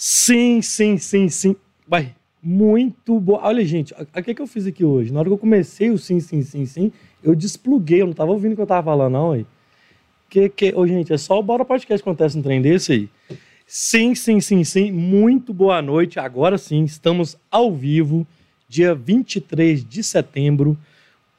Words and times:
Sim, 0.00 0.62
sim, 0.62 0.96
sim, 0.96 1.28
sim. 1.28 1.56
Vai, 1.84 2.14
muito 2.40 3.18
boa. 3.18 3.40
Olha, 3.42 3.64
gente, 3.64 3.92
o 3.92 4.22
que, 4.22 4.32
que 4.32 4.40
eu 4.40 4.46
fiz 4.46 4.64
aqui 4.64 4.84
hoje? 4.84 5.12
Na 5.12 5.18
hora 5.18 5.28
que 5.28 5.32
eu 5.32 5.38
comecei 5.38 5.90
o 5.90 5.98
sim, 5.98 6.20
sim, 6.20 6.40
sim, 6.40 6.64
sim, 6.66 6.92
eu 7.20 7.34
despluguei, 7.34 8.02
eu 8.02 8.06
não 8.06 8.12
tava 8.12 8.30
ouvindo 8.30 8.52
o 8.52 8.54
que 8.54 8.62
eu 8.62 8.66
tava 8.66 8.84
falando, 8.84 9.14
não, 9.14 9.32
aí. 9.32 9.44
Que, 10.30 10.48
que, 10.50 10.72
ô, 10.72 10.86
gente, 10.86 11.12
é 11.12 11.18
só 11.18 11.36
o 11.36 11.42
Bora 11.42 11.64
Podcast 11.64 12.00
que 12.00 12.08
acontece 12.08 12.38
um 12.38 12.42
trem 12.42 12.62
desse 12.62 12.92
aí. 12.92 13.08
Sim, 13.66 14.14
sim, 14.14 14.40
sim, 14.40 14.62
sim. 14.62 14.92
Muito 14.92 15.52
boa 15.52 15.82
noite. 15.82 16.20
Agora 16.20 16.58
sim, 16.58 16.84
estamos 16.84 17.36
ao 17.50 17.74
vivo, 17.74 18.24
dia 18.68 18.94
23 18.94 19.84
de 19.84 20.04
setembro, 20.04 20.78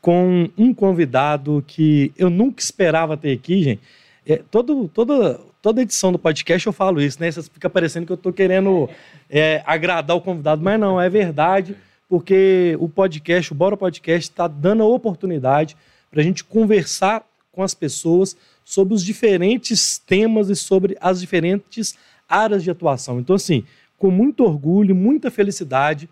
com 0.02 0.50
um 0.58 0.74
convidado 0.74 1.64
que 1.66 2.12
eu 2.18 2.30
nunca 2.30 2.62
esperava 2.62 3.16
ter 3.16 3.32
aqui, 3.32 3.64
gente. 3.64 3.82
É, 4.26 4.44
todo, 4.52 4.90
toda, 4.90 5.40
toda 5.62 5.82
edição 5.82 6.12
do 6.12 6.20
podcast 6.20 6.66
eu 6.66 6.74
falo 6.74 7.02
isso, 7.02 7.20
né? 7.20 7.32
Você 7.32 7.44
fica 7.44 7.70
parecendo 7.70 8.06
que 8.06 8.12
eu 8.12 8.18
tô 8.18 8.32
querendo 8.32 8.90
é, 9.30 9.62
agradar 9.66 10.16
o 10.16 10.22
convidado, 10.22 10.62
mas 10.64 10.80
não, 10.80 11.00
é 11.00 11.10
verdade, 11.10 11.76
porque 12.08 12.78
o 12.80 12.88
podcast, 12.88 13.52
o 13.52 13.56
Bora 13.56 13.78
Podcast, 13.78 14.30
está 14.30 14.48
dando 14.48 14.84
a 14.84 14.88
oportunidade 14.88 15.76
para 16.10 16.22
a 16.22 16.24
gente 16.24 16.44
conversar 16.44 17.24
com 17.52 17.62
as 17.62 17.74
pessoas 17.74 18.36
sobre 18.64 18.94
os 18.94 19.04
diferentes 19.04 19.98
temas 19.98 20.50
e 20.50 20.56
sobre 20.56 20.98
as 21.02 21.20
diferentes 21.20 21.98
áreas 22.28 22.64
de 22.64 22.72
atuação. 22.72 23.20
Então, 23.20 23.36
assim, 23.36 23.64
com 23.98 24.10
muito 24.10 24.44
orgulho, 24.44 24.96
muita 24.96 25.30
felicidade, 25.30 26.10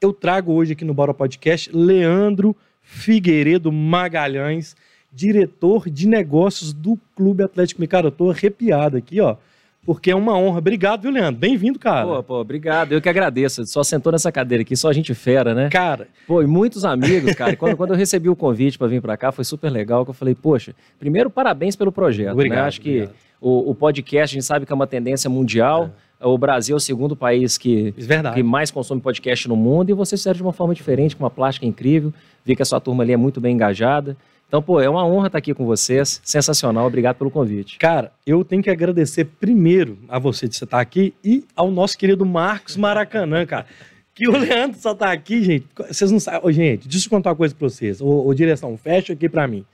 eu 0.00 0.12
trago 0.12 0.52
hoje 0.52 0.72
aqui 0.72 0.84
no 0.84 0.94
Bora 0.94 1.14
Podcast 1.14 1.70
Leandro 1.72 2.56
Figueiredo 2.82 3.70
Magalhães, 3.70 4.76
diretor 5.12 5.88
de 5.90 6.06
negócios 6.06 6.72
do 6.72 6.98
Clube 7.16 7.42
Atlético 7.42 7.80
Mineiro. 7.80 8.08
Eu 8.08 8.12
tô 8.12 8.30
arrepiado 8.30 8.96
aqui, 8.96 9.20
ó, 9.20 9.36
porque 9.84 10.10
é 10.10 10.14
uma 10.14 10.36
honra. 10.36 10.58
Obrigado, 10.58 11.02
viu, 11.02 11.10
Leandro? 11.10 11.40
Bem-vindo, 11.40 11.78
cara. 11.78 12.06
Pô, 12.06 12.22
pô, 12.22 12.40
obrigado. 12.40 12.92
Eu 12.92 13.00
que 13.00 13.08
agradeço. 13.08 13.66
Só 13.66 13.82
sentou 13.82 14.12
nessa 14.12 14.30
cadeira 14.30 14.62
aqui, 14.62 14.76
só 14.76 14.92
gente 14.92 15.14
fera, 15.14 15.54
né? 15.54 15.68
Cara. 15.70 16.06
Pô, 16.26 16.42
e 16.42 16.46
muitos 16.46 16.84
amigos, 16.84 17.34
cara. 17.34 17.56
quando, 17.56 17.76
quando 17.76 17.90
eu 17.90 17.96
recebi 17.96 18.28
o 18.28 18.36
convite 18.36 18.78
para 18.78 18.86
vir 18.86 19.00
para 19.00 19.16
cá, 19.16 19.32
foi 19.32 19.44
super 19.44 19.70
legal, 19.70 20.04
que 20.04 20.10
eu 20.10 20.14
falei, 20.14 20.34
poxa, 20.34 20.74
primeiro, 20.98 21.30
parabéns 21.30 21.76
pelo 21.76 21.90
projeto. 21.90 22.26
Né? 22.26 22.32
Obrigado, 22.32 22.60
né? 22.60 22.68
Acho 22.68 22.80
que 22.80 22.90
obrigado. 22.90 23.14
o, 23.40 23.70
o, 23.70 23.74
podcast, 23.74 24.34
a 24.34 24.38
gente 24.38 24.46
sabe 24.46 24.66
que 24.66 24.72
é 24.72 24.74
uma 24.74 24.86
tendência 24.86 25.30
mundial. 25.30 25.90
É. 26.20 26.26
O 26.26 26.36
Brasil 26.36 26.74
é 26.74 26.76
o 26.76 26.80
segundo 26.80 27.16
país 27.16 27.56
que, 27.56 27.94
que 28.34 28.42
mais 28.42 28.70
consome 28.70 29.00
podcast 29.00 29.48
no 29.48 29.56
mundo 29.56 29.88
e 29.88 29.94
você 29.94 30.18
serve 30.18 30.36
de 30.36 30.42
uma 30.42 30.52
forma 30.52 30.74
diferente, 30.74 31.16
com 31.16 31.24
uma 31.24 31.30
plástica 31.30 31.64
incrível. 31.64 32.12
Vi 32.44 32.54
que 32.54 32.60
a 32.60 32.64
sua 32.66 32.78
turma 32.78 33.02
ali 33.02 33.12
é 33.12 33.16
muito 33.16 33.40
bem 33.40 33.54
engajada. 33.54 34.14
Então, 34.50 34.60
pô, 34.60 34.80
é 34.80 34.90
uma 34.90 35.06
honra 35.06 35.28
estar 35.28 35.38
aqui 35.38 35.54
com 35.54 35.64
vocês. 35.64 36.20
Sensacional. 36.24 36.84
Obrigado 36.84 37.14
pelo 37.14 37.30
convite. 37.30 37.78
Cara, 37.78 38.10
eu 38.26 38.44
tenho 38.44 38.60
que 38.60 38.68
agradecer 38.68 39.24
primeiro 39.24 39.96
a 40.08 40.18
você 40.18 40.48
de 40.48 40.56
você 40.56 40.64
estar 40.64 40.80
aqui 40.80 41.14
e 41.22 41.44
ao 41.54 41.70
nosso 41.70 41.96
querido 41.96 42.26
Marcos 42.26 42.76
Maracanã, 42.76 43.46
cara. 43.46 43.64
Que 44.12 44.28
o 44.28 44.32
Leandro 44.32 44.76
só 44.76 44.92
tá 44.92 45.12
aqui, 45.12 45.40
gente. 45.40 45.68
Vocês 45.86 46.10
não 46.10 46.18
sabem. 46.18 46.40
Ô, 46.42 46.50
gente, 46.50 46.88
deixa 46.88 47.06
eu 47.06 47.10
contar 47.10 47.30
uma 47.30 47.36
coisa 47.36 47.54
pra 47.54 47.68
vocês. 47.68 48.00
Ô, 48.00 48.26
ô 48.26 48.34
direção, 48.34 48.76
fecha 48.76 49.12
aqui 49.12 49.28
pra 49.28 49.46
mim. 49.46 49.64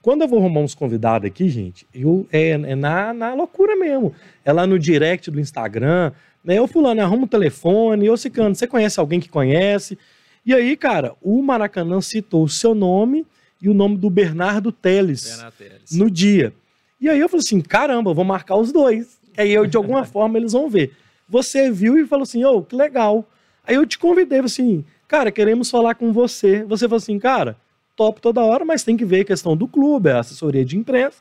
Quando 0.00 0.22
eu 0.22 0.28
vou 0.28 0.38
arrumar 0.38 0.60
uns 0.60 0.74
convidados 0.74 1.26
aqui, 1.26 1.46
gente, 1.50 1.86
eu, 1.92 2.26
é, 2.32 2.52
é 2.52 2.74
na, 2.74 3.12
na 3.12 3.34
loucura 3.34 3.76
mesmo. 3.76 4.14
É 4.46 4.50
lá 4.50 4.66
no 4.66 4.78
direct 4.78 5.30
do 5.30 5.38
Instagram, 5.38 6.10
né? 6.42 6.58
Eu 6.58 6.66
fulano, 6.66 7.02
arruma 7.02 7.24
o 7.24 7.28
telefone, 7.28 8.06
eu 8.06 8.16
Cicano, 8.16 8.54
você 8.54 8.66
conhece 8.66 8.98
alguém 8.98 9.20
que 9.20 9.28
conhece? 9.28 9.98
E 10.46 10.54
aí, 10.54 10.74
cara, 10.74 11.12
o 11.20 11.42
Maracanã 11.42 12.00
citou 12.00 12.44
o 12.44 12.48
seu 12.48 12.74
nome 12.74 13.26
e 13.60 13.68
o 13.68 13.74
nome 13.74 13.96
do 13.96 14.10
Bernardo 14.10 14.70
Teles, 14.70 15.28
Bernardo 15.28 15.54
Teles. 15.56 15.92
no 15.92 16.10
dia. 16.10 16.52
E 17.00 17.08
aí 17.08 17.18
eu 17.18 17.28
falei 17.28 17.44
assim, 17.44 17.60
caramba, 17.60 18.14
vou 18.14 18.24
marcar 18.24 18.56
os 18.56 18.72
dois. 18.72 19.18
Aí 19.36 19.52
eu, 19.52 19.66
de 19.66 19.76
alguma 19.76 20.04
forma, 20.06 20.38
eles 20.38 20.52
vão 20.52 20.68
ver. 20.68 20.92
Você 21.28 21.70
viu 21.70 21.98
e 21.98 22.06
falou 22.06 22.22
assim, 22.22 22.44
ô, 22.44 22.56
oh, 22.56 22.62
que 22.62 22.74
legal. 22.76 23.28
Aí 23.66 23.74
eu 23.74 23.86
te 23.86 23.98
convidei, 23.98 24.40
assim, 24.40 24.84
cara, 25.08 25.30
queremos 25.30 25.70
falar 25.70 25.94
com 25.94 26.12
você. 26.12 26.62
Você 26.64 26.86
falou 26.86 26.98
assim, 26.98 27.18
cara, 27.18 27.56
top 27.96 28.20
toda 28.20 28.42
hora, 28.42 28.64
mas 28.64 28.84
tem 28.84 28.96
que 28.96 29.04
ver 29.04 29.22
a 29.22 29.24
questão 29.24 29.56
do 29.56 29.66
clube, 29.66 30.10
a 30.10 30.20
assessoria 30.20 30.64
de 30.64 30.76
imprensa. 30.76 31.18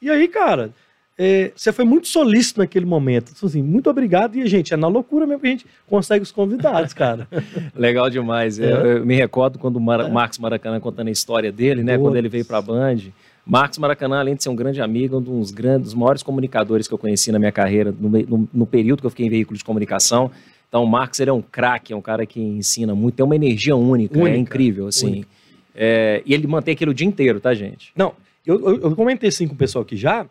E 0.00 0.10
aí, 0.10 0.28
cara, 0.28 0.72
é, 1.18 1.50
você 1.56 1.72
foi 1.72 1.84
muito 1.84 2.08
solícito 2.08 2.60
naquele 2.60 2.84
momento. 2.84 3.32
Então, 3.34 3.48
assim, 3.48 3.62
muito 3.62 3.88
obrigado. 3.88 4.36
E, 4.36 4.46
gente, 4.46 4.74
é 4.74 4.76
na 4.76 4.86
loucura 4.86 5.26
mesmo 5.26 5.40
que 5.40 5.46
a 5.46 5.50
gente 5.50 5.66
consegue 5.86 6.22
os 6.22 6.30
convidados, 6.30 6.92
cara. 6.92 7.26
Legal 7.74 8.10
demais. 8.10 8.58
É. 8.58 8.70
Eu, 8.70 8.76
eu, 8.76 9.06
me 9.06 9.14
recordo 9.14 9.58
quando 9.58 9.76
o 9.76 9.80
Mar 9.80 10.00
é. 10.00 10.10
Marcos 10.10 10.38
Maracanã 10.38 10.78
contando 10.78 11.08
a 11.08 11.10
história 11.10 11.50
dele, 11.50 11.82
né? 11.82 11.96
Quando 11.96 12.16
ele 12.16 12.28
veio 12.28 12.44
para 12.44 12.58
a 12.58 12.62
Band. 12.62 12.98
Marcos 13.46 13.78
Maracanã, 13.78 14.18
além 14.18 14.34
de 14.34 14.42
ser 14.42 14.48
um 14.48 14.56
grande 14.56 14.80
amigo, 14.82 15.18
um 15.18 15.22
dos 15.22 15.52
grandes, 15.52 15.90
dos 15.90 15.94
maiores 15.94 16.22
comunicadores 16.22 16.88
que 16.88 16.92
eu 16.92 16.98
conheci 16.98 17.30
na 17.30 17.38
minha 17.38 17.52
carreira, 17.52 17.94
no, 17.98 18.10
no, 18.10 18.48
no 18.52 18.66
período 18.66 19.00
que 19.00 19.06
eu 19.06 19.10
fiquei 19.10 19.26
em 19.26 19.30
veículo 19.30 19.56
de 19.56 19.64
comunicação. 19.64 20.30
Então, 20.68 20.82
o 20.82 20.86
Marcos 20.86 21.20
ele 21.20 21.30
é 21.30 21.32
um 21.32 21.40
craque, 21.40 21.92
é 21.92 21.96
um 21.96 22.02
cara 22.02 22.26
que 22.26 22.40
ensina 22.40 22.94
muito, 22.94 23.14
tem 23.14 23.24
uma 23.24 23.36
energia 23.36 23.76
única, 23.76 24.18
única 24.18 24.36
é 24.36 24.38
incrível, 24.38 24.88
assim. 24.88 25.06
Única. 25.06 25.28
É, 25.74 26.22
e 26.26 26.34
ele 26.34 26.46
mantém 26.46 26.72
aquilo 26.72 26.90
o 26.90 26.94
dia 26.94 27.06
inteiro, 27.06 27.38
tá, 27.38 27.54
gente? 27.54 27.92
Não, 27.94 28.12
eu, 28.44 28.60
eu, 28.60 28.80
eu 28.80 28.96
comentei 28.96 29.28
assim 29.28 29.46
com 29.46 29.54
o 29.54 29.56
pessoal 29.56 29.82
aqui 29.82 29.96
já, 29.96 30.26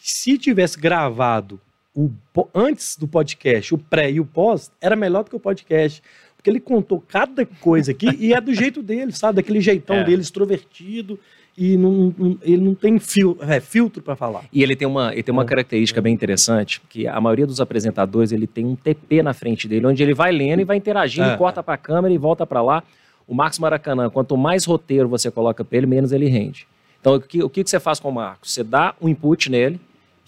se 0.00 0.38
tivesse 0.38 0.78
gravado 0.78 1.60
o, 1.94 2.10
antes 2.54 2.96
do 2.96 3.06
podcast, 3.06 3.74
o 3.74 3.78
pré 3.78 4.10
e 4.10 4.20
o 4.20 4.24
pós, 4.24 4.70
era 4.80 4.96
melhor 4.96 5.24
do 5.24 5.30
que 5.30 5.36
o 5.36 5.40
podcast. 5.40 6.02
Porque 6.36 6.48
ele 6.48 6.60
contou 6.60 7.04
cada 7.06 7.44
coisa 7.44 7.90
aqui 7.90 8.08
e 8.18 8.32
é 8.32 8.40
do 8.40 8.54
jeito 8.54 8.82
dele, 8.82 9.12
sabe? 9.12 9.36
Daquele 9.36 9.60
jeitão 9.60 9.96
é. 9.96 10.04
dele, 10.04 10.22
extrovertido. 10.22 11.18
E 11.58 11.76
não, 11.76 12.14
não, 12.16 12.38
ele 12.40 12.62
não 12.62 12.74
tem 12.74 12.98
fil, 12.98 13.36
é, 13.42 13.60
filtro 13.60 14.02
para 14.02 14.16
falar. 14.16 14.44
E 14.50 14.62
ele 14.62 14.74
tem 14.74 14.88
uma, 14.88 15.12
ele 15.12 15.22
tem 15.22 15.32
uma 15.32 15.42
é. 15.42 15.46
característica 15.46 16.00
bem 16.00 16.14
interessante, 16.14 16.80
que 16.88 17.06
a 17.06 17.20
maioria 17.20 17.46
dos 17.46 17.60
apresentadores 17.60 18.32
ele 18.32 18.46
tem 18.46 18.64
um 18.64 18.74
TP 18.74 19.22
na 19.22 19.34
frente 19.34 19.68
dele, 19.68 19.86
onde 19.86 20.02
ele 20.02 20.14
vai 20.14 20.32
lendo 20.32 20.60
e 20.60 20.64
vai 20.64 20.78
interagindo, 20.78 21.28
é. 21.28 21.36
corta 21.36 21.62
para 21.62 21.74
a 21.74 21.78
câmera 21.78 22.14
e 22.14 22.16
volta 22.16 22.46
para 22.46 22.62
lá. 22.62 22.82
O 23.28 23.34
Marcos 23.34 23.58
Maracanã, 23.58 24.08
quanto 24.08 24.34
mais 24.38 24.64
roteiro 24.64 25.08
você 25.08 25.30
coloca 25.30 25.62
para 25.62 25.76
ele, 25.76 25.86
menos 25.86 26.12
ele 26.12 26.26
rende. 26.26 26.66
Então, 27.00 27.16
o 27.16 27.20
que, 27.20 27.42
o 27.42 27.50
que 27.50 27.62
você 27.62 27.78
faz 27.78 28.00
com 28.00 28.08
o 28.08 28.12
Marcos? 28.12 28.54
Você 28.54 28.64
dá 28.64 28.94
um 29.00 29.08
input 29.08 29.50
nele, 29.50 29.78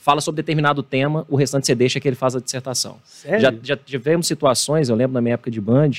fala 0.02 0.20
sobre 0.20 0.42
determinado 0.42 0.82
tema, 0.82 1.24
o 1.28 1.36
restante 1.36 1.64
você 1.64 1.76
deixa 1.76 2.00
que 2.00 2.08
ele 2.08 2.16
faz 2.16 2.34
a 2.34 2.40
dissertação. 2.40 2.96
Sério? 3.04 3.40
Já, 3.40 3.54
já 3.62 3.76
tivemos 3.76 4.26
situações, 4.26 4.88
eu 4.88 4.96
lembro 4.96 5.14
na 5.14 5.20
minha 5.20 5.34
época 5.34 5.50
de 5.50 5.60
Band, 5.60 5.90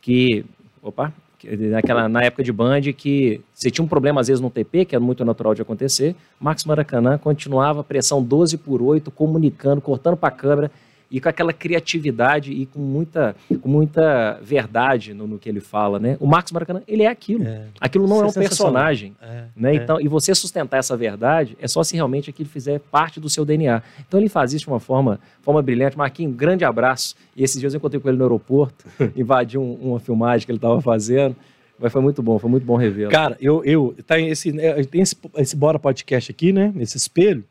que. 0.00 0.44
Opa! 0.80 1.12
Naquela, 1.42 2.08
na 2.08 2.22
época 2.22 2.44
de 2.44 2.52
Band, 2.52 2.82
que 2.96 3.40
você 3.52 3.70
tinha 3.70 3.84
um 3.84 3.88
problema 3.88 4.20
às 4.20 4.28
vezes 4.28 4.40
no 4.40 4.50
TP, 4.50 4.84
que 4.84 4.94
é 4.94 4.98
muito 4.98 5.24
natural 5.24 5.54
de 5.54 5.62
acontecer. 5.62 6.14
Marcos 6.38 6.64
Maracanã 6.64 7.18
continuava 7.18 7.82
pressão 7.82 8.22
12 8.22 8.58
por 8.58 8.80
8, 8.80 9.10
comunicando, 9.10 9.80
cortando 9.80 10.16
para 10.16 10.28
a 10.28 10.36
câmera 10.36 10.70
e 11.10 11.20
com 11.20 11.28
aquela 11.28 11.52
criatividade 11.52 12.52
e 12.52 12.66
com 12.66 12.78
muita, 12.78 13.34
com 13.60 13.68
muita 13.68 14.38
verdade 14.42 15.12
no, 15.12 15.26
no 15.26 15.38
que 15.38 15.48
ele 15.48 15.60
fala, 15.60 15.98
né? 15.98 16.16
O 16.20 16.26
Marcos 16.26 16.52
Maracanã, 16.52 16.82
ele 16.86 17.02
é 17.02 17.08
aquilo. 17.08 17.44
É. 17.44 17.64
Aquilo 17.80 18.06
não 18.06 18.24
Isso 18.26 18.38
é 18.38 18.40
um 18.40 18.44
personagem, 18.44 19.16
é. 19.20 19.44
né? 19.56 19.72
É. 19.72 19.74
Então, 19.74 20.00
e 20.00 20.06
você 20.06 20.32
sustentar 20.34 20.78
essa 20.78 20.96
verdade 20.96 21.56
é 21.60 21.66
só 21.66 21.82
se 21.82 21.96
realmente 21.96 22.30
aquilo 22.30 22.48
fizer 22.48 22.78
parte 22.78 23.18
do 23.18 23.28
seu 23.28 23.44
DNA. 23.44 23.82
Então 24.06 24.20
ele 24.20 24.28
faz 24.28 24.52
isso 24.52 24.66
de 24.66 24.70
uma 24.70 24.80
forma, 24.80 25.18
forma 25.42 25.60
brilhante. 25.60 25.98
Marquinhos, 25.98 26.32
um 26.32 26.36
grande 26.36 26.64
abraço. 26.64 27.16
E 27.34 27.42
esses 27.42 27.58
dias 27.58 27.74
eu 27.74 27.78
encontrei 27.78 28.00
com 28.00 28.08
ele 28.08 28.18
no 28.18 28.24
aeroporto, 28.24 28.84
invadi 29.16 29.58
um, 29.58 29.72
uma 29.74 29.98
filmagem 29.98 30.46
que 30.46 30.52
ele 30.52 30.58
estava 30.58 30.80
fazendo. 30.80 31.34
Mas 31.76 31.90
foi 31.90 32.02
muito 32.02 32.22
bom, 32.22 32.38
foi 32.38 32.50
muito 32.50 32.64
bom 32.64 32.76
revê-lo. 32.76 33.10
Cara, 33.10 33.36
eu, 33.40 33.64
eu 33.64 33.96
tá 34.06 34.20
esse, 34.20 34.52
né, 34.52 34.84
tem 34.84 35.00
esse, 35.00 35.16
esse 35.38 35.56
Bora 35.56 35.78
Podcast 35.78 36.30
aqui, 36.30 36.52
né? 36.52 36.70
Nesse 36.74 36.98
espelho. 36.98 37.42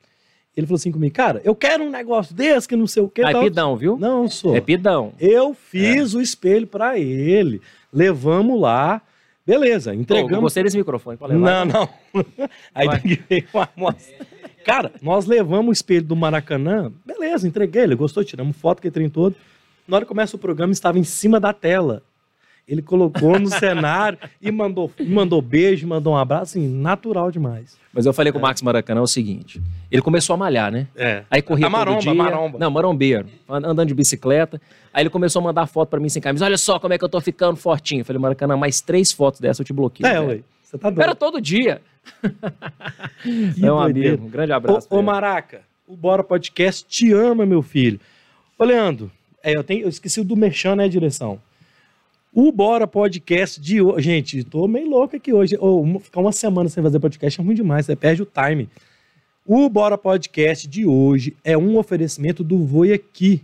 Ele 0.56 0.68
falou 0.68 0.78
assim 0.78 0.92
comigo, 0.92 1.14
cara, 1.14 1.42
eu 1.44 1.56
quero 1.56 1.84
um 1.84 1.90
negócio 1.90 2.36
desse 2.36 2.68
que 2.68 2.76
não 2.76 2.88
sei 2.88 3.04
o 3.04 3.10
quê. 3.10 3.22
Ah, 3.24 3.32
é 3.32 3.40
pidão, 3.40 3.76
viu? 3.78 3.98
Não, 3.98 4.28
sou. 4.28 4.56
É 4.56 4.62
pidão. 4.62 5.14
Eu 5.20 5.54
fiz 5.54 6.14
é. 6.14 6.18
o 6.18 6.22
espelho 6.22 6.68
para 6.68 7.00
ele. 7.00 7.62
Levamos 7.94 8.60
lá. 8.60 9.02
Beleza, 9.46 9.96
entregamos. 9.96 10.32
Eu 10.32 10.42
gostei 10.42 10.64
desse 10.64 10.78
microfone 10.78 11.18
para 11.18 11.30
levar. 11.30 11.66
Não, 11.66 11.66
não. 11.66 11.90
Aí 12.76 12.88
que 13.00 13.16
ver 13.30 13.48
uma 13.54 13.70
amostra. 13.76 14.28
Cara, 14.66 14.92
nós 15.02 15.26
levamos 15.26 15.70
o 15.70 15.72
espelho 15.72 16.04
do 16.04 16.16
Maracanã. 16.16 16.92
Beleza, 17.06 17.48
entreguei. 17.48 17.84
Ele 17.84 17.96
gostou, 17.96 18.24
tiramos 18.24 18.56
foto, 18.58 18.82
que 18.82 18.92
trem 18.92 19.10
todo. 19.10 19.36
Na 19.88 19.98
hora 19.98 20.06
que 20.06 20.10
começa 20.10 20.36
o 20.36 20.40
programa, 20.40 20.72
estava 20.72 21.00
em 21.00 21.04
cima 21.04 21.40
da 21.40 21.54
tela. 21.54 22.04
Ele 22.70 22.84
colocou 22.84 23.40
no 23.40 23.50
cenário 23.50 24.20
e 24.40 24.52
mandou, 24.52 24.92
mandou 25.00 25.42
beijo, 25.42 25.88
mandou 25.88 26.14
um 26.14 26.18
abraço, 26.18 26.60
assim, 26.60 26.68
natural 26.68 27.32
demais. 27.32 27.76
Mas 27.92 28.06
eu 28.06 28.14
falei 28.14 28.32
com 28.32 28.38
o 28.38 28.42
Max 28.42 28.62
Maracanã 28.62 29.02
o 29.02 29.08
seguinte: 29.08 29.60
ele 29.92 30.04
começou 30.04 30.36
a 30.36 30.38
malhar, 30.38 30.72
né? 30.72 30.88
É. 30.96 31.24
Aí 31.32 31.42
corria 31.42 31.66
a 31.66 31.70
maromba, 31.70 31.98
todo 31.98 32.14
dia. 32.14 32.24
maromba. 32.24 32.60
Não, 32.60 32.70
marombeiro, 32.70 33.26
andando 33.50 33.88
de 33.88 33.96
bicicleta. 33.96 34.62
Aí 34.94 35.02
ele 35.02 35.10
começou 35.10 35.40
a 35.40 35.44
mandar 35.44 35.66
foto 35.66 35.90
para 35.90 36.00
mim 36.00 36.10
sem 36.10 36.22
camisa. 36.22 36.46
Olha 36.46 36.60
só 36.60 36.78
como 36.78 36.94
é 36.94 36.98
que 37.00 37.04
eu 37.04 37.10
tô 37.10 37.20
ficando 37.20 37.56
fortinho. 37.56 38.02
Eu 38.02 38.06
falei, 38.06 38.22
Maracanã, 38.22 38.56
mais 38.56 38.82
três 38.82 39.12
fotos 39.12 39.40
dessa 39.40 39.62
eu 39.62 39.66
te 39.66 39.74
bloqueio. 39.74 40.08
É, 40.08 40.20
ué. 40.20 40.42
Você 40.62 40.78
tá 40.78 40.92
doido. 40.92 41.02
Era 41.02 41.16
todo 41.16 41.42
dia. 41.42 41.82
é 43.64 43.72
um 43.72 43.80
amigo. 43.80 44.26
Um 44.26 44.30
grande 44.30 44.52
abraço. 44.52 44.88
Ô, 44.92 45.00
ô 45.00 45.02
Maraca, 45.02 45.62
o 45.88 45.98
Bora 45.98 46.24
Podcast 46.24 46.86
te 46.88 47.12
ama, 47.12 47.48
meu 47.48 47.64
filho. 47.64 48.00
Ô, 48.60 48.64
Leandro, 48.64 49.12
é, 49.42 49.58
eu, 49.58 49.64
tenho, 49.64 49.82
eu 49.82 49.90
esqueci 49.90 50.20
o 50.22 50.24
do 50.24 50.36
Merchan, 50.36 50.76
né, 50.76 50.88
direção? 50.88 51.42
O 52.34 52.52
Bora 52.52 52.86
Podcast 52.86 53.60
de 53.60 53.82
hoje. 53.82 54.04
Gente, 54.04 54.44
tô 54.44 54.68
meio 54.68 54.90
louco 54.90 55.16
aqui 55.16 55.34
hoje. 55.34 55.58
Oh, 55.60 56.00
ficar 56.00 56.22
uma 56.22 56.32
semana 56.32 56.70
sem 56.70 56.84
fazer 56.84 57.00
podcast 57.00 57.40
é 57.40 57.44
ruim 57.44 57.56
demais, 57.56 57.86
você 57.86 57.96
perde 57.96 58.22
o 58.22 58.26
time. 58.26 58.70
O 59.46 59.70
Bora 59.70 59.98
Podcast 59.98 60.68
de 60.68 60.86
hoje 60.86 61.36
é 61.44 61.58
um 61.58 61.78
oferecimento 61.78 62.44
do 62.44 62.66
Voi 62.66 62.94
Aqui, 62.94 63.44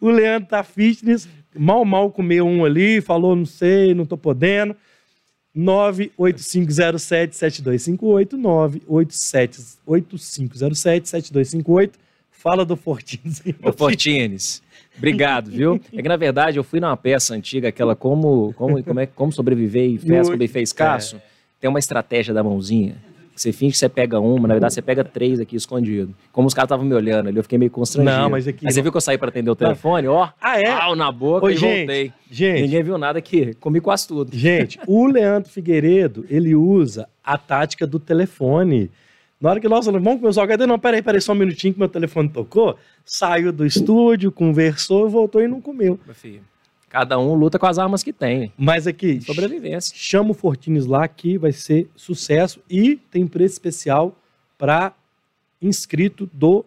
o 0.00 0.10
Leandro 0.10 0.48
tá 0.48 0.62
fitness, 0.64 1.28
mal, 1.56 1.84
mal 1.84 2.10
comeu 2.10 2.46
um 2.46 2.64
ali, 2.64 3.00
falou, 3.00 3.36
não 3.36 3.46
sei, 3.46 3.94
não 3.94 4.04
tô 4.06 4.16
podendo. 4.16 4.74
98507-7258, 5.56 8.36
987-8507-7258. 9.86 11.92
Fala 12.42 12.64
do 12.64 12.74
Fortins. 12.76 13.42
Ô, 13.62 13.70
Fortines, 13.72 14.62
obrigado, 14.96 15.50
viu? 15.50 15.78
É 15.92 16.00
que, 16.00 16.08
na 16.08 16.16
verdade, 16.16 16.58
eu 16.58 16.64
fui 16.64 16.80
numa 16.80 16.96
peça 16.96 17.34
antiga, 17.34 17.68
aquela 17.68 17.94
como, 17.94 18.54
como, 18.54 18.82
como, 18.82 19.00
é, 19.00 19.06
como 19.06 19.30
sobreviver 19.30 19.84
em 19.90 19.98
festa, 19.98 20.14
Muito, 20.30 20.38
como 20.38 20.48
fez 20.48 20.70
escasso. 20.70 21.20
Tem 21.60 21.68
uma 21.68 21.78
estratégia 21.78 22.32
da 22.32 22.42
mãozinha. 22.42 22.96
Você 23.36 23.52
finge 23.52 23.72
que 23.72 23.78
você 23.78 23.88
pega 23.88 24.18
uma, 24.20 24.48
na 24.48 24.54
verdade 24.54 24.74
você 24.74 24.82
pega 24.82 25.02
três 25.04 25.38
aqui 25.40 25.54
escondido. 25.56 26.14
Como 26.32 26.46
os 26.48 26.52
caras 26.54 26.66
estavam 26.66 26.84
me 26.84 26.94
olhando 26.94 27.28
ali, 27.28 27.36
eu 27.38 27.42
fiquei 27.42 27.58
meio 27.58 27.70
constrangido. 27.70 28.14
Não, 28.18 28.28
mas 28.30 28.46
aqui- 28.48 28.66
Aí 28.66 28.72
você 28.72 28.82
viu 28.82 28.90
que 28.90 28.96
eu 28.98 29.00
saí 29.00 29.16
para 29.18 29.28
atender 29.28 29.50
o 29.50 29.56
telefone, 29.56 30.08
ó, 30.08 30.28
Ah, 30.40 30.58
é? 30.60 30.64
pau 30.76 30.94
na 30.96 31.10
boca 31.10 31.46
Ô, 31.46 31.50
e 31.50 31.56
gente, 31.56 31.78
voltei. 31.78 32.12
gente, 32.30 32.62
Ninguém 32.62 32.82
viu 32.82 32.98
nada 32.98 33.18
aqui, 33.18 33.54
comi 33.54 33.80
quase 33.80 34.08
tudo. 34.08 34.34
Gente, 34.36 34.78
o 34.86 35.06
Leandro 35.06 35.50
Figueiredo, 35.50 36.24
ele 36.28 36.54
usa 36.54 37.06
a 37.24 37.38
tática 37.38 37.86
do 37.86 37.98
telefone. 37.98 38.90
Na 39.40 39.50
hora 39.50 39.60
que 39.60 39.68
nós 39.68 39.86
falamos, 39.86 40.04
vamos 40.04 40.20
começar 40.20 40.44
o 40.44 40.48
cadê? 40.48 40.66
Não, 40.66 40.78
peraí, 40.78 41.00
peraí, 41.00 41.20
só 41.20 41.32
um 41.32 41.36
minutinho 41.36 41.72
que 41.72 41.78
meu 41.78 41.88
telefone 41.88 42.28
tocou. 42.28 42.76
Saiu 43.04 43.50
do 43.50 43.64
estúdio, 43.64 44.30
conversou, 44.30 45.08
voltou 45.08 45.40
e 45.40 45.48
não 45.48 45.62
comeu. 45.62 45.98
Meu 46.04 46.14
filho, 46.14 46.42
cada 46.90 47.18
um 47.18 47.32
luta 47.34 47.58
com 47.58 47.66
as 47.66 47.78
armas 47.78 48.02
que 48.02 48.12
tem. 48.12 48.52
Mas 48.58 48.86
aqui, 48.86 49.18
Sobrevivência. 49.22 49.96
chama 49.96 50.32
o 50.32 50.34
Fortines 50.34 50.84
lá 50.84 51.08
que 51.08 51.38
vai 51.38 51.52
ser 51.52 51.88
sucesso 51.96 52.60
e 52.68 52.96
tem 52.96 53.26
preço 53.26 53.54
especial 53.54 54.14
para 54.58 54.92
inscrito 55.62 56.28
do 56.32 56.64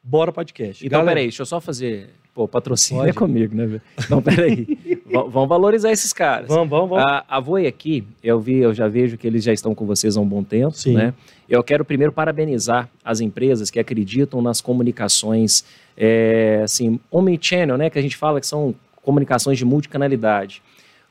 Bora 0.00 0.30
Podcast. 0.32 0.86
Então, 0.86 1.00
Galera, 1.00 1.16
peraí, 1.16 1.24
deixa 1.24 1.42
eu 1.42 1.46
só 1.46 1.60
fazer. 1.60 2.10
Pô, 2.34 2.48
patrocínio 2.48 3.02
Pode. 3.04 3.10
é 3.10 3.12
comigo, 3.14 3.54
né? 3.54 3.80
Então, 3.98 4.20
peraí. 4.20 4.64
V- 5.06 5.28
vamos 5.30 5.48
valorizar 5.48 5.92
esses 5.92 6.12
caras. 6.12 6.48
Vamos, 6.48 6.68
vamos, 6.68 6.90
vamos. 6.90 7.04
A, 7.04 7.24
a 7.28 7.38
Voi 7.38 7.66
aqui, 7.66 8.02
eu 8.22 8.40
vi, 8.40 8.56
eu 8.58 8.74
já 8.74 8.88
vejo 8.88 9.16
que 9.16 9.24
eles 9.26 9.44
já 9.44 9.52
estão 9.52 9.72
com 9.74 9.86
vocês 9.86 10.16
há 10.16 10.20
um 10.20 10.26
bom 10.26 10.42
tempo, 10.42 10.72
Sim. 10.72 10.94
né? 10.94 11.14
Eu 11.48 11.62
quero 11.62 11.84
primeiro 11.84 12.10
parabenizar 12.12 12.88
as 13.04 13.20
empresas 13.20 13.70
que 13.70 13.78
acreditam 13.78 14.42
nas 14.42 14.60
comunicações, 14.60 15.64
é, 15.96 16.62
assim, 16.64 16.98
omnichannel, 17.10 17.76
né? 17.78 17.88
Que 17.88 17.98
a 17.98 18.02
gente 18.02 18.16
fala 18.16 18.40
que 18.40 18.46
são 18.48 18.74
comunicações 19.02 19.56
de 19.58 19.64
multicanalidade. 19.64 20.60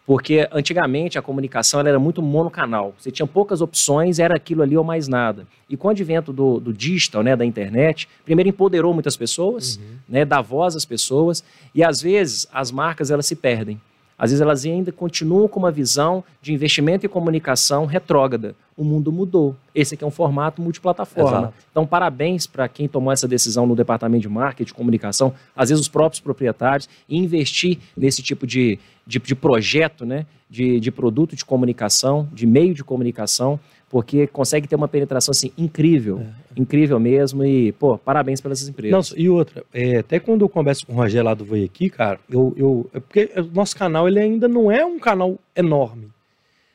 Porque 0.06 0.48
antigamente 0.52 1.18
a 1.18 1.22
comunicação 1.22 1.80
era 1.80 1.98
muito 1.98 2.22
monocanal. 2.22 2.94
Você 2.98 3.10
tinha 3.10 3.26
poucas 3.26 3.62
opções, 3.62 4.20
era 4.20 4.36
aquilo 4.36 4.62
ali 4.62 4.76
ou 4.76 4.84
mais 4.84 5.08
nada. 5.08 5.48
E 5.70 5.78
com 5.78 5.88
o 5.88 5.92
advento 5.92 6.34
do, 6.34 6.60
do 6.60 6.74
digital, 6.74 7.24
né, 7.24 7.36
da 7.36 7.46
internet, 7.46 8.10
primeiro 8.26 8.50
empoderou 8.50 8.94
muitas 8.94 9.16
pessoas, 9.16 9.80
né, 10.08 10.26
dá 10.26 10.42
voz 10.42 10.76
às 10.76 10.84
pessoas, 10.84 11.44
e 11.74 11.84
às 11.84 12.02
vezes 12.02 12.48
as 12.52 12.70
marcas 12.70 13.12
elas 13.12 13.26
se 13.26 13.36
perdem. 13.36 13.80
Às 14.18 14.32
vezes 14.32 14.42
elas 14.42 14.66
ainda 14.66 14.92
continuam 14.92 15.48
com 15.48 15.60
uma 15.60 15.72
visão 15.72 16.24
de 16.42 16.54
investimento 16.54 17.06
em 17.06 17.10
comunicação 17.10 17.86
retrógrada. 17.86 18.56
O 18.76 18.84
mundo 18.84 19.12
mudou. 19.12 19.56
Esse 19.74 19.96
aqui 19.96 20.04
é 20.04 20.08
um 20.08 20.12
formato 20.12 20.62
multiplataforma. 20.62 21.38
Exato. 21.38 21.54
Então, 21.72 21.86
parabéns 21.86 22.48
para 22.48 22.68
quem 22.68 22.88
tomou 22.88 23.12
essa 23.12 23.28
decisão 23.28 23.66
no 23.68 23.76
departamento 23.76 24.22
de 24.22 24.30
marketing, 24.30 24.68
de 24.68 24.74
comunicação, 24.74 25.34
às 25.56 25.70
vezes 25.70 25.82
os 25.82 25.90
próprios 25.90 26.20
proprietários, 26.20 26.90
e 27.08 27.18
investir 27.18 27.78
nesse 27.96 28.22
tipo 28.22 28.48
de, 28.48 28.80
de, 29.06 29.20
de 29.20 29.36
projeto, 29.36 30.06
né? 30.06 30.26
de, 30.54 30.80
de 30.80 30.92
produto 30.92 31.36
de 31.36 31.44
comunicação, 31.44 32.30
de 32.32 32.46
meio 32.46 32.76
de 32.76 32.84
comunicação, 32.84 33.60
porque 33.94 34.26
consegue 34.26 34.68
ter 34.68 34.76
uma 34.76 34.88
penetração 34.88 35.32
assim, 35.32 35.52
incrível, 35.56 36.26
incrível 36.58 37.00
mesmo. 37.00 37.46
E, 37.46 37.74
pô, 37.74 37.96
parabéns 37.96 38.42
para 38.42 38.52
essas 38.52 38.68
empresas. 38.68 39.12
Não, 39.12 39.18
e 39.20 39.30
outra, 39.30 39.64
é, 39.72 39.98
até 39.98 40.20
quando 40.20 40.42
eu 40.42 40.50
converso 40.50 40.88
com 40.88 40.94
o 40.94 40.96
Rogério 40.96 41.26
lá 41.26 41.36
do 41.36 41.46
Voi 41.46 41.64
aqui, 41.64 41.92
cara, 41.92 42.20
eu, 42.28 42.52
eu, 42.58 42.90
é 42.92 43.00
porque 43.00 43.30
o 43.38 43.56
nosso 43.56 43.78
canal 43.78 44.08
ele 44.08 44.20
ainda 44.20 44.48
não 44.48 44.72
é 44.72 44.84
um 44.84 44.98
canal 44.98 45.38
enorme. 45.56 46.08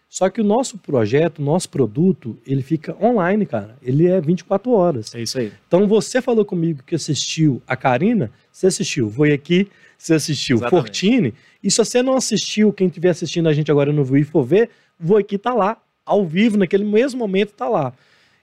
Só 0.09 0.31
que 0.31 0.41
o 0.41 0.45
nosso 0.45 0.79
projeto, 0.79 1.41
o 1.41 1.43
nosso 1.43 1.69
produto, 1.69 2.39
ele 2.47 2.63
fica 2.63 2.97
online, 3.05 3.45
cara. 3.45 3.77
Ele 3.83 4.07
é 4.07 4.21
24 4.21 4.71
horas. 4.71 5.13
É 5.13 5.21
isso 5.21 5.41
aí. 5.41 5.53
Então 5.67 5.89
você 5.89 6.23
falou 6.23 6.45
comigo 6.45 6.85
que 6.87 6.95
assistiu 6.95 7.61
a 7.67 7.75
Karina, 7.75 8.31
você 8.53 8.69
assistiu 8.69 9.09
Voi 9.09 9.33
aqui, 9.33 9.69
você 9.99 10.15
assistiu 10.15 10.59
Exatamente. 10.59 10.87
Fortini, 10.87 11.35
e 11.65 11.69
se 11.69 11.79
você 11.79 12.01
não 12.01 12.15
assistiu, 12.15 12.73
quem 12.73 12.87
estiver 12.87 13.11
assistindo 13.11 13.49
a 13.49 13.53
gente 13.53 13.73
agora 13.73 13.93
no 13.93 14.05
Voi 14.05 14.23
for 14.23 14.45
ver, 14.45 14.71
Voi 15.01 15.23
aqui 15.23 15.37
tá 15.37 15.53
lá, 15.53 15.83
ao 16.09 16.25
vivo, 16.27 16.57
naquele 16.57 16.85
mesmo 16.85 17.19
momento 17.19 17.53
tá 17.53 17.69
lá. 17.69 17.93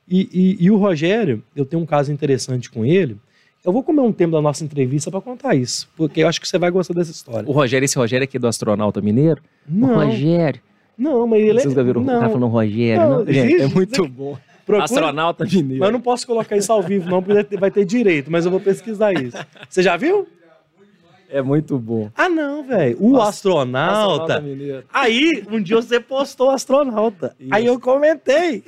E, 0.08 0.30
e- 0.60 0.66
e 0.66 0.72
o 0.72 0.78
Rogério, 0.78 1.44
eu 1.56 1.66
tenho 1.66 1.82
um 1.82 1.86
caso 1.86 2.12
interessante 2.12 2.70
com 2.70 2.86
ele. 2.86 3.18
Eu 3.64 3.74
vou 3.74 3.82
comer 3.82 4.02
um 4.02 4.12
tempo 4.14 4.34
da 4.34 4.42
nossa 4.42 4.64
entrevista 4.64 5.10
para 5.10 5.20
contar 5.20 5.56
isso, 5.56 5.90
porque 5.98 6.22
eu 6.22 6.28
acho 6.28 6.40
que 6.40 6.48
você 6.48 6.60
vai 6.60 6.70
gostar 6.70 6.94
dessa 6.94 7.10
história. 7.12 7.50
O 7.50 7.52
Rogério, 7.52 7.84
esse 7.84 7.98
Rogério 7.98 8.24
aqui 8.24 8.38
do 8.38 8.48
astronauta 8.48 9.02
mineiro. 9.02 9.42
Não, 9.68 9.96
Rogério. 10.06 10.62
não, 10.96 11.26
mas 11.26 11.40
ele 11.42 11.60
Vocês 11.60 11.74
já 11.74 11.82
viram 11.82 12.02
o 12.02 12.06
não, 12.06 12.14
cara 12.20 12.28
falando 12.30 12.48
Rogério, 12.48 13.02
Não, 13.10 13.26
não? 13.26 13.34
Gente, 13.34 13.62
é 13.62 13.68
muito 13.68 14.08
bom. 14.08 14.38
procura- 14.64 14.84
Astronauta 14.86 15.44
mineiro. 15.46 15.80
Mas 15.80 15.88
eu 15.90 15.94
não 15.94 16.02
posso 16.02 16.28
colocar 16.28 16.56
isso 16.56 16.72
ao 16.72 16.84
vivo, 16.84 17.10
não, 17.10 17.24
porque 17.24 17.58
vai 17.58 17.72
ter 17.72 17.86
direito, 17.86 18.32
mas 18.32 18.46
eu 18.46 18.52
vou 18.52 18.60
pesquisar 18.60 19.14
isso. 19.14 19.38
Você 19.68 19.82
já 19.82 19.98
viu? 19.98 20.28
É 21.36 21.42
muito 21.42 21.78
bom. 21.78 22.10
Ah, 22.16 22.30
não, 22.30 22.64
velho. 22.64 22.96
O 22.98 23.22
astronauta. 23.22 24.40
mineiro. 24.40 24.86
Aí, 24.94 25.44
um 25.52 25.62
dia 25.62 25.76
você 25.76 26.00
postou 26.00 26.50
astronauta. 26.50 27.36
Isso. 27.38 27.50
Aí 27.54 27.66
eu 27.66 27.78
comentei. 27.78 28.64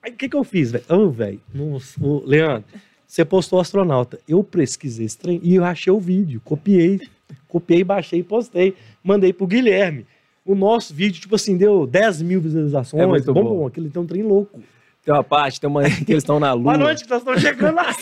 Aí 0.00 0.12
o 0.12 0.14
que, 0.14 0.28
que 0.28 0.36
eu 0.36 0.44
fiz, 0.44 0.70
velho? 0.70 0.84
Ô, 0.88 1.10
velho. 1.10 1.40
nossa, 1.52 2.00
ô, 2.00 2.22
Leandro, 2.24 2.64
você 3.04 3.24
postou 3.24 3.58
astronauta. 3.58 4.20
Eu 4.28 4.44
pesquisei 4.44 5.04
esse 5.04 5.18
trem 5.18 5.40
e 5.42 5.56
eu 5.56 5.64
achei 5.64 5.92
o 5.92 5.98
vídeo. 5.98 6.40
Copiei. 6.44 7.00
Copiei, 7.48 7.82
baixei 7.82 8.20
e 8.20 8.22
postei. 8.22 8.76
Mandei 9.02 9.32
pro 9.32 9.48
Guilherme. 9.48 10.06
O 10.44 10.54
nosso 10.54 10.94
vídeo, 10.94 11.20
tipo 11.20 11.34
assim, 11.34 11.56
deu 11.56 11.88
10 11.88 12.22
mil 12.22 12.40
visualizações. 12.40 13.02
É 13.02 13.04
muito 13.06 13.34
bom, 13.34 13.42
bom. 13.42 13.56
bom. 13.56 13.66
Aquele 13.66 13.90
tem 13.90 14.00
um 14.00 14.06
trem 14.06 14.22
louco. 14.22 14.60
Tem 15.06 15.14
uma 15.14 15.22
parte, 15.22 15.60
tem 15.60 15.70
uma 15.70 15.84
que 16.04 16.10
eles 16.10 16.24
estão 16.24 16.40
na 16.40 16.52
lua. 16.52 16.64
Boa 16.64 16.78
noite, 16.78 17.04
que 17.04 17.10
nós 17.10 17.20
estamos 17.20 17.40
chegando 17.40 17.76
lá. 17.76 17.94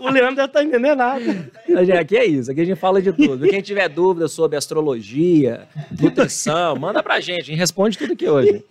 o 0.00 0.08
Leandro 0.08 0.36
deve 0.36 0.46
estar 0.46 0.64
entendendo 0.64 0.96
nada. 0.96 1.50
Gente, 1.68 1.92
Aqui 1.92 2.16
é 2.16 2.24
isso, 2.24 2.50
aqui 2.50 2.62
a 2.62 2.64
gente 2.64 2.78
fala 2.78 3.02
de 3.02 3.12
tudo. 3.12 3.46
Quem 3.46 3.60
tiver 3.60 3.86
dúvida 3.90 4.26
sobre 4.28 4.56
astrologia, 4.56 5.68
nutrição, 6.00 6.74
manda 6.76 7.02
pra 7.02 7.20
gente, 7.20 7.42
a 7.42 7.44
gente 7.44 7.58
responde 7.58 7.98
tudo 7.98 8.14
aqui 8.14 8.26
hoje. 8.26 8.64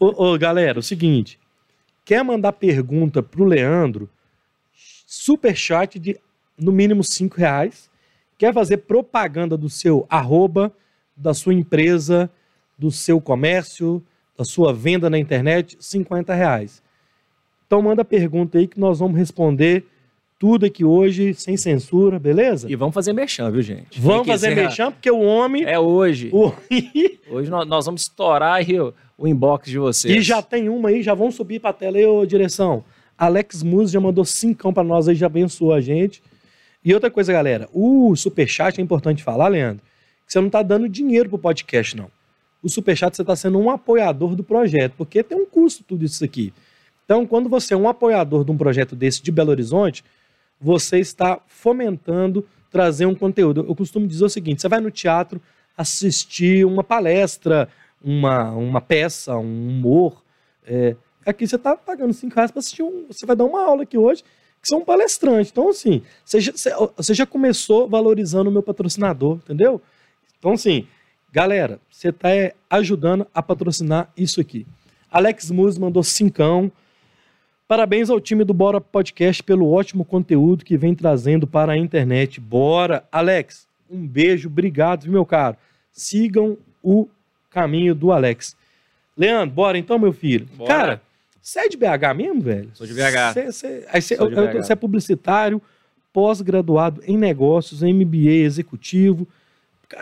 Ô, 0.00 0.32
ô, 0.32 0.36
galera, 0.36 0.80
o 0.80 0.82
seguinte. 0.82 1.38
Quer 2.04 2.24
mandar 2.24 2.52
pergunta 2.52 3.22
pro 3.22 3.44
Leandro? 3.44 4.10
Superchat 5.06 5.96
de 6.00 6.18
no 6.58 6.72
mínimo 6.72 7.04
cinco 7.04 7.36
reais. 7.36 7.88
Quer 8.36 8.52
fazer 8.52 8.78
propaganda 8.78 9.56
do 9.56 9.70
seu 9.70 10.04
arroba, 10.10 10.72
da 11.16 11.32
sua 11.32 11.54
empresa, 11.54 12.28
do 12.76 12.90
seu 12.90 13.20
comércio, 13.20 14.04
da 14.36 14.44
sua 14.44 14.72
venda 14.72 15.08
na 15.10 15.18
internet? 15.18 15.76
50 15.80 16.34
reais. 16.34 16.82
Então 17.66 17.80
manda 17.82 18.04
pergunta 18.04 18.58
aí 18.58 18.66
que 18.66 18.78
nós 18.78 18.98
vamos 18.98 19.16
responder 19.16 19.84
tudo 20.38 20.66
aqui 20.66 20.84
hoje, 20.84 21.32
sem 21.34 21.56
censura, 21.56 22.18
beleza? 22.18 22.70
E 22.70 22.76
vamos 22.76 22.94
fazer 22.94 23.12
merchan, 23.12 23.50
viu, 23.50 23.62
gente? 23.62 23.98
Vamos 24.00 24.26
fazer 24.26 24.54
mexão, 24.54 24.92
porque 24.92 25.10
o 25.10 25.20
homem. 25.20 25.64
É 25.64 25.78
hoje. 25.78 26.28
o- 26.32 26.52
Hoje 27.30 27.50
nós, 27.50 27.66
nós 27.66 27.86
vamos 27.86 28.02
estourar 28.02 28.54
aí 28.56 28.78
o, 28.78 28.92
inbox 29.26 29.68
de 29.70 29.78
vocês. 29.78 30.14
E 30.14 30.20
já 30.20 30.42
tem 30.42 30.68
uma 30.68 30.90
aí, 30.90 31.02
já 31.02 31.14
vamos 31.14 31.34
subir 31.34 31.60
pra 31.60 31.72
tela 31.72 31.96
aí, 31.96 32.04
ô 32.04 32.24
direção. 32.26 32.84
Alex 33.16 33.62
Muse 33.62 33.92
já 33.92 34.00
mandou 34.00 34.24
cincão 34.24 34.72
pra 34.72 34.84
nós 34.84 35.08
aí, 35.08 35.14
já 35.14 35.26
abençoou 35.26 35.72
a 35.72 35.80
gente. 35.80 36.22
E 36.84 36.92
outra 36.92 37.10
coisa, 37.10 37.32
galera, 37.32 37.68
o 37.72 38.14
Superchat 38.14 38.78
é 38.78 38.82
importante 38.84 39.22
falar, 39.22 39.48
Leandro, 39.48 39.82
que 40.26 40.32
você 40.32 40.40
não 40.40 40.50
tá 40.50 40.62
dando 40.62 40.88
dinheiro 40.88 41.28
pro 41.30 41.38
podcast, 41.38 41.96
não. 41.96 42.08
O 42.64 42.68
Superchat 42.70 43.14
você 43.14 43.22
tá 43.22 43.36
sendo 43.36 43.58
um 43.58 43.68
apoiador 43.68 44.34
do 44.34 44.42
projeto, 44.42 44.94
porque 44.96 45.22
tem 45.22 45.36
um 45.36 45.44
custo 45.44 45.84
tudo 45.84 46.02
isso 46.02 46.24
aqui. 46.24 46.50
Então, 47.04 47.26
quando 47.26 47.46
você 47.46 47.74
é 47.74 47.76
um 47.76 47.86
apoiador 47.86 48.42
de 48.42 48.50
um 48.50 48.56
projeto 48.56 48.96
desse 48.96 49.22
de 49.22 49.30
Belo 49.30 49.50
Horizonte, 49.50 50.02
você 50.58 50.98
está 50.98 51.38
fomentando 51.46 52.42
trazer 52.70 53.04
um 53.04 53.14
conteúdo. 53.14 53.66
Eu 53.68 53.74
costumo 53.76 54.06
dizer 54.06 54.24
o 54.24 54.30
seguinte: 54.30 54.62
você 54.62 54.68
vai 54.68 54.80
no 54.80 54.90
teatro 54.90 55.42
assistir 55.76 56.64
uma 56.64 56.82
palestra, 56.82 57.68
uma, 58.02 58.50
uma 58.52 58.80
peça, 58.80 59.36
um 59.36 59.68
humor. 59.68 60.24
é, 60.66 60.96
aqui 61.26 61.46
você 61.46 61.56
está 61.56 61.76
pagando 61.76 62.14
5 62.14 62.34
reais 62.34 62.50
para 62.50 62.60
assistir 62.60 62.82
um. 62.82 63.06
Você 63.08 63.26
vai 63.26 63.36
dar 63.36 63.44
uma 63.44 63.62
aula 63.62 63.82
aqui 63.82 63.98
hoje. 63.98 64.24
que 64.62 64.68
são 64.68 64.82
palestrantes. 64.82 65.52
Então, 65.52 65.68
assim, 65.68 66.00
você 66.24 66.40
já, 66.40 66.52
você 66.96 67.12
já 67.12 67.26
começou 67.26 67.86
valorizando 67.86 68.48
o 68.48 68.52
meu 68.52 68.62
patrocinador, 68.62 69.36
entendeu? 69.36 69.82
Então, 70.38 70.52
assim, 70.52 70.86
galera, 71.34 71.80
você 71.90 72.10
está 72.10 72.30
é, 72.30 72.54
ajudando 72.70 73.26
a 73.34 73.42
patrocinar 73.42 74.08
isso 74.16 74.40
aqui. 74.40 74.64
Alex 75.10 75.50
Muz 75.50 75.76
mandou 75.76 76.04
cincão. 76.04 76.70
Parabéns 77.66 78.08
ao 78.08 78.20
time 78.20 78.44
do 78.44 78.54
Bora 78.54 78.80
Podcast 78.80 79.42
pelo 79.42 79.68
ótimo 79.68 80.04
conteúdo 80.04 80.64
que 80.64 80.76
vem 80.76 80.94
trazendo 80.94 81.44
para 81.44 81.72
a 81.72 81.76
internet. 81.76 82.40
Bora! 82.40 83.02
Alex, 83.10 83.66
um 83.90 84.06
beijo, 84.06 84.48
obrigado, 84.48 85.08
meu 85.08 85.26
caro. 85.26 85.56
Sigam 85.90 86.56
o 86.80 87.08
caminho 87.50 87.96
do 87.96 88.12
Alex. 88.12 88.54
Leandro, 89.16 89.52
bora 89.56 89.76
então, 89.76 89.98
meu 89.98 90.12
filho. 90.12 90.46
Bora. 90.54 90.72
Cara, 90.72 91.02
você 91.42 91.60
é 91.60 91.68
de 91.68 91.76
BH 91.76 92.14
mesmo, 92.16 92.42
velho? 92.42 92.70
Sou 92.74 92.86
de 92.86 92.94
BH. 92.94 93.34
Você 93.50 94.72
é 94.72 94.76
publicitário, 94.76 95.60
pós-graduado 96.12 97.02
em 97.04 97.18
negócios, 97.18 97.82
MBA 97.82 98.44
executivo. 98.44 99.26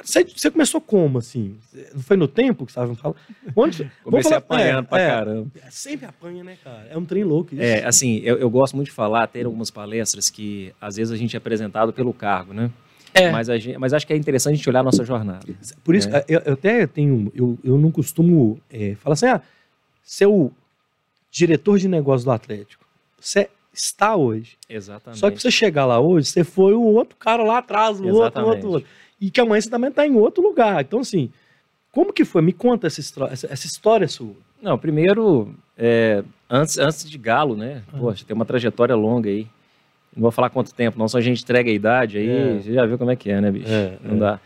Você 0.04 0.50
começou 0.50 0.80
como, 0.80 1.18
assim? 1.18 1.56
Foi 1.98 2.16
no 2.16 2.28
tempo 2.28 2.64
que 2.64 2.72
você 2.72 2.80
estava 2.80 2.94
falando? 2.94 3.16
Onde, 3.54 3.90
Comecei 4.02 4.30
falar, 4.30 4.38
apanhando 4.38 4.84
é, 4.84 4.88
pra 4.88 5.00
é, 5.00 5.08
caramba. 5.08 5.50
É, 5.62 5.70
sempre 5.70 6.06
apanha, 6.06 6.44
né, 6.44 6.56
cara? 6.62 6.86
É 6.90 6.96
um 6.96 7.04
trem 7.04 7.24
louco 7.24 7.54
isso. 7.54 7.62
É, 7.62 7.84
assim, 7.84 8.18
eu, 8.24 8.38
eu 8.38 8.48
gosto 8.48 8.74
muito 8.74 8.88
de 8.88 8.92
falar, 8.92 9.26
ter 9.26 9.44
algumas 9.44 9.70
palestras 9.70 10.30
que 10.30 10.72
às 10.80 10.96
vezes 10.96 11.12
a 11.12 11.16
gente 11.16 11.36
é 11.36 11.38
apresentado 11.38 11.92
pelo 11.92 12.12
cargo, 12.12 12.52
né? 12.52 12.70
É. 13.14 13.30
Mas, 13.30 13.48
gente, 13.48 13.76
mas 13.76 13.92
acho 13.92 14.06
que 14.06 14.12
é 14.12 14.16
interessante 14.16 14.54
a 14.54 14.56
gente 14.56 14.68
olhar 14.68 14.80
a 14.80 14.84
nossa 14.84 15.04
jornada. 15.04 15.46
Por 15.84 15.94
isso, 15.94 16.08
é. 16.08 16.24
eu, 16.28 16.40
eu, 16.44 16.52
até 16.54 16.86
tenho. 16.86 17.30
Eu, 17.34 17.58
eu 17.62 17.78
não 17.78 17.90
costumo 17.90 18.58
é, 18.70 18.94
falar 18.94 19.14
assim, 19.14 19.26
ah, 19.26 19.42
seu 20.02 20.52
diretor 21.30 21.78
de 21.78 21.88
negócios 21.88 22.24
do 22.24 22.30
Atlético. 22.30 22.84
Você 23.20 23.48
está 23.72 24.16
hoje. 24.16 24.56
Exatamente. 24.68 25.18
Só 25.18 25.30
que 25.30 25.40
você 25.40 25.50
chegar 25.50 25.86
lá 25.86 26.00
hoje, 26.00 26.28
você 26.28 26.44
foi 26.44 26.74
o 26.74 26.82
outro 26.82 27.16
cara 27.16 27.42
lá 27.42 27.58
atrás, 27.58 28.00
o 28.00 28.06
outro, 28.08 28.46
outro, 28.46 28.68
outro. 28.70 28.88
E 29.22 29.30
que 29.30 29.40
amanhã 29.40 29.60
você 29.60 29.70
também 29.70 29.88
está 29.88 30.04
em 30.04 30.16
outro 30.16 30.42
lugar. 30.42 30.82
Então, 30.82 30.98
assim, 30.98 31.30
como 31.92 32.12
que 32.12 32.24
foi? 32.24 32.42
Me 32.42 32.52
conta 32.52 32.88
essa, 32.88 33.00
essa, 33.30 33.46
essa 33.46 33.66
história 33.68 34.08
sua. 34.08 34.34
Não, 34.60 34.76
primeiro, 34.76 35.54
é, 35.78 36.24
antes, 36.50 36.76
antes 36.76 37.08
de 37.08 37.16
Galo, 37.18 37.56
né? 37.56 37.82
Ah. 37.92 37.98
Poxa, 37.98 38.24
tem 38.26 38.34
uma 38.34 38.44
trajetória 38.44 38.96
longa 38.96 39.30
aí. 39.30 39.46
Não 40.12 40.22
vou 40.22 40.32
falar 40.32 40.50
quanto 40.50 40.74
tempo, 40.74 40.98
não, 40.98 41.06
só 41.06 41.18
a 41.18 41.20
gente 41.20 41.40
entrega 41.40 41.70
a 41.70 41.72
idade 41.72 42.18
aí, 42.18 42.28
é. 42.28 42.60
você 42.60 42.72
já 42.74 42.84
viu 42.84 42.98
como 42.98 43.12
é 43.12 43.16
que 43.16 43.30
é, 43.30 43.40
né, 43.40 43.50
bicho? 43.50 43.70
É, 43.70 43.96
não 44.02 44.16
é. 44.16 44.18
dá. 44.18 44.40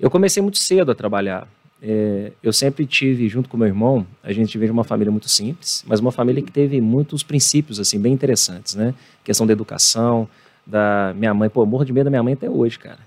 Eu 0.00 0.10
comecei 0.10 0.42
muito 0.42 0.58
cedo 0.58 0.90
a 0.90 0.94
trabalhar. 0.94 1.46
É, 1.82 2.32
eu 2.42 2.52
sempre 2.52 2.86
tive, 2.86 3.28
junto 3.28 3.48
com 3.48 3.58
meu 3.58 3.68
irmão, 3.68 4.06
a 4.22 4.32
gente 4.32 4.56
veio 4.56 4.68
de 4.68 4.72
uma 4.72 4.84
família 4.84 5.12
muito 5.12 5.28
simples, 5.28 5.84
mas 5.86 6.00
uma 6.00 6.10
família 6.10 6.42
que 6.42 6.50
teve 6.50 6.80
muitos 6.80 7.22
princípios, 7.22 7.78
assim, 7.78 8.00
bem 8.00 8.12
interessantes, 8.12 8.74
né? 8.74 8.94
Questão 9.22 9.46
da 9.46 9.52
educação, 9.52 10.26
da 10.66 11.12
minha 11.14 11.34
mãe. 11.34 11.50
Pô, 11.50 11.62
eu 11.62 11.66
morro 11.66 11.84
de 11.84 11.92
medo 11.92 12.04
da 12.04 12.10
minha 12.10 12.22
mãe 12.22 12.32
até 12.32 12.48
hoje, 12.48 12.78
cara. 12.78 12.98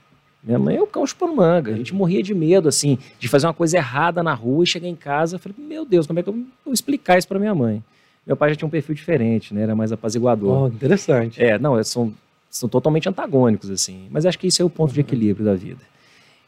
Minha 0.44 0.60
mãe 0.60 0.76
é 0.78 0.82
o 0.82 0.88
cão 0.88 1.06
chupando 1.06 1.36
manga. 1.36 1.74
A 1.74 1.76
gente 1.76 1.94
morria 1.94 2.24
de 2.24 2.34
medo, 2.34 2.70
assim, 2.70 2.98
de 3.20 3.28
fazer 3.28 3.48
uma 3.48 3.54
coisa 3.54 3.78
errada 3.78 4.24
na 4.24 4.34
rua 4.34 4.64
e 4.64 4.68
chegar 4.68 4.88
em 4.88 4.96
casa. 4.96 5.38
Falei, 5.38 5.58
meu 5.58 5.84
Deus, 5.84 6.08
como 6.08 6.20
é 6.20 6.24
que 6.24 6.30
eu 6.30 6.34
vou 6.64 6.74
explicar 6.74 7.18
isso 7.18 7.28
para 7.28 7.40
minha 7.40 7.54
mãe? 7.54 7.84
Meu 8.26 8.36
pai 8.36 8.50
já 8.50 8.56
tinha 8.56 8.68
um 8.68 8.72
perfil 8.72 8.96
diferente, 8.96 9.54
né? 9.54 9.64
Era 9.64 9.76
mais 9.76 9.92
apaziguador. 9.92 10.64
Oh, 10.64 10.68
interessante. 10.68 11.42
É, 11.42 11.58
não, 11.58 11.82
são, 11.84 12.14
são 12.50 12.68
totalmente 12.68 13.08
antagônicos, 13.08 13.70
assim. 13.70 14.08
Mas 14.10 14.26
acho 14.26 14.38
que 14.38 14.48
isso 14.48 14.62
é 14.62 14.66
o 14.66 14.70
ponto 14.70 14.90
uhum. 14.90 14.96
de 14.96 15.02
equilíbrio 15.02 15.46
da 15.46 15.56
vida. 15.56 15.82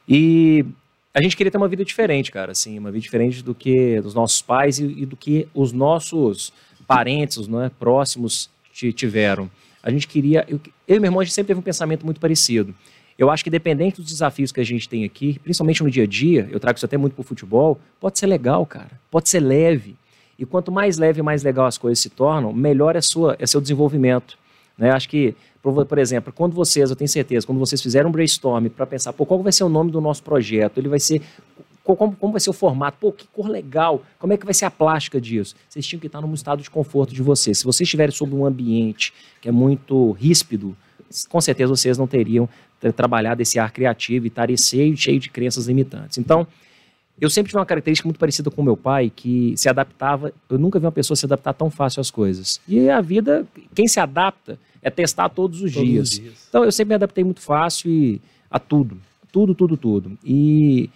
E 0.07 0.65
a 1.13 1.21
gente 1.21 1.35
queria 1.35 1.51
ter 1.51 1.57
uma 1.57 1.67
vida 1.67 1.83
diferente, 1.83 2.31
cara, 2.31 2.51
assim, 2.51 2.77
uma 2.77 2.91
vida 2.91 3.01
diferente 3.01 3.43
do 3.43 3.55
que 3.55 3.99
dos 4.01 4.13
nossos 4.13 4.41
pais 4.41 4.79
e, 4.79 4.85
e 4.85 5.05
do 5.05 5.15
que 5.15 5.47
os 5.53 5.71
nossos 5.71 6.53
parentes, 6.87 7.47
né, 7.47 7.69
próximos 7.79 8.49
tiveram. 8.73 9.49
A 9.83 9.91
gente 9.91 10.07
queria, 10.07 10.45
eu, 10.47 10.59
eu 10.87 10.97
e 10.97 10.99
meu 10.99 11.07
irmão 11.07 11.19
a 11.19 11.23
gente 11.23 11.33
sempre 11.33 11.47
teve 11.47 11.59
um 11.59 11.63
pensamento 11.63 12.05
muito 12.05 12.19
parecido. 12.19 12.73
Eu 13.19 13.29
acho 13.29 13.43
que 13.43 13.49
dependente 13.49 13.97
dos 13.97 14.09
desafios 14.09 14.49
que 14.49 14.61
a 14.61 14.63
gente 14.63 14.87
tem 14.87 15.03
aqui, 15.03 15.37
principalmente 15.39 15.83
no 15.83 15.91
dia 15.91 16.03
a 16.03 16.07
dia, 16.07 16.47
eu 16.49 16.57
trago 16.57 16.77
isso 16.77 16.85
até 16.85 16.95
muito 16.95 17.15
pro 17.15 17.21
futebol, 17.21 17.77
pode 17.99 18.17
ser 18.17 18.27
legal, 18.27 18.65
cara, 18.65 18.91
pode 19.11 19.27
ser 19.27 19.41
leve. 19.41 19.97
E 20.37 20.45
quanto 20.45 20.71
mais 20.71 20.97
leve 20.97 21.19
e 21.19 21.21
mais 21.21 21.43
legal 21.43 21.65
as 21.65 21.77
coisas 21.77 21.99
se 21.99 22.09
tornam, 22.09 22.53
melhor 22.53 22.95
é, 22.95 23.01
sua, 23.01 23.35
é 23.37 23.45
seu 23.45 23.59
desenvolvimento. 23.59 24.39
Né? 24.77 24.91
Acho 24.91 25.09
que, 25.09 25.35
por, 25.61 25.85
por, 25.85 25.97
exemplo, 25.97 26.31
quando 26.31 26.53
vocês, 26.53 26.89
eu 26.89 26.95
tenho 26.95 27.09
certeza, 27.09 27.45
quando 27.45 27.59
vocês 27.59 27.81
fizeram 27.81 28.07
um 28.07 28.11
brainstorm 28.13 28.67
para 28.69 28.85
pensar, 28.85 29.11
pô, 29.11 29.25
qual 29.25 29.43
vai 29.43 29.51
ser 29.51 29.65
o 29.65 29.69
nome 29.69 29.91
do 29.91 29.99
nosso 29.99 30.23
projeto? 30.23 30.77
Ele 30.77 30.87
vai 30.87 30.99
ser. 31.01 31.21
Como, 31.83 32.15
como, 32.15 32.31
vai 32.31 32.39
ser 32.39 32.51
o 32.51 32.53
formato? 32.53 32.99
Pô, 33.01 33.11
que 33.11 33.27
cor 33.27 33.49
legal! 33.49 34.01
Como 34.17 34.31
é 34.31 34.37
que 34.37 34.45
vai 34.45 34.53
ser 34.53 34.63
a 34.63 34.71
plástica 34.71 35.19
disso? 35.19 35.55
Vocês 35.67 35.85
tinham 35.85 35.99
que 35.99 36.07
estar 36.07 36.21
num 36.21 36.33
estado 36.33 36.61
de 36.61 36.69
conforto 36.69 37.13
de 37.13 37.21
vocês. 37.21 37.57
Se 37.57 37.65
vocês 37.65 37.85
estiverem 37.85 38.15
sob 38.15 38.33
um 38.33 38.45
ambiente 38.45 39.11
que 39.41 39.49
é 39.49 39.51
muito 39.51 40.11
ríspido, 40.11 40.77
com 41.27 41.41
certeza 41.41 41.69
vocês 41.75 41.97
não 41.97 42.07
teriam 42.07 42.47
trabalhado 42.95 43.41
esse 43.41 43.59
ar 43.59 43.71
criativo 43.71 44.25
e 44.25 44.29
estariam 44.29 44.57
cheio, 44.57 44.95
cheio 44.95 45.19
de 45.19 45.29
crenças 45.29 45.67
limitantes. 45.67 46.17
Então, 46.17 46.47
eu 47.19 47.29
sempre 47.29 47.49
tive 47.49 47.59
uma 47.59 47.65
característica 47.65 48.07
muito 48.07 48.19
parecida 48.19 48.49
com 48.49 48.63
meu 48.63 48.77
pai, 48.77 49.11
que 49.13 49.53
se 49.57 49.67
adaptava. 49.67 50.31
Eu 50.49 50.57
nunca 50.57 50.79
vi 50.79 50.85
uma 50.85 50.91
pessoa 50.91 51.17
se 51.17 51.25
adaptar 51.25 51.53
tão 51.53 51.69
fácil 51.69 51.99
às 51.99 52.09
coisas. 52.09 52.61
E 52.67 52.89
a 52.89 53.01
vida, 53.01 53.45
quem 53.75 53.87
se 53.87 53.99
adapta 53.99 54.57
é 54.81 54.89
testar 54.89 55.27
todos 55.29 55.61
os, 55.61 55.73
todos 55.73 55.87
dias. 55.87 56.09
os 56.09 56.19
dias. 56.19 56.45
Então 56.47 56.63
eu 56.63 56.71
sempre 56.71 56.89
me 56.89 56.95
adaptei 56.95 57.23
muito 57.23 57.41
fácil 57.41 57.91
e, 57.91 58.21
a 58.49 58.57
tudo. 58.57 58.97
Tudo, 59.31 59.53
tudo, 59.53 59.75
tudo. 59.75 60.17
E, 60.23 60.89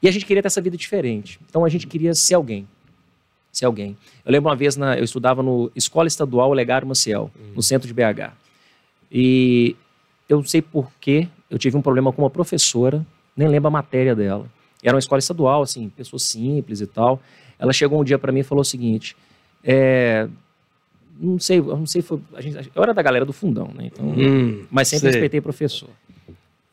e 0.00 0.08
a 0.08 0.10
gente 0.10 0.24
queria 0.24 0.40
ter 0.40 0.46
essa 0.46 0.60
vida 0.60 0.76
diferente. 0.76 1.40
Então 1.48 1.64
a 1.64 1.68
gente 1.68 1.86
queria 1.86 2.14
ser 2.14 2.34
alguém. 2.34 2.66
Ser 3.50 3.64
alguém. 3.64 3.96
Eu 4.24 4.30
lembro 4.30 4.48
uma 4.48 4.56
vez, 4.56 4.76
na, 4.76 4.96
eu 4.96 5.04
estudava 5.04 5.42
no 5.42 5.70
Escola 5.74 6.06
Estadual 6.06 6.50
Olegário 6.50 6.86
Maciel, 6.86 7.30
hum. 7.36 7.54
no 7.56 7.62
centro 7.62 7.88
de 7.88 7.94
BH. 7.94 8.32
E 9.10 9.74
eu 10.28 10.38
não 10.38 10.44
sei 10.44 10.60
porquê, 10.60 11.28
eu 11.50 11.58
tive 11.58 11.76
um 11.76 11.82
problema 11.82 12.12
com 12.12 12.22
uma 12.22 12.30
professora, 12.30 13.04
nem 13.36 13.48
lembro 13.48 13.68
a 13.68 13.70
matéria 13.70 14.14
dela. 14.14 14.46
Era 14.82 14.94
uma 14.94 14.98
escola 14.98 15.18
estadual, 15.18 15.62
assim, 15.62 15.88
pessoas 15.88 16.22
simples 16.22 16.80
e 16.80 16.86
tal. 16.86 17.20
Ela 17.58 17.72
chegou 17.72 18.00
um 18.00 18.04
dia 18.04 18.18
para 18.18 18.30
mim 18.32 18.40
e 18.40 18.44
falou 18.44 18.62
o 18.62 18.64
seguinte: 18.64 19.16
é, 19.64 20.28
não 21.18 21.38
sei, 21.38 21.58
eu 21.58 21.76
não 21.76 21.86
sei, 21.86 22.02
foi, 22.02 22.20
a 22.34 22.40
gente, 22.40 22.70
eu 22.74 22.82
era 22.82 22.92
da 22.92 23.02
galera 23.02 23.24
do 23.24 23.32
fundão, 23.32 23.70
né? 23.74 23.86
Então, 23.86 24.06
hum, 24.06 24.64
mas 24.70 24.88
sempre 24.88 25.02
sei. 25.02 25.10
respeitei 25.12 25.40
professor. 25.40 25.88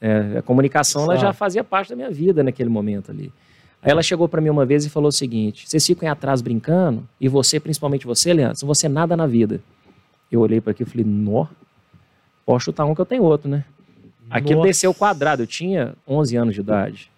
É, 0.01 0.39
a 0.39 0.41
comunicação 0.41 1.03
ela 1.03 1.15
já 1.15 1.31
fazia 1.31 1.63
parte 1.63 1.89
da 1.89 1.95
minha 1.95 2.11
vida 2.11 2.43
naquele 2.43 2.69
momento 2.69 3.09
ali. 3.09 3.31
Aí 3.81 3.91
ela 3.91 4.03
chegou 4.03 4.27
para 4.27 4.41
mim 4.41 4.49
uma 4.49 4.65
vez 4.65 4.85
e 4.85 4.89
falou 4.89 5.09
o 5.09 5.11
seguinte: 5.11 5.67
vocês 5.67 5.85
ficam 5.85 6.07
aí 6.07 6.11
atrás 6.11 6.41
brincando 6.41 7.07
e 7.19 7.27
você, 7.27 7.59
principalmente 7.59 8.05
você, 8.05 8.33
Leandro, 8.33 8.65
você 8.65 8.89
nada 8.89 9.15
na 9.15 9.25
vida. 9.25 9.61
Eu 10.31 10.41
olhei 10.41 10.59
para 10.59 10.71
aqui 10.71 10.83
e 10.83 10.85
falei: 10.85 11.05
nó, 11.05 11.45
posso 12.45 12.65
chutar 12.65 12.85
um 12.85 12.95
que 12.95 13.01
eu 13.01 13.05
tenho 13.05 13.23
outro, 13.23 13.49
né? 13.49 13.65
Aquilo 14.29 14.57
Nossa. 14.57 14.67
desceu 14.67 14.93
quadrado. 14.93 15.43
Eu 15.43 15.47
tinha 15.47 15.93
11 16.07 16.35
anos 16.35 16.55
de 16.55 16.61
idade. 16.61 17.11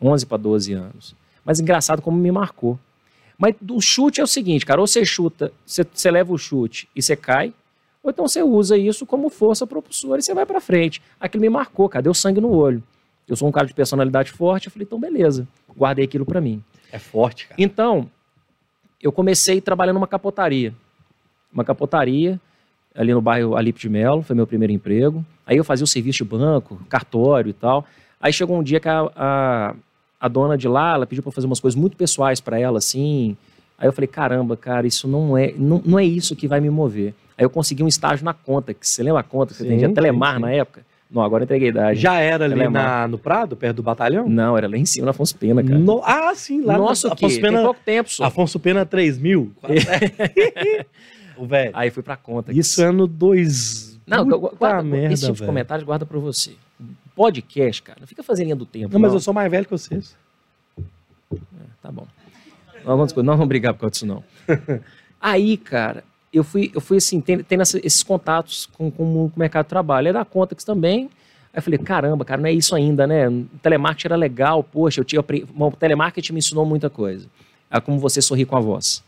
11 0.00 0.26
para 0.26 0.36
12 0.36 0.72
anos. 0.72 1.14
Mas 1.44 1.60
engraçado 1.60 2.02
como 2.02 2.16
me 2.16 2.30
marcou. 2.30 2.78
Mas 3.38 3.54
o 3.70 3.80
chute 3.80 4.20
é 4.20 4.24
o 4.24 4.26
seguinte, 4.26 4.66
cara, 4.66 4.80
ou 4.80 4.86
você 4.86 5.04
chuta, 5.04 5.52
você, 5.64 5.86
você 5.90 6.10
leva 6.10 6.32
o 6.32 6.36
chute 6.36 6.88
e 6.94 7.00
você 7.00 7.14
cai, 7.14 7.54
ou 8.02 8.10
então 8.10 8.26
você 8.26 8.42
usa 8.42 8.76
isso 8.76 9.06
como 9.06 9.30
força 9.30 9.64
propulsora 9.64 10.18
e 10.18 10.22
você 10.22 10.34
vai 10.34 10.44
para 10.44 10.60
frente. 10.60 11.00
Aquilo 11.20 11.42
me 11.42 11.48
marcou, 11.48 11.88
cara, 11.88 12.02
deu 12.02 12.12
sangue 12.12 12.40
no 12.40 12.50
olho. 12.50 12.82
Eu 13.28 13.36
sou 13.36 13.46
um 13.48 13.52
cara 13.52 13.66
de 13.66 13.74
personalidade 13.74 14.32
forte, 14.32 14.66
eu 14.66 14.72
falei, 14.72 14.84
então 14.84 14.98
beleza, 14.98 15.46
guardei 15.76 16.04
aquilo 16.04 16.26
para 16.26 16.40
mim. 16.40 16.62
É 16.90 16.98
forte, 16.98 17.46
cara. 17.46 17.62
Então, 17.62 18.10
eu 19.00 19.12
comecei 19.12 19.60
trabalhando 19.60 19.94
numa 19.94 20.08
capotaria. 20.08 20.74
Uma 21.52 21.64
capotaria 21.64 22.40
ali 22.94 23.12
no 23.12 23.20
bairro 23.20 23.56
Alipe 23.56 23.80
de 23.80 23.88
Melo, 23.88 24.22
foi 24.22 24.34
meu 24.34 24.46
primeiro 24.46 24.72
emprego. 24.72 25.24
Aí 25.46 25.56
eu 25.56 25.64
fazia 25.64 25.84
o 25.84 25.86
serviço 25.86 26.18
de 26.18 26.24
banco, 26.24 26.80
cartório 26.88 27.50
e 27.50 27.52
tal. 27.52 27.84
Aí 28.20 28.32
chegou 28.32 28.58
um 28.58 28.62
dia 28.62 28.80
que 28.80 28.88
a, 28.88 29.08
a, 29.14 29.74
a 30.20 30.28
dona 30.28 30.58
de 30.58 30.66
lá, 30.66 30.94
ela 30.94 31.06
pediu 31.06 31.22
para 31.22 31.32
fazer 31.32 31.46
umas 31.46 31.60
coisas 31.60 31.78
muito 31.78 31.96
pessoais 31.96 32.40
para 32.40 32.58
ela, 32.58 32.78
assim. 32.78 33.36
Aí 33.78 33.86
eu 33.86 33.92
falei, 33.92 34.08
caramba, 34.08 34.56
cara, 34.56 34.86
isso 34.86 35.06
não 35.06 35.38
é, 35.38 35.54
não, 35.56 35.80
não 35.84 35.98
é 35.98 36.04
isso 36.04 36.34
que 36.34 36.48
vai 36.48 36.60
me 36.60 36.68
mover. 36.68 37.14
Aí 37.36 37.44
eu 37.44 37.50
consegui 37.50 37.84
um 37.84 37.88
estágio 37.88 38.24
na 38.24 38.34
conta, 38.34 38.74
que 38.74 38.88
você 38.88 39.02
lembra 39.02 39.20
a 39.20 39.24
conta 39.24 39.52
que 39.52 39.58
você 39.58 39.66
atendia 39.66 39.88
Telemar 39.90 40.34
sim. 40.34 40.40
na 40.40 40.50
época? 40.50 40.84
Não, 41.10 41.22
agora 41.22 41.44
entreguei 41.44 41.68
idade. 41.68 41.98
Já 41.98 42.18
era 42.18 42.44
ali 42.44 42.68
na, 42.68 43.08
no 43.08 43.16
Prado, 43.16 43.56
perto 43.56 43.76
do 43.76 43.82
batalhão? 43.82 44.28
Não, 44.28 44.58
era 44.58 44.68
lá 44.68 44.76
em 44.76 44.84
cima, 44.84 45.06
na 45.06 45.12
Afonso 45.12 45.38
Pena, 45.38 45.62
cara. 45.62 45.78
No, 45.78 46.02
ah, 46.04 46.34
sim, 46.34 46.60
lá 46.60 46.76
Nossa, 46.76 47.08
no 47.08 47.14
Afonso 47.14 47.40
Pena. 47.40 47.56
Tem 47.56 47.64
pouco 47.64 47.80
tempo, 47.82 48.10
só. 48.10 48.24
Afonso 48.24 48.58
Pena 48.60 48.84
3000. 48.84 49.52
o 51.38 51.46
velho. 51.46 51.70
Aí 51.74 51.90
fui 51.90 52.02
pra 52.02 52.16
conta. 52.16 52.52
Isso 52.52 52.82
é 52.82 52.86
ano 52.86 53.06
2. 53.06 54.00
Não, 54.06 54.26
guarda, 54.26 54.82
merda, 54.82 55.14
esse 55.14 55.22
tipo 55.22 55.34
véio. 55.34 55.44
de 55.44 55.46
comentário 55.46 55.84
guarda 55.84 56.06
pra 56.06 56.18
você. 56.18 56.52
Podcast, 57.14 57.82
cara, 57.82 57.98
não 58.00 58.06
fica 58.06 58.22
fazendo 58.22 58.46
linha 58.46 58.56
do 58.56 58.64
tempo. 58.64 58.88
Não, 58.88 58.94
não, 58.94 59.00
mas 59.00 59.12
eu 59.12 59.20
sou 59.20 59.34
mais 59.34 59.50
velho 59.50 59.64
que 59.64 59.70
vocês. 59.70 60.16
É, 61.32 61.36
tá 61.82 61.92
bom. 61.92 62.06
Não 62.84 62.96
vamos, 62.96 63.12
não 63.12 63.24
vamos 63.24 63.48
brigar 63.48 63.74
por 63.74 63.80
causa 63.80 63.92
disso, 63.92 64.06
não. 64.06 64.24
Aí, 65.20 65.56
cara, 65.56 66.04
eu 66.32 66.44
fui, 66.44 66.70
eu 66.74 66.80
fui 66.80 66.98
assim, 66.98 67.20
tendo, 67.20 67.42
tendo 67.42 67.62
esses 67.62 68.02
contatos 68.02 68.66
com, 68.66 68.90
com, 68.90 69.04
o 69.26 69.32
mercado 69.36 69.66
de 69.66 69.70
trabalho. 69.70 70.06
Aí 70.06 70.12
da 70.12 70.24
Contax 70.24 70.64
também. 70.64 71.10
Aí 71.52 71.58
eu 71.58 71.62
falei, 71.62 71.78
caramba, 71.78 72.24
cara, 72.24 72.40
não 72.40 72.48
é 72.48 72.52
isso 72.52 72.74
ainda, 72.74 73.06
né? 73.06 73.28
O 73.28 73.46
telemarketing 73.62 74.08
era 74.08 74.16
legal, 74.16 74.62
poxa, 74.62 75.00
eu 75.00 75.04
tinha, 75.04 75.20
o 75.20 75.72
telemarketing 75.72 76.32
me 76.32 76.38
ensinou 76.38 76.64
muita 76.64 76.88
coisa. 76.88 77.26
É 77.70 77.80
como 77.80 77.98
você 77.98 78.22
sorrir 78.22 78.44
com 78.44 78.56
a 78.56 78.60
voz. 78.60 79.02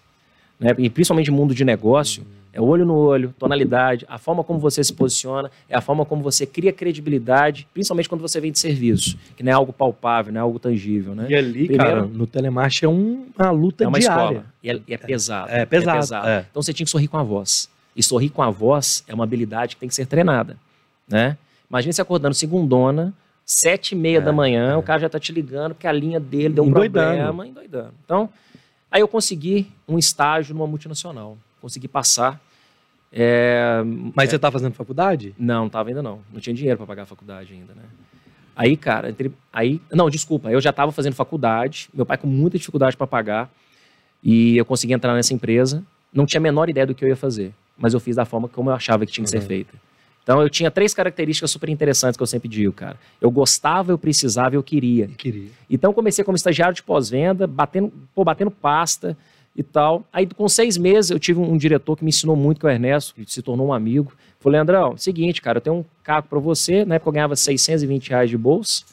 Né? 0.60 0.74
E 0.78 0.90
principalmente 0.90 1.30
no 1.30 1.36
mundo 1.36 1.54
de 1.54 1.64
negócio, 1.64 2.22
É 2.52 2.60
olho 2.60 2.84
no 2.84 2.96
olho, 2.96 3.32
tonalidade, 3.38 4.04
a 4.08 4.18
forma 4.18 4.42
como 4.42 4.58
você 4.58 4.82
se 4.82 4.92
posiciona, 4.92 5.48
é 5.68 5.76
a 5.76 5.80
forma 5.80 6.04
como 6.04 6.20
você 6.20 6.44
cria 6.44 6.72
credibilidade, 6.72 7.64
principalmente 7.72 8.08
quando 8.08 8.22
você 8.22 8.40
vem 8.40 8.50
de 8.50 8.58
serviço, 8.58 9.16
que 9.36 9.42
não 9.44 9.52
é 9.52 9.54
algo 9.54 9.72
palpável, 9.72 10.32
não 10.32 10.40
é 10.40 10.42
algo 10.42 10.58
tangível, 10.58 11.14
né? 11.14 11.26
E 11.30 11.34
ali, 11.36 11.66
Primeiro- 11.68 11.84
cara, 11.84 12.02
no 12.06 12.26
telemarketing 12.26 12.86
é 12.86 12.88
um- 12.88 13.26
uma 13.38 13.50
luta 13.52 13.84
É 13.84 13.86
uma 13.86 14.00
diária. 14.00 14.22
escola. 14.38 14.44
E 14.64 14.68
é, 14.68 14.80
e 14.88 14.94
é 14.94 14.98
pesado. 14.98 15.48
É 15.48 15.64
pesado, 15.64 16.26
é. 16.28 16.44
Então 16.50 16.60
você 16.60 16.72
tinha 16.72 16.84
que 16.84 16.90
sorrir 16.90 17.06
com 17.06 17.18
a 17.18 17.22
voz. 17.22 17.70
E 17.94 18.02
sorrir 18.02 18.30
com 18.30 18.42
a 18.42 18.50
voz 18.50 19.04
é 19.06 19.14
uma 19.14 19.22
habilidade 19.22 19.76
que 19.76 19.80
tem 19.80 19.88
que 19.88 19.94
ser 19.94 20.06
treinada, 20.06 20.56
né? 21.08 21.36
Imagina 21.70 21.92
você 21.92 22.02
acordando 22.02 22.34
segundona, 22.34 23.14
sete 23.46 23.92
e 23.92 23.94
meia 23.96 24.18
É, 24.18 24.20
da 24.20 24.32
manhã, 24.32 24.72
é. 24.72 24.76
o 24.76 24.82
cara 24.82 24.98
já 25.00 25.08
tá 25.08 25.20
te 25.20 25.30
ligando 25.30 25.74
porque 25.74 25.86
a 25.86 25.92
linha 25.92 26.18
dele 26.18 26.54
deu 26.54 26.64
um 26.64 26.66
Endoidando. 26.66 27.06
problema, 27.16 27.46
endoidando. 27.46 27.94
Então, 28.04 28.28
aí 28.90 29.00
eu 29.00 29.08
consegui 29.08 29.70
um 29.88 29.98
estágio 29.98 30.54
numa 30.54 30.66
multinacional. 30.66 31.36
Consegui 31.60 31.88
passar. 31.88 32.40
É, 33.12 33.82
Mas 34.14 34.30
você 34.30 34.38
tá 34.38 34.50
fazendo 34.50 34.72
faculdade? 34.74 35.34
não, 35.38 35.62
não 35.62 35.68
tava 35.68 35.88
ainda 35.90 36.02
não. 36.02 36.20
Não 36.32 36.40
tinha 36.40 36.54
dinheiro 36.54 36.76
para 36.76 36.86
pagar 36.86 37.02
a 37.02 37.06
faculdade 37.06 37.52
ainda, 37.52 37.74
né? 37.74 37.82
Aí, 38.54 38.76
cara, 38.76 39.10
entre, 39.10 39.32
aí, 39.52 39.80
não, 39.90 40.08
desculpa, 40.10 40.50
eu 40.50 40.60
já 40.60 40.70
estava 40.70 40.92
fazendo 40.92 41.14
faculdade, 41.14 41.88
meu 41.94 42.04
pai 42.04 42.18
com 42.18 42.26
muita 42.26 42.58
dificuldade 42.58 42.96
para 42.96 43.06
pagar, 43.06 43.50
e 44.22 44.56
eu 44.56 44.64
consegui 44.64 44.92
entrar 44.92 45.14
nessa 45.14 45.32
empresa. 45.32 45.82
Não 46.12 46.26
tinha 46.26 46.38
a 46.38 46.42
menor 46.42 46.68
ideia 46.68 46.86
do 46.86 46.94
que 46.94 47.02
eu 47.04 47.08
ia 47.08 47.16
fazer, 47.16 47.52
mas 47.78 47.94
eu 47.94 48.00
fiz 48.00 48.16
da 48.16 48.24
forma 48.24 48.48
como 48.48 48.68
eu 48.70 48.74
achava 48.74 49.06
que 49.06 49.12
tinha 49.12 49.24
que 49.24 49.30
ser 49.30 49.38
Uhum. 49.40 49.46
feita. 49.46 49.74
Então, 50.22 50.42
eu 50.42 50.50
tinha 50.50 50.70
três 50.70 50.94
características 50.94 51.50
super 51.50 51.68
interessantes 51.68 52.16
que 52.16 52.22
eu 52.22 52.26
sempre 52.26 52.48
digo, 52.48 52.72
cara. 52.72 52.96
Eu 53.20 53.30
gostava, 53.30 53.90
eu 53.92 53.98
precisava, 53.98 54.54
eu 54.54 54.62
queria. 54.62 55.08
Queria. 55.08 55.50
Então 55.68 55.92
comecei 55.92 56.24
como 56.24 56.36
estagiário 56.36 56.74
de 56.74 56.82
pós-venda, 56.82 57.46
batendo, 57.46 57.92
pô, 58.14 58.24
batendo 58.24 58.50
pasta 58.50 59.16
e 59.56 59.62
tal. 59.62 60.04
Aí 60.12 60.26
com 60.26 60.48
seis 60.48 60.76
meses 60.76 61.10
eu 61.10 61.18
tive 61.18 61.40
um, 61.40 61.52
um 61.52 61.56
diretor 61.56 61.96
que 61.96 62.04
me 62.04 62.10
ensinou 62.10 62.36
muito, 62.36 62.60
que 62.60 62.66
é 62.66 62.68
o 62.68 62.72
Ernesto, 62.72 63.14
que 63.14 63.24
se 63.30 63.42
tornou 63.42 63.68
um 63.68 63.72
amigo. 63.72 64.12
Falei, 64.38 64.58
Leandrão, 64.58 64.96
seguinte, 64.96 65.42
cara, 65.42 65.58
eu 65.58 65.62
tenho 65.62 65.76
um 65.76 65.84
cargo 66.02 66.28
para 66.28 66.38
você. 66.38 66.84
Na 66.84 66.96
época 66.96 67.08
eu 67.08 67.12
ganhava 67.12 67.36
620 67.36 68.10
reais 68.10 68.30
de 68.30 68.36
bolsa. 68.36 68.84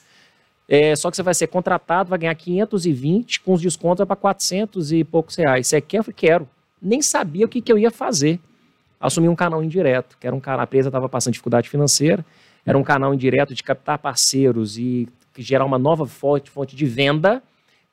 É, 0.67 0.95
só 0.95 1.09
que 1.09 1.15
você 1.15 1.23
vai 1.23 1.33
ser 1.33 1.47
contratado, 1.47 2.09
vai 2.09 2.19
ganhar 2.19 2.35
520, 2.35 3.39
com 3.39 3.53
os 3.53 3.61
descontos 3.61 3.99
vai 3.99 4.07
para 4.07 4.15
400 4.17 4.91
e 4.91 5.03
poucos 5.03 5.35
reais. 5.35 5.67
Você 5.67 5.79
quer? 5.79 5.99
Eu 5.99 6.03
falei, 6.03 6.15
quero. 6.17 6.49
Nem 6.81 7.01
sabia 7.01 7.45
o 7.45 7.49
que, 7.49 7.61
que 7.61 7.71
eu 7.71 7.77
ia 7.77 7.89
fazer. 7.89 8.39
Assumi 8.99 9.27
um 9.29 9.35
canal 9.35 9.63
indireto, 9.63 10.17
que 10.19 10.25
era 10.25 10.35
um 10.35 10.39
canal, 10.39 10.61
a 10.61 10.63
empresa 10.63 10.89
estava 10.89 11.07
passando 11.07 11.33
dificuldade 11.33 11.69
financeira, 11.69 12.25
era 12.65 12.77
um 12.77 12.83
canal 12.83 13.13
indireto 13.13 13.53
de 13.53 13.61
captar 13.63 13.97
parceiros 13.99 14.77
e 14.77 15.07
gerar 15.37 15.65
uma 15.65 15.77
nova 15.77 16.05
fonte, 16.07 16.49
fonte 16.49 16.75
de 16.75 16.85
venda. 16.85 17.41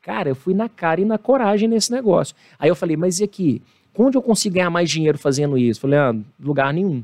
Cara, 0.03 0.29
eu 0.31 0.35
fui 0.35 0.55
na 0.55 0.69
cara 0.69 1.01
e 1.01 1.05
na 1.05 1.19
coragem 1.19 1.69
nesse 1.69 1.93
negócio. 1.93 2.35
Aí 2.59 2.69
eu 2.69 2.75
falei, 2.77 2.97
mas 2.97 3.21
e 3.21 3.25
aqui? 3.25 3.63
Onde 3.97 4.17
eu 4.17 4.23
consigo 4.23 4.55
ganhar 4.57 4.71
mais 4.71 4.91
dinheiro 4.91 5.17
fazendo 5.19 5.57
isso? 5.57 5.81
Falei, 5.81 5.99
ah, 5.99 6.15
lugar 6.41 6.73
nenhum. 6.75 7.03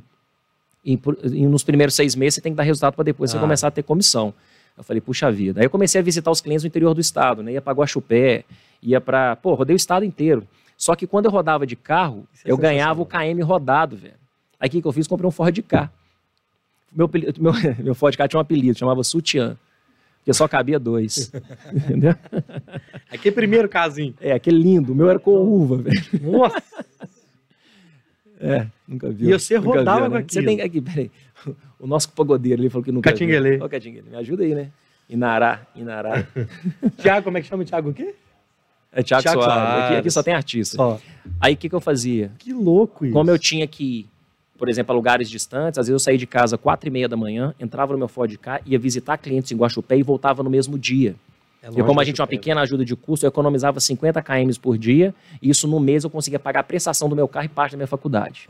E, 0.85 0.97
por- 0.97 1.16
e 1.23 1.47
nos 1.47 1.62
primeiros 1.62 1.95
seis 1.95 2.14
meses 2.16 2.37
você 2.37 2.40
tem 2.40 2.52
que 2.52 2.57
dar 2.57 2.62
resultado 2.62 2.95
para 2.95 3.04
depois 3.04 3.30
você 3.30 3.37
Ah. 3.37 3.40
começar 3.40 3.69
a 3.69 3.71
ter 3.71 3.83
comissão. 3.83 4.33
Eu 4.76 4.83
falei, 4.83 5.00
puxa 5.00 5.30
vida. 5.30 5.61
Aí 5.61 5.66
eu 5.66 5.71
comecei 5.71 6.00
a 6.00 6.04
visitar 6.04 6.30
os 6.30 6.40
clientes 6.40 6.64
no 6.64 6.69
interior 6.69 6.95
do 6.95 7.00
estado, 7.00 7.42
né? 7.42 7.52
Ia 7.52 7.61
para 7.61 7.75
Guaxupé, 7.75 8.45
ia 8.83 8.99
para. 9.00 9.37
Pô, 9.37 9.52
rodei 9.54 9.75
o 9.75 9.76
estado 9.76 10.04
inteiro. 10.07 10.47
Só 10.81 10.97
que 10.97 11.07
quando 11.07 11.27
eu 11.27 11.31
rodava 11.31 11.67
de 11.67 11.77
carro, 11.77 12.27
é 12.43 12.51
eu 12.51 12.57
ganhava 12.57 13.03
o 13.03 13.05
KM 13.07 13.39
rodado, 13.43 13.99
velho. 13.99 14.15
Aí 14.59 14.67
o 14.67 14.71
que, 14.73 14.81
que 14.81 14.89
eu 14.89 14.93
fiz? 14.93 15.07
Comprei 15.07 15.29
um 15.29 15.31
Ford 15.31 15.55
K. 15.61 15.91
Meu, 16.91 17.07
meu, 17.39 17.53
meu 17.85 17.95
Ford 17.95 18.17
K 18.17 18.27
tinha 18.27 18.39
um 18.39 18.41
apelido, 18.41 18.79
chamava 18.79 19.05
Sutiã. 19.05 19.59
Porque 20.17 20.33
só 20.33 20.49
cabia 20.49 20.79
dois. 20.79 21.31
Entendeu? 21.71 22.15
Aqui 23.11 23.31
primeiro 23.31 23.69
casinho. 23.69 24.15
É, 24.23 24.33
aquele 24.33 24.57
lindo. 24.59 24.93
O 24.93 24.97
meu 24.97 25.11
era 25.11 25.19
com 25.19 25.33
uva, 25.33 25.77
velho. 25.77 26.01
Nossa, 26.23 26.63
É, 28.41 28.67
nunca 28.89 29.11
viu. 29.11 29.29
E 29.29 29.39
você 29.39 29.57
rodava 29.57 30.01
viu, 30.01 30.11
com 30.13 30.15
né? 30.17 30.25
Você 30.27 30.39
aquilo. 30.39 30.57
tem 30.57 30.63
aqui, 30.63 30.81
peraí. 30.81 31.11
O 31.79 31.87
nosso 31.87 32.11
pagodeiro 32.13 32.63
ali 32.63 32.71
falou 32.71 32.83
que 32.83 32.91
nunca 32.91 33.11
Catinguelê. 33.13 33.57
viu. 33.59 33.67
Ó, 33.67 33.69
Catinguelê. 33.69 34.09
Me 34.09 34.17
ajuda 34.17 34.45
aí, 34.45 34.55
né? 34.55 34.71
Inará, 35.11 35.61
Inará. 35.76 36.26
Thiago, 36.97 37.25
como 37.25 37.37
é 37.37 37.43
que 37.43 37.49
chama 37.49 37.65
o 37.65 37.67
Thiago 37.67 37.91
o 37.91 37.93
quê? 37.93 38.15
É 38.93 39.03
Thiago, 39.03 39.23
Thiago 39.23 39.43
Soares. 39.43 39.63
Aqui, 39.63 39.79
Soares. 39.79 39.99
aqui 39.99 40.11
só 40.11 40.23
tem 40.23 40.35
artista. 40.35 40.76
Só. 40.76 41.00
Aí 41.41 41.55
o 41.55 41.57
que, 41.57 41.69
que 41.69 41.75
eu 41.75 41.81
fazia? 41.81 42.33
Que 42.39 42.53
louco 42.53 43.05
isso. 43.05 43.15
Como 43.15 43.31
eu 43.31 43.39
tinha 43.39 43.67
que 43.67 43.85
ir, 44.00 44.07
por 44.59 44.69
exemplo, 44.69 44.93
a 44.93 44.97
lugares 44.97 45.31
distantes, 45.31 45.79
às 45.79 45.87
vezes 45.87 45.93
eu 45.95 45.99
saía 46.05 46.19
de 46.19 46.26
casa 46.26 46.57
às 46.57 46.61
quatro 46.61 46.89
e 46.89 46.91
meia 46.93 47.09
da 47.09 47.17
manhã, 47.17 47.55
entrava 47.61 47.93
no 47.93 47.99
meu 47.99 48.09
Ford 48.09 48.37
K, 48.37 48.61
ia 48.67 48.79
visitar 48.79 49.17
clientes 49.17 49.53
em 49.53 49.57
Guaxupé 49.57 49.97
e 49.97 50.03
voltava 50.03 50.43
no 50.43 50.50
mesmo 50.50 50.79
dia. 50.79 51.15
É 51.63 51.69
E 51.69 51.83
como 51.85 52.00
a 52.00 52.05
gente 52.05 52.15
tinha 52.17 52.23
uma 52.25 52.29
pequena 52.29 52.63
ajuda 52.63 52.85
de 52.85 52.97
custo, 52.97 53.25
eu 53.25 53.29
economizava 53.29 53.79
50 53.79 54.21
km 54.23 54.50
por 54.61 54.76
dia, 54.79 55.15
e 55.43 55.50
isso 55.50 55.69
no 55.69 55.79
mês 55.79 56.05
eu 56.05 56.11
conseguia 56.11 56.39
pagar 56.39 56.61
a 56.61 56.65
prestação 56.65 57.09
do 57.09 57.15
meu 57.15 57.29
carro 57.29 57.47
e 57.47 57.49
parte 57.49 57.73
da 57.73 57.76
minha 57.76 57.87
faculdade. 57.87 58.49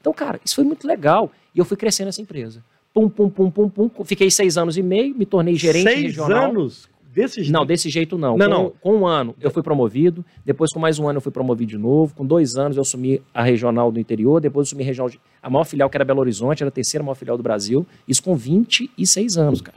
Então, 0.00 0.12
cara, 0.12 0.40
isso 0.44 0.54
foi 0.56 0.64
muito 0.64 0.86
legal. 0.86 1.30
E 1.54 1.58
eu 1.58 1.64
fui 1.64 1.76
crescendo 1.76 2.08
essa 2.08 2.20
empresa. 2.20 2.62
Pum, 2.92 3.08
pum, 3.08 3.28
pum, 3.30 3.50
pum, 3.50 3.68
pum. 3.68 4.04
Fiquei 4.04 4.30
seis 4.30 4.58
anos 4.58 4.76
e 4.76 4.82
meio, 4.82 5.14
me 5.14 5.24
tornei 5.24 5.54
gerente 5.54 5.84
Seis 5.84 6.02
regional. 6.02 6.50
anos 6.50 6.88
desse 7.22 7.42
jeito? 7.42 7.52
Não, 7.52 7.66
desse 7.66 7.88
jeito 7.90 8.16
não. 8.18 8.36
Não, 8.36 8.46
com, 8.46 8.52
não. 8.62 8.70
com 8.80 8.94
um 8.98 9.06
ano 9.06 9.34
eu 9.40 9.50
fui 9.50 9.62
promovido, 9.62 10.24
depois 10.44 10.70
com 10.72 10.78
mais 10.80 10.98
um 10.98 11.08
ano 11.08 11.18
eu 11.18 11.20
fui 11.20 11.32
promovido 11.32 11.70
de 11.70 11.78
novo, 11.78 12.14
com 12.14 12.24
dois 12.24 12.56
anos 12.56 12.76
eu 12.76 12.80
assumi 12.82 13.20
a 13.34 13.42
regional 13.42 13.90
do 13.92 13.98
interior, 14.00 14.40
depois 14.40 14.66
eu 14.66 14.68
assumi 14.70 14.82
a 14.82 14.86
regional, 14.86 15.10
de- 15.10 15.20
a 15.42 15.50
maior 15.50 15.64
filial 15.64 15.88
que 15.90 15.96
era 15.96 16.04
Belo 16.04 16.20
Horizonte, 16.20 16.62
era 16.62 16.68
a 16.68 16.72
terceira 16.72 17.02
maior 17.04 17.14
filial 17.14 17.36
do 17.36 17.42
Brasil, 17.42 17.86
isso 18.06 18.22
com 18.22 18.36
26 18.36 19.36
anos, 19.36 19.60
cara. 19.60 19.76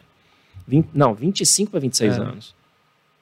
Vin- 0.67 0.86
não, 0.93 1.13
25 1.13 1.71
para 1.71 1.80
26 1.80 2.17
É. 2.17 2.21
anos. 2.21 2.56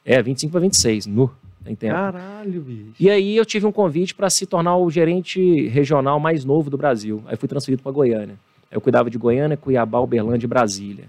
É, 0.06 0.22
25 0.22 0.52
para 0.52 0.62
26, 0.62 1.06
nu, 1.06 1.30
tem 1.64 1.76
tempo. 1.76 1.94
Caralho, 1.94 2.62
bicho. 2.62 2.94
E 3.00 3.10
aí 3.10 3.36
eu 3.36 3.46
tive 3.46 3.66
um 3.66 3.72
convite 3.72 4.16
para 4.16 4.30
se 4.30 4.46
tornar 4.46 4.76
o 4.78 4.90
gerente 4.90 5.68
regional 5.68 6.20
mais 6.20 6.44
novo 6.46 6.70
do 6.70 6.78
Brasil. 6.78 7.22
Aí 7.28 7.36
fui 7.36 7.48
transferido 7.48 7.82
para 7.84 7.92
Goiânia. 7.92 8.36
Eu 8.72 8.80
cuidava 8.82 9.10
de 9.10 9.18
Goiânia, 9.18 9.58
Cuiabá, 9.58 10.00
Uberlândia 10.00 10.46
e 10.46 10.50
Brasília. 10.50 11.06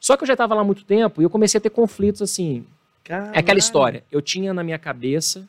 Só 0.00 0.16
que 0.16 0.22
eu 0.22 0.26
já 0.26 0.32
estava 0.32 0.54
lá 0.54 0.62
há 0.62 0.64
muito 0.64 0.84
tempo 0.84 1.20
e 1.20 1.24
eu 1.24 1.30
comecei 1.30 1.58
a 1.58 1.60
ter 1.60 1.70
conflitos 1.70 2.22
assim. 2.22 2.64
Caralho. 3.04 3.32
É 3.34 3.38
aquela 3.38 3.58
história. 3.58 4.02
Eu 4.10 4.22
tinha 4.22 4.54
na 4.54 4.64
minha 4.64 4.78
cabeça 4.78 5.46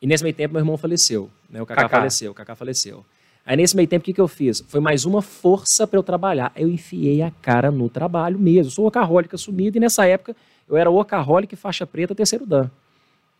e 0.00 0.06
nesse 0.06 0.22
meio 0.22 0.34
tempo 0.34 0.54
meu 0.54 0.60
irmão 0.60 0.78
faleceu. 0.78 1.28
Né? 1.50 1.60
O 1.60 1.66
Cacá, 1.66 1.82
Cacá. 1.82 1.96
faleceu, 1.98 2.30
o 2.30 2.34
Cacá 2.34 2.54
faleceu. 2.54 3.04
Aí 3.44 3.56
nesse 3.56 3.74
meio 3.74 3.88
tempo 3.88 4.02
o 4.02 4.04
que, 4.04 4.12
que 4.12 4.20
eu 4.20 4.28
fiz? 4.28 4.64
Foi 4.68 4.80
mais 4.80 5.04
uma 5.04 5.20
força 5.20 5.86
para 5.86 5.98
eu 5.98 6.02
trabalhar. 6.02 6.52
Eu 6.54 6.68
enfiei 6.68 7.22
a 7.22 7.30
cara 7.42 7.70
no 7.70 7.88
trabalho 7.88 8.38
mesmo. 8.38 8.68
Eu 8.68 8.74
sou 8.74 8.84
workaholic 8.84 9.34
assumido 9.34 9.76
e 9.76 9.80
nessa 9.80 10.06
época 10.06 10.36
eu 10.68 10.76
era 10.76 10.88
workaholic 10.88 11.56
faixa 11.56 11.84
preta 11.84 12.14
terceiro 12.14 12.46
dan. 12.46 12.70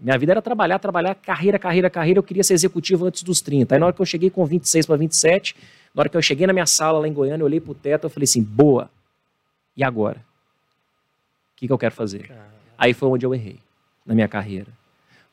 Minha 0.01 0.19
vida 0.19 0.33
era 0.33 0.43
trabalhar, 0.43 0.79
trabalhar, 0.79 1.15
carreira, 1.15 1.59
carreira, 1.59 1.91
carreira. 1.91 2.19
Eu 2.19 2.23
queria 2.23 2.43
ser 2.43 2.55
executivo 2.55 3.07
antes 3.07 3.23
dos 3.23 3.41
30. 3.43 3.75
Aí 3.75 3.79
na 3.79 3.87
hora 3.87 3.95
que 3.95 4.01
eu 4.01 4.07
cheguei 4.07 4.31
com 4.31 4.45
26 4.45 4.87
para 4.87 4.97
27, 4.97 5.55
na 5.95 6.01
hora 6.01 6.09
que 6.09 6.17
eu 6.17 6.23
cheguei 6.23 6.47
na 6.47 6.55
minha 6.55 6.67
sala 6.67 6.99
lá 6.99 7.07
em 7.07 7.13
Goiânia, 7.13 7.43
eu 7.43 7.47
olhei 7.47 7.61
pro 7.61 7.75
teto 7.75 8.07
e 8.07 8.11
falei 8.11 8.25
assim, 8.25 8.43
boa. 8.43 8.91
E 9.77 9.83
agora? 9.85 10.19
O 11.53 11.57
que, 11.57 11.67
que 11.67 11.73
eu 11.73 11.79
quero 11.79 11.95
fazer? 11.95 12.27
Caralho. 12.29 12.51
Aí 12.79 12.95
foi 12.95 13.09
onde 13.09 13.25
eu 13.27 13.35
errei 13.35 13.59
na 14.05 14.15
minha 14.15 14.29
carreira. 14.29 14.69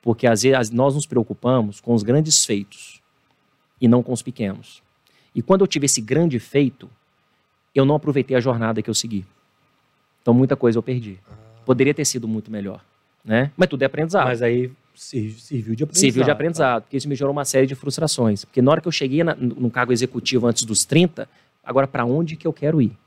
Porque 0.02 0.28
às 0.28 0.44
vezes 0.44 0.70
nós 0.70 0.94
nos 0.96 1.06
preocupamos 1.06 1.80
com 1.80 1.94
os 1.94 2.04
grandes 2.04 2.46
feitos 2.46 3.02
e 3.80 3.88
não 3.88 4.04
com 4.04 4.12
os 4.14 4.22
pequenos. 4.22 4.82
E 5.34 5.42
quando 5.42 5.62
eu 5.62 5.68
tive 5.68 5.86
esse 5.86 6.02
grande 6.02 6.40
feito, 6.40 6.90
eu 7.74 7.86
não 7.86 7.96
aproveitei 7.96 8.36
a 8.36 8.40
jornada 8.40 8.82
que 8.82 8.90
eu 8.90 8.94
segui. 8.94 9.26
Então 10.22 10.34
muita 10.34 10.56
coisa 10.56 10.78
eu 10.78 10.84
perdi. 10.84 11.20
Poderia 11.66 11.94
ter 11.94 12.06
sido 12.06 12.28
muito 12.28 12.50
melhor, 12.52 12.84
né? 13.24 13.52
Mas 13.56 13.68
tudo 13.70 13.84
é 13.84 13.86
aprendizado. 13.86 14.26
Mas 14.26 14.42
aí 14.42 14.72
ser- 14.96 15.32
serviu 15.32 15.76
de 15.76 15.84
aprendizado. 15.84 16.02
Serviu 16.02 16.24
de 16.24 16.32
aprendizado, 16.32 16.82
porque 16.84 16.98
isso 16.98 17.08
me 17.08 17.16
gerou 17.16 17.32
uma 17.32 17.46
série 17.46 17.68
de 17.68 17.76
frustrações. 17.76 18.44
Porque 18.46 18.62
na 18.62 18.72
hora 18.72 18.82
que 18.82 18.88
eu 18.88 18.92
cheguei 18.92 19.24
na, 19.24 19.36
num 19.36 19.70
cargo 19.70 19.92
executivo 19.92 20.48
antes 20.48 20.64
dos 20.64 20.86
30, 20.86 21.30
agora 21.64 21.88
para 21.88 22.06
onde 22.06 22.36
que 22.36 22.48
eu 22.48 22.54
quero 22.54 22.82
ir? 22.82 22.98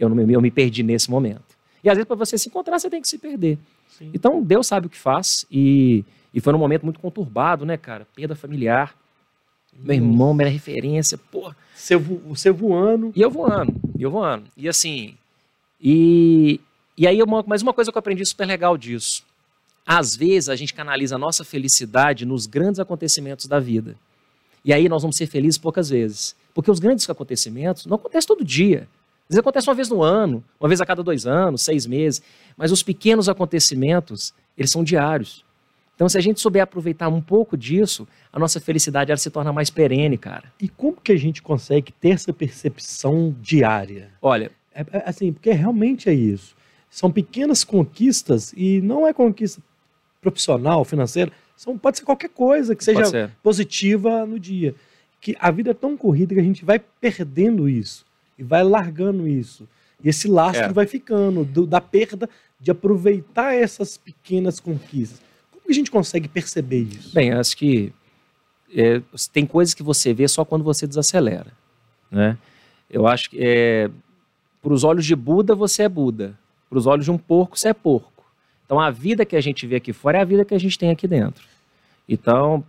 Eu, 0.00 0.08
não 0.08 0.16
me, 0.16 0.32
eu 0.32 0.40
me 0.40 0.50
perdi 0.50 0.82
nesse 0.82 1.08
momento. 1.10 1.42
E 1.84 1.88
às 1.88 1.96
vezes 1.96 2.06
para 2.08 2.16
você 2.16 2.36
se 2.36 2.48
encontrar, 2.48 2.78
você 2.80 2.90
tem 2.90 3.00
que 3.00 3.06
se 3.08 3.18
perder. 3.18 3.56
Sim. 3.96 4.10
Então 4.12 4.42
Deus 4.42 4.66
sabe 4.66 4.86
o 4.86 4.90
que 4.90 4.98
faz 4.98 5.46
e, 5.50 6.04
e 6.34 6.40
foi 6.40 6.52
num 6.52 6.58
momento 6.58 6.82
muito 6.84 6.98
conturbado, 6.98 7.64
né, 7.64 7.76
cara? 7.76 8.06
Perda 8.16 8.34
familiar. 8.34 8.94
Meu 9.72 9.94
irmão, 9.94 10.34
minha 10.34 10.48
referência, 10.48 11.16
porra. 11.16 11.56
Você, 11.74 11.94
vo- 11.96 12.20
você 12.26 12.50
voando. 12.50 13.12
E 13.14 13.20
eu 13.22 13.30
voando, 13.30 13.72
e 13.96 14.02
eu 14.02 14.10
voando. 14.10 14.44
E 14.56 14.68
assim, 14.68 15.14
e, 15.80 16.60
e 16.96 17.06
aí, 17.06 17.22
uma, 17.22 17.42
mas 17.46 17.62
uma 17.62 17.72
coisa 17.72 17.90
que 17.90 17.96
eu 17.96 18.00
aprendi 18.00 18.24
super 18.26 18.46
legal 18.46 18.76
disso. 18.76 19.22
Às 19.86 20.14
vezes 20.14 20.48
a 20.48 20.56
gente 20.56 20.74
canaliza 20.74 21.14
a 21.14 21.18
nossa 21.18 21.44
felicidade 21.44 22.26
nos 22.26 22.46
grandes 22.46 22.78
acontecimentos 22.80 23.46
da 23.46 23.58
vida. 23.58 23.96
E 24.64 24.72
aí 24.72 24.88
nós 24.88 25.02
vamos 25.02 25.16
ser 25.16 25.26
felizes 25.26 25.56
poucas 25.58 25.88
vezes. 25.88 26.36
Porque 26.52 26.70
os 26.70 26.78
grandes 26.78 27.08
acontecimentos 27.08 27.86
não 27.86 27.96
acontecem 27.96 28.28
todo 28.28 28.44
dia. 28.44 28.86
Às 29.30 29.34
vezes 29.34 29.38
acontece 29.38 29.68
uma 29.68 29.76
vez 29.76 29.88
no 29.88 30.02
ano, 30.02 30.42
uma 30.58 30.68
vez 30.68 30.80
a 30.80 30.84
cada 30.84 31.04
dois 31.04 31.24
anos, 31.24 31.62
seis 31.62 31.86
meses. 31.86 32.20
Mas 32.56 32.72
os 32.72 32.82
pequenos 32.82 33.28
acontecimentos, 33.28 34.34
eles 34.58 34.72
são 34.72 34.82
diários. 34.82 35.44
Então, 35.94 36.08
se 36.08 36.18
a 36.18 36.20
gente 36.20 36.40
souber 36.40 36.64
aproveitar 36.64 37.08
um 37.08 37.20
pouco 37.20 37.56
disso, 37.56 38.08
a 38.32 38.40
nossa 38.40 38.58
felicidade 38.58 39.12
ela 39.12 39.18
se 39.18 39.30
torna 39.30 39.52
mais 39.52 39.70
perene, 39.70 40.18
cara. 40.18 40.52
E 40.60 40.68
como 40.68 41.00
que 41.00 41.12
a 41.12 41.16
gente 41.16 41.42
consegue 41.42 41.92
ter 41.92 42.08
essa 42.08 42.32
percepção 42.32 43.32
diária? 43.40 44.10
Olha, 44.20 44.50
É, 44.74 44.80
é, 44.80 45.02
assim, 45.06 45.32
porque 45.32 45.52
realmente 45.52 46.08
é 46.08 46.12
isso. 46.12 46.56
São 46.90 47.08
pequenas 47.08 47.62
conquistas 47.62 48.52
e 48.56 48.80
não 48.80 49.06
é 49.06 49.12
conquista 49.12 49.62
profissional, 50.20 50.84
financeira. 50.84 51.30
São, 51.56 51.78
pode 51.78 51.98
ser 51.98 52.04
qualquer 52.04 52.30
coisa 52.30 52.74
que 52.74 52.82
seja 52.82 53.30
positiva 53.44 54.26
no 54.26 54.40
dia. 54.40 54.74
que 55.20 55.36
a 55.38 55.52
vida 55.52 55.70
é 55.70 55.74
tão 55.74 55.96
corrida 55.96 56.34
que 56.34 56.40
a 56.40 56.42
gente 56.42 56.64
vai 56.64 56.80
perdendo 57.00 57.68
isso 57.68 58.09
e 58.40 58.42
vai 58.42 58.64
largando 58.64 59.28
isso. 59.28 59.68
E 60.02 60.08
esse 60.08 60.26
lastro 60.26 60.64
É. 60.70 60.72
vai 60.72 60.86
ficando 60.86 61.44
do- 61.44 61.66
da 61.66 61.80
perda 61.80 62.28
de 62.58 62.70
aproveitar 62.70 63.54
essas 63.54 63.96
pequenas 63.98 64.58
conquistas. 64.58 65.20
Como 65.50 65.62
que 65.64 65.70
a 65.70 65.74
gente 65.74 65.90
consegue 65.90 66.26
perceber 66.26 66.80
isso? 66.82 67.14
Bem, 67.14 67.32
acho 67.32 67.56
que 67.56 67.92
é, 68.74 69.02
tem 69.32 69.44
coisas 69.44 69.74
que 69.74 69.82
você 69.82 70.14
vê 70.14 70.26
só 70.26 70.44
quando 70.44 70.64
você 70.64 70.86
desacelera, 70.86 71.52
né? 72.10 72.38
Eu 72.88 73.06
acho 73.06 73.28
que 73.30 73.36
é, 73.40 73.90
para 74.62 74.72
os 74.72 74.84
olhos 74.84 75.04
de 75.04 75.14
Buda 75.14 75.54
você 75.54 75.82
é 75.82 75.88
Buda, 75.88 76.38
para 76.68 76.78
os 76.78 76.86
olhos 76.86 77.04
de 77.04 77.10
um 77.10 77.18
porco 77.18 77.58
você 77.58 77.68
é 77.68 77.74
porco. 77.74 78.24
Então 78.64 78.78
a 78.80 78.90
vida 78.90 79.24
que 79.26 79.36
a 79.36 79.40
gente 79.40 79.66
vê 79.66 79.76
aqui 79.76 79.92
fora 79.92 80.18
é 80.18 80.20
a 80.22 80.24
vida 80.24 80.44
que 80.44 80.54
a 80.54 80.58
gente 80.58 80.78
tem 80.78 80.90
aqui 80.90 81.06
dentro. 81.08 81.44
Então 82.08 82.64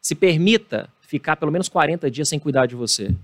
se 0.00 0.14
permita 0.14 0.88
ficar 1.00 1.36
pelo 1.36 1.50
menos 1.50 1.68
40 1.68 2.10
dias 2.10 2.28
sem 2.28 2.38
cuidar 2.38 2.66
de 2.66 2.74
você. 2.76 3.14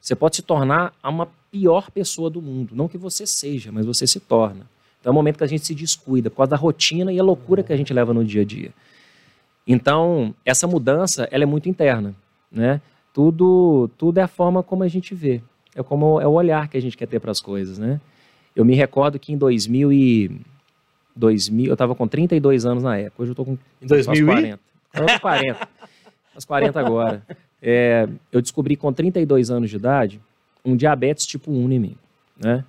Você 0.00 0.14
pode 0.14 0.36
se 0.36 0.42
tornar 0.42 0.92
a 1.02 1.10
uma 1.10 1.28
pior 1.50 1.90
pessoa 1.90 2.30
do 2.30 2.40
mundo, 2.40 2.74
não 2.74 2.88
que 2.88 2.96
você 2.96 3.26
seja, 3.26 3.70
mas 3.70 3.84
você 3.84 4.06
se 4.06 4.20
torna. 4.20 4.66
Então 5.00 5.10
é 5.10 5.12
o 5.12 5.14
momento 5.14 5.38
que 5.38 5.44
a 5.44 5.46
gente 5.46 5.66
se 5.66 5.74
descuida 5.74 6.30
por 6.30 6.38
causa 6.38 6.50
da 6.50 6.56
rotina 6.56 7.12
e 7.12 7.18
a 7.18 7.22
loucura 7.22 7.62
que 7.62 7.72
a 7.72 7.76
gente 7.76 7.92
leva 7.92 8.14
no 8.14 8.24
dia 8.24 8.42
a 8.42 8.44
dia. 8.44 8.70
Então, 9.66 10.34
essa 10.44 10.66
mudança, 10.66 11.28
ela 11.30 11.44
é 11.44 11.46
muito 11.46 11.68
interna, 11.68 12.14
né? 12.50 12.80
Tudo, 13.12 13.90
tudo 13.98 14.18
é 14.18 14.22
a 14.22 14.28
forma 14.28 14.62
como 14.62 14.82
a 14.82 14.88
gente 14.88 15.14
vê. 15.14 15.40
É 15.74 15.82
como 15.82 16.20
é 16.20 16.26
o 16.26 16.32
olhar 16.32 16.68
que 16.68 16.76
a 16.76 16.82
gente 16.82 16.96
quer 16.96 17.06
ter 17.06 17.20
para 17.20 17.30
as 17.30 17.40
coisas, 17.40 17.78
né? 17.78 18.00
Eu 18.54 18.64
me 18.64 18.74
recordo 18.74 19.18
que 19.18 19.32
em 19.32 19.38
2000 19.38 19.92
e 19.92 20.40
2000, 21.14 21.66
eu 21.66 21.72
estava 21.74 21.94
com 21.94 22.08
32 22.08 22.66
anos 22.66 22.82
na 22.82 22.96
época. 22.96 23.22
Hoje 23.22 23.30
eu 23.30 23.32
estou 23.32 23.44
com 23.44 23.52
Em 23.80 23.86
quase 23.86 24.04
2000 24.06 24.24
e... 24.24 24.26
40. 24.26 24.60
Eu 24.94 25.06
tô 25.06 25.20
40. 25.20 25.68
Faz 26.32 26.44
40 26.44 26.80
agora. 26.80 27.26
É, 27.62 28.08
eu 28.32 28.40
descobri 28.40 28.76
com 28.76 28.92
32 28.92 29.50
anos 29.50 29.70
de 29.70 29.76
idade 29.76 30.20
um 30.64 30.76
diabetes 30.76 31.26
tipo 31.26 31.50
1 31.50 31.72
em 31.72 31.78
mim, 31.78 31.96
né? 32.38 32.64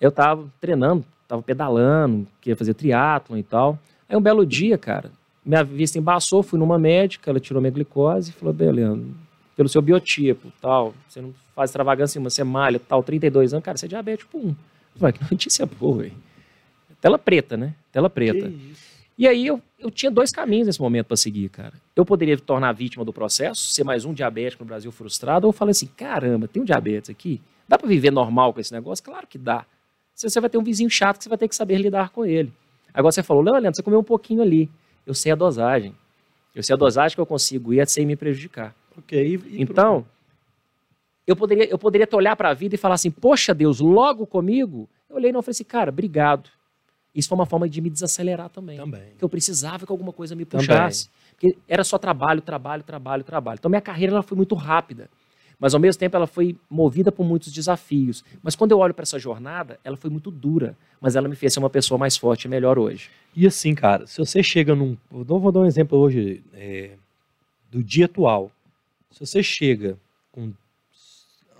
Eu 0.00 0.10
tava 0.10 0.48
treinando, 0.60 1.04
tava 1.28 1.42
pedalando, 1.42 2.26
queria 2.40 2.56
fazer 2.56 2.74
triatlon 2.74 3.36
e 3.36 3.42
tal. 3.42 3.78
Aí 4.08 4.16
um 4.16 4.20
belo 4.20 4.44
dia, 4.44 4.76
cara, 4.78 5.10
minha 5.44 5.62
vista 5.62 5.98
embaçou, 5.98 6.42
fui 6.42 6.58
numa 6.58 6.78
médica, 6.78 7.30
ela 7.30 7.40
tirou 7.40 7.60
minha 7.60 7.70
glicose 7.70 8.30
e 8.30 8.32
falou, 8.32 8.52
bem, 8.52 8.70
Leandro, 8.70 9.14
pelo 9.56 9.68
seu 9.68 9.82
biotipo, 9.82 10.52
tal, 10.60 10.94
você 11.08 11.20
não 11.20 11.34
faz 11.54 11.70
extravagância, 11.70 12.20
você 12.20 12.42
malha, 12.42 12.80
tal, 12.80 13.02
32 13.02 13.52
anos, 13.52 13.64
cara, 13.64 13.76
você 13.76 13.86
é 13.86 13.88
diabético 13.88 14.38
tipo 14.38 14.48
1. 14.48 14.50
Eu 14.50 14.56
falei, 14.98 15.12
que 15.12 15.22
notícia 15.30 15.66
boa, 15.66 16.02
velho. 16.02 16.12
Tela 17.00 17.18
preta, 17.18 17.56
né? 17.56 17.74
Tela 17.92 18.10
preta. 18.10 18.48
Que 18.48 18.70
isso? 18.72 18.99
E 19.20 19.28
aí 19.28 19.46
eu, 19.46 19.60
eu 19.78 19.90
tinha 19.90 20.10
dois 20.10 20.30
caminhos 20.30 20.66
nesse 20.66 20.80
momento 20.80 21.08
para 21.08 21.16
seguir, 21.18 21.50
cara. 21.50 21.74
Eu 21.94 22.06
poderia 22.06 22.34
me 22.36 22.40
tornar 22.40 22.72
vítima 22.72 23.04
do 23.04 23.12
processo, 23.12 23.70
ser 23.70 23.84
mais 23.84 24.06
um 24.06 24.14
diabético 24.14 24.64
no 24.64 24.68
Brasil 24.68 24.90
frustrado, 24.90 25.46
ou 25.46 25.52
falei 25.52 25.72
assim, 25.72 25.86
caramba, 25.94 26.48
tem 26.48 26.62
um 26.62 26.64
diabetes 26.64 27.10
aqui? 27.10 27.38
Dá 27.68 27.76
para 27.76 27.86
viver 27.86 28.10
normal 28.10 28.54
com 28.54 28.60
esse 28.60 28.72
negócio? 28.72 29.04
Claro 29.04 29.26
que 29.26 29.36
dá. 29.36 29.66
Você 30.14 30.30
você 30.30 30.40
vai 30.40 30.48
ter 30.48 30.56
um 30.56 30.62
vizinho 30.64 30.88
chato 30.88 31.18
que 31.18 31.24
você 31.24 31.28
vai 31.28 31.36
ter 31.36 31.48
que 31.48 31.54
saber 31.54 31.76
lidar 31.76 32.08
com 32.08 32.24
ele. 32.24 32.50
Agora 32.94 33.12
você 33.12 33.22
falou, 33.22 33.42
Leandro, 33.42 33.74
você 33.76 33.82
comeu 33.82 34.00
um 34.00 34.04
pouquinho 34.04 34.40
ali. 34.40 34.70
Eu 35.06 35.12
sei 35.12 35.32
a 35.32 35.34
dosagem. 35.34 35.94
Eu 36.54 36.62
sei 36.62 36.72
a 36.74 36.78
dosagem 36.78 37.14
que 37.14 37.20
eu 37.20 37.26
consigo 37.26 37.74
ir 37.74 37.86
sem 37.88 38.06
me 38.06 38.16
prejudicar. 38.16 38.74
Ok. 38.96 39.38
e- 39.50 39.60
Então, 39.60 40.06
eu 41.26 41.36
poderia, 41.36 41.66
eu 41.70 41.78
poderia 41.78 42.06
te 42.06 42.16
olhar 42.16 42.34
para 42.36 42.48
a 42.48 42.54
vida 42.54 42.74
e 42.74 42.78
falar 42.78 42.94
assim, 42.94 43.10
poxa 43.10 43.52
Deus, 43.54 43.80
logo 43.80 44.26
comigo? 44.26 44.88
Eu 45.10 45.16
olhei 45.16 45.28
e 45.28 45.32
não 45.32 45.42
falei 45.42 45.52
assim, 45.52 45.64
cara, 45.64 45.90
obrigado. 45.90 46.48
Isso 47.14 47.28
foi 47.28 47.36
uma 47.36 47.46
forma 47.46 47.68
de 47.68 47.80
me 47.80 47.90
desacelerar 47.90 48.48
também 48.50 48.76
Também. 48.76 49.02
que 49.18 49.24
eu 49.24 49.28
precisava 49.28 49.84
que 49.84 49.90
alguma 49.92 50.12
coisa 50.12 50.34
me 50.36 50.44
Também. 50.44 50.66
puxasse. 50.66 51.08
Porque 51.32 51.56
era 51.66 51.82
só 51.82 51.98
trabalho, 51.98 52.40
trabalho, 52.40 52.82
trabalho, 52.82 53.24
trabalho. 53.24 53.58
Então 53.58 53.68
minha 53.68 53.80
carreira 53.80 54.12
ela 54.12 54.22
foi 54.22 54.36
muito 54.36 54.54
rápida. 54.54 55.10
Mas 55.58 55.74
ao 55.74 55.80
mesmo 55.80 55.98
tempo 55.98 56.16
ela 56.16 56.26
foi 56.26 56.56
movida 56.70 57.12
por 57.12 57.24
muitos 57.24 57.52
desafios. 57.52 58.24
Mas 58.42 58.56
quando 58.56 58.72
eu 58.72 58.78
olho 58.78 58.94
para 58.94 59.02
essa 59.02 59.18
jornada, 59.18 59.78
ela 59.84 59.96
foi 59.96 60.08
muito 60.08 60.30
dura. 60.30 60.76
Mas 61.00 61.16
ela 61.16 61.28
me 61.28 61.36
fez 61.36 61.52
ser 61.52 61.58
uma 61.58 61.68
pessoa 61.68 61.98
mais 61.98 62.16
forte 62.16 62.44
e 62.44 62.48
melhor 62.48 62.78
hoje. 62.78 63.10
E 63.36 63.46
assim, 63.46 63.74
cara, 63.74 64.06
se 64.06 64.16
você 64.18 64.42
chega 64.42 64.74
num. 64.74 64.96
Eu 65.12 65.24
vou 65.24 65.52
dar 65.52 65.60
um 65.60 65.66
exemplo 65.66 65.98
hoje 65.98 66.42
é, 66.54 66.92
do 67.70 67.82
dia 67.84 68.06
atual. 68.06 68.50
Se 69.10 69.20
você 69.20 69.42
chega 69.42 69.98
com. 70.32 70.52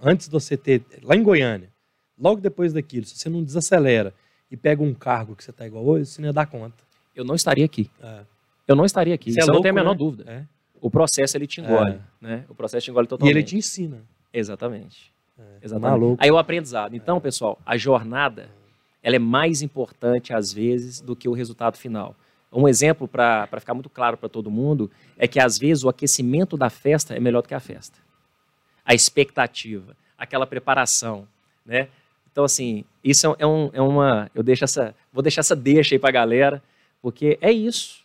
Antes 0.03 0.29
de 0.29 0.33
você 0.33 0.57
ter. 0.57 0.83
Lá 1.03 1.15
em 1.15 1.23
Goiânia, 1.23 1.69
logo 2.19 2.41
depois 2.41 2.73
daquilo, 2.73 3.05
se 3.05 3.19
você 3.19 3.29
não 3.29 3.43
desacelera 3.43 4.15
e 4.51 4.57
pega 4.57 4.83
um 4.83 4.93
cargo 4.93 5.37
que 5.37 5.45
você 5.45 5.53
tá 5.53 5.67
igual 5.67 5.85
hoje, 5.85 6.07
você 6.07 6.21
não 6.21 6.29
ia 6.29 6.33
dar 6.33 6.47
conta. 6.47 6.83
Eu 7.15 7.25
não 7.25 7.35
estaria 7.35 7.65
aqui. 7.65 7.91
É. 8.03 8.21
Eu 8.67 8.77
não 8.77 8.85
estaria 8.85 9.15
aqui. 9.15 9.33
Você 9.33 9.41
Isso 9.41 9.49
é 9.49 9.51
eu 9.51 9.55
não 9.55 9.63
tenho 9.63 9.73
a 9.73 9.77
menor 9.77 9.93
né? 9.93 9.99
dúvida. 9.99 10.31
É. 10.31 10.45
O 10.81 10.91
processo 10.91 11.37
ele 11.37 11.47
te 11.47 11.61
engole. 11.61 12.01
Né? 12.21 12.45
O 12.49 12.55
processo 12.55 12.85
te 12.85 12.91
engole 12.91 13.07
E 13.07 13.09
totalmente. 13.09 13.37
ele 13.37 13.43
te 13.45 13.57
ensina. 13.57 14.03
Exatamente. 14.33 15.13
É. 15.39 15.43
Exatamente. 15.63 15.91
Maluco. 16.01 16.23
Aí 16.23 16.31
o 16.31 16.39
aprendizado. 16.39 16.95
Então, 16.95 17.21
pessoal, 17.21 17.59
a 17.65 17.77
jornada 17.77 18.49
ela 19.03 19.17
é 19.17 19.19
mais 19.19 19.63
importante 19.63 20.33
às 20.33 20.53
vezes 20.53 21.01
do 21.01 21.17
que 21.17 21.29
o 21.29 21.33
resultado 21.33 21.77
final. 21.77 22.15
Um 22.53 22.67
exemplo 22.67 23.07
para 23.07 23.47
ficar 23.59 23.75
muito 23.75 23.89
claro 23.89 24.17
para 24.17 24.29
todo 24.29 24.51
mundo 24.51 24.91
é 25.17 25.29
que 25.29 25.39
às 25.39 25.59
vezes 25.59 25.85
o 25.85 25.89
aquecimento 25.89 26.57
da 26.57 26.69
festa 26.69 27.15
é 27.15 27.21
melhor 27.21 27.43
do 27.43 27.49
que 27.49 27.55
a 27.55 27.61
festa. 27.61 27.99
A 28.85 28.95
expectativa, 28.95 29.97
aquela 30.19 30.47
preparação, 30.47 31.29
né? 31.65 31.89
Então 32.41 32.47
assim, 32.47 32.87
isso 33.05 33.37
é, 33.39 33.47
um, 33.47 33.69
é 33.71 33.83
uma, 33.83 34.31
eu 34.35 34.43
deixo 34.43 34.65
essa, 34.65 34.95
vou 35.13 35.23
deixar 35.23 35.43
essa 35.43 35.55
deixa 35.55 35.95
aí 35.95 35.99
para 35.99 36.09
a 36.09 36.13
galera, 36.13 36.63
porque 37.03 37.37
é 37.39 37.53
isso. 37.53 38.01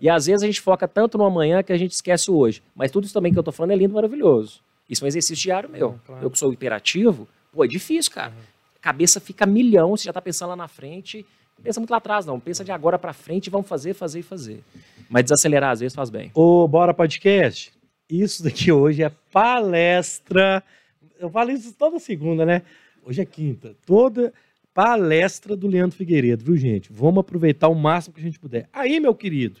E 0.00 0.10
às 0.10 0.26
vezes 0.26 0.42
a 0.42 0.46
gente 0.46 0.60
foca 0.60 0.88
tanto 0.88 1.16
no 1.16 1.24
amanhã 1.24 1.62
que 1.62 1.72
a 1.72 1.76
gente 1.76 1.92
esquece 1.92 2.28
o 2.28 2.36
hoje. 2.36 2.60
Mas 2.74 2.90
tudo 2.90 3.04
isso 3.04 3.14
também 3.14 3.32
que 3.32 3.38
eu 3.38 3.44
tô 3.44 3.52
falando 3.52 3.70
é 3.70 3.76
lindo, 3.76 3.94
maravilhoso. 3.94 4.60
Isso 4.90 5.04
é 5.04 5.06
um 5.06 5.06
exercício 5.06 5.40
diário 5.40 5.70
meu. 5.70 5.92
Não, 5.92 5.98
claro. 6.04 6.24
Eu 6.24 6.30
que 6.32 6.36
sou 6.36 6.52
hiperativo, 6.52 7.28
pô, 7.52 7.64
é 7.64 7.68
difícil, 7.68 8.10
cara. 8.10 8.32
A 8.74 8.80
cabeça 8.80 9.20
fica 9.20 9.46
milhão, 9.46 9.96
você 9.96 10.06
já 10.06 10.12
tá 10.12 10.20
pensando 10.20 10.48
lá 10.48 10.56
na 10.56 10.66
frente. 10.66 11.24
Não 11.56 11.62
pensa 11.62 11.78
muito 11.78 11.90
lá 11.92 11.98
atrás, 11.98 12.26
não. 12.26 12.40
Pensa 12.40 12.64
de 12.64 12.72
agora 12.72 12.98
para 12.98 13.12
frente 13.12 13.46
e 13.46 13.50
vamos 13.50 13.68
fazer, 13.68 13.94
fazer 13.94 14.18
e 14.18 14.24
fazer. 14.24 14.64
Mas 15.08 15.22
desacelerar 15.22 15.70
às 15.70 15.78
vezes 15.78 15.94
faz 15.94 16.10
bem. 16.10 16.32
Ô, 16.34 16.66
Bora 16.66 16.92
Podcast, 16.92 17.72
isso 18.10 18.42
daqui 18.42 18.72
hoje 18.72 19.04
é 19.04 19.12
palestra. 19.30 20.60
Eu 21.20 21.30
falo 21.30 21.52
isso 21.52 21.72
toda 21.72 22.00
segunda, 22.00 22.44
né? 22.44 22.62
Hoje 23.06 23.22
é 23.22 23.24
quinta. 23.24 23.76
Toda 23.86 24.34
palestra 24.74 25.56
do 25.56 25.68
Leandro 25.68 25.96
Figueiredo, 25.96 26.44
viu, 26.44 26.56
gente? 26.56 26.92
Vamos 26.92 27.20
aproveitar 27.20 27.68
o 27.68 27.74
máximo 27.74 28.12
que 28.12 28.20
a 28.20 28.24
gente 28.24 28.40
puder. 28.40 28.68
Aí, 28.72 28.98
meu 28.98 29.14
querido, 29.14 29.60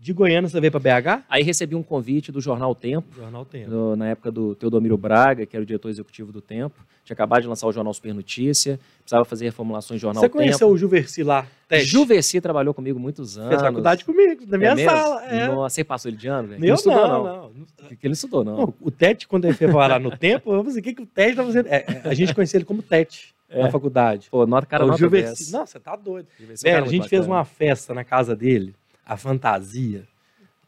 de 0.00 0.12
Goiânia 0.14 0.48
você 0.48 0.58
veio 0.60 0.70
para 0.72 0.80
BH? 0.80 1.24
Aí 1.28 1.42
recebi 1.42 1.74
um 1.74 1.82
convite 1.82 2.32
do 2.32 2.40
Jornal 2.40 2.74
Tempo, 2.74 3.14
Jornal 3.14 3.44
Tempo. 3.44 3.70
no- 3.70 3.94
na 3.96 4.08
época 4.08 4.30
do 4.32 4.54
Teodomiro 4.54 4.96
Braga, 4.96 5.44
que 5.44 5.54
era 5.54 5.62
o 5.62 5.66
diretor 5.66 5.90
executivo 5.90 6.32
do 6.32 6.40
Tempo. 6.40 6.80
Tinha 7.04 7.14
acabado 7.14 7.42
de 7.42 7.48
lançar 7.48 7.66
o 7.66 7.72
Jornal 7.72 7.92
Super 7.92 8.14
Notícia, 8.14 8.78
precisava 9.00 9.24
fazer 9.24 9.44
reformulações 9.46 10.00
do 10.00 10.02
Jornal 10.02 10.22
Você 10.22 10.28
Tempo. 10.28 10.38
conheceu 10.38 10.68
o 10.68 10.76
Juverci 10.78 11.22
lá? 11.22 11.46
Teste? 11.68 11.86
Juveci 11.90 12.40
trabalhou 12.40 12.72
comigo 12.72 12.98
muitos 12.98 13.36
anos. 13.36 13.50
Fez 13.50 13.60
faculdade 13.60 14.04
comigo, 14.04 14.42
na 14.46 14.56
minha 14.58 14.70
É 14.72 14.84
sala. 14.84 15.24
É. 15.26 15.46
Nossa, 15.48 15.74
você 15.74 15.84
passou 15.84 16.08
ele 16.10 16.16
de 16.16 16.28
ano, 16.28 16.48
velho? 16.48 16.64
Eu 16.64 16.76
Não 16.86 16.94
não, 16.94 17.08
não. 17.08 17.24
não. 17.24 17.50
Que 17.88 17.94
ele 17.94 17.98
não 18.04 18.12
estudou, 18.12 18.42
não. 18.44 18.56
Não, 18.56 18.74
o 18.80 18.90
Tete, 18.90 19.28
quando 19.28 19.44
ele 19.44 19.54
foi 19.54 19.70
parar 19.70 19.98
no 20.00 20.16
tempo, 20.16 20.52
eu 20.52 20.64
falei, 20.64 20.78
o 20.78 20.82
que, 20.82 20.94
que 20.94 21.02
o 21.02 21.06
Tete 21.06 21.36
tá 21.36 21.44
fazendo? 21.44 21.66
É, 21.66 21.84
é, 22.04 22.08
a 22.08 22.14
gente 22.14 22.34
conhecia 22.34 22.56
ele 22.58 22.64
como 22.64 22.80
Tete 22.82 23.34
É. 23.50 23.62
na 23.64 23.70
faculdade. 23.70 24.28
Pô, 24.30 24.46
nota, 24.46 24.66
cara, 24.66 24.84
o 24.84 24.88
nota 24.88 24.98
Juverci. 24.98 25.44
10. 25.44 25.52
Não, 25.52 25.66
você 25.66 25.78
tá 25.80 25.96
doido. 25.96 26.26
É 26.38 26.42
um 26.42 26.46
Velho, 26.46 26.58
cara 26.62 26.84
a 26.84 26.88
gente 26.88 27.08
fez 27.08 27.26
uma 27.26 27.44
festa 27.44 27.92
na 27.92 28.04
casa 28.04 28.34
dele, 28.36 28.74
a 29.10 29.16
fantasia. 29.16 30.06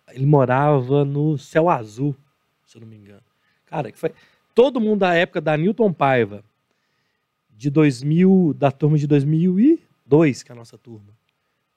Ele 0.09 0.27
morava 0.27 1.05
no 1.05 1.39
Céu 1.39 1.71
Azul, 1.71 2.17
se 2.67 2.77
eu 2.77 2.81
não 2.81 2.89
me 2.89 2.97
engano. 2.97 3.23
Cara, 3.65 3.93
que 3.93 3.99
foi 3.99 4.13
todo 4.53 4.81
mundo 4.81 4.99
da 4.99 5.15
época 5.15 5.41
da 5.41 5.57
Newton 5.57 5.93
Paiva, 5.93 6.45
de 7.57 7.71
2000, 7.71 8.53
da 8.59 8.73
turma 8.73 8.99
de 8.99 9.07
2002, 9.07 10.43
que 10.43 10.51
é 10.51 10.55
a 10.55 10.57
nossa 10.57 10.77
turma. 10.77 11.17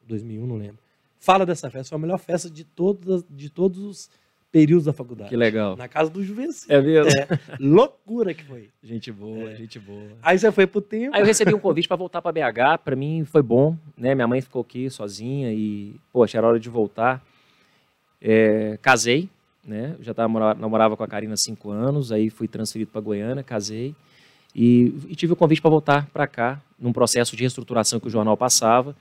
2001, 0.08 0.48
não 0.48 0.56
lembro. 0.56 0.80
Fala 1.20 1.46
dessa 1.46 1.70
festa, 1.70 1.90
foi 1.90 1.98
a 1.98 2.02
melhor 2.02 2.18
festa 2.18 2.50
de 2.50 2.64
todos, 2.64 3.24
de 3.30 3.52
todos 3.52 3.78
os 3.84 4.10
períodos 4.56 4.86
da 4.86 4.94
faculdade. 4.94 5.30
Que 5.30 5.36
legal. 5.36 5.76
Na 5.76 5.90
casa 5.90 6.10
do 6.10 6.24
Juvenci. 6.24 6.66
É 6.72 6.82
mesmo? 6.82 7.12
Loucura 7.60 8.34
que 8.34 8.42
foi. 8.46 8.70
Gente 8.82 9.12
boa, 9.12 9.52
É. 9.52 9.56
gente 9.58 9.78
boa. 9.78 10.08
Aí 10.24 10.40
você 10.40 10.50
foi 10.50 10.66
pro 10.66 10.80
tempo. 10.80 11.14
Aí 11.14 11.22
eu 11.22 11.26
recebi 11.26 11.54
um 11.54 11.60
convite 11.60 11.90
para 11.90 11.98
voltar 11.98 12.22
para 12.22 12.32
BH, 12.32 12.78
para 12.84 12.96
mim 12.96 13.26
foi 13.26 13.42
bom, 13.42 13.76
né? 13.98 14.16
Minha 14.16 14.28
mãe 14.28 14.40
ficou 14.40 14.62
aqui 14.62 14.90
sozinha 14.90 15.52
e, 15.52 15.96
poxa, 16.14 16.38
era 16.38 16.48
hora 16.48 16.58
de 16.58 16.70
voltar. 16.70 17.22
É, 18.22 18.80
casei, 18.82 19.30
né? 19.66 19.96
Eu 20.00 20.04
já 20.06 20.14
tava, 20.14 20.30
mora- 20.30 20.56
namorava 20.56 20.96
com 20.96 21.04
a 21.04 21.08
Karina 21.08 21.34
há 21.34 21.38
cinco 21.38 21.70
anos, 21.72 22.12
aí 22.14 22.30
fui 22.30 22.48
transferido 22.48 22.92
para 22.92 23.02
Goiânia, 23.02 23.44
casei 23.44 23.94
e, 24.56 24.94
e 25.10 25.16
tive 25.18 25.34
o 25.34 25.36
convite 25.36 25.62
para 25.62 25.70
voltar 25.70 26.08
para 26.14 26.26
cá, 26.28 26.62
num 26.80 26.94
processo 26.94 27.36
de 27.36 27.44
reestruturação 27.44 28.00
que 28.00 28.08
o 28.08 28.10
jornal 28.10 28.38
passava. 28.38 28.96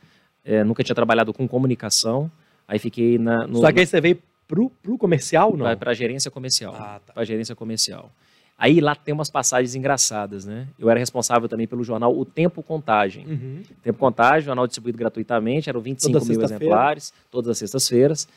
É, 0.44 0.64
nunca 0.64 0.82
tinha 0.82 0.94
trabalhado 0.96 1.32
com 1.32 1.46
comunicação, 1.46 2.28
aí 2.66 2.78
fiquei 2.80 3.18
na, 3.18 3.46
no, 3.46 3.60
Só 3.60 3.70
que 3.72 3.78
aí 3.80 3.86
você 3.86 4.00
veio 4.00 4.18
pro, 4.46 4.70
pro 4.82 4.98
comercial, 4.98 5.56
não? 5.56 5.76
para 5.76 5.90
a 5.90 5.94
gerência 5.94 6.30
comercial. 6.30 6.74
Ah, 6.74 7.00
tá. 7.04 7.12
Para 7.12 7.22
a 7.22 7.24
gerência 7.24 7.54
comercial. 7.54 8.10
Aí 8.56 8.80
lá 8.80 8.94
tem 8.94 9.12
umas 9.12 9.28
passagens 9.28 9.74
engraçadas, 9.74 10.44
né? 10.44 10.68
Eu 10.78 10.88
era 10.88 10.98
responsável 10.98 11.48
também 11.48 11.66
pelo 11.66 11.82
jornal 11.82 12.16
O 12.16 12.24
Tempo 12.24 12.62
Contagem. 12.62 13.26
Uhum. 13.26 13.62
Tempo 13.82 13.98
Contagem, 13.98 14.42
jornal 14.42 14.66
distribuído 14.66 14.96
gratuitamente, 14.96 15.68
eram 15.68 15.80
25 15.80 16.12
Toda 16.12 16.24
mil 16.24 16.40
exemplares, 16.40 17.12
todas 17.30 17.50
as 17.50 17.58
sextas-feiras. 17.58 18.28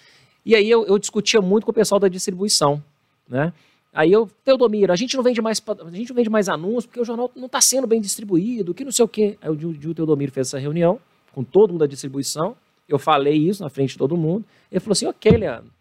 E 0.43 0.56
aí 0.56 0.70
eu, 0.70 0.86
eu 0.88 0.98
discutia 0.98 1.39
muito 1.39 1.65
com 1.65 1.72
o 1.72 1.74
pessoal 1.74 2.00
da 2.00 2.08
distribuição, 2.08 2.82
né? 3.30 3.54
Aí 3.93 4.12
eu, 4.12 4.30
Teodomiro, 4.43 4.91
a 4.91 4.96
gente 4.96 5.15
não 5.15 5.24
vende 5.24 5.41
mais, 5.41 5.62
a 5.67 5.89
gente 5.91 6.10
não 6.10 6.15
vende 6.15 6.30
mais 6.30 6.50
anúncios 6.50 6.86
porque 6.86 7.00
o 7.00 7.06
jornal 7.06 7.32
não 7.36 7.46
está 7.48 7.62
sendo 7.62 7.88
bem 7.88 8.02
distribuído, 8.02 8.74
que 8.74 8.84
não 8.84 8.91
sei 8.91 9.06
o 9.06 9.08
quê. 9.08 9.38
Aí 9.41 9.50
o 9.50 9.93
Teodomiro 9.93 10.32
fez 10.32 10.48
essa 10.48 10.60
reunião 10.60 11.00
com 11.34 11.43
todo 11.43 11.72
mundo 11.72 11.80
da 11.80 11.88
distribuição. 11.88 12.56
Eu 12.88 12.98
falei 12.98 13.36
isso 13.36 13.63
na 13.63 13.70
frente 13.70 13.91
de 13.91 13.98
todo 13.98 14.15
mundo. 14.15 14.46
Ele 14.72 14.80
falou 14.80 14.93
assim: 14.93 15.06
ok, 15.08 15.32
Leandro, 15.32 15.72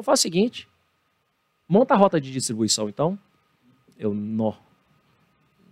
então 0.00 0.02
faz 0.02 0.20
o 0.20 0.22
seguinte, 0.22 0.66
monta 1.68 1.92
a 1.92 1.96
rota 1.96 2.18
de 2.18 2.32
distribuição 2.32 2.88
então. 2.88 3.18
Eu, 3.98 4.14
nó. 4.14 4.54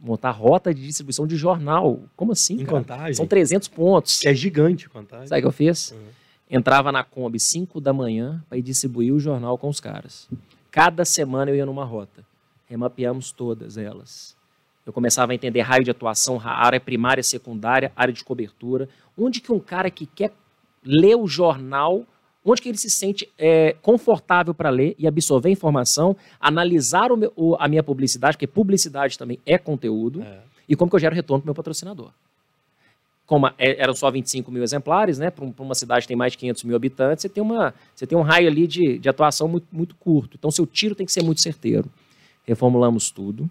Montar 0.01 0.31
rota 0.31 0.73
de 0.73 0.87
distribuição 0.87 1.27
de 1.27 1.35
jornal. 1.35 2.03
Como 2.15 2.33
assim? 2.33 2.55
Em 2.61 2.65
cara? 2.67 2.79
contagem. 2.79 3.15
São 3.15 3.27
300 3.27 3.67
pontos. 3.69 4.21
Que 4.21 4.29
é 4.29 4.35
gigante 4.35 4.89
contagem. 4.89 5.27
Sabe 5.27 5.41
o 5.41 5.43
que 5.43 5.49
eu 5.49 5.53
fiz? 5.53 5.93
Uhum. 5.93 5.99
Entrava 6.51 6.93
na 6.93 7.03
Kombi 7.03 7.41
5 7.41 7.81
da 7.81 7.93
manhã 7.93 8.45
para 8.49 8.59
ir 8.59 8.63
distribuir 8.63 9.13
o 9.13 9.19
jornal 9.19 9.57
com 9.59 9.69
os 9.69 9.81
caras. 9.81 10.29
Cada 10.71 11.05
semana 11.05 11.51
eu 11.51 11.57
ia 11.57 11.67
numa 11.67 11.85
rota. 11.85 12.25
Remapeamos 12.67 13.33
todas 13.33 13.77
elas. 13.77 14.37
Eu 14.87 14.93
começava 14.93 15.33
a 15.33 15.35
entender 15.35 15.63
raio 15.63 15.83
de 15.83 15.91
atuação, 15.91 16.41
área 16.45 16.79
primária, 16.79 17.23
secundária, 17.23 17.91
área 17.97 18.13
de 18.13 18.23
cobertura. 18.23 18.89
Onde 19.17 19.41
que 19.41 19.51
um 19.51 19.59
cara 19.59 19.91
que 19.91 20.07
quer 20.07 20.33
ler 20.85 21.17
o 21.17 21.27
jornal, 21.27 22.07
onde 22.45 22.63
que 22.63 22.69
ele 22.69 22.79
se 22.79 22.89
sente 22.91 23.29
é, 23.39 23.75
confortável 23.83 24.55
para 24.55 24.71
ler 24.71 24.95
e 24.99 25.07
absorver 25.07 25.51
informação, 25.51 26.17
analisar 26.41 27.13
o 27.13 27.17
meu- 27.17 27.33
o- 27.37 27.57
a 27.59 27.69
minha 27.69 27.83
publicidade, 27.83 28.37
porque 28.37 28.47
publicidade 28.47 29.19
também 29.19 29.39
é 29.45 29.59
conteúdo, 29.59 30.23
É. 30.23 30.39
e 30.69 30.75
como 30.77 30.89
que 30.91 30.97
eu 30.97 31.01
gero 31.01 31.15
retorno 31.15 31.43
para 31.43 31.47
o 31.47 31.51
meu 31.51 31.55
patrocinador. 31.55 32.11
Como 33.27 33.47
a- 33.47 33.55
é- 33.59 33.83
eram 33.83 33.95
só 33.95 34.11
25 34.11 34.51
mil 34.51 34.63
exemplares, 34.63 35.19
né? 35.19 35.31
Para 35.31 35.45
uma 35.59 35.75
cidade 35.75 36.03
que 36.03 36.09
tem 36.09 36.17
mais 36.17 36.33
de 36.33 36.39
500 36.39 36.65
mil 36.65 36.75
habitantes, 36.75 37.23
você 37.23 37.29
tem, 37.29 37.43
uma, 37.43 37.75
você 37.95 38.07
tem 38.07 38.17
um 38.17 38.23
raio 38.23 38.49
ali 38.49 38.67
de, 38.67 38.99
de 38.99 39.09
atuação 39.09 39.47
muito, 39.47 39.67
muito 39.71 39.95
curto. 39.97 40.37
Então, 40.39 40.51
seu 40.51 40.67
tiro 40.67 40.95
tem 40.95 41.05
que 41.05 41.13
ser 41.13 41.23
muito 41.23 41.41
certeiro. 41.43 41.91
Reformulamos 42.47 43.11
tudo. 43.11 43.51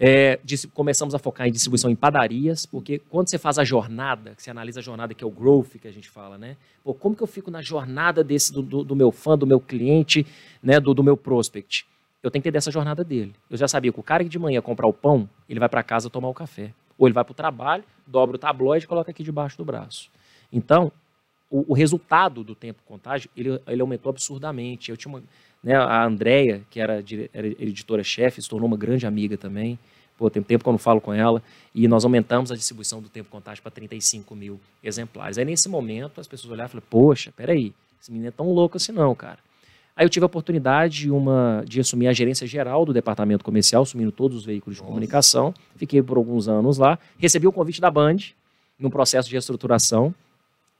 É, 0.00 0.38
começamos 0.74 1.12
a 1.12 1.18
focar 1.18 1.48
em 1.48 1.50
distribuição 1.50 1.90
em 1.90 1.96
padarias, 1.96 2.64
porque 2.64 3.00
quando 3.10 3.28
você 3.28 3.36
faz 3.36 3.58
a 3.58 3.64
jornada, 3.64 4.32
que 4.36 4.42
você 4.42 4.50
analisa 4.50 4.78
a 4.78 4.82
jornada, 4.82 5.12
que 5.12 5.24
é 5.24 5.26
o 5.26 5.30
growth 5.30 5.76
que 5.80 5.88
a 5.88 5.92
gente 5.92 6.08
fala, 6.08 6.38
né? 6.38 6.56
Pô, 6.84 6.94
como 6.94 7.16
que 7.16 7.22
eu 7.22 7.26
fico 7.26 7.50
na 7.50 7.60
jornada 7.60 8.22
desse 8.22 8.52
do, 8.52 8.62
do- 8.62 8.84
do 8.84 8.94
meu 8.94 9.10
fã, 9.10 9.36
do 9.36 9.44
meu 9.46 9.58
cliente, 9.58 10.24
né? 10.62 10.78
Do, 10.78 10.94
do 10.94 11.02
meu 11.02 11.16
prospect? 11.16 11.84
Eu 12.22 12.30
tenho 12.30 12.40
que 12.42 12.46
ter 12.48 12.52
dessa 12.52 12.70
jornada 12.70 13.02
dele. 13.02 13.34
Eu 13.50 13.56
já 13.56 13.66
sabia 13.66 13.92
que 13.92 13.98
o 13.98 14.02
cara 14.02 14.22
que 14.22 14.30
de 14.30 14.38
manhã 14.38 14.60
comprar 14.60 14.86
o 14.86 14.92
pão, 14.92 15.28
ele 15.48 15.58
vai 15.58 15.68
para 15.68 15.82
casa 15.82 16.08
tomar 16.08 16.28
o 16.28 16.34
café. 16.34 16.72
Ou 16.96 17.06
ele 17.08 17.14
vai 17.14 17.24
para 17.24 17.32
o 17.32 17.34
trabalho, 17.34 17.82
dobra 18.06 18.36
o 18.36 18.38
tabloide 18.38 18.84
e 18.84 18.88
coloca 18.88 19.10
aqui 19.10 19.22
debaixo 19.24 19.56
do 19.58 19.64
braço. 19.64 20.10
Então, 20.52 20.92
o, 21.50 21.72
o 21.72 21.74
resultado 21.74 22.44
do 22.44 22.54
tempo 22.54 22.82
contagem, 22.84 23.28
ele, 23.36 23.60
ele 23.66 23.80
aumentou 23.80 24.10
absurdamente. 24.10 24.90
Eu 24.90 24.96
tinha 24.96 25.12
uma, 25.12 25.22
né, 25.62 25.74
a 25.74 26.04
Andrea, 26.04 26.62
que 26.70 26.80
era, 26.80 27.02
era 27.32 27.46
editora-chefe, 27.46 28.42
se 28.42 28.48
tornou 28.48 28.66
uma 28.66 28.76
grande 28.76 29.06
amiga 29.06 29.36
também. 29.36 29.78
Pô, 30.16 30.28
tem 30.28 30.42
tempo 30.42 30.64
que 30.64 30.68
eu 30.68 30.72
não 30.72 30.78
falo 30.78 31.00
com 31.00 31.14
ela. 31.14 31.42
E 31.74 31.86
nós 31.86 32.04
aumentamos 32.04 32.50
a 32.50 32.56
distribuição 32.56 33.00
do 33.00 33.08
tempo 33.08 33.30
contagem 33.30 33.62
para 33.62 33.70
35 33.70 34.34
mil 34.34 34.58
exemplares. 34.82 35.38
Aí, 35.38 35.44
nesse 35.44 35.68
momento, 35.68 36.20
as 36.20 36.26
pessoas 36.26 36.52
olharam 36.52 36.68
e 36.68 36.72
falaram, 36.72 36.88
poxa, 36.90 37.32
peraí, 37.36 37.72
esse 38.00 38.10
menino 38.10 38.28
é 38.28 38.32
tão 38.32 38.50
louco 38.52 38.76
assim 38.76 38.90
não, 38.90 39.14
cara. 39.14 39.38
Aí 39.94 40.04
eu 40.04 40.08
tive 40.08 40.22
a 40.22 40.26
oportunidade 40.26 41.00
de, 41.00 41.10
uma, 41.10 41.64
de 41.66 41.80
assumir 41.80 42.06
a 42.06 42.12
gerência 42.12 42.46
geral 42.46 42.84
do 42.84 42.92
departamento 42.92 43.44
comercial, 43.44 43.82
assumindo 43.82 44.12
todos 44.12 44.36
os 44.36 44.44
veículos 44.44 44.76
de 44.76 44.80
Nossa. 44.80 44.92
comunicação. 44.92 45.52
Fiquei 45.76 46.00
por 46.00 46.16
alguns 46.16 46.48
anos 46.48 46.78
lá. 46.78 46.98
Recebi 47.18 47.48
o 47.48 47.52
convite 47.52 47.80
da 47.80 47.90
Band, 47.90 48.16
num 48.78 48.90
processo 48.90 49.28
de 49.28 49.34
reestruturação. 49.34 50.14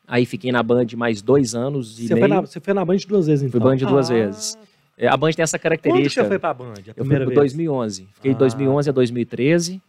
Aí 0.09 0.25
fiquei 0.25 0.51
na 0.51 0.62
Band 0.62 0.87
mais 0.97 1.21
dois 1.21 1.55
anos 1.55 1.99
e 2.01 2.07
Você 2.09 2.14
meio. 2.14 2.27
foi, 2.27 2.35
na, 2.35 2.40
você 2.40 2.61
foi 2.61 2.73
na 2.75 2.85
Band 2.85 2.97
duas 3.07 3.27
vezes, 3.27 3.44
então? 3.44 3.61
Fui 3.61 3.71
Band 3.71 3.77
duas 3.87 4.11
Ah. 4.11 4.14
vezes. 4.14 4.59
É, 4.97 5.07
A 5.07 5.16
Band 5.16 5.31
tem 5.33 5.42
essa 5.42 5.59
Quando 5.59 5.62
característica. 5.64 6.23
você 6.23 6.29
foi 6.29 6.38
pra 6.38 6.55
Band? 6.55 6.64
A 6.77 6.81
Eu 6.81 6.85
fui 6.85 6.94
primeira 6.94 7.25
em 7.25 7.29
vez? 7.29 7.37
2011. 7.38 8.09
Fiquei 8.14 8.31
Ah. 8.31 8.35
de 8.35 8.38
2011 8.40 8.88
a 8.88 8.92
2013. 8.92 9.81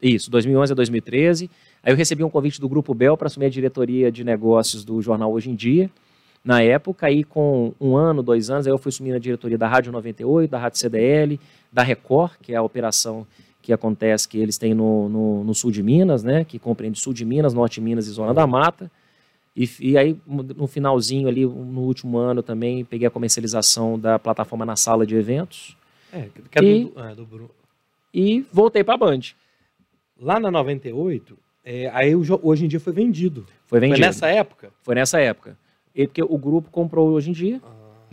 Isso, 0.00 0.30
2011 0.30 0.72
a 0.72 0.74
2013. 0.76 1.50
Aí 1.82 1.92
eu 1.92 1.96
recebi 1.96 2.22
um 2.22 2.30
convite 2.30 2.60
do 2.60 2.68
Grupo 2.68 2.94
Bel 2.94 3.16
para 3.16 3.26
assumir 3.26 3.46
a 3.46 3.48
diretoria 3.48 4.12
de 4.12 4.22
negócios 4.22 4.84
do 4.84 5.00
jornal 5.02 5.32
Hoje 5.32 5.50
em 5.50 5.54
Dia. 5.54 5.90
Na 6.44 6.60
época, 6.62 7.06
aí 7.06 7.24
com 7.24 7.72
um 7.80 7.96
ano, 7.96 8.22
dois 8.22 8.50
anos, 8.50 8.66
aí 8.66 8.72
eu 8.72 8.76
fui 8.78 8.90
assumir 8.90 9.14
a 9.14 9.18
diretoria 9.18 9.56
da 9.56 9.66
Rádio 9.66 9.90
98, 9.90 10.50
da 10.50 10.58
Rádio 10.58 10.78
CDL, 10.78 11.40
da 11.72 11.82
Record, 11.82 12.32
que 12.42 12.52
é 12.52 12.56
a 12.56 12.62
operação 12.62 13.26
que 13.62 13.72
acontece, 13.72 14.28
que 14.28 14.36
eles 14.38 14.58
têm 14.58 14.74
no, 14.74 15.08
no, 15.08 15.42
no 15.42 15.54
sul 15.54 15.70
de 15.70 15.82
Minas, 15.82 16.22
né? 16.22 16.44
Que 16.44 16.58
compreende 16.58 17.00
sul 17.00 17.14
de 17.14 17.24
Minas, 17.24 17.54
norte 17.54 17.76
de 17.76 17.80
Minas 17.80 18.06
e 18.06 18.10
zona 18.10 18.34
da 18.34 18.46
mata. 18.46 18.90
E, 19.56 19.68
e 19.80 19.96
aí, 19.96 20.18
no 20.26 20.66
finalzinho 20.66 21.28
ali, 21.28 21.46
no 21.46 21.82
último 21.82 22.18
ano 22.18 22.42
também, 22.42 22.84
peguei 22.84 23.06
a 23.06 23.10
comercialização 23.10 23.98
da 23.98 24.18
plataforma 24.18 24.66
na 24.66 24.74
sala 24.76 25.06
de 25.06 25.14
eventos 25.14 25.76
É, 26.12 26.28
que 26.50 26.58
é 26.58 26.62
E- 26.64 26.84
do, 26.86 27.00
é, 27.00 27.14
do 27.14 27.24
Bruno. 27.24 27.50
e 28.12 28.44
voltei 28.52 28.82
para 28.82 28.94
a 28.94 28.98
Band. 28.98 29.20
Lá 30.20 30.38
na 30.40 30.50
98, 30.50 31.36
é, 31.64 31.88
aí 31.92 32.14
hoje 32.16 32.64
em 32.64 32.68
dia 32.68 32.80
foi 32.80 32.92
vendido. 32.92 33.46
Foi 33.66 33.78
vendido. 33.80 33.98
Foi 33.98 34.06
nessa 34.06 34.26
época? 34.28 34.72
Foi 34.82 34.94
nessa 34.94 35.20
época. 35.20 35.56
E 35.94 36.06
porque 36.06 36.22
o 36.22 36.36
grupo 36.38 36.70
comprou 36.70 37.10
hoje 37.10 37.30
em 37.30 37.32
dia, 37.32 37.60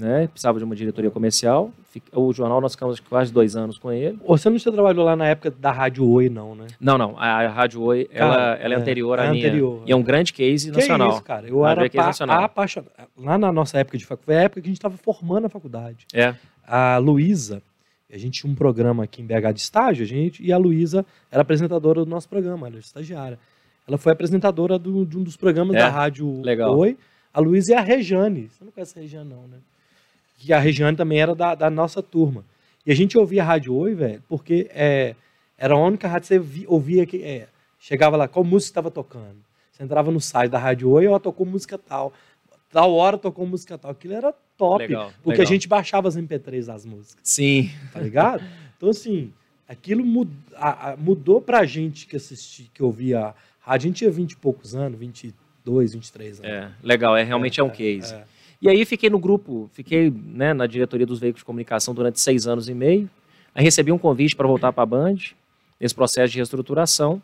né? 0.02 0.28
Precisava 0.28 0.58
de 0.58 0.64
uma 0.66 0.76
diretoria 0.76 1.12
comercial. 1.12 1.72
O 2.12 2.34
jornal 2.34 2.60
nós 2.60 2.72
ficamos 2.74 3.00
quase 3.00 3.32
dois 3.32 3.56
anos 3.56 3.78
com 3.78 3.92
ele. 3.92 4.18
Você 4.26 4.50
não 4.50 4.58
trabalhou 4.58 5.06
lá 5.06 5.16
na 5.16 5.28
época 5.28 5.52
da 5.52 5.72
Rádio 5.72 6.10
Oi, 6.10 6.28
não, 6.28 6.56
né? 6.56 6.66
Não, 6.80 6.98
não. 6.98 7.16
A, 7.20 7.26
a 7.42 7.48
Rádio 7.50 7.82
Oi, 7.84 8.10
ela, 8.12 8.34
Cara, 8.36 8.56
ela 8.62 8.74
é, 8.74 8.78
é, 8.78 8.80
anterior 8.80 9.20
é 9.20 9.28
à 9.28 9.32
minha. 9.32 9.48
anterior. 9.48 9.84
E 9.86 9.92
é 9.92 9.96
um 9.96 10.02
grande 10.02 10.34
case 10.34 10.72
nacional. 10.72 11.10
Que 11.10 11.14
isso, 11.16 11.24
cara? 11.24 11.48
Eu 11.48 11.62
Rádio 11.62 11.84
era 11.84 11.90
pa- 11.92 12.06
nacional. 12.08 12.44
apaixonado. 12.44 12.92
Lá 13.18 13.38
na 13.38 13.52
nossa 13.52 13.78
época 13.78 13.98
de 13.98 14.06
faculdade, 14.06 14.40
a 14.40 14.44
época 14.44 14.62
que 14.62 14.68
a 14.68 14.72
gente 14.72 14.78
estava 14.78 14.98
formando 14.98 15.46
a 15.46 15.50
faculdade. 15.50 16.08
É. 16.14 16.34
A 16.66 16.98
Luísa, 16.98 17.62
a 18.12 18.18
gente 18.18 18.42
tinha 18.42 18.52
um 18.52 18.56
programa 18.56 19.04
aqui 19.04 19.22
em 19.22 19.26
BH 19.26 19.54
de 19.54 19.60
estágio, 19.62 20.04
a 20.04 20.08
gente, 20.08 20.44
e 20.44 20.52
a 20.52 20.58
Luísa 20.58 21.06
era 21.32 21.42
apresentadora 21.44 22.04
do 22.04 22.10
nosso 22.10 22.28
programa, 22.28 22.68
ela 22.68 22.78
era 22.78 22.84
estagiária. 22.86 23.38
Ela 23.88 23.98
foi 23.98 24.12
apresentadora 24.14 24.80
do- 24.80 25.06
de 25.06 25.18
um 25.18 25.24
dos 25.24 25.38
programas 25.38 25.76
É? 25.76 25.80
da 25.80 25.90
Rádio 25.90 26.42
Legal. 26.42 26.76
Oi. 26.78 26.98
A 27.34 27.40
Luísa 27.40 27.72
e 27.72 27.76
a 27.76 27.82
Rejane. 27.82 28.50
Você 28.50 28.64
não 28.66 28.72
conhece 28.72 28.98
a 28.98 29.02
Rejane, 29.02 29.30
não, 29.30 29.44
né? 29.48 29.58
Que 30.42 30.52
a 30.54 30.60
Rejane 30.60 30.98
também 30.98 31.20
era 31.22 31.36
da, 31.36 31.54
da 31.54 31.70
nossa 31.70 32.02
turma. 32.02 32.44
E 32.86 32.92
a 32.92 32.96
gente 32.96 33.16
ouvia 33.18 33.44
a 33.44 33.46
Rádio 33.46 33.76
Oi, 33.76 33.94
velho, 33.94 34.24
porque 34.28 34.68
é, 34.72 35.16
era 35.58 35.76
a 35.76 35.78
única 35.78 36.08
rádio 36.08 36.22
que 36.22 36.28
você 36.28 36.40
vi- 36.40 36.66
ouvia 36.68 37.06
que. 37.06 37.22
é, 37.24 37.48
chegava 37.80 38.18
lá, 38.18 38.28
qual 38.28 38.44
música 38.44 38.72
estava 38.72 38.90
tocando. 38.90 39.38
Você 39.72 39.84
entrava 39.84 40.10
no 40.12 40.20
site 40.20 40.50
da 40.52 40.58
Rádio 40.58 40.90
Oi, 40.90 41.06
ela 41.06 41.20
tocou 41.20 41.46
música 41.46 41.78
tal. 41.78 42.12
Tal 42.72 42.92
hora 42.94 43.18
tocou 43.18 43.46
música 43.46 43.78
tal. 43.78 43.92
Aquilo 43.92 44.14
era 44.16 44.34
top. 44.58 44.80
Legal, 44.84 45.12
porque 45.24 45.40
legal. 45.40 45.44
a 45.46 45.54
gente 45.54 45.68
baixava 45.68 46.08
as 46.08 46.18
MP3 46.18 46.66
das 46.66 46.86
músicas 46.86 47.18
Sim. 47.24 47.70
tá 47.94 48.00
ligado? 48.00 48.44
Então, 48.78 48.90
assim, 48.90 49.32
aquilo 49.68 50.04
mud- 50.04 50.32
a- 50.56 50.92
a- 50.92 50.98
mudou 50.98 51.40
pra 51.42 51.66
gente 51.66 52.08
que 52.08 52.16
assistia, 52.16 52.66
que 52.74 52.82
ouvia 52.82 53.20
a 53.20 53.34
rádio. 53.60 53.86
A 53.86 53.90
gente 53.90 53.98
tinha 53.98 54.10
20 54.12 54.32
e 54.32 54.36
poucos 54.38 54.74
anos, 54.74 54.98
22, 55.00 55.94
23 55.94 56.40
anos. 56.40 56.52
É, 56.52 56.72
legal. 56.82 57.16
É, 57.16 57.24
realmente 57.24 57.60
é, 57.60 57.64
um 57.64 57.70
case. 57.70 58.14
é. 58.14 58.24
E 58.62 58.70
aí 58.70 58.86
fiquei 58.86 59.10
no 59.10 59.18
grupo, 59.18 59.70
fiquei 59.74 60.12
né, 60.12 60.54
na 60.54 60.68
diretoria 60.68 61.06
dos 61.06 61.20
veículos 61.20 61.42
de 61.42 61.46
comunicação 61.46 61.94
durante 61.94 62.20
seis 62.20 62.46
anos 62.46 62.70
e 62.70 62.74
meio. 62.74 63.10
Aí 63.56 63.64
recebi 63.64 63.92
um 63.92 63.98
convite 63.98 64.36
para 64.36 64.48
voltar 64.48 64.72
para 64.72 64.84
a 64.84 64.86
Band, 64.86 65.18
nesse 65.80 65.96
processo 65.96 66.32
de 66.32 66.38
reestruturação. 66.38 67.22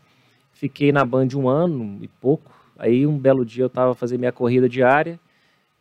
Fiquei 0.53 0.91
na 0.91 1.05
Band 1.05 1.27
um 1.35 1.47
ano 1.47 1.99
e 2.01 2.07
pouco. 2.07 2.51
Aí 2.77 3.05
um 3.05 3.17
belo 3.17 3.45
dia 3.45 3.63
eu 3.63 3.67
estava 3.67 3.93
fazendo 3.93 4.19
minha 4.19 4.31
corrida 4.31 4.67
diária, 4.67 5.19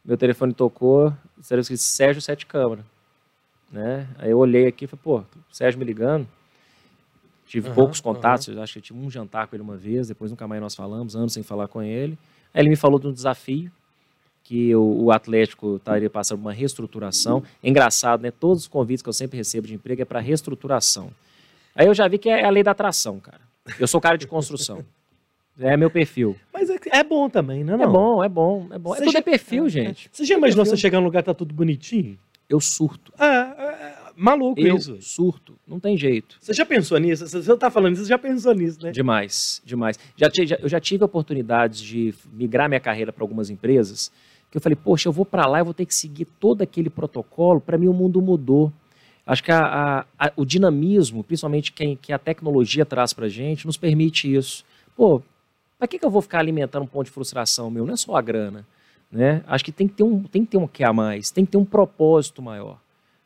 meu 0.05 0.17
telefone 0.17 0.53
tocou, 0.53 1.13
disseram 1.37 1.61
escrito 1.61 1.81
Sérgio 1.81 2.21
Sete 2.21 2.47
Câmara. 2.47 2.85
Né? 3.73 4.07
Aí 4.19 4.31
eu 4.31 4.39
olhei 4.39 4.67
aqui 4.67 4.85
e 4.85 4.89
falei, 4.89 5.01
pô, 5.03 5.25
Sérgio 5.51 5.79
me 5.79 5.85
ligando. 5.85 6.27
Tive 7.47 7.69
Aham, 7.69 7.75
poucos 7.75 8.01
contatos, 8.01 8.49
eu 8.49 8.61
acho 8.61 8.75
que 8.75 8.79
eu 8.79 8.83
tive 8.83 8.99
um 8.99 9.11
jantar 9.11 9.47
com 9.47 9.55
ele 9.55 9.63
uma 9.63 9.77
vez, 9.77 10.09
depois 10.09 10.31
nunca 10.31 10.47
mais 10.49 10.61
nós 10.61 10.75
falamos, 10.75 11.15
anos 11.15 11.33
sem 11.33 11.43
falar 11.43 11.69
com 11.69 11.83
ele. 11.83 12.19
Aí 12.53 12.61
ele 12.63 12.69
me 12.69 12.77
falou 12.77 12.99
de 12.99 13.07
um 13.07 13.13
desafio, 13.13 13.71
que 14.47 14.73
o, 14.77 15.05
o 15.07 15.11
Atlético 15.11 15.75
estaria 15.77 16.09
passando 16.09 16.39
uma 16.41 16.53
reestruturação. 16.53 17.43
É 17.63 17.69
engraçado, 17.69 18.23
né? 18.23 18.31
Todos 18.31 18.63
os 18.63 18.69
convites 18.69 19.03
que 19.03 19.09
eu 19.09 19.13
sempre 19.13 19.37
recebo 19.37 19.67
de 19.67 19.75
emprego 19.75 20.03
é 20.03 20.05
para 20.05 20.21
reestruturação. 20.21 21.11
Aí 21.75 21.87
eu 21.87 21.95
já 21.95 22.07
vi 22.07 22.17
que 22.17 22.29
é 22.29 22.45
a 22.45 22.51
lei 22.51 22.63
da 22.63 22.71
atração, 22.71 23.19
cara. 23.19 23.41
Eu 23.81 23.89
sou 23.89 24.01
cara 24.01 24.17
de 24.17 24.27
construção. 24.27 24.85
É 25.59 25.75
meu 25.75 25.89
perfil. 25.89 26.37
Mas 26.53 26.69
é, 26.69 26.77
é 26.93 27.03
bom 27.03 27.31
também, 27.31 27.65
né? 27.65 27.73
É 27.73 27.77
Não? 27.79 27.91
bom, 27.91 28.23
é 28.23 28.29
bom, 28.29 28.67
é 28.71 28.79
bom. 28.79 28.93
É 28.95 28.99
Você 28.99 29.05
tudo 29.05 29.13
já- 29.15 29.19
é 29.21 29.23
perfil, 29.23 29.65
é, 29.65 29.71
gente. 29.71 30.11
Você 30.13 30.23
já 30.27 30.35
imaginou 30.37 30.65
Perfil. 30.67 30.77
você 30.77 30.83
chegar 30.83 30.99
num 30.99 31.07
lugar 31.07 31.21
e 31.21 31.23
tá 31.23 31.33
tudo 31.33 31.55
bonitinho? 31.55 32.19
Eu 32.47 32.61
surto. 32.61 33.11
É, 33.19 33.25
é, 33.25 33.31
é 33.31 33.95
maluco 34.15 34.61
Eu 34.61 34.77
isso. 34.77 35.01
surto. 35.01 35.55
Não 35.67 35.81
tem 35.81 35.97
jeito. 35.97 36.37
Você 36.43 36.53
já 36.53 36.67
pensou 36.67 36.99
nisso? 36.99 37.27
Você 37.27 37.57
tá 37.57 37.71
falando 37.71 37.95
isso, 37.95 38.03
você 38.03 38.09
já 38.11 38.19
pensou 38.19 38.53
nisso, 38.55 38.81
né? 38.83 38.91
Demais, 38.93 39.63
demais. 39.65 39.99
Já, 40.15 40.29
já- 40.45 40.59
eu 40.61 40.69
já 40.69 40.79
tive 40.79 41.03
oportunidades 41.05 41.81
de 41.81 42.13
migrar 42.35 42.69
minha 42.69 42.79
carreira 42.79 43.11
para 43.11 43.25
algumas 43.25 43.49
empresas 43.49 44.13
que 44.51 44.57
eu 44.57 44.61
falei, 44.61 44.77
poxa, 44.77 45.09
eu 45.09 45.13
vou 45.13 45.25
para 45.25 45.47
lá, 45.47 45.59
eu 45.61 45.65
vou 45.65 45.75
ter 45.75 45.87
que 45.87 45.95
seguir 45.95 46.25
todo 46.39 46.63
aquele 46.63 46.89
protocolo. 46.91 47.61
Para 47.61 47.77
mim, 47.79 47.89
o 47.89 47.93
mundo 47.93 48.21
mudou. 48.23 48.73
Acho 49.27 49.43
que 49.43 49.51
a- 49.51 50.05
a- 50.19 50.27
a- 50.27 50.33
o 50.37 50.45
dinamismo, 50.45 51.25
principalmente 51.25 51.73
quem, 51.73 51.97
que 51.97 52.13
a 52.13 52.19
tecnologia 52.19 52.87
traz 52.87 53.13
para 53.13 53.29
gente, 53.29 53.67
nos 53.67 53.77
permite 53.77 54.33
isso. 54.33 54.65
Pô, 54.97 55.21
para 55.79 55.89
que, 55.89 55.99
que 55.99 56.07
eu 56.07 56.11
vou 56.11 56.23
ficar 56.23 56.39
alimentando 56.39 56.85
um 56.85 56.87
ponto 56.87 57.07
de 57.07 57.11
frustração 57.11 57.71
meu? 57.71 57.85
Não 57.85 57.95
é 57.95 57.97
só 57.97 58.15
a 58.17 58.23
grana. 58.23 58.65
Né? 59.11 59.43
Acho 59.47 59.65
que 59.65 59.71
tem 59.73 59.87
que 59.87 59.95
ter 59.95 60.03
um, 60.03 60.23
tem 60.25 60.45
que 60.45 60.51
ter 60.53 60.57
um 60.57 60.67
que 60.67 60.83
a 60.83 60.93
mais, 60.93 61.31
tem 61.31 61.45
que 61.45 61.53
ter 61.53 61.59
um 61.59 61.65
propósito 61.65 62.43
maior 62.43 62.79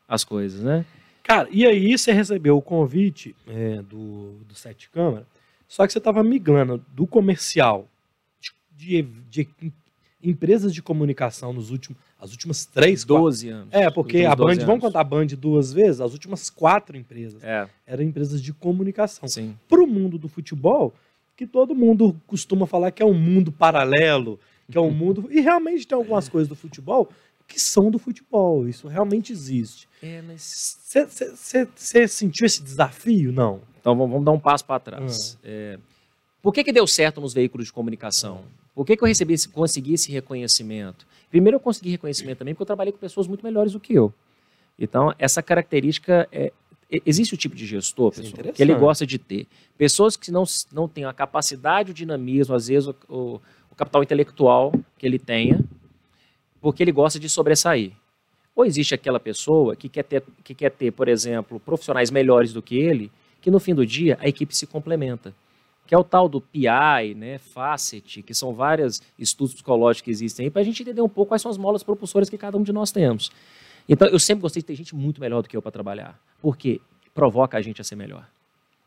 as 0.07 0.23
coisas, 0.23 0.61
né? 0.61 0.85
Cara, 1.23 1.47
e 1.51 1.65
aí 1.65 1.97
você 1.97 2.11
recebeu 2.11 2.57
o 2.57 2.61
convite 2.61 3.35
é, 3.47 3.81
do, 3.81 4.33
do 4.47 4.53
Sete 4.53 4.89
Câmara, 4.89 5.25
só 5.67 5.85
que 5.87 5.91
você 5.93 5.97
estava 5.97 6.23
migrando 6.23 6.83
do 6.93 7.07
comercial 7.07 7.87
de, 8.75 9.01
de, 9.29 9.47
de 9.59 9.73
empresas 10.23 10.73
de 10.73 10.81
comunicação 10.81 11.51
nos 11.53 11.69
últimos, 11.71 11.97
as 12.19 12.31
últimas 12.31 12.65
três, 12.65 13.03
quatro- 13.03 13.23
12 13.23 13.49
anos. 13.49 13.67
É, 13.71 13.89
porque 13.89 14.23
a 14.25 14.35
Band, 14.35 14.45
12 14.55 14.65
vamos 14.65 14.81
contar 14.81 15.01
a 15.01 15.03
Band 15.03 15.27
duas 15.37 15.71
vezes, 15.73 15.99
as 16.01 16.13
últimas 16.13 16.49
quatro 16.49 16.95
empresas 16.97 17.43
É, 17.43 17.67
eram 17.87 18.03
empresas 18.03 18.41
de 18.41 18.53
comunicação. 18.53 19.27
sim. 19.27 19.55
Para 19.67 19.81
o 19.83 19.87
mundo 19.87 20.17
do 20.17 20.27
futebol, 20.27 20.93
que 21.35 21.47
todo 21.47 21.73
mundo 21.73 22.15
costuma 22.27 22.67
falar 22.67 22.91
que 22.91 23.01
é 23.01 23.05
um 23.05 23.13
mundo 23.13 23.51
paralelo, 23.51 24.39
que 24.71 24.77
é 24.77 24.81
um 24.81 24.91
mundo. 24.93 25.27
E 25.31 25.41
realmente 25.41 25.87
tem 25.87 25.95
algumas 25.97 26.29
coisas 26.29 26.47
do 26.47 26.55
futebol 26.55 27.09
que 27.47 27.59
são 27.59 27.89
do 27.91 27.97
futebol. 27.99 28.67
Isso 28.67 28.87
realmente 28.87 29.31
existe. 29.33 29.87
É, 30.01 30.21
mas... 30.21 30.77
Você 31.75 32.07
sentiu 32.07 32.45
esse 32.45 32.61
desafio? 32.63 33.31
Não. 33.31 33.61
Então 33.79 33.95
vamos, 33.95 34.11
vamos 34.11 34.25
dar 34.25 34.31
um 34.31 34.39
passo 34.39 34.63
para 34.63 34.79
trás. 34.79 35.37
É, 35.43 35.77
por 36.41 36.53
que, 36.53 36.63
que 36.63 36.71
deu 36.71 36.85
certo 36.87 37.19
nos 37.19 37.33
veículos 37.33 37.67
de 37.67 37.73
comunicação? 37.73 38.43
Por 38.73 38.85
que, 38.85 38.95
que 38.95 39.03
eu 39.03 39.07
recebi 39.07 39.33
esse, 39.33 39.49
consegui 39.49 39.93
esse 39.93 40.11
reconhecimento? 40.11 41.05
Primeiro, 41.29 41.55
eu 41.57 41.59
consegui 41.59 41.89
reconhecimento 41.91 42.39
também 42.39 42.53
porque 42.53 42.63
eu 42.63 42.67
trabalhei 42.67 42.91
com 42.91 42.97
pessoas 42.99 43.27
muito 43.27 43.43
melhores 43.43 43.73
do 43.73 43.79
que 43.79 43.93
eu. 43.93 44.13
Então, 44.79 45.13
essa 45.19 45.41
característica 45.41 46.27
é. 46.31 46.51
Existe 47.05 47.33
o 47.33 47.37
tipo 47.37 47.55
de 47.55 47.65
gestor, 47.65 48.11
é 48.11 48.15
pessoal, 48.17 48.53
que 48.53 48.61
ele 48.61 48.73
gosta 48.79 49.07
de 49.07 49.17
ter. 49.17 49.47
Pessoas 49.77 50.17
que 50.17 50.29
não, 50.29 50.43
não 50.73 50.89
têm 50.89 51.05
a 51.05 51.13
capacidade, 51.13 51.91
o 51.91 51.93
dinamismo, 51.93 52.53
às 52.53 52.67
vezes 52.67 52.89
o, 52.89 52.95
o- 53.07 53.41
o 53.71 53.75
capital 53.75 54.03
intelectual 54.03 54.73
que 54.97 55.05
ele 55.05 55.17
tenha, 55.17 55.63
porque 56.59 56.83
ele 56.83 56.91
gosta 56.91 57.17
de 57.17 57.29
sobressair. 57.29 57.93
Ou 58.53 58.65
existe 58.65 58.93
aquela 58.93 59.21
pessoa 59.21 59.73
que 59.75 59.87
quer 59.87 60.03
ter, 60.03 60.21
que 60.43 60.53
quer 60.53 60.69
ter 60.71 60.91
por 60.91 61.07
exemplo, 61.07 61.61
profissionais 61.61 62.11
melhores 62.11 62.51
do 62.51 62.61
que 62.61 62.75
ele, 62.75 63.09
que 63.39 63.49
no 63.49 63.59
fim 63.61 63.73
do 63.73 63.85
dia 63.85 64.17
a 64.19 64.27
equipe 64.27 64.53
se 64.53 64.67
complementa. 64.67 65.33
Que 65.85 65.95
é 65.95 65.97
o 65.97 66.03
tal 66.03 66.29
do 66.29 66.39
PI, 66.39 67.13
né, 67.15 67.37
Facet, 67.37 68.23
que 68.23 68.33
são 68.33 68.53
vários 68.53 69.01
estudos 69.19 69.53
psicológicos 69.53 70.05
que 70.05 70.11
existem 70.11 70.45
aí, 70.45 70.49
para 70.49 70.61
a 70.61 70.65
gente 70.65 70.81
entender 70.81 71.01
um 71.01 71.09
pouco 71.09 71.29
quais 71.29 71.41
são 71.41 71.51
as 71.51 71.57
molas 71.57 71.83
propulsoras 71.83 72.29
que 72.29 72.37
cada 72.37 72.57
um 72.57 72.63
de 72.63 72.71
nós 72.71 72.91
temos. 72.91 73.29
Então, 73.89 74.07
eu 74.07 74.19
sempre 74.19 74.41
gostei 74.41 74.61
de 74.61 74.67
ter 74.67 74.75
gente 74.75 74.95
muito 74.95 75.19
melhor 75.19 75.41
do 75.41 75.49
que 75.49 75.57
eu 75.57 75.61
para 75.61 75.71
trabalhar, 75.71 76.17
porque 76.41 76.79
provoca 77.13 77.57
a 77.57 77.61
gente 77.61 77.81
a 77.81 77.83
ser 77.83 77.95
melhor. 77.95 78.25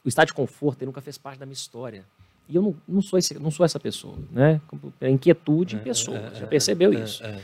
O 0.05 0.09
estado 0.09 0.29
de 0.29 0.35
conforto 0.35 0.85
nunca 0.85 1.01
fez 1.01 1.19
parte 1.19 1.39
da 1.39 1.47
minha 1.47 1.55
história. 1.55 2.05
E 2.49 2.57
eu 2.57 2.63
não, 2.63 2.77
não, 2.87 3.03
sou, 3.03 3.19
esse, 3.19 3.39
não 3.39 3.51
sou 3.51 3.65
essa 3.65 3.81
pessoa, 3.81 4.17
né? 4.31 4.61
É 5.01 5.09
inquietude 5.09 5.77
em 5.77 5.79
pessoas, 5.79 6.39
já 6.39 6.47
percebeu 6.47 6.93
isso. 6.93 7.25
É, 7.25 7.29
é. 7.29 7.43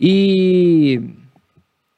E. 0.00 1.00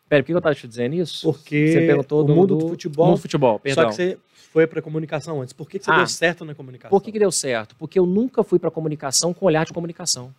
Pera, 0.09 0.23
por 0.23 0.27
que 0.27 0.33
eu 0.35 0.39
estava 0.39 0.55
te 0.55 0.69
dizendo 0.69 0.95
isso? 0.95 1.27
Porque 1.33 1.69
Você 1.69 1.87
perguntou 1.87 2.21
o 2.21 2.25
do, 2.25 2.35
mundo 2.35 2.57
do 2.57 2.69
futebol- 2.69 3.07
mundo 3.07 3.17
do 3.17 3.23
futebol, 3.23 3.59
perdão. 3.59 3.85
Só 3.85 3.89
que 3.91 3.95
você 3.97 4.19
foi 4.53 4.67
para 4.67 4.81
comunicação 4.81 5.43
antes. 5.43 5.53
Por 5.53 5.69
que, 5.69 5.79
que 5.79 5.85
você 5.85 5.91
Ah. 5.91 5.97
deu 5.99 6.07
certo 6.07 6.45
na 6.45 6.55
comunicação? 6.55 6.91
Por 6.91 7.03
que, 7.03 7.11
que 7.13 7.19
deu 7.19 7.33
certo? 7.33 7.75
Porque 7.77 7.99
eu 7.99 8.07
nunca 8.07 8.45
fui 8.45 8.59
para 8.59 8.71
comunicação 8.71 9.35
com 9.35 9.45
olhar 9.47 9.65
de 9.67 9.73
comunicação. 9.73 10.33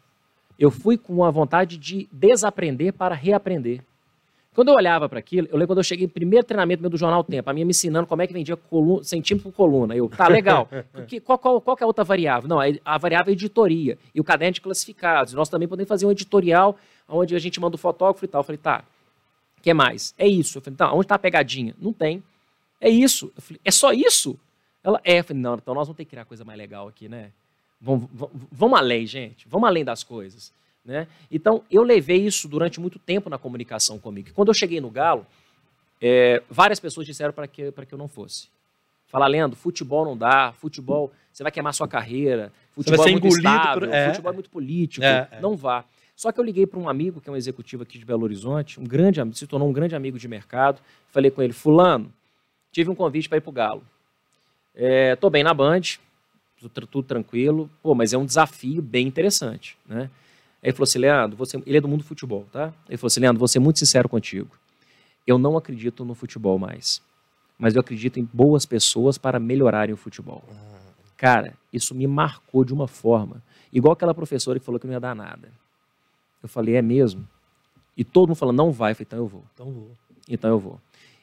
Eu 0.57 0.71
fui 0.71 0.97
com 0.97 1.23
a 1.23 1.29
vontade 1.29 1.77
de 1.77 2.07
desaprender 2.11 2.93
para 2.93 3.13
reaprender. 3.13 3.81
Quando 4.55 4.69
eu 4.69 4.73
olhava 4.73 5.07
para 5.07 5.19
aquilo, 5.19 5.47
eu 5.51 5.53
lembro 5.53 5.67
quando 5.67 5.77
eu 5.79 5.83
cheguei 5.83 6.07
no 6.07 6.11
primeiro 6.11 6.43
treinamento 6.43 6.81
meu 6.81 6.89
do 6.89 6.97
Jornal 6.97 7.23
Tempo, 7.23 7.47
a 7.47 7.53
minha 7.53 7.63
me 7.63 7.69
ensinando 7.69 8.07
como 8.07 8.23
é 8.23 8.27
que 8.27 8.33
vendia 8.33 8.57
coluna, 8.57 9.03
centímetro 9.03 9.51
por 9.51 9.55
coluna. 9.55 9.95
Eu, 9.95 10.09
tá, 10.09 10.27
legal. 10.27 10.67
Que- 11.07 11.19
qual, 11.19 11.37
qual, 11.37 11.61
qual 11.61 11.77
é 11.79 11.83
a 11.83 11.85
outra 11.87 12.03
variável? 12.03 12.49
Não, 12.49 12.59
a- 12.59 12.65
a 12.83 12.97
variável 12.97 13.29
é 13.29 13.33
editoria 13.33 13.99
e 14.15 14.19
o 14.19 14.23
caderno 14.23 14.53
de 14.53 14.61
classificados. 14.61 15.33
Nós 15.33 15.47
também 15.47 15.67
podemos 15.67 15.87
fazer 15.87 16.07
um 16.07 16.11
editorial 16.11 16.75
onde 17.07 17.35
a 17.35 17.39
gente 17.39 17.59
manda 17.59 17.75
o 17.75 17.77
fotógrafo 17.77 18.25
e 18.25 18.27
tal. 18.27 18.39
Eu 18.39 18.43
falei, 18.45 18.57
tá, 18.57 18.83
o 19.57 19.61
que 19.61 19.73
mais? 19.73 20.13
É 20.17 20.27
isso. 20.27 20.57
Eu 20.57 20.61
falei, 20.61 20.77
tá, 20.77 20.91
onde 20.93 21.05
está 21.05 21.15
a 21.15 21.19
pegadinha? 21.19 21.75
Não 21.79 21.91
tem. 21.93 22.23
É 22.79 22.89
isso. 22.89 23.31
Eu 23.35 23.41
falei, 23.41 23.61
é 23.65 23.71
só 23.71 23.91
isso? 23.91 24.39
Ela, 24.83 25.01
é. 25.03 25.19
Eu 25.19 25.23
falei, 25.23 25.41
não, 25.41 25.55
então 25.55 25.73
nós 25.73 25.87
vamos 25.87 25.97
ter 25.97 26.05
que 26.05 26.11
criar 26.11 26.25
coisa 26.25 26.45
mais 26.45 26.57
legal 26.57 26.87
aqui, 26.87 27.09
né? 27.09 27.31
Vamos, 27.81 28.07
vamos, 28.13 28.35
vamos 28.51 28.79
além, 28.79 29.05
gente. 29.05 29.47
Vamos 29.47 29.67
além 29.67 29.83
das 29.83 30.03
coisas. 30.03 30.51
Né? 30.85 31.05
Então, 31.29 31.63
eu 31.69 31.83
levei 31.83 32.25
isso 32.25 32.47
durante 32.47 32.79
muito 32.79 32.97
tempo 32.97 33.29
na 33.29 33.37
comunicação 33.37 33.99
comigo. 33.99 34.29
Quando 34.33 34.47
eu 34.47 34.53
cheguei 34.53 34.79
no 34.79 34.89
Galo, 34.89 35.25
é, 36.01 36.41
várias 36.49 36.79
pessoas 36.79 37.05
disseram 37.05 37.33
para 37.33 37.45
que, 37.47 37.71
que 37.71 37.93
eu 37.93 37.97
não 37.97 38.07
fosse. 38.07 38.47
Falar, 39.07 39.27
Leandro, 39.27 39.57
futebol 39.57 40.05
não 40.05 40.15
dá, 40.17 40.53
futebol, 40.53 41.11
você 41.31 41.43
vai 41.43 41.51
queimar 41.51 41.73
sua 41.73 41.87
carreira, 41.87 42.51
futebol 42.71 43.05
é 43.07 43.11
muito 43.11 43.27
estável, 43.27 43.81
por- 43.87 43.93
é. 43.93 44.09
futebol 44.09 44.31
é 44.31 44.33
muito 44.33 44.49
político, 44.49 45.05
É, 45.05 45.27
é. 45.31 45.39
não 45.41 45.55
vá. 45.55 45.83
Só 46.17 46.31
que 46.31 46.39
eu 46.39 46.43
liguei 46.43 46.65
para 46.65 46.79
um 46.79 46.89
amigo, 46.89 47.21
que 47.21 47.29
é 47.29 47.31
um 47.31 47.35
executivo 47.35 47.83
aqui 47.83 47.99
de 47.99 48.03
Belo 48.03 48.23
Horizonte, 48.23 48.79
um 48.79 48.83
grande 48.83 49.21
amigo, 49.21 49.37
se 49.37 49.45
tornou 49.45 49.69
um 49.69 49.71
grande 49.71 49.95
amigo 49.95 50.17
de 50.17 50.27
mercado. 50.27 50.81
Falei 51.09 51.29
com 51.29 51.43
ele, 51.43 51.53
fulano, 51.53 52.11
tive 52.71 52.89
um 52.89 52.95
convite 52.95 53.29
para 53.29 53.37
ir 53.37 53.41
para 53.41 53.49
o 53.51 53.53
Galo. 53.53 53.83
Estou 55.13 55.29
bem 55.29 55.43
na 55.43 55.53
Band, 55.53 55.81
tudo, 56.59 56.69
tra- 56.69 56.87
tudo 56.87 57.07
tranquilo, 57.07 57.69
pô, 57.83 57.93
mas 57.93 58.13
é 58.13 58.17
um 58.17 58.25
desafio 58.25 58.81
bem 58.81 59.05
interessante, 59.07 59.77
né? 59.85 60.09
Aí 60.59 60.69
ele 60.69 60.73
falou 60.73 60.85
assim, 60.85 60.97
Leandro, 60.97 61.37
você, 61.37 61.61
ele 61.67 61.77
é 61.77 61.81
do 61.81 61.87
mundo 61.87 61.99
do 61.99 62.05
futebol, 62.07 62.47
tá? 62.51 62.73
Ele 62.89 62.97
falou 62.97 63.07
assim, 63.07 63.19
Leandro, 63.19 63.37
vou 63.37 63.47
ser 63.47 63.59
muito 63.59 63.77
sincero 63.77 64.09
contigo. 64.09 64.49
Eu 65.25 65.37
não 65.37 65.55
acredito 65.55 66.03
no 66.03 66.15
futebol 66.15 66.57
mais, 66.57 66.99
mas 67.59 67.75
eu 67.75 67.79
acredito 67.81 68.19
em 68.19 68.27
boas 68.33 68.65
pessoas 68.65 69.19
para 69.19 69.39
melhorarem 69.39 69.93
o 69.93 69.97
futebol. 69.97 70.43
Cara, 71.15 71.53
isso 71.71 71.93
me 71.93 72.07
marcou 72.07 72.65
de 72.65 72.73
uma 72.73 72.87
forma, 72.87 73.43
igual 73.71 73.93
aquela 73.93 74.15
professora 74.15 74.59
que 74.59 74.65
falou 74.65 74.79
que 74.79 74.87
não 74.87 74.93
ia 74.93 74.99
dar 74.99 75.15
nada. 75.15 75.51
Eu 76.41 76.49
falei, 76.49 76.75
é 76.75 76.81
mesmo? 76.81 77.27
E 77.95 78.03
todo 78.03 78.29
mundo 78.29 78.37
falando, 78.37 78.57
não 78.57 78.71
vai, 78.71 78.91
eu 78.91 78.95
falei, 78.95 79.05
então 79.07 79.19
eu 79.19 79.27
vou. 79.27 79.43
Então 79.53 79.71
vou. 79.71 79.91
Então 80.29 80.49
eu 80.49 80.59
vou. 80.59 80.79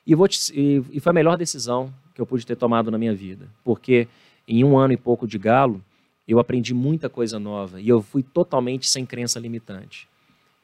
E, 0.06 0.14
vou 0.14 0.28
te- 0.28 0.52
e- 0.54 0.82
e 0.92 1.00
foi 1.00 1.10
a 1.10 1.14
melhor 1.14 1.36
decisão 1.36 1.92
que 2.14 2.20
eu 2.20 2.26
pude 2.26 2.44
ter 2.46 2.56
tomado 2.56 2.90
na 2.90 2.98
minha 2.98 3.14
vida. 3.14 3.48
Porque 3.64 4.08
em 4.46 4.64
um 4.64 4.76
ano 4.76 4.92
e 4.92 4.96
pouco 4.96 5.26
de 5.26 5.38
galo, 5.38 5.82
eu 6.26 6.38
aprendi 6.38 6.74
muita 6.74 7.08
coisa 7.08 7.38
nova. 7.38 7.80
E 7.80 7.88
eu 7.88 8.02
fui 8.02 8.22
totalmente 8.22 8.88
sem 8.88 9.06
crença 9.06 9.38
limitante. 9.38 10.08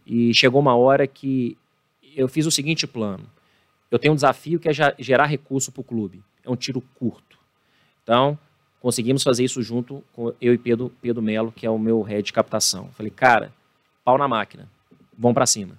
E 0.06 0.34
chegou 0.34 0.60
uma 0.60 0.74
hora 0.74 1.06
que 1.06 1.56
eu 2.16 2.28
fiz 2.28 2.44
o 2.46 2.50
seguinte 2.50 2.86
plano. 2.86 3.24
Eu 3.90 3.98
tenho 3.98 4.12
um 4.12 4.14
desafio 4.16 4.58
que 4.58 4.68
é 4.68 4.72
gerar 4.98 5.26
recurso 5.26 5.70
para 5.72 5.80
o 5.80 5.84
clube. 5.84 6.22
É 6.44 6.50
um 6.50 6.56
tiro 6.56 6.80
curto. 6.98 7.38
Então, 8.02 8.38
conseguimos 8.80 9.22
fazer 9.22 9.44
isso 9.44 9.62
junto 9.62 10.02
com 10.12 10.32
eu 10.40 10.54
e 10.54 10.58
Pedro, 10.58 10.90
Pedro 11.00 11.22
Melo, 11.22 11.52
que 11.52 11.66
é 11.66 11.70
o 11.70 11.78
meu 11.78 12.00
head 12.02 12.22
de 12.22 12.32
captação. 12.32 12.88
Falei, 12.92 13.10
cara, 13.10 13.52
pau 14.10 14.18
na 14.18 14.26
máquina. 14.26 14.68
Vamos 15.16 15.34
para 15.34 15.46
cima. 15.46 15.78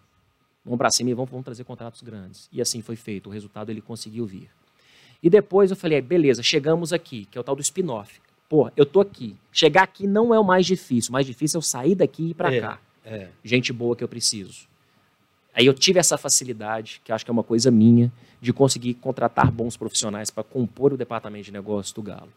Vamos 0.64 0.78
para 0.78 0.90
cima 0.92 1.10
e 1.10 1.14
vamos, 1.14 1.30
vamos 1.30 1.44
trazer 1.44 1.64
contratos 1.64 2.02
grandes. 2.02 2.48
E 2.52 2.62
assim 2.62 2.82
foi 2.82 2.96
feito. 2.96 3.28
O 3.28 3.30
resultado 3.34 3.70
ele 3.70 3.82
conseguiu 3.82 4.26
vir. 4.26 4.50
E 5.22 5.30
depois 5.30 5.70
eu 5.70 5.76
falei, 5.78 6.02
beleza, 6.02 6.42
chegamos 6.42 6.94
aqui, 6.94 7.26
que 7.30 7.38
é 7.38 7.42
o 7.42 7.44
tal 7.44 7.56
do 7.56 7.62
spin-off. 7.62 8.20
Pô, 8.48 8.72
eu 8.78 8.86
tô 8.86 9.02
aqui. 9.02 9.36
Chegar 9.52 9.84
aqui 9.84 10.08
não 10.08 10.34
é 10.34 10.40
o 10.40 10.44
mais 10.44 10.66
difícil. 10.66 11.10
O 11.10 11.14
mais 11.14 11.26
difícil 11.26 11.58
é 11.58 11.60
eu 11.60 11.62
sair 11.62 11.96
daqui 11.96 12.24
e 12.24 12.30
ir 12.32 12.34
para 12.34 12.54
É. 12.54 12.62
cá. 12.62 12.80
É. 13.04 13.28
Gente 13.44 13.74
boa 13.74 13.96
que 13.96 14.04
eu 14.04 14.08
preciso. 14.08 14.68
Aí 15.54 15.66
eu 15.66 15.74
tive 15.74 16.00
essa 16.00 16.18
facilidade, 16.18 17.02
que 17.04 17.12
acho 17.12 17.26
que 17.26 17.32
é 17.32 17.34
uma 17.34 17.44
coisa 17.44 17.70
minha, 17.70 18.12
de 18.40 18.54
conseguir 18.54 18.94
contratar 18.94 19.52
bons 19.52 19.76
profissionais 19.76 20.30
para 20.30 20.44
compor 20.44 20.94
o 20.94 20.98
departamento 20.98 21.46
de 21.46 21.52
negócios 21.52 21.92
do 21.94 22.02
Galo. 22.02 22.32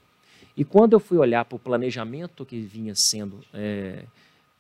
E 0.57 0.65
quando 0.65 0.95
eu 0.95 1.01
fui 1.01 1.19
olhar 1.19 1.45
para 1.45 1.57
o 1.57 1.59
planejamento 1.59 2.45
que 2.45 2.61
vinha 2.61 2.95
sendo 2.95 3.41
é, 3.53 4.05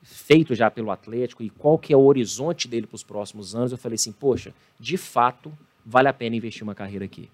feito 0.04 0.54
já 0.54 0.70
pelo 0.70 0.90
Atlético 0.90 1.42
e 1.42 1.48
qual 1.50 1.78
que 1.78 1.92
é 1.92 1.96
o 1.96 2.02
horizonte 2.04 2.68
dele 2.68 2.86
para 2.86 2.94
os 2.94 3.02
próximos 3.02 3.54
anos, 3.54 3.72
eu 3.72 3.78
falei 3.78 3.94
assim, 3.94 4.12
poxa, 4.12 4.54
de 4.78 4.96
fato 4.96 5.50
vale 5.84 6.08
a 6.08 6.12
pena 6.12 6.36
investir 6.36 6.62
uma 6.62 6.74
carreira 6.74 7.04
aqui, 7.04 7.28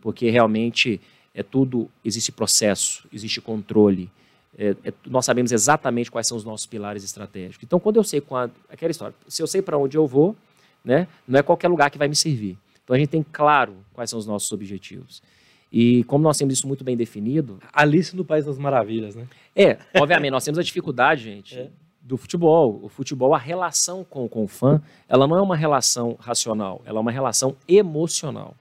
porque 0.00 0.30
realmente 0.30 1.00
é 1.34 1.42
tudo, 1.42 1.88
existe 2.04 2.32
processo, 2.32 3.06
existe 3.12 3.40
controle, 3.40 4.10
é- 4.56 4.74
é- 4.84 4.92
nós 5.06 5.24
sabemos 5.24 5.52
exatamente 5.52 6.10
quais 6.10 6.26
são 6.26 6.36
os 6.36 6.44
nossos 6.44 6.66
pilares 6.66 7.04
estratégicos. 7.04 7.62
Então, 7.64 7.78
quando 7.78 7.96
eu 7.96 8.04
sei 8.04 8.20
quando, 8.20 8.52
aquela 8.70 8.90
história, 8.90 9.14
se 9.28 9.42
eu 9.42 9.46
sei 9.46 9.60
para 9.60 9.76
onde 9.76 9.96
eu 9.96 10.06
vou, 10.06 10.34
né, 10.84 11.06
não 11.26 11.38
é 11.38 11.42
qualquer 11.42 11.68
lugar 11.68 11.90
que 11.90 11.98
vai 11.98 12.08
me 12.08 12.16
servir. 12.16 12.56
Então, 12.82 12.94
a 12.94 12.98
gente 12.98 13.08
tem 13.08 13.22
claro 13.32 13.74
quais 13.92 14.10
são 14.10 14.18
os 14.18 14.26
nossos 14.26 14.50
objetivos. 14.52 15.22
E 15.72 16.04
como 16.04 16.22
nós 16.22 16.38
temos 16.38 16.54
isso 16.54 16.68
muito 16.68 16.84
bem 16.84 16.96
definido, 16.96 17.58
Alice 17.72 18.14
no 18.14 18.24
País 18.24 18.44
das 18.44 18.58
Maravilhas, 18.58 19.16
né? 19.16 19.26
é, 19.56 19.78
obviamente, 19.98 20.30
nós 20.30 20.44
temos 20.44 20.58
a 20.58 20.62
dificuldade, 20.62 21.24
gente, 21.24 21.58
É. 21.58 21.68
do 22.04 22.16
futebol. 22.16 22.80
O 22.82 22.88
futebol, 22.88 23.34
a 23.34 23.38
relação 23.38 24.04
com, 24.04 24.28
com 24.28 24.44
o 24.44 24.48
fã, 24.48 24.80
ela 25.08 25.26
não 25.26 25.36
é 25.36 25.42
uma 25.42 25.56
relação 25.56 26.16
racional, 26.20 26.82
ela 26.84 26.98
é 26.98 27.00
uma 27.00 27.10
relação 27.10 27.56
emocional. 27.66 28.54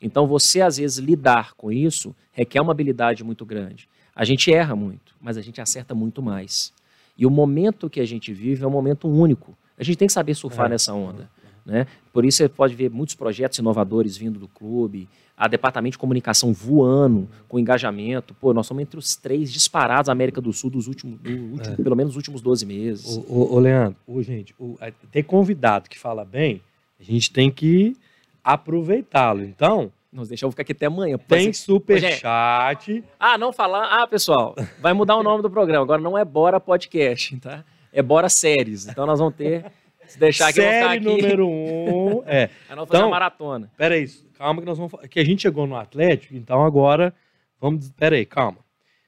Então, 0.00 0.26
você, 0.26 0.60
às 0.60 0.76
vezes, 0.76 0.98
lidar 0.98 1.54
com 1.54 1.72
isso 1.72 2.14
requer 2.32 2.60
uma 2.60 2.70
habilidade 2.70 3.24
muito 3.24 3.44
grande. 3.44 3.88
A 4.14 4.24
gente 4.24 4.52
erra 4.52 4.76
muito, 4.76 5.14
mas 5.20 5.36
a 5.36 5.42
gente 5.42 5.60
acerta 5.60 5.94
muito 5.94 6.22
mais. 6.22 6.72
E 7.18 7.26
o 7.26 7.30
momento 7.30 7.90
que 7.90 7.98
a 8.00 8.04
gente 8.06 8.32
vive 8.32 8.62
é 8.62 8.66
um 8.66 8.70
momento 8.70 9.08
único. 9.08 9.56
A 9.78 9.82
gente 9.82 9.96
tem 9.96 10.06
que 10.06 10.12
saber 10.12 10.34
surfar 10.34 10.66
É. 10.66 10.68
nessa 10.70 10.92
onda. 10.92 11.28
Né? 11.66 11.86
Por 12.12 12.24
isso, 12.24 12.38
você 12.38 12.48
pode 12.48 12.74
ver 12.76 12.88
muitos 12.90 13.14
projetos 13.16 13.58
inovadores 13.58 14.16
vindo 14.16 14.38
do 14.38 14.46
clube, 14.46 15.08
a 15.36 15.48
departamento 15.48 15.92
de 15.94 15.98
comunicação 15.98 16.52
voando 16.52 17.28
com 17.48 17.58
engajamento. 17.58 18.32
Pô, 18.34 18.54
nós 18.54 18.66
somos 18.66 18.82
entre 18.82 18.98
os 18.98 19.16
três 19.16 19.52
disparados 19.52 20.06
da 20.06 20.12
América 20.12 20.40
do 20.40 20.52
Sul 20.52 20.70
dos 20.70 20.86
últimos, 20.86 21.18
do 21.20 21.28
último- 21.30 21.76
pelo 21.76 21.96
menos 21.96 22.12
os 22.12 22.16
últimos 22.16 22.40
12 22.40 22.64
meses. 22.64 23.18
Ô, 23.18 23.24
ô, 23.28 23.54
ô, 23.56 23.58
Leandro, 23.58 23.96
ô, 24.06 24.22
gente, 24.22 24.54
o- 24.58 24.78
a- 24.80 24.92
ter 25.10 25.24
convidado 25.24 25.90
que 25.90 25.98
fala 25.98 26.24
bem, 26.24 26.62
a 26.98 27.02
gente 27.02 27.30
tem 27.32 27.50
que 27.50 27.96
aproveitá-lo. 28.42 29.42
Então, 29.42 29.92
Nos 30.12 30.28
deixa 30.28 30.46
eu 30.46 30.50
ficar 30.50 30.62
aqui 30.62 30.72
até 30.72 30.86
amanhã. 30.86 31.18
tem 31.18 31.48
Mas- 31.48 31.58
super 31.58 31.98
Gente, 32.00 32.20
chat. 32.20 33.04
Ah, 33.20 33.36
não 33.36 33.52
falar. 33.52 33.84
Ah, 34.02 34.06
pessoal, 34.06 34.54
vai 34.80 34.94
mudar 34.94 35.16
o 35.16 35.22
nome 35.22 35.42
do 35.42 35.50
programa. 35.50 35.82
Agora 35.84 36.00
não 36.00 36.16
é 36.16 36.24
Bora 36.24 36.58
Podcast, 36.58 37.36
tá? 37.38 37.62
É 37.92 38.00
Bora 38.00 38.28
Séries. 38.30 38.86
Então 38.86 39.04
nós 39.04 39.18
vamos 39.18 39.34
ter. 39.34 39.66
Se 40.06 40.18
deixar 40.18 40.48
aqui, 40.48 40.60
eu 40.60 40.64
vou 40.64 40.72
ficar 40.72 40.88
Série 40.88 40.96
aqui. 41.08 41.22
número 41.22 41.48
um. 41.48 42.22
É, 42.26 42.44
Aí 42.68 42.76
nós 42.76 42.76
vamos 42.76 42.88
fazer 42.88 42.96
Então- 42.98 43.00
uma 43.06 43.10
maratona. 43.10 43.70
pera 43.76 43.94
aí, 43.94 44.06
calma 44.36 44.60
que 44.60 44.66
nós 44.66 44.76
vamos 44.78 44.90
falar. 44.90 45.08
Que 45.08 45.20
a 45.20 45.24
gente 45.24 45.42
chegou 45.42 45.66
no 45.66 45.76
Atlético, 45.76 46.34
então 46.34 46.64
agora 46.64 47.14
vamos. 47.60 47.90
Pera 47.90 48.16
aí, 48.16 48.24
calma. 48.26 48.58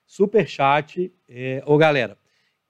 Super 0.06 0.46
chat. 0.48 1.12
É, 1.28 1.62
ô, 1.66 1.76
galera, 1.76 2.16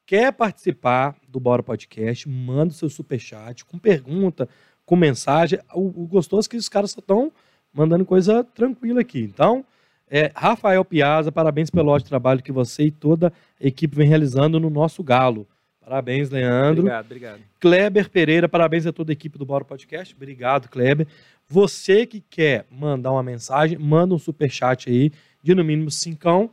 quer 0.07 0.33
participar 0.33 1.15
do 1.29 1.39
Bora 1.39 1.63
Podcast? 1.63 2.29
Manda 2.29 2.73
o 2.73 2.77
seu 2.77 2.89
super 2.91 3.19
chat 3.19 3.65
com 3.65 3.79
pergunta, 3.79 4.49
com 4.85 4.97
mensagem. 4.97 5.59
O, 5.75 6.03
o 6.03 6.07
gostoso 6.07 6.49
é 6.49 6.51
que 6.51 6.57
os 6.57 6.69
caras 6.69 6.91
só 6.91 7.01
estão 7.01 7.33
mandando 7.73 8.05
coisa 8.05 8.43
tranquila 8.43 9.01
aqui. 9.03 9.21
Então, 9.21 9.65
é, 10.11 10.33
Rafael 10.35 10.85
Piazza, 10.85 11.31
parabéns 11.31 11.71
pelo 11.71 11.91
ótimo 11.91 12.09
trabalho 12.09 12.43
que 12.43 12.51
você 12.51 12.85
e 12.85 12.91
toda 12.91 13.33
a 13.63 13.67
equipe 13.67 13.95
vem 13.95 14.09
realizando 14.09 14.59
no 14.59 14.71
nosso 14.71 15.03
Galo. 15.05 15.47
Parabéns, 15.89 16.29
Leandro. 16.29 16.81
Obrigado, 16.81 17.05
obrigado. 17.07 17.41
Kleber 17.59 18.11
Pereira, 18.11 18.47
parabéns 18.47 18.87
a 18.87 18.93
toda 18.93 19.11
a 19.11 19.15
equipe 19.15 19.39
do 19.39 19.47
Bora 19.47 19.65
Podcast. 19.65 20.15
Obrigado, 20.15 20.69
Kleber. 20.69 21.07
Você 21.49 22.05
que 22.05 22.21
quer 22.21 22.67
mandar 22.71 23.11
uma 23.11 23.23
mensagem, 23.23 23.79
manda 23.79 24.15
um 24.15 24.19
superchat 24.19 24.91
aí 24.91 25.11
de 25.43 25.55
no 25.55 25.65
mínimo 25.65 25.91
cincão. 25.91 26.51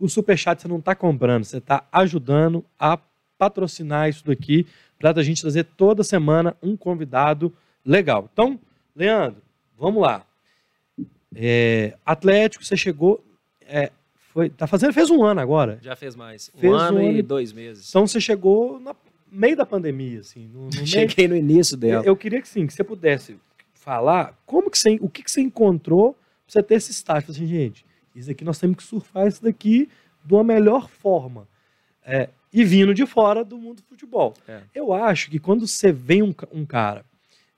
O 0.00 0.08
superchat 0.08 0.60
você 0.60 0.66
não 0.66 0.80
está 0.80 0.96
comprando, 0.96 1.44
você 1.44 1.58
está 1.58 1.86
ajudando 1.92 2.64
a 2.76 2.98
patrocinar 3.38 4.08
isso 4.08 4.26
daqui 4.26 4.66
para 4.98 5.12
a 5.12 5.22
gente 5.22 5.42
trazer 5.42 5.62
toda 5.62 6.02
semana 6.02 6.56
um 6.60 6.76
convidado 6.76 7.52
legal. 7.86 8.28
Então, 8.32 8.58
Leandro, 8.96 9.40
vamos 9.78 10.02
lá. 10.02 10.26
É, 11.36 11.96
Atlético, 12.04 12.64
você 12.64 12.76
chegou, 12.76 13.24
é, 13.64 13.92
foi, 14.32 14.48
tá 14.50 14.66
fazendo, 14.66 14.92
fez 14.92 15.10
um 15.10 15.22
ano 15.24 15.40
agora. 15.40 15.78
Já 15.82 15.94
fez 15.94 16.16
mais. 16.16 16.50
Um 16.54 16.60
Fez 16.60 16.72
ano 16.72 16.98
um 16.98 17.02
e 17.02 17.08
ano 17.10 17.18
e- 17.18 17.22
dois 17.22 17.52
meses. 17.52 17.88
Então 17.88 18.06
você 18.06 18.20
chegou 18.20 18.80
no 18.80 18.94
meio 19.30 19.56
da 19.56 19.64
pandemia, 19.66 20.20
assim, 20.20 20.48
no, 20.48 20.64
no 20.64 20.70
meio 20.74 20.86
Cheguei 20.86 21.28
no 21.28 21.36
início 21.36 21.74
Eu, 21.74 21.78
dela. 21.78 22.04
eu 22.04 22.16
queria 22.16 22.40
que 22.40 22.48
sim, 22.48 22.66
que 22.66 22.72
você 22.72 22.82
pudesse 22.84 23.36
falar 23.74 24.38
como 24.46 24.70
que 24.70 24.78
você, 24.78 24.98
o 25.00 25.08
que, 25.08 25.22
que 25.22 25.30
você 25.30 25.40
encontrou 25.40 26.12
pra 26.14 26.20
você 26.46 26.62
ter 26.62 26.74
esse 26.76 26.90
estágio. 26.92 27.30
Assim, 27.30 27.46
gente, 27.46 27.84
isso 28.14 28.30
aqui 28.30 28.44
nós 28.44 28.58
temos 28.58 28.76
que 28.76 28.82
surfar 28.82 29.26
isso 29.26 29.42
daqui 29.42 29.88
de 30.24 30.34
uma 30.34 30.44
melhor 30.44 30.88
forma. 30.88 31.48
É, 32.04 32.28
e 32.52 32.64
vindo 32.64 32.92
de 32.92 33.06
fora 33.06 33.44
do 33.44 33.56
mundo 33.58 33.76
do 33.76 33.82
futebol. 33.88 34.34
É. 34.46 34.60
Eu 34.74 34.92
acho 34.92 35.30
que 35.30 35.38
quando 35.38 35.66
você 35.66 35.90
vem 35.92 36.22
um, 36.22 36.34
um 36.52 36.64
cara 36.66 37.04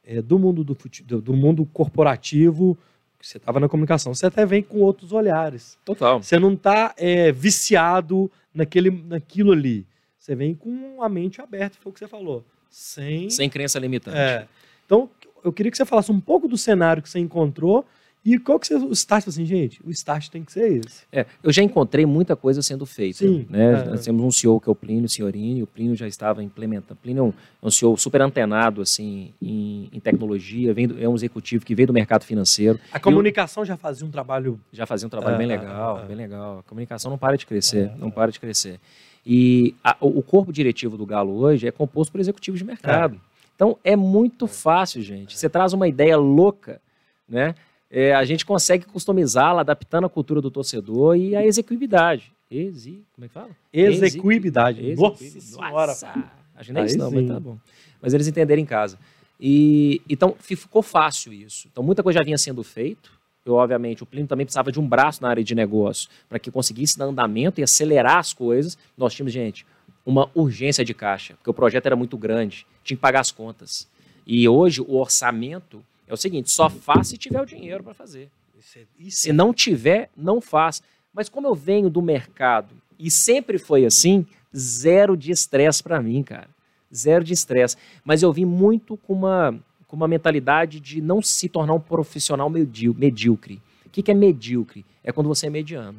é, 0.04 0.20
do 0.22 0.38
mundo 0.38 0.62
do, 0.62 0.74
fute- 0.74 1.02
do, 1.02 1.20
do 1.20 1.32
mundo 1.34 1.64
corporativo, 1.72 2.78
você 3.26 3.38
estava 3.38 3.58
na 3.60 3.68
comunicação, 3.68 4.14
você 4.14 4.26
até 4.26 4.44
vem 4.44 4.62
com 4.62 4.78
outros 4.78 5.12
olhares. 5.12 5.78
Total. 5.84 6.22
Você 6.22 6.38
não 6.38 6.52
está 6.52 6.94
viciado 7.34 8.30
naquele, 8.52 8.90
naquilo 8.90 9.52
ali. 9.52 9.86
Você 10.18 10.34
vem 10.34 10.54
com 10.54 11.02
a 11.02 11.08
mente 11.08 11.40
aberta, 11.40 11.76
foi 11.80 11.90
o 11.90 11.92
que 11.92 11.98
você 11.98 12.08
falou. 12.08 12.44
Sem. 12.70 13.30
Sem 13.30 13.48
crença 13.48 13.78
limitante. 13.78 14.16
É. 14.16 14.46
Então, 14.86 15.08
eu 15.44 15.52
queria 15.52 15.70
que 15.70 15.76
você 15.76 15.84
falasse 15.84 16.10
um 16.10 16.20
pouco 16.20 16.48
do 16.48 16.56
cenário 16.56 17.02
que 17.02 17.08
você 17.08 17.18
encontrou 17.18 17.84
e 18.24 18.38
qual 18.38 18.58
que 18.58 18.66
você, 18.66 18.74
o 18.74 18.90
start, 18.92 19.28
assim, 19.28 19.44
gente, 19.44 19.80
o 19.84 19.90
start 19.90 20.28
tem 20.30 20.42
que 20.42 20.50
ser 20.52 20.80
esse. 20.84 21.02
É, 21.12 21.26
eu 21.42 21.52
já 21.52 21.62
encontrei 21.62 22.06
muita 22.06 22.34
coisa 22.34 22.62
sendo 22.62 22.86
feita. 22.86 23.18
Sim, 23.18 23.46
né? 23.50 23.82
é. 23.82 23.90
Nós 23.90 24.04
temos 24.04 24.22
um 24.24 24.30
CEO 24.30 24.58
que 24.60 24.68
é 24.68 24.72
o 24.72 24.74
Plínio 24.74 25.08
Senhorini, 25.08 25.62
o 25.62 25.66
Plínio 25.66 25.94
já 25.94 26.08
estava 26.08 26.42
implementando. 26.42 26.98
Plínio 27.02 27.20
é 27.20 27.24
um, 27.24 27.28
é 27.62 27.66
um 27.66 27.70
CEO 27.70 27.96
super 27.98 28.22
antenado 28.22 28.80
assim, 28.80 29.32
em, 29.42 29.90
em 29.92 30.00
tecnologia, 30.00 30.72
vem 30.72 30.88
do- 30.88 30.98
é 31.02 31.06
um 31.08 31.14
executivo 31.14 31.64
que 31.66 31.74
veio 31.74 31.88
do 31.88 31.92
mercado 31.92 32.24
financeiro, 32.24 32.80
A 32.92 32.98
comunicação 32.98 33.64
já 33.64 33.76
fazia 33.76 34.06
um 34.06 34.10
trabalho. 34.10 34.58
já 34.72 34.86
fazia 34.86 35.06
um 35.06 35.10
trabalho 35.10 35.34
É, 35.34 35.38
bem 35.38 35.50
é, 35.50 35.56
legal, 35.58 36.00
é. 36.02 36.06
bem 36.06 36.16
legal. 36.16 36.58
A 36.60 36.62
comunicação 36.62 37.10
não 37.10 37.18
para 37.18 37.36
de 37.36 37.44
crescer, 37.44 37.92
não 37.98 38.10
para 38.10 38.32
de 38.32 38.40
crescer. 38.40 38.80
E 39.26 39.74
a- 39.84 39.96
o 40.00 40.18
o 40.18 40.22
corpo 40.22 40.52
diretivo 40.52 40.96
do 40.96 41.04
Galo 41.04 41.34
hoje 41.36 41.66
é 41.66 41.70
composto 41.70 42.10
por 42.12 42.20
executivos 42.20 42.58
de 42.58 42.64
mercado. 42.64 43.20
Então 43.54 43.78
é 43.84 43.94
muito 43.96 44.46
fácil, 44.46 45.02
gente. 45.02 45.36
Você 45.38 45.48
traz 45.48 45.72
uma 45.72 45.86
ideia 45.86 46.16
louca, 46.16 46.80
né? 47.28 47.54
É, 47.96 48.12
a 48.12 48.24
gente 48.24 48.44
consegue 48.44 48.86
customizá-la, 48.86 49.60
adaptando 49.60 50.06
a 50.06 50.08
cultura 50.08 50.40
do 50.40 50.50
torcedor 50.50 51.16
e 51.16 51.36
a 51.36 51.46
execuividade. 51.46 52.32
Exi, 52.50 53.04
como 53.14 53.24
é 53.24 53.28
que 53.28 53.34
fala? 53.34 53.50
Execuibilidade. 53.72 54.82
Nossa 54.96 55.22
Execuibilidade. 55.24 55.44
senhora. 55.44 55.86
Nossa! 55.86 56.30
Acho 56.56 56.66
que 56.68 56.72
não 56.72 56.80
é 56.82 56.86
isso 56.86 56.98
não, 56.98 57.08
sim. 57.10 57.14
mas 57.16 57.28
tá 57.28 57.38
bom. 57.40 57.56
Mas 58.02 58.12
eles 58.12 58.26
entenderam 58.26 58.60
em 58.60 58.66
casa. 58.66 58.98
E 59.40 60.02
então 60.08 60.34
fi- 60.40 60.56
ficou 60.56 60.82
fácil 60.82 61.32
isso. 61.32 61.68
Então 61.70 61.84
muita 61.84 62.02
coisa 62.02 62.18
já 62.18 62.24
vinha 62.24 62.36
sendo 62.36 62.64
feito. 62.64 63.12
Eu, 63.46 63.54
obviamente, 63.54 64.02
o 64.02 64.06
Plínio 64.06 64.26
também 64.26 64.44
precisava 64.46 64.72
de 64.72 64.80
um 64.80 64.88
braço 64.88 65.22
na 65.22 65.28
área 65.28 65.44
de 65.44 65.54
negócio 65.54 66.08
para 66.28 66.38
que 66.40 66.50
conseguisse 66.50 66.98
dar 66.98 67.04
andamento 67.04 67.60
e 67.60 67.62
acelerar 67.62 68.18
as 68.18 68.32
coisas. 68.32 68.76
Nós 68.96 69.14
tínhamos, 69.14 69.32
gente, 69.32 69.64
uma 70.04 70.28
urgência 70.34 70.84
de 70.84 70.94
caixa, 70.94 71.34
porque 71.34 71.50
o 71.50 71.54
projeto 71.54 71.86
era 71.86 71.94
muito 71.94 72.16
grande, 72.16 72.66
tinha 72.82 72.96
que 72.96 73.00
pagar 73.00 73.20
as 73.20 73.30
contas. 73.30 73.86
E 74.26 74.48
hoje 74.48 74.80
o 74.80 74.96
orçamento 74.96 75.84
é 76.06 76.12
o 76.14 76.16
seguinte: 76.16 76.50
só 76.50 76.68
faz 76.70 77.08
se 77.08 77.16
tiver 77.16 77.40
o 77.40 77.46
dinheiro 77.46 77.82
para 77.82 77.94
fazer. 77.94 78.30
Isso 78.58 78.78
é- 78.78 78.82
isso 78.98 79.20
Se 79.20 79.32
não 79.32 79.52
tiver, 79.52 80.10
não 80.16 80.40
faz. 80.40 80.82
Mas 81.12 81.28
como 81.28 81.46
eu 81.46 81.54
venho 81.54 81.88
do 81.90 82.02
mercado 82.02 82.74
e 82.98 83.10
sempre 83.10 83.58
foi 83.58 83.84
assim, 83.84 84.26
zero 84.56 85.16
de 85.16 85.30
estresse 85.30 85.82
para 85.82 86.00
mim, 86.02 86.22
cara. 86.22 86.48
Zero 86.94 87.24
de 87.24 87.32
estresse. 87.32 87.76
Mas 88.04 88.22
eu 88.22 88.32
vim 88.32 88.44
muito 88.44 88.96
com 88.96 89.12
uma, 89.12 89.54
com 89.86 89.96
uma 89.96 90.08
mentalidade 90.08 90.80
de 90.80 91.00
não 91.00 91.20
se 91.22 91.48
tornar 91.48 91.74
um 91.74 91.80
profissional 91.80 92.48
medí- 92.50 92.88
medíocre. 92.94 93.60
O 93.86 93.90
que, 93.90 94.02
que 94.02 94.10
é 94.10 94.14
medíocre? 94.14 94.84
É 95.02 95.12
quando 95.12 95.28
você 95.28 95.46
é 95.46 95.50
mediano. 95.50 95.98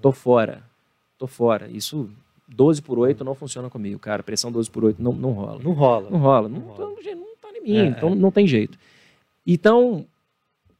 Tô 0.00 0.12
fora. 0.12 0.62
Tô 1.18 1.26
fora. 1.26 1.68
Isso, 1.70 2.08
12 2.48 2.82
por 2.82 2.98
8 2.98 3.24
não 3.24 3.34
funciona 3.34 3.70
comigo, 3.70 3.98
cara. 3.98 4.22
Pressão 4.22 4.50
12 4.52 4.70
por 4.70 4.84
8 4.84 5.02
não, 5.02 5.12
não 5.12 5.32
rola. 5.32 5.60
Não 5.62 5.72
rola. 5.72 6.10
Não 6.10 6.18
rola. 6.18 6.48
Não, 6.48 6.58
Não 6.60 6.66
rola. 6.68 6.76
tô- 6.76 7.14
não 7.14 7.36
tá 7.40 7.48
em 7.56 7.62
mim, 7.62 7.76
É, 7.78 7.84
então 7.86 8.10
é. 8.10 8.14
não 8.14 8.30
tem 8.30 8.46
jeito. 8.46 8.78
Então, 9.46 10.06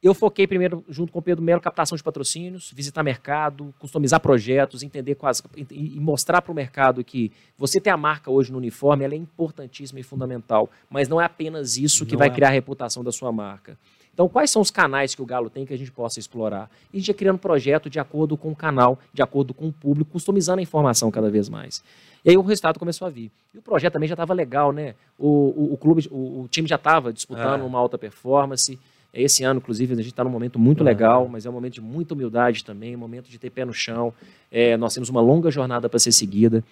eu 0.03 0.13
foquei 0.13 0.45
primeiro, 0.45 0.83
junto 0.89 1.13
com 1.13 1.19
o 1.19 1.21
Pedro 1.21 1.41
Melo, 1.41 1.61
captação 1.61 1.95
de 1.95 2.03
patrocínios, 2.03 2.73
visitar 2.75 3.01
mercado, 3.03 3.73
customizar 3.79 4.19
projetos, 4.19 4.83
entender 4.83 5.15
quais. 5.15 5.41
e, 5.55 5.97
mostrar 5.97 6.41
para 6.41 6.51
o 6.51 6.55
mercado 6.55 7.03
que 7.05 7.31
você 7.57 7.79
ter 7.79 7.89
a 7.89 7.95
marca 7.95 8.29
hoje 8.29 8.51
no 8.51 8.57
uniforme 8.57 9.05
ela 9.05 9.13
é 9.13 9.17
importantíssima 9.17 10.01
e 10.01 10.03
fundamental, 10.03 10.69
mas 10.89 11.07
não 11.07 11.21
é 11.21 11.25
apenas 11.25 11.77
isso 11.77 12.05
que 12.05 12.13
Não 12.13 12.19
vai 12.19 12.27
é. 12.27 12.31
criar 12.31 12.49
a 12.49 12.51
reputação 12.51 13.01
da 13.01 13.13
sua 13.13 13.31
marca. 13.31 13.77
Então, 14.13 14.27
quais 14.27 14.51
são 14.51 14.61
os 14.61 14.69
canais 14.69 15.15
que 15.15 15.21
o 15.21 15.25
Galo 15.25 15.49
tem 15.49 15.65
que 15.65 15.73
a 15.73 15.77
gente 15.77 15.91
possa 15.91 16.19
explorar? 16.19 16.69
E 16.91 16.97
a 16.97 16.99
gente 16.99 17.07
ia 17.07 17.13
criando 17.13 17.39
projeto 17.39 17.89
de 17.89 17.97
acordo 17.97 18.37
com 18.37 18.51
o 18.51 18.55
canal, 18.55 18.99
de 19.11 19.23
acordo 19.23 19.53
com 19.53 19.69
o 19.69 19.73
público, 19.73 20.11
customizando 20.11 20.59
a 20.59 20.61
informação 20.61 21.09
cada 21.09 21.31
vez 21.31 21.47
mais. 21.49 21.81
E 22.25 22.29
aí 22.29 22.37
o 22.37 22.41
resultado 22.41 22.79
começou 22.79 23.05
a 23.07 23.09
vir. 23.11 23.31
E 23.53 23.57
o 23.57 23.61
projeto 23.61 23.93
também 23.93 24.07
já 24.07 24.13
estava 24.13 24.33
legal, 24.33 24.71
né? 24.71 24.95
O, 25.19 25.27
o, 25.27 25.73
o 25.73 25.77
clube, 25.77 26.07
o, 26.09 26.41
o 26.43 26.47
time 26.47 26.67
já 26.67 26.75
estava 26.77 27.11
disputando 27.11 27.61
É. 27.61 27.63
uma 27.63 27.77
alta 27.79 27.97
performance. 27.97 28.79
Esse 29.13 29.43
ano, 29.43 29.59
inclusive, 29.59 29.93
a 29.93 29.97
gente 29.97 30.07
está 30.07 30.23
num 30.23 30.29
momento 30.29 30.57
muito 30.57 30.79
Uhum. 30.79 30.85
legal, 30.85 31.27
mas 31.27 31.45
é 31.45 31.49
um 31.49 31.53
momento 31.53 31.73
de 31.73 31.81
muita 31.81 32.13
humildade 32.13 32.63
também, 32.63 32.95
um 32.95 32.99
momento 32.99 33.29
de 33.29 33.37
ter 33.37 33.49
pé 33.49 33.63
no 33.65 33.73
chão. 33.73 34.13
É, 34.51 34.75
nós 34.77 34.93
temos 34.93 35.09
uma 35.09 35.21
longa 35.21 35.51
jornada 35.51 35.87
para 35.89 35.99
ser 35.99 36.11
seguida, 36.13 36.63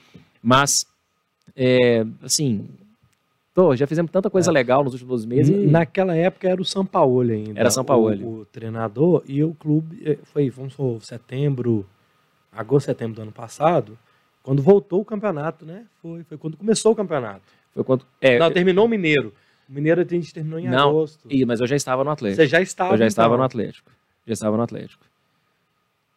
mas, 0.41 0.85
é, 1.55 2.03
assim, 2.23 2.67
pô, 3.53 3.75
já 3.75 3.85
fizemos 3.85 4.09
tanta 4.09 4.29
coisa 4.29 4.49
legal 4.51 4.83
nos 4.83 4.93
últimos 4.93 5.11
12 5.21 5.27
meses. 5.27 5.55
e- 5.55 5.67
Naquela 5.67 6.15
época 6.15 6.47
era 6.49 6.61
o 6.61 6.65
Sampaoli 6.65 7.33
ainda. 7.33 7.59
Era 7.59 7.69
Sampaoli. 7.69 8.23
O, 8.23 8.39
o 8.39 8.45
treinador 8.45 9.21
e 9.27 9.43
o 9.43 9.53
clube 9.53 10.01
eh, 10.03 10.17
foi, 10.23 10.49
vamos 10.49 10.73
supor, 10.73 11.03
setembro, 11.03 11.85
agosto, 12.51 12.85
setembro 12.87 13.15
do 13.17 13.21
ano 13.21 13.31
passado, 13.31 13.97
quando 14.43 14.61
voltou 14.61 15.01
o 15.01 15.05
campeonato, 15.05 15.65
né? 15.65 15.85
Foi, 16.01 16.23
foi 16.23 16.37
quando 16.37 16.57
começou 16.57 16.91
o 16.91 16.95
campeonato. 16.95 17.41
Foi 17.73 17.83
quando, 17.83 18.05
é, 18.19 18.37
Não, 18.39 18.51
terminou 18.51 18.85
o 18.85 18.89
Mineiro. 18.89 19.33
O 19.69 19.73
Mineiro 19.73 20.01
a 20.01 20.03
gente 20.05 20.33
terminou 20.33 20.59
em 20.59 20.67
Não, 20.67 20.89
agosto. 20.89 21.25
Ih, 21.29 21.45
mas 21.45 21.59
eu 21.61 21.67
já 21.67 21.75
estava 21.75 22.03
no 22.03 22.09
Atlético. 22.09 22.41
Você 22.41 22.47
já 22.47 22.61
estava 22.61 22.93
Eu 22.93 22.97
já 22.97 23.07
estava 23.07 23.27
então. 23.29 23.37
no 23.37 23.43
Atlético. 23.43 23.91
Já 24.27 24.33
estava 24.33 24.57
no 24.57 24.63
Atlético. 24.63 25.03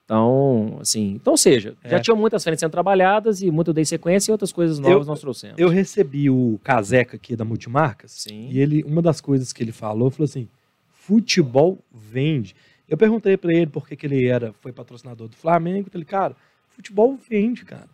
Então, 0.04 0.76
assim, 0.80 1.12
então, 1.12 1.32
ou 1.32 1.36
seja, 1.38 1.74
já 1.82 1.96
É. 1.96 2.00
tinham 2.00 2.16
muitas 2.16 2.44
frentes 2.44 2.60
sendo 2.60 2.70
trabalhadas 2.72 3.40
e 3.40 3.50
muito 3.50 3.72
dei 3.72 3.86
sequência 3.86 4.30
e 4.30 4.32
outras 4.32 4.52
coisas 4.52 4.78
novas 4.78 4.98
Eu- 5.00 5.04
nós 5.06 5.20
trouxemos. 5.20 5.58
Eu 5.58 5.68
recebi 5.70 6.28
o 6.28 6.60
Caseca 6.62 7.16
aqui 7.16 7.34
da 7.34 7.44
Multimarcas 7.44 8.10
Sim. 8.12 8.48
e 8.50 8.58
ele, 8.60 8.82
uma 8.82 9.00
das 9.00 9.20
coisas 9.20 9.50
que 9.52 9.62
ele 9.62 9.72
falou, 9.72 10.10
falou 10.10 10.24
assim: 10.24 10.46
futebol 10.92 11.78
vende. 11.90 12.54
Eu 12.86 12.98
perguntei 12.98 13.36
pra 13.38 13.50
ele 13.54 13.66
por 13.68 13.88
que, 13.88 13.96
que 13.96 14.04
ele 14.04 14.26
era, 14.26 14.52
foi 14.60 14.72
patrocinador 14.72 15.26
do 15.28 15.36
Flamengo. 15.36 15.88
Falei, 15.90 16.04
cara, 16.04 16.36
futebol 16.68 17.18
vende, 17.30 17.64
cara. 17.64 17.88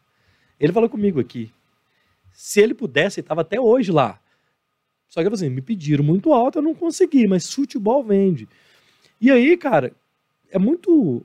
Ele 0.60 0.72
falou 0.72 0.88
comigo 0.88 1.18
aqui. 1.18 1.50
Se 2.32 2.60
ele 2.60 2.74
pudesse, 2.74 3.18
ele 3.20 3.24
estava 3.24 3.40
até 3.40 3.58
hoje 3.60 3.90
lá. 3.90 4.20
Só 5.08 5.22
que 5.22 5.28
assim, 5.28 5.48
me 5.48 5.60
pediram 5.60 6.04
muito 6.04 6.32
alto, 6.32 6.58
eu 6.58 6.62
não 6.62 6.74
consegui, 6.74 7.26
mas 7.26 7.52
futebol 7.52 8.04
vende. 8.04 8.48
E 9.20 9.30
aí, 9.30 9.56
cara, 9.56 9.92
é 10.50 10.58
muito. 10.58 11.24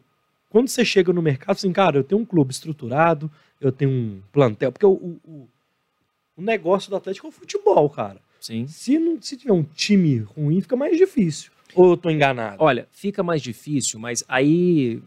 Quando 0.49 0.69
você 0.69 0.83
chega 0.85 1.11
no 1.13 1.21
mercado, 1.21 1.51
assim, 1.57 1.71
cara, 1.71 1.97
eu 1.97 2.03
tenho 2.03 2.21
um 2.21 2.25
clube 2.25 2.51
estruturado, 2.51 3.29
eu 3.59 3.71
tenho 3.71 3.91
um 3.91 4.21
plantel, 4.31 4.71
porque 4.71 4.85
o, 4.85 4.91
o, 4.93 5.19
o- 5.27 6.41
negócio 6.41 6.89
do 6.89 6.95
Atlético 6.95 7.27
é 7.27 7.29
o 7.29 7.33
futebol, 7.33 7.89
cara. 7.89 8.19
Sim. 8.39 8.67
Se, 8.67 8.97
não, 8.97 9.21
se 9.21 9.35
tiver 9.37 9.53
um 9.53 9.63
time 9.63 10.19
ruim, 10.19 10.61
fica 10.61 10.75
mais 10.75 10.97
difícil. 10.97 11.51
Ou 11.73 11.91
eu 11.91 11.97
tô 11.97 12.09
enganado? 12.09 12.57
Olha, 12.59 12.87
fica 12.91 13.21
mais 13.23 13.41
difícil, 13.41 13.99
mas 13.99 14.23
aí 14.27 15.01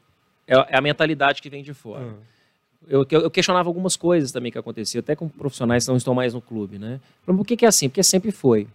é, 0.47 0.55
é 0.57 0.77
a 0.77 0.81
mentalidade 0.81 1.41
que 1.41 1.49
vem 1.51 1.63
de 1.63 1.73
fora. 1.73 2.05
Ah, 2.05 2.38
Eu, 2.89 3.07
eu, 3.11 3.31
questionava 3.31 3.69
algumas 3.69 3.97
coisas 3.97 4.33
também 4.33 4.51
que 4.51 4.59
aconteciam, 4.59 5.01
até 5.01 5.15
com 5.15 5.29
profissionais 5.29 5.85
que 5.85 5.91
não 5.91 5.97
estão 5.97 6.15
mais 6.15 6.33
no 6.33 6.41
clube, 6.41 6.79
né? 6.79 6.99
Por 7.25 7.47
que, 7.47 7.57
que 7.57 7.65
é 7.67 7.69
assim? 7.69 7.89
Porque 7.89 8.03
sempre 8.03 8.31
foi. 8.31 8.67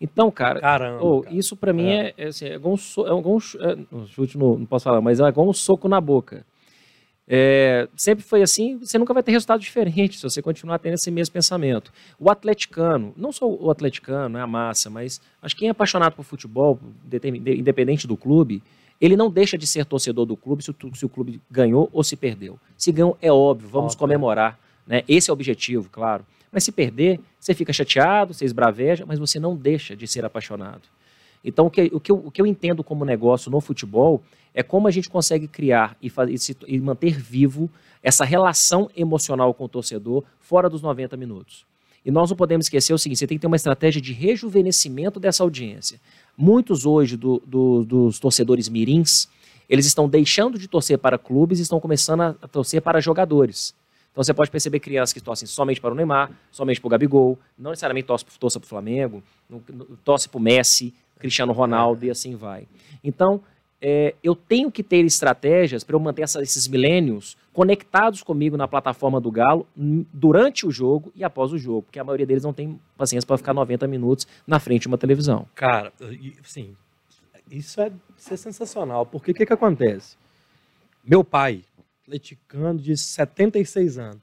Então, 0.00 0.30
cara, 0.30 0.60
Caramba. 0.60 1.04
Ô, 1.04 1.22
cara. 1.22 1.34
isso 1.34 1.56
pra 1.56 1.72
mim 1.72 1.88
é, 1.88 2.14
é, 2.16 2.26
assim, 2.26 2.46
é 2.46 2.54
igual 2.54 2.74
um, 2.74 2.76
so, 2.76 3.02
é 3.02 3.18
igual 3.18 3.36
um 3.36 3.38
é, 3.38 4.06
chute, 4.06 4.38
no, 4.38 4.58
não 4.58 4.66
posso 4.66 4.84
falar, 4.84 5.00
mas 5.00 5.20
é 5.20 5.24
igual 5.28 5.48
um 5.48 5.52
soco 5.52 5.88
na 5.88 6.00
boca. 6.00 6.44
É, 7.30 7.86
sempre 7.94 8.24
foi 8.24 8.42
assim, 8.42 8.78
você 8.78 8.96
nunca 8.96 9.12
vai 9.12 9.22
ter 9.22 9.32
resultado 9.32 9.60
diferente 9.60 10.16
se 10.16 10.22
você 10.22 10.40
continuar 10.40 10.78
tendo 10.78 10.94
esse 10.94 11.10
mesmo 11.10 11.32
pensamento. 11.32 11.92
O 12.18 12.30
atleticano, 12.30 13.12
não 13.16 13.30
só 13.32 13.46
o 13.46 13.70
atleticano, 13.70 14.38
é 14.38 14.40
a 14.40 14.46
massa, 14.46 14.88
mas 14.88 15.20
acho 15.42 15.54
que 15.54 15.60
quem 15.60 15.68
é 15.68 15.72
apaixonado 15.72 16.14
por 16.14 16.24
futebol, 16.24 16.80
independente 17.12 18.06
do 18.06 18.16
clube, 18.16 18.62
ele 19.00 19.16
não 19.16 19.30
deixa 19.30 19.56
de 19.56 19.66
ser 19.66 19.84
torcedor 19.84 20.26
do 20.26 20.36
clube 20.36 20.62
se 20.62 20.70
o, 20.70 20.76
se 20.94 21.04
o 21.04 21.08
clube 21.08 21.40
ganhou 21.50 21.88
ou 21.92 22.02
se 22.02 22.16
perdeu. 22.16 22.58
Se 22.76 22.90
ganhou, 22.92 23.16
é 23.22 23.30
óbvio, 23.32 23.68
vamos 23.68 23.92
Óbvio. 23.92 23.98
comemorar. 23.98 24.58
Né? 24.86 25.02
Esse 25.06 25.30
é 25.30 25.32
o 25.32 25.34
objetivo, 25.34 25.88
claro. 25.90 26.24
Mas 26.50 26.64
se 26.64 26.72
perder, 26.72 27.20
você 27.38 27.54
fica 27.54 27.72
chateado, 27.72 28.32
você 28.34 28.44
esbraveja, 28.44 29.04
mas 29.06 29.18
você 29.18 29.38
não 29.38 29.54
deixa 29.54 29.94
de 29.94 30.06
ser 30.06 30.24
apaixonado. 30.24 30.82
Então, 31.44 31.66
o 31.66 31.70
que, 31.70 31.82
o, 31.92 32.00
que 32.00 32.10
eu, 32.10 32.16
o 32.16 32.30
que 32.30 32.40
eu 32.40 32.46
entendo 32.46 32.82
como 32.82 33.04
negócio 33.04 33.50
no 33.50 33.60
futebol 33.60 34.22
é 34.54 34.62
como 34.62 34.88
a 34.88 34.90
gente 34.90 35.08
consegue 35.08 35.46
criar 35.46 35.96
e, 36.02 36.08
fa- 36.10 36.28
e 36.28 36.36
se- 36.38 36.56
e 36.66 36.80
manter 36.80 37.16
vivo 37.20 37.70
essa 38.02 38.24
relação 38.24 38.90
emocional 38.96 39.52
com 39.54 39.64
o 39.64 39.68
torcedor 39.68 40.24
fora 40.40 40.68
dos 40.68 40.82
90 40.82 41.16
minutos. 41.16 41.64
E 42.04 42.10
nós 42.10 42.30
não 42.30 42.36
podemos 42.36 42.66
esquecer 42.66 42.92
o 42.94 42.98
seguinte: 42.98 43.18
você 43.18 43.26
tem 43.26 43.36
que 43.36 43.42
ter 43.42 43.46
uma 43.46 43.56
estratégia 43.56 44.00
de 44.00 44.12
rejuvenescimento 44.12 45.20
dessa 45.20 45.42
audiência. 45.42 46.00
Muitos 46.40 46.86
hoje 46.86 47.16
do- 47.16 47.42
do- 47.44 47.84
dos 47.84 48.20
torcedores 48.20 48.68
mirins, 48.68 49.28
eles 49.68 49.84
estão 49.86 50.08
deixando 50.08 50.56
de 50.58 50.68
torcer 50.68 50.96
para 50.96 51.18
clubes 51.18 51.58
e 51.58 51.62
estão 51.62 51.80
começando 51.80 52.20
a, 52.20 52.32
torcer 52.46 52.80
para 52.80 53.00
jogadores. 53.00 53.74
Então 54.12 54.22
você 54.22 54.32
pode 54.32 54.48
perceber 54.50 54.78
crianças 54.80 55.12
que 55.12 55.20
torcem 55.20 55.46
somente 55.48 55.80
para 55.80 55.92
o 55.92 55.94
Neymar, 55.96 56.30
somente 56.52 56.80
para 56.80 56.86
o 56.86 56.90
Gabigol, 56.90 57.38
não 57.58 57.70
necessariamente 57.70 58.06
torce, 58.06 58.24
torce 58.38 58.58
para 58.58 58.66
o 58.66 58.68
Flamengo, 58.68 59.22
torce 60.04 60.28
para 60.28 60.38
o 60.38 60.40
Messi, 60.40 60.94
Cristiano 61.18 61.52
Ronaldo 61.52 62.04
e 62.04 62.10
assim 62.10 62.36
vai. 62.36 62.66
Então, 63.02 63.40
é, 63.80 64.14
eu 64.22 64.34
tenho 64.34 64.70
que 64.72 64.82
ter 64.82 65.04
estratégias 65.04 65.84
para 65.84 65.94
eu 65.94 66.00
manter 66.00 66.22
essa- 66.22 66.42
esses 66.42 66.66
milênios 66.66 67.36
conectados 67.52 68.22
comigo 68.22 68.56
na 68.56 68.66
plataforma 68.66 69.20
do 69.20 69.30
Galo 69.30 69.66
durante 70.12 70.66
o 70.66 70.70
jogo 70.70 71.12
e 71.14 71.22
após 71.24 71.52
o 71.52 71.58
jogo, 71.58 71.82
porque 71.82 71.98
a 71.98 72.04
maioria 72.04 72.26
deles 72.26 72.42
não 72.42 72.52
tem 72.52 72.78
paciência 72.96 73.26
para 73.26 73.38
ficar 73.38 73.54
90 73.54 73.86
minutos 73.86 74.26
na 74.46 74.58
frente 74.58 74.82
de 74.82 74.88
uma 74.88 74.98
televisão. 74.98 75.46
Cara, 75.54 75.92
assim, 76.44 76.76
isso 77.50 77.80
é, 77.80 77.92
isso 78.16 78.34
é 78.34 78.36
sensacional, 78.36 79.06
porque 79.06 79.30
o 79.30 79.34
que, 79.34 79.46
que 79.46 79.52
acontece? 79.52 80.16
Meu 81.04 81.22
pai, 81.24 81.64
atleticano 82.02 82.78
de 82.80 82.96
76 82.96 83.98
anos, 83.98 84.18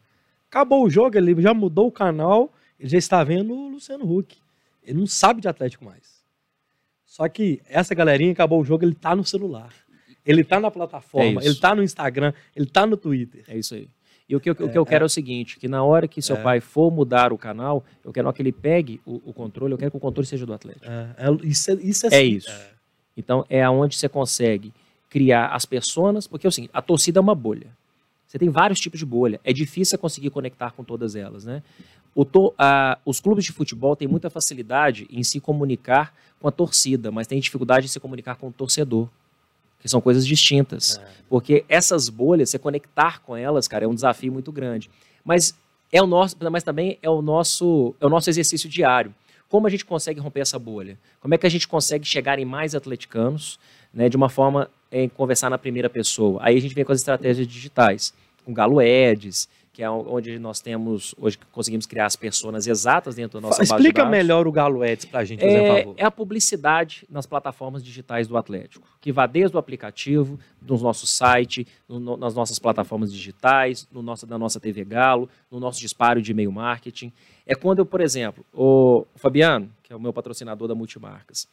acabou 0.50 0.84
o 0.86 0.90
jogo, 0.90 1.18
ele 1.18 1.42
já 1.42 1.54
mudou 1.54 1.88
o 1.88 1.92
canal, 1.92 2.52
ele 2.80 2.90
já 2.90 2.98
está 2.98 3.24
vendo 3.24 3.54
o 3.54 3.70
Luciano 3.70 4.06
Huck. 4.10 4.38
Ele 4.84 5.00
não 5.00 5.08
sabe 5.08 5.42
de 5.42 5.48
Atlético 5.48 5.84
mais. 5.86 6.24
Só 7.16 7.30
que 7.30 7.62
essa 7.70 7.96
galerinha 7.96 8.34
acabou 8.34 8.60
o 8.60 8.66
jogo, 8.66 8.84
ele 8.84 8.94
tá 8.94 9.16
no 9.16 9.24
celular. 9.24 9.70
Ele 10.26 10.44
tá 10.44 10.60
na 10.60 10.68
É 10.68 10.72
plataforma, 10.72 11.40
isso. 11.40 11.50
ele 11.50 11.56
tá 11.56 11.74
no 11.74 11.82
Instagram, 11.82 12.34
ele 12.54 12.66
tá 12.66 12.86
no 12.86 12.98
Twitter. 12.98 13.46
É 13.48 13.58
isso 13.58 13.74
aí. 13.74 13.88
E 14.28 14.36
o 14.36 14.40
que, 14.42 14.50
eu- 14.50 14.54
o 14.60 14.70
que 14.70 14.78
eu 14.78 14.86
quero 14.86 15.06
é 15.06 15.08
o 15.08 15.10
seguinte, 15.10 15.58
que 15.58 15.70
na 15.70 15.82
hora 15.82 16.10
que 16.10 16.22
seu 16.22 16.36
É. 16.36 16.42
pai 16.42 16.60
for 16.60 16.92
mudar 16.92 17.32
o 17.32 17.38
canal, 17.38 17.86
eu 18.04 18.12
quero 18.12 18.34
que 18.34 18.42
ele 18.42 18.52
pegue 18.52 19.00
o, 19.06 19.22
o 19.30 19.34
controle, 19.34 19.74
eu 19.74 19.78
quero 19.78 19.92
que 19.92 19.98
o 19.98 20.00
controle 20.00 20.28
seja 20.28 20.46
do 20.46 20.54
Atlético. 20.54 20.86
É, 20.86 21.16
é- 21.18 21.48
isso, 21.48 21.72
é, 21.72 21.74
isso 21.76 22.06
é, 22.08 22.10
É 22.10 22.18
assim, 22.20 22.28
isso. 22.36 22.52
Então, 23.16 23.46
é 23.50 23.64
aonde 23.64 23.96
você 23.96 24.10
consegue 24.10 24.74
criar 25.10 25.48
as 25.56 25.64
personas, 25.66 26.28
porque 26.28 26.46
é 26.46 26.50
o 26.50 26.52
seguinte, 26.52 26.72
a 26.74 26.82
torcida 26.82 27.18
é 27.18 27.22
uma 27.22 27.36
bolha. 27.36 27.68
Você 28.28 28.38
tem 28.38 28.50
vários 28.50 28.80
tipos 28.82 29.00
de 29.00 29.06
bolha. 29.06 29.40
É 29.42 29.54
difícil 29.54 29.98
conseguir 29.98 30.32
conectar 30.32 30.72
com 30.72 30.84
todas 30.84 31.16
elas, 31.16 31.46
né? 31.46 31.64
To- 32.24 32.54
a- 32.58 32.98
os 33.04 33.20
clubes 33.20 33.44
de 33.44 33.52
futebol 33.52 33.96
têm 33.96 34.08
muita 34.08 34.30
facilidade 34.30 35.06
em 35.10 35.22
se 35.24 35.40
comunicar 35.42 36.14
com 36.40 36.48
a 36.48 36.52
torcida, 36.52 37.12
mas 37.12 37.28
tem 37.28 37.40
dificuldade 37.40 37.88
em 37.88 37.90
se 37.90 38.00
comunicar 38.00 38.36
com 38.36 38.48
o 38.48 38.52
torcedor, 38.54 39.10
que 39.82 39.90
são 39.90 40.00
coisas 40.00 40.26
distintas. 40.26 40.98
É. 40.98 41.08
Porque 41.28 41.66
essas 41.68 42.08
bolhas, 42.08 42.50
você 42.50 42.58
conectar 42.60 43.20
com 43.22 43.36
elas, 43.36 43.68
cara, 43.68 43.84
é 43.84 43.88
um 43.88 43.94
desafio 43.96 44.32
muito 44.32 44.52
grande. 44.52 44.90
Mas 45.24 45.54
é 45.92 46.02
o 46.02 46.08
nosso, 46.08 46.38
mas 46.52 46.64
também 46.64 46.98
é 47.02 47.10
o 47.10 47.22
nosso, 47.22 47.94
é 48.00 48.06
o 48.06 48.10
nosso 48.10 48.30
exercício 48.30 48.70
diário. 48.70 49.14
Como 49.50 49.68
a 49.68 49.70
gente 49.70 49.86
consegue 49.86 50.20
romper 50.20 50.40
essa 50.42 50.58
bolha? 50.58 50.98
Como 51.20 51.34
é 51.34 51.38
que 51.38 51.46
a 51.46 51.50
gente 51.50 51.68
consegue 51.68 52.06
chegar 52.06 52.40
em 52.40 52.46
mais 52.46 52.74
atleticanos, 52.76 53.60
né, 53.94 54.10
de 54.10 54.16
uma 54.18 54.30
forma 54.30 54.70
em 54.92 55.08
conversar 55.10 55.50
na 55.50 55.58
primeira 55.58 55.90
pessoa? 55.90 56.40
Aí 56.42 56.58
a 56.58 56.62
gente 56.62 56.74
vem 56.74 56.84
com 56.84 56.92
as 56.92 57.00
estratégias 57.00 57.48
digitais, 57.48 58.14
com 58.44 58.54
Galo 58.54 58.80
Ads, 58.80 59.48
que 59.76 59.84
é 59.84 59.90
onde 59.90 60.40
nós 60.40 60.62
temos 60.62 61.14
hoje 61.20 61.38
conseguimos 61.52 61.86
criar 61.86 62.06
as 62.06 62.16
pessoas 62.16 62.66
exatas 62.66 63.14
dentro 63.16 63.42
da 63.42 63.48
nossa 63.50 63.58
base 63.58 63.70
de 63.70 63.76
Explica 63.76 64.04
dados. 64.04 64.18
melhor 64.18 64.48
o 64.48 64.52
Galo 64.54 64.82
Ads 64.82 65.04
pra 65.04 65.26
gente, 65.26 65.42
por 65.42 65.50
É, 65.50 65.80
favor. 65.82 65.96
é 65.98 66.06
a 66.06 66.10
publicidade 66.10 67.06
nas 67.10 67.26
plataformas 67.26 67.84
digitais 67.84 68.26
do 68.26 68.38
Atlético, 68.38 68.88
que 69.02 69.12
vai 69.12 69.28
desde 69.28 69.54
o 69.58 69.60
aplicativo, 69.60 70.40
no 70.62 70.78
nosso 70.78 71.06
site, 71.06 71.68
no- 71.90 72.00
no- 72.00 72.16
nas 72.16 72.34
nossas 72.34 72.58
plataformas 72.58 73.12
digitais, 73.12 73.86
no 73.92 74.02
nosso, 74.02 74.26
na 74.26 74.38
nossa 74.38 74.62
TV 74.62 74.86
Galo, 74.86 75.28
no 75.52 75.60
nosso 75.60 75.82
disparo 75.82 76.22
de 76.22 76.32
e-mail 76.32 76.54
marketing. 76.54 77.12
É 77.46 77.54
quando 77.54 77.80
eu, 77.80 77.86
por 77.86 78.00
exemplo, 78.00 78.46
o 78.54 79.06
Fabiano, 79.18 79.70
que 79.84 79.92
é 79.92 79.96
o 79.98 80.00
meu 80.00 80.14
patrocinador 80.14 80.70
da 80.70 80.74
Multimarcas, 80.76 81.50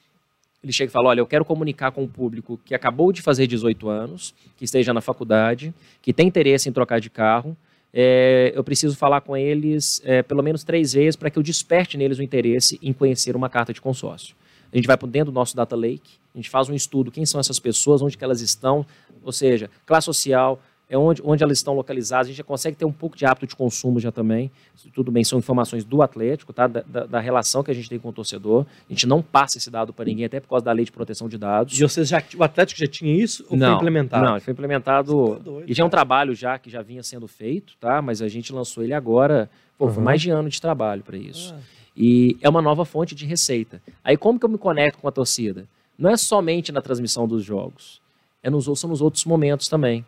ele 0.62 0.72
chega 0.72 0.90
e 0.90 0.92
fala: 0.92 1.08
Olha, 1.08 1.18
eu 1.18 1.26
quero 1.26 1.44
comunicar 1.44 1.90
com 1.90 2.04
o 2.04 2.08
público 2.08 2.56
que 2.64 2.72
acabou 2.72 3.10
de 3.12 3.20
fazer 3.20 3.48
18 3.48 3.88
anos, 3.88 4.32
que 4.56 4.64
esteja 4.64 4.94
na 4.94 5.00
faculdade, 5.00 5.74
que 6.00 6.12
tem 6.12 6.28
interesse 6.28 6.68
em 6.68 6.72
trocar 6.72 7.00
de 7.00 7.10
carro. 7.10 7.56
É, 7.92 8.52
eu 8.54 8.64
preciso 8.64 8.96
falar 8.96 9.20
com 9.20 9.36
eles 9.36 10.00
é, 10.04 10.22
pelo 10.22 10.42
menos 10.42 10.64
três 10.64 10.94
vezes 10.94 11.16
para 11.16 11.30
que 11.30 11.38
eu 11.38 11.42
desperte 11.42 11.98
neles 11.98 12.18
o 12.18 12.22
interesse 12.22 12.78
em 12.82 12.92
conhecer 12.92 13.36
uma 13.36 13.50
carta 13.50 13.72
de 13.72 13.80
consórcio. 13.80 14.34
A 14.72 14.76
gente 14.76 14.86
vai 14.86 14.96
para 14.96 15.08
dentro 15.08 15.30
do 15.30 15.34
nosso 15.34 15.54
data 15.54 15.76
lake, 15.76 16.18
a 16.34 16.38
gente 16.38 16.48
faz 16.48 16.70
um 16.70 16.74
estudo, 16.74 17.10
quem 17.10 17.26
são 17.26 17.38
essas 17.38 17.58
pessoas, 17.58 18.00
onde 18.00 18.16
que 18.16 18.24
elas 18.24 18.40
estão, 18.40 18.86
ou 19.22 19.32
seja, 19.32 19.70
classe 19.84 20.06
social, 20.06 20.60
é 20.92 20.98
onde, 20.98 21.22
onde 21.24 21.42
elas 21.42 21.56
estão 21.58 21.74
localizadas, 21.74 22.26
a 22.26 22.28
gente 22.28 22.36
já 22.36 22.44
consegue 22.44 22.76
ter 22.76 22.84
um 22.84 22.92
pouco 22.92 23.16
de 23.16 23.24
hábito 23.24 23.46
de 23.46 23.56
consumo 23.56 23.98
já 23.98 24.12
também. 24.12 24.50
Isso 24.76 24.90
Tudo 24.94 25.10
bem, 25.10 25.24
são 25.24 25.38
informações 25.38 25.84
do 25.84 26.02
Atlético, 26.02 26.52
tá? 26.52 26.66
Da, 26.66 26.82
da- 26.86 27.06
da 27.06 27.18
relação 27.20 27.62
que 27.62 27.70
a 27.70 27.74
gente 27.74 27.88
tem 27.88 27.98
com 27.98 28.10
o 28.10 28.12
torcedor. 28.12 28.66
A 28.88 28.92
gente 28.92 29.06
não 29.06 29.22
passa 29.22 29.56
esse 29.58 29.70
dado 29.70 29.92
para 29.92 30.04
ninguém, 30.04 30.26
até 30.26 30.38
por 30.38 30.48
causa 30.48 30.64
da 30.64 30.72
lei 30.72 30.84
de 30.84 30.92
proteção 30.92 31.28
de 31.28 31.38
dados. 31.38 31.78
E 31.78 31.82
vocês 31.82 32.08
já, 32.08 32.22
o 32.36 32.44
Atlético 32.44 32.78
já 32.78 32.86
tinha 32.86 33.12
isso 33.14 33.44
ou 33.48 33.56
não, 33.56 33.66
foi 33.68 33.76
implementado? 33.76 34.24
Não, 34.24 34.40
foi 34.40 34.52
implementado. 34.52 35.36
Tá 35.36 35.42
doido, 35.42 35.64
e 35.66 35.72
já 35.74 35.82
é 35.82 35.86
um 35.86 35.90
trabalho 35.90 36.34
já 36.34 36.58
que 36.58 36.68
já 36.68 36.82
vinha 36.82 37.02
sendo 37.02 37.26
feito, 37.26 37.72
tá? 37.80 38.02
Mas 38.02 38.20
a 38.20 38.28
gente 38.28 38.52
lançou 38.52 38.84
ele 38.84 38.92
agora. 38.92 39.48
Pô, 39.78 39.88
foi 39.88 39.96
Uhum. 39.98 40.04
mais 40.04 40.20
de 40.20 40.30
ano 40.30 40.48
de 40.48 40.60
trabalho 40.60 41.02
para 41.02 41.16
isso. 41.16 41.54
Ah, 41.56 41.60
E 41.96 42.36
é 42.40 42.48
uma 42.48 42.62
nova 42.62 42.84
fonte 42.84 43.14
de 43.14 43.24
receita. 43.26 43.80
Aí 44.04 44.16
como 44.16 44.38
que 44.38 44.44
eu 44.44 44.48
me 44.50 44.58
conecto 44.58 44.98
com 44.98 45.08
a 45.08 45.12
torcida? 45.12 45.66
Não 45.98 46.10
é 46.10 46.16
somente 46.16 46.70
na 46.72 46.80
transmissão 46.80 47.26
dos 47.28 47.44
jogos, 47.44 48.00
é 48.42 48.48
nos, 48.50 48.64
são 48.78 48.88
nos 48.90 49.00
outros 49.02 49.24
momentos 49.24 49.68
também. 49.68 50.04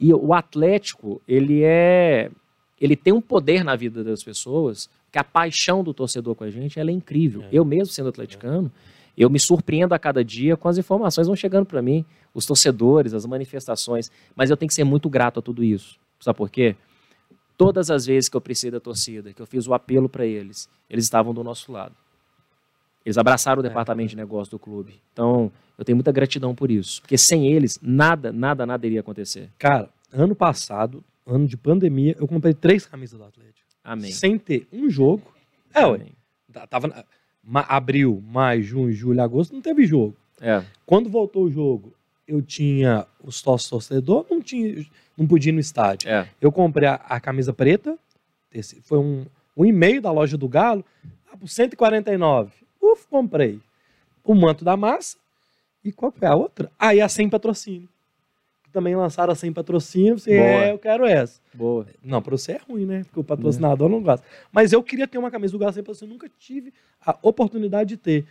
E 0.00 0.12
o 0.14 0.32
Atlético, 0.32 1.20
ele 1.26 1.62
é, 1.64 2.30
ele 2.80 2.96
tem 2.96 3.12
um 3.12 3.20
poder 3.20 3.64
na 3.64 3.74
vida 3.74 4.04
das 4.04 4.22
pessoas, 4.22 4.88
que 5.10 5.18
a 5.18 5.24
paixão 5.24 5.82
do 5.82 5.92
torcedor 5.94 6.34
com 6.34 6.44
a 6.44 6.50
gente, 6.50 6.78
ela 6.78 6.90
é 6.90 6.92
incrível. 6.92 7.42
É. 7.44 7.48
Eu 7.52 7.64
mesmo 7.64 7.92
sendo 7.92 8.08
atleticano, 8.08 8.70
eu 9.16 9.28
me 9.28 9.40
surpreendo 9.40 9.94
a 9.94 9.98
cada 9.98 10.24
dia 10.24 10.56
com 10.56 10.68
as 10.68 10.78
informações 10.78 11.24
que 11.26 11.28
vão 11.28 11.36
chegando 11.36 11.66
para 11.66 11.82
mim, 11.82 12.04
os 12.32 12.46
torcedores, 12.46 13.14
as 13.14 13.26
manifestações, 13.26 14.10
mas 14.36 14.50
eu 14.50 14.56
tenho 14.56 14.68
que 14.68 14.74
ser 14.74 14.84
muito 14.84 15.08
grato 15.10 15.40
a 15.40 15.42
tudo 15.42 15.64
isso. 15.64 15.98
Sabe 16.20 16.36
por 16.36 16.48
quê? 16.50 16.76
Todas 17.56 17.90
as 17.90 18.06
vezes 18.06 18.28
que 18.28 18.36
eu 18.36 18.40
precisei 18.40 18.70
da 18.70 18.78
torcida, 18.78 19.32
que 19.32 19.42
eu 19.42 19.46
fiz 19.46 19.66
o 19.66 19.74
apelo 19.74 20.08
para 20.08 20.24
eles, 20.24 20.68
eles 20.88 21.04
estavam 21.04 21.34
do 21.34 21.42
nosso 21.42 21.72
lado. 21.72 21.94
Eles 23.04 23.18
abraçaram 23.18 23.60
o 23.62 23.64
É. 23.64 23.68
departamento 23.68 24.10
de 24.10 24.16
negócio 24.16 24.50
do 24.52 24.58
clube. 24.58 25.00
Então, 25.12 25.50
eu 25.78 25.84
tenho 25.84 25.96
muita 25.96 26.10
gratidão 26.12 26.54
por 26.54 26.70
isso. 26.70 27.00
Porque 27.00 27.16
sem 27.16 27.46
eles, 27.52 27.78
nada, 27.80 28.32
nada, 28.32 28.66
nada 28.66 28.84
iria 28.86 29.00
acontecer. 29.00 29.48
Cara, 29.58 29.88
ano 30.12 30.34
passado, 30.34 31.02
ano 31.26 31.46
de 31.46 31.56
pandemia, 31.56 32.16
eu 32.18 32.26
comprei 32.26 32.52
três 32.52 32.84
camisas 32.84 33.18
do 33.18 33.24
Atlético. 33.24 33.66
Amém. 33.84 34.10
Sem 34.12 34.36
ter 34.38 34.66
um 34.72 34.90
jogo. 34.90 35.22
É, 35.72 35.86
ué. 35.86 36.00
Tá- 36.52 36.66
Tava 36.66 37.04
ma- 37.42 37.64
abril, 37.68 38.22
maio, 38.26 38.62
junho, 38.62 38.92
julho, 38.92 39.22
agosto, 39.22 39.54
não 39.54 39.60
teve 39.62 39.86
jogo. 39.86 40.16
É, 40.40 40.62
Quando 40.84 41.08
voltou 41.08 41.44
o 41.44 41.50
jogo, 41.50 41.94
eu 42.26 42.42
tinha 42.42 43.06
os 43.24 43.36
sócios 43.36 43.70
torcedor, 43.70 44.26
não 44.30 44.40
tinha, 44.42 44.84
não 45.16 45.26
podia 45.26 45.50
ir 45.50 45.54
no 45.54 45.60
estádio. 45.60 46.08
é. 46.10 46.28
Eu 46.40 46.50
comprei 46.52 46.88
a, 46.88 46.94
a 46.94 47.20
camisa 47.20 47.52
preta, 47.52 47.98
esse 48.52 48.80
foi 48.82 48.98
um, 48.98 49.26
um 49.56 49.64
e-mail 49.64 50.00
da 50.02 50.10
loja 50.10 50.36
do 50.36 50.48
Galo, 50.48 50.84
ah, 51.32 51.36
por 51.36 51.48
149. 51.48 52.50
Uf, 52.80 53.06
comprei. 53.08 53.60
O 54.24 54.34
manto 54.34 54.64
da 54.64 54.76
massa. 54.76 55.16
E 55.88 55.92
qual 55.92 56.12
foi 56.12 56.28
a 56.28 56.34
outra? 56.34 56.70
Ah, 56.78 56.94
e 56.94 57.00
a 57.00 57.08
sem 57.08 57.28
patrocínio. 57.28 57.88
Também 58.70 58.94
lançaram 58.94 59.32
a 59.32 59.34
sem 59.34 59.50
patrocínio. 59.52 60.18
Você, 60.18 60.36
Boa. 60.36 60.46
é, 60.46 60.72
eu 60.72 60.78
quero 60.78 61.06
essa. 61.06 61.40
Boa. 61.54 61.86
Não, 62.04 62.20
pra 62.20 62.36
você 62.36 62.52
é 62.52 62.60
ruim, 62.68 62.84
né? 62.84 63.02
Porque 63.04 63.18
o 63.18 63.24
patrocinador 63.24 63.88
não 63.88 64.02
gosta. 64.02 64.24
Mas 64.52 64.72
eu 64.72 64.82
queria 64.82 65.08
ter 65.08 65.16
uma 65.16 65.30
camisa 65.30 65.52
do 65.52 65.58
Galo 65.58 65.72
sem 65.72 65.82
patrocínio. 65.82 66.12
Nunca 66.12 66.28
tive 66.38 66.72
a 67.04 67.16
oportunidade 67.22 67.88
de 67.90 67.96
ter. 67.96 68.26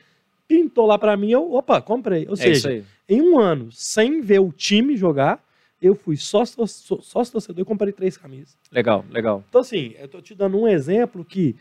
pintou 0.48 0.86
lá 0.86 0.98
pra 0.98 1.18
mim, 1.18 1.30
eu, 1.32 1.52
opa, 1.56 1.82
comprei. 1.82 2.26
Ou 2.28 2.34
É 2.36 2.38
seja, 2.38 2.86
em 3.10 3.22
um 3.22 3.38
ano, 3.38 3.70
sem 3.72 4.22
ver 4.22 4.40
o 4.40 4.50
time 4.52 4.96
jogar, 4.96 5.44
eu 5.82 5.94
fui 5.94 6.16
sócio, 6.16 6.66
só- 6.68 7.02
sócio 7.02 7.34
torcedor 7.34 7.62
e 7.64 7.66
comprei 7.66 7.92
três 7.92 8.16
camisas. 8.16 8.56
Legal, 8.72 9.04
legal. 9.12 9.44
Então, 9.50 9.60
assim, 9.60 9.94
eu 10.00 10.08
tô 10.08 10.22
te 10.22 10.34
dando 10.34 10.58
um 10.58 10.66
exemplo 10.66 11.26
que 11.26 11.54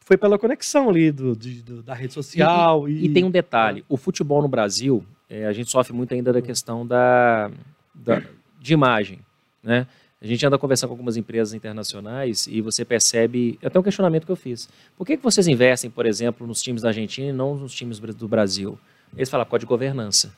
foi 0.00 0.18
pela 0.18 0.38
conexão 0.38 0.90
ali 0.90 1.10
do, 1.10 1.34
do- 1.34 1.82
da 1.82 1.94
rede 1.94 2.12
social. 2.12 2.86
E, 2.88 3.06
E 3.06 3.08
tem 3.14 3.24
um 3.24 3.30
detalhe: 3.30 3.84
o 3.88 3.96
futebol 3.96 4.42
no 4.42 4.48
Brasil, 4.48 5.02
é, 5.30 5.46
a 5.46 5.52
gente 5.52 5.70
sofre 5.70 5.92
muito 5.92 6.12
ainda 6.12 6.32
da 6.32 6.42
questão 6.42 6.84
da, 6.86 7.50
da- 7.94 8.22
de 8.60 8.72
imagem. 8.74 9.20
Né? 9.62 9.86
A 10.20 10.26
gente 10.26 10.44
anda 10.44 10.58
conversando 10.58 10.88
com 10.88 10.94
algumas 10.94 11.16
empresas 11.16 11.54
internacionais 11.54 12.46
e 12.46 12.60
você 12.60 12.84
percebe. 12.84 13.58
Até 13.62 13.78
um 13.78 13.82
questionamento 13.82 14.26
que 14.26 14.32
eu 14.32 14.36
fiz. 14.36 14.68
Por 14.98 15.06
que, 15.06 15.16
que 15.16 15.22
vocês 15.22 15.46
investem, 15.48 15.88
por 15.88 16.04
exemplo, 16.04 16.46
nos 16.46 16.60
times 16.60 16.82
da 16.82 16.88
Argentina 16.88 17.28
e 17.28 17.32
não 17.32 17.54
nos 17.54 17.72
times 17.72 17.98
do 17.98 18.28
Brasil? 18.28 18.78
Eles 19.16 19.30
falam, 19.30 19.46
por 19.46 19.58
de 19.58 19.66
governança. 19.66 20.34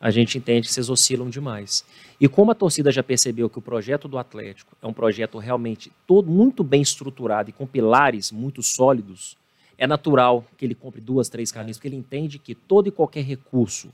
A 0.00 0.10
gente 0.10 0.36
entende 0.36 0.68
que 0.68 0.74
vocês 0.74 0.90
oscilam 0.90 1.30
demais. 1.30 1.84
E 2.20 2.28
como 2.28 2.50
a 2.50 2.54
torcida 2.54 2.92
já 2.92 3.02
percebeu 3.02 3.48
que 3.48 3.58
o 3.58 3.62
projeto 3.62 4.06
do 4.06 4.18
Atlético 4.18 4.76
é 4.82 4.86
um 4.86 4.92
projeto 4.92 5.38
realmente 5.38 5.90
todo 6.06 6.30
muito 6.30 6.62
bem 6.62 6.82
estruturado 6.82 7.48
e 7.48 7.52
com 7.52 7.66
pilares 7.66 8.30
muito 8.30 8.62
sólidos, 8.62 9.36
é 9.78 9.86
natural 9.86 10.44
que 10.58 10.64
ele 10.64 10.74
compre 10.74 11.00
duas, 11.00 11.28
três 11.28 11.50
camisas, 11.50 11.78
porque 11.78 11.88
ele 11.88 11.96
entende 11.96 12.38
que 12.38 12.54
todo 12.54 12.86
e 12.88 12.90
qualquer 12.90 13.24
recurso, 13.24 13.88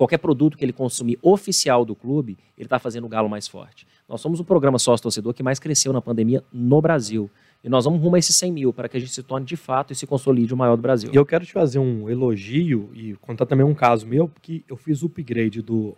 qualquer 0.00 0.16
produto 0.16 0.56
que 0.56 0.64
ele 0.64 0.72
consumir 0.72 1.18
oficial 1.20 1.84
do 1.84 1.94
clube, 1.94 2.38
ele 2.56 2.64
está 2.64 2.78
fazendo 2.78 3.04
o 3.04 3.08
galo 3.08 3.28
mais 3.28 3.46
forte. 3.46 3.86
Nós 4.08 4.18
somos 4.22 4.40
o 4.40 4.44
programa 4.46 4.78
sócio-torcedor 4.78 5.34
que 5.34 5.42
mais 5.42 5.58
cresceu 5.58 5.92
na 5.92 6.00
pandemia 6.00 6.42
no 6.50 6.80
Brasil. 6.80 7.30
E 7.62 7.68
nós 7.68 7.84
vamos 7.84 8.00
rumo 8.00 8.16
a 8.16 8.18
esses 8.18 8.34
100 8.34 8.50
mil, 8.50 8.72
para 8.72 8.88
que 8.88 8.96
a 8.96 9.00
gente 9.00 9.12
se 9.12 9.22
torne 9.22 9.44
de 9.44 9.58
fato 9.58 9.92
e 9.92 9.94
se 9.94 10.06
consolide 10.06 10.54
o 10.54 10.56
maior 10.56 10.74
do 10.74 10.80
Brasil. 10.80 11.10
E 11.12 11.16
eu 11.16 11.26
quero 11.26 11.44
te 11.44 11.52
fazer 11.52 11.78
um 11.80 12.08
elogio 12.08 12.88
e 12.94 13.12
contar 13.16 13.44
também 13.44 13.66
um 13.66 13.74
caso 13.74 14.06
meu, 14.06 14.26
porque 14.26 14.64
eu 14.66 14.74
fiz 14.74 15.02
o 15.02 15.06
upgrade 15.06 15.60
do 15.60 15.94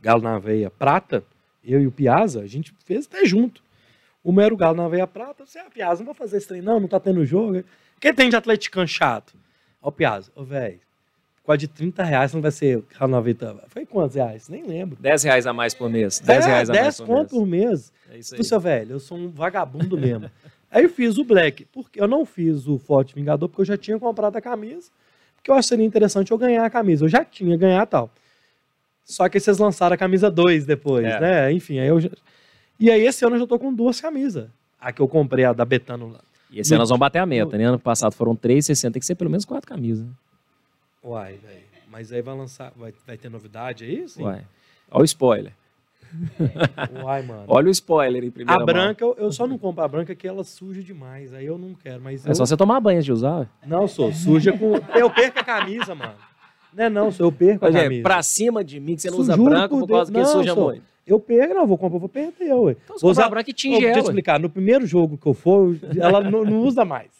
Galo 0.00 0.22
na 0.22 0.38
Veia 0.38 0.70
Prata, 0.70 1.24
eu 1.64 1.82
e 1.82 1.88
o 1.88 1.90
Piazza, 1.90 2.42
a 2.42 2.46
gente 2.46 2.72
fez 2.84 3.08
até 3.08 3.24
junto. 3.24 3.64
O 4.22 4.30
meu 4.30 4.44
era 4.44 4.54
o 4.54 4.56
Galo 4.56 4.76
na 4.76 4.86
Veia 4.86 5.08
Prata, 5.08 5.44
você, 5.44 5.58
ah, 5.58 5.68
Piazza, 5.68 6.02
não 6.02 6.06
vou 6.06 6.14
fazer 6.14 6.36
esse 6.36 6.46
trem 6.46 6.62
não, 6.62 6.78
não 6.78 6.86
tá 6.86 7.00
tendo 7.00 7.26
jogo. 7.26 7.64
Quem 7.98 8.14
tem 8.14 8.30
de 8.30 8.36
atleticano 8.36 8.86
chato? 8.86 9.34
Ó, 9.82 9.88
o 9.88 9.92
Piazza, 9.92 10.30
ô, 10.36 10.44
velho, 10.44 10.78
quase 11.50 11.58
de 11.60 11.68
30 11.68 12.04
reais 12.04 12.32
não 12.32 12.40
vai 12.40 12.52
ser 12.52 12.84
Veia. 12.88 13.64
Foi 13.68 13.84
quantos 13.84 14.14
reais? 14.14 14.48
Nem 14.48 14.62
lembro. 14.62 14.96
10 15.00 15.24
reais 15.24 15.46
a 15.48 15.52
mais 15.52 15.74
por 15.74 15.90
mês. 15.90 16.20
10 16.20 16.46
reais 16.46 16.70
a 16.70 16.72
mais 16.72 16.84
10 16.84 16.96
por 16.98 17.06
conto 17.06 17.18
mês. 17.18 17.30
por 17.30 17.46
mês. 17.46 17.92
É 18.08 18.18
isso 18.18 18.34
aí. 18.36 18.44
Seu 18.44 18.60
velho, 18.60 18.92
eu 18.92 19.00
sou 19.00 19.18
um 19.18 19.28
vagabundo 19.28 19.98
mesmo. 19.98 20.30
Aí 20.72 20.84
eu 20.84 20.88
fiz 20.88 21.18
o 21.18 21.24
Black, 21.24 21.64
porque 21.72 22.00
eu 22.00 22.06
não 22.06 22.24
fiz 22.24 22.68
o 22.68 22.78
Forte 22.78 23.12
Vingador, 23.12 23.48
porque 23.48 23.62
eu 23.62 23.64
já 23.66 23.76
tinha 23.76 23.98
comprado 23.98 24.36
a 24.36 24.40
camisa, 24.40 24.88
porque 25.34 25.50
eu 25.50 25.54
acho 25.56 25.66
que 25.66 25.68
seria 25.70 25.84
interessante 25.84 26.30
eu 26.30 26.38
ganhar 26.38 26.64
a 26.64 26.70
camisa. 26.70 27.04
Eu 27.04 27.08
já 27.08 27.24
tinha 27.24 27.56
ganhar 27.56 27.84
tal. 27.86 28.08
Só 29.04 29.28
que 29.28 29.40
vocês 29.40 29.58
lançaram 29.58 29.94
a 29.94 29.96
camisa 29.96 30.30
2 30.30 30.64
depois, 30.66 31.04
É. 31.04 31.18
né? 31.20 31.52
Enfim, 31.52 31.80
aí 31.80 31.88
eu 31.88 31.98
já... 32.00 32.10
E 32.78 32.88
aí 32.88 33.04
esse 33.04 33.24
ano 33.24 33.34
eu 33.34 33.40
já 33.40 33.46
tô 33.48 33.58
com 33.58 33.74
duas 33.74 34.00
camisas. 34.00 34.48
A 34.80 34.92
que 34.92 35.02
eu 35.02 35.08
comprei, 35.08 35.44
a 35.44 35.52
da 35.52 35.64
Betano 35.64 36.06
lá. 36.12 36.20
E 36.52 36.60
esse 36.60 36.72
ano 36.72 36.82
nós 36.82 36.88
vamos 36.88 37.00
bater 37.00 37.18
a 37.18 37.26
meta, 37.26 37.58
né? 37.58 37.64
Ano 37.64 37.78
passado 37.80 38.12
foram 38.12 38.36
3,60, 38.36 38.92
tem 38.92 39.00
que 39.00 39.06
ser 39.06 39.16
pelo 39.16 39.28
menos 39.30 39.44
quatro 39.44 39.68
camisas. 39.68 40.06
Uai, 41.02 41.34
velho. 41.42 41.62
Mas 41.90 42.12
aí 42.12 42.22
vai 42.22 42.36
lançar, 42.36 42.72
vai, 42.76 42.92
vai 43.06 43.16
ter 43.16 43.28
novidade 43.28 43.84
aí? 43.84 44.08
Sim. 44.08 44.22
Uai. 44.24 44.42
Olha 44.90 45.02
o 45.02 45.04
spoiler. 45.04 45.52
Uai, 47.02 47.22
mano. 47.22 47.44
Olha 47.46 47.68
o 47.68 47.70
spoiler 47.70 48.24
em 48.24 48.30
primeira 48.30 48.60
a 48.62 48.64
branca, 48.66 49.04
eu, 49.04 49.14
eu 49.18 49.32
só 49.32 49.46
não 49.46 49.56
compro 49.58 49.82
a 49.84 49.88
branca 49.88 50.14
que 50.14 50.26
ela 50.26 50.42
suja 50.44 50.82
demais. 50.82 51.32
Aí 51.32 51.46
eu 51.46 51.56
não 51.56 51.74
quero, 51.74 52.00
mas 52.02 52.26
É 52.26 52.30
eu- 52.30 52.34
só 52.34 52.44
você 52.44 52.56
tomar 52.56 52.80
banho 52.80 53.02
de 53.02 53.12
usar. 53.12 53.38
ué. 53.40 53.48
Não, 53.66 53.86
sou. 53.86 54.12
Suja 54.12 54.52
com. 54.56 54.74
Eu 54.98 55.10
perco 55.10 55.38
a 55.38 55.44
camisa, 55.44 55.94
mano. 55.94 56.14
Não 56.74 56.84
é 56.84 56.90
não, 56.90 57.10
sou. 57.10 57.26
Eu 57.26 57.32
perco 57.32 57.64
a 57.64 57.68
Mas, 57.68 57.76
é, 57.76 57.82
camisa. 57.84 58.02
pra 58.02 58.22
cima 58.22 58.62
de 58.64 58.78
mim, 58.80 58.94
que 58.96 59.02
você 59.02 59.10
não 59.10 59.18
usa 59.18 59.36
branco 59.36 59.78
por 59.78 59.86
por 59.86 59.94
causa 59.94 60.12
que 60.12 60.18
Deus. 60.18 60.28
suja 60.30 60.48
Não, 60.50 60.54
sou. 60.54 60.64
muito. 60.70 60.82
Eu 61.06 61.18
perco, 61.18 61.54
não, 61.54 61.66
vou 61.66 61.76
comprar, 61.76 61.98
vou 61.98 62.08
perder, 62.08 62.52
ué. 62.54 62.76
Então 62.84 62.96
Vou 63.00 63.10
usar. 63.10 63.28
branco 63.28 63.50
e 63.50 63.52
tinge 63.52 63.80
deixa 63.80 63.98
eu 63.98 64.02
te 64.02 64.06
explicar. 64.06 64.38
No 64.38 64.48
primeiro 64.48 64.86
jogo 64.86 65.18
que 65.18 65.26
eu 65.26 65.34
for, 65.34 65.76
ela 65.98 66.20
não, 66.22 66.44
não 66.44 66.60
usa 66.62 66.84
mais. 66.84 67.10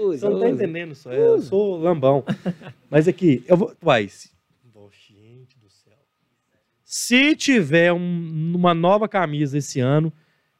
Usa, 0.00 0.18
Você 0.18 0.28
não 0.32 0.40
tá 0.40 0.46
usa. 0.46 0.54
entendendo 0.54 0.92
isso. 0.92 1.10
é, 1.10 1.18
Eu 1.18 1.40
sou 1.42 1.76
lambão. 1.76 2.24
Mas 2.90 3.06
aqui, 3.08 3.44
eu 3.46 3.56
vou. 3.56 3.74
Ô, 3.82 4.90
gente 4.92 5.58
do 5.58 5.68
céu. 5.70 5.92
Se 6.84 7.36
tiver 7.36 7.92
um- 7.92 8.52
uma 8.54 8.74
nova 8.74 9.08
camisa 9.08 9.58
esse 9.58 9.80
ano, 9.80 10.12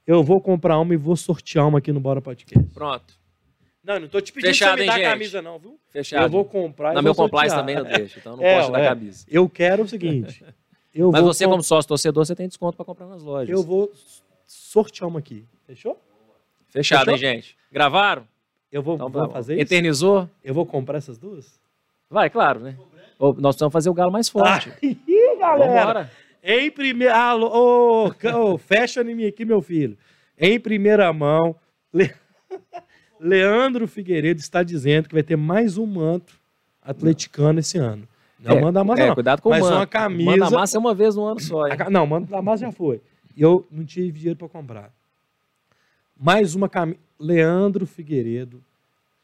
eu 0.06 0.22
vou 0.22 0.40
comprar 0.40 0.78
uma 0.78 0.94
e 0.94 0.96
vou 0.96 1.16
sortear 1.16 1.66
uma 1.66 1.78
aqui 1.78 1.92
no 1.92 2.00
Bora 2.00 2.20
Podcast. 2.20 2.68
Pronto. 2.74 3.18
Não, 3.82 3.98
não 3.98 4.08
tô 4.08 4.20
te 4.20 4.30
pedindo 4.32 4.48
Fechado, 4.50 4.74
pra 4.74 4.76
me 4.76 4.82
hein, 4.82 4.88
dar 4.88 4.98
gente? 4.98 5.08
camisa, 5.10 5.42
não, 5.42 5.58
viu? 5.58 5.80
Fechado. 5.88 6.22
Eu 6.24 6.28
vou 6.28 6.44
comprar 6.44 6.90
e 6.92 6.94
Na 6.94 7.00
vou 7.00 7.02
meu 7.04 7.14
compliance 7.14 7.54
sortear. 7.54 7.78
também 7.80 7.92
eu 7.92 7.98
deixo, 7.98 8.18
então 8.18 8.32
eu 8.32 8.36
não 8.36 8.44
É, 8.44 8.58
posso 8.58 8.72
dar 8.72 8.80
é. 8.80 8.88
camisa. 8.88 9.24
Eu 9.28 9.48
quero 9.48 9.82
o 9.84 9.88
seguinte. 9.88 10.44
Eu 10.94 11.10
Mas 11.10 11.22
vou 11.22 11.32
você, 11.32 11.44
com- 11.44 11.50
como 11.52 11.62
sócio 11.62 11.88
torcedor, 11.88 12.24
você 12.26 12.34
tem 12.36 12.46
desconto 12.46 12.76
pra 12.76 12.84
comprar 12.84 13.06
nas 13.06 13.22
lojas. 13.22 13.48
Eu 13.48 13.62
vou 13.62 13.90
sortear 14.46 15.08
uma 15.08 15.18
aqui. 15.20 15.44
Fechou? 15.66 15.98
Fechado, 16.68 17.06
Fechou? 17.10 17.14
hein, 17.28 17.36
gente? 17.36 17.56
Gravaram? 17.72 18.28
Eu 18.72 18.82
vou, 18.82 18.94
Então, 18.94 19.08
vou 19.08 19.22
tá 19.22 19.26
bom. 19.28 19.32
fazer 19.32 19.54
isso? 19.54 19.62
Eternizou? 19.62 20.28
Eu 20.44 20.54
vou 20.54 20.64
comprar 20.66 20.98
essas 20.98 21.18
duas? 21.18 21.58
Vai, 22.08 22.30
claro, 22.30 22.60
né? 22.60 22.76
Ô, 23.18 23.28
Nós 23.34 23.54
precisamos 23.54 23.72
fazer 23.72 23.90
o 23.90 23.94
galo 23.94 24.12
mais 24.12 24.28
forte. 24.28 24.72
Ih, 24.82 25.36
galera! 25.38 25.72
Vambora. 25.86 26.10
Em 26.42 26.70
primeira... 26.70 27.36
Ô, 27.36 28.12
ca- 28.18 28.38
ô, 28.38 28.56
fecha 28.56 29.02
em 29.02 29.14
mim 29.14 29.26
aqui, 29.26 29.44
meu 29.44 29.60
filho. 29.60 29.96
Em 30.38 30.58
primeira 30.58 31.12
mão, 31.12 31.54
Le- 31.92 32.14
Leandro 33.20 33.86
Figueiredo 33.86 34.40
está 34.40 34.62
dizendo 34.62 35.08
que 35.08 35.14
vai 35.14 35.22
ter 35.22 35.36
mais 35.36 35.76
um 35.76 35.84
manto 35.86 36.34
atleticano 36.82 37.58
esse 37.60 37.76
ano. 37.76 38.08
Não 38.38 38.56
É, 38.56 38.60
manda 38.62 38.82
massa, 38.82 39.02
é, 39.02 39.06
não. 39.08 39.14
cuidado 39.14 39.42
com 39.42 39.50
Mas 39.50 39.60
o 39.60 39.64
mano. 39.66 39.76
uma 39.76 39.86
camisa- 39.86 40.30
Manda 40.30 40.50
massa 40.50 40.76
é 40.78 40.80
uma 40.80 40.94
vez 40.94 41.14
no 41.14 41.24
ano 41.26 41.40
só, 41.40 41.66
hein? 41.66 41.74
Não, 41.90 42.06
manda 42.06 42.26
da 42.26 42.40
massa 42.40 42.64
já 42.64 42.72
foi. 42.72 43.02
E 43.36 43.42
eu 43.42 43.66
não 43.70 43.84
tive 43.84 44.12
dinheiro 44.18 44.38
para 44.38 44.48
comprar. 44.48 44.90
Mais 46.20 46.54
uma 46.54 46.68
camisa. 46.68 46.98
Leandro 47.18 47.86
Figueiredo. 47.86 48.62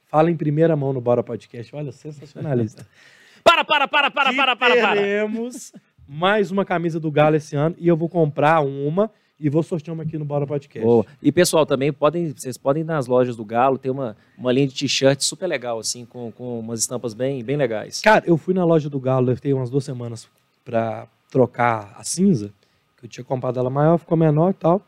Fala 0.07 0.31
em 0.31 0.37
primeira 0.37 0.75
mão 0.77 0.93
no 0.93 1.01
Bora 1.01 1.23
Podcast. 1.23 1.75
Olha, 1.75 1.93
sensacionalista. 1.93 2.87
Para, 3.45 3.65
para, 3.65 3.87
para, 3.87 4.11
para, 4.11 4.31
Que 4.31 4.37
para, 4.37 4.57
para, 4.57 4.75
para. 4.75 5.01
Teremos 5.01 5.73
mais 6.09 6.51
uma 6.51 6.65
camisa 6.65 6.99
do 6.99 7.13
Galo 7.13 7.37
esse 7.37 7.55
ano. 7.55 7.77
E 7.79 7.87
eu 7.87 7.97
vou 7.97 8.09
comprar 8.09 8.61
uma 8.61 9.09
e 9.39 9.49
vou 9.49 9.63
sortear 9.63 9.95
uma 9.95 10.03
aqui 10.03 10.19
no 10.19 10.25
Bora 10.25 10.45
Podcast. 10.45 10.85
Boa. 10.85 11.07
E 11.23 11.31
pessoal, 11.31 11.65
também 11.65 11.93
podem, 11.93 12.33
vocês 12.33 12.57
podem 12.57 12.83
ir 12.83 12.85
nas 12.85 13.07
lojas 13.07 13.37
do 13.37 13.45
Galo, 13.45 13.79
tem 13.79 13.93
uma, 13.93 14.17
uma 14.37 14.51
linha 14.51 14.67
de 14.67 14.75
t-shirt 14.75 15.21
super 15.21 15.47
legal, 15.47 15.79
assim, 15.79 16.05
com, 16.05 16.33
com 16.33 16.59
umas 16.59 16.81
estampas 16.81 17.15
bem, 17.15 17.45
bem 17.45 17.57
legais. 17.57 18.01
Cara, 18.01 18.25
eu 18.27 18.37
fui 18.37 18.53
na 18.53 18.65
loja 18.65 18.91
do 18.91 18.99
Galo, 18.99 19.37
tenho 19.37 19.59
umas 19.59 19.71
duas 19.71 19.85
semanas 19.85 20.29
para 20.65 21.07
trocar 21.31 21.95
a 21.97 22.03
cinza, 22.03 22.53
que 22.97 23.07
eu 23.07 23.09
tinha 23.09 23.23
comprado 23.23 23.61
ela 23.61 23.71
maior, 23.71 23.97
ficou 23.97 24.17
menor 24.17 24.51
e 24.51 24.55
tal. 24.55 24.83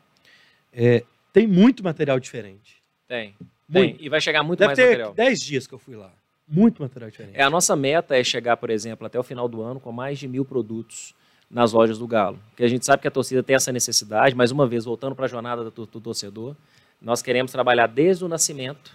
É, 0.72 1.04
tem 1.32 1.46
muito 1.46 1.82
material 1.82 2.18
diferente. 2.18 2.76
Tem. 3.06 3.34
Tem. 3.70 3.96
E 4.00 4.08
vai 4.08 4.20
chegar 4.20 4.42
muito 4.42 4.60
Deve 4.60 4.68
mais 4.68 4.78
ter 4.78 4.86
material. 4.86 5.14
10 5.14 5.40
dias 5.40 5.66
que 5.66 5.74
eu 5.74 5.78
fui 5.78 5.96
lá. 5.96 6.10
Muito 6.46 6.80
material 6.80 7.10
diferente. 7.10 7.36
É, 7.36 7.42
a 7.42 7.50
nossa 7.50 7.76
meta 7.76 8.16
é 8.16 8.24
chegar, 8.24 8.56
por 8.56 8.70
exemplo, 8.70 9.06
até 9.06 9.18
o 9.18 9.22
final 9.22 9.48
do 9.48 9.62
ano 9.62 9.78
com 9.78 9.92
mais 9.92 10.18
de 10.18 10.26
mil 10.26 10.44
produtos 10.44 11.14
nas 11.50 11.72
lojas 11.72 11.98
do 11.98 12.06
Galo. 12.06 12.38
Porque 12.50 12.64
a 12.64 12.68
gente 12.68 12.84
sabe 12.84 13.02
que 13.02 13.08
a 13.08 13.10
torcida 13.10 13.42
tem 13.42 13.56
essa 13.56 13.70
necessidade, 13.70 14.34
mais 14.34 14.50
uma 14.50 14.66
vez, 14.66 14.84
voltando 14.84 15.14
para 15.14 15.26
a 15.26 15.28
jornada 15.28 15.64
do, 15.64 15.86
do 15.86 16.00
torcedor, 16.00 16.56
nós 17.00 17.22
queremos 17.22 17.52
trabalhar 17.52 17.86
desde 17.86 18.24
o 18.24 18.28
nascimento 18.28 18.92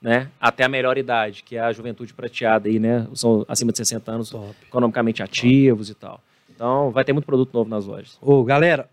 né, 0.00 0.30
até 0.40 0.64
a 0.64 0.68
melhor 0.68 0.96
idade, 0.96 1.42
que 1.42 1.56
é 1.56 1.60
a 1.60 1.72
juventude 1.72 2.14
prateada 2.14 2.68
aí, 2.68 2.78
né? 2.78 3.06
São 3.14 3.44
acima 3.46 3.70
de 3.70 3.78
60 3.78 4.10
anos, 4.10 4.30
Top. 4.30 4.54
economicamente 4.66 5.22
ativos 5.22 5.90
e 5.90 5.94
tal. 5.94 6.22
Então, 6.48 6.90
vai 6.90 7.04
ter 7.04 7.12
muito 7.12 7.26
produto 7.26 7.52
novo 7.52 7.68
nas 7.68 7.84
lojas. 7.84 8.18
Ô, 8.20 8.42
galera, 8.42 8.88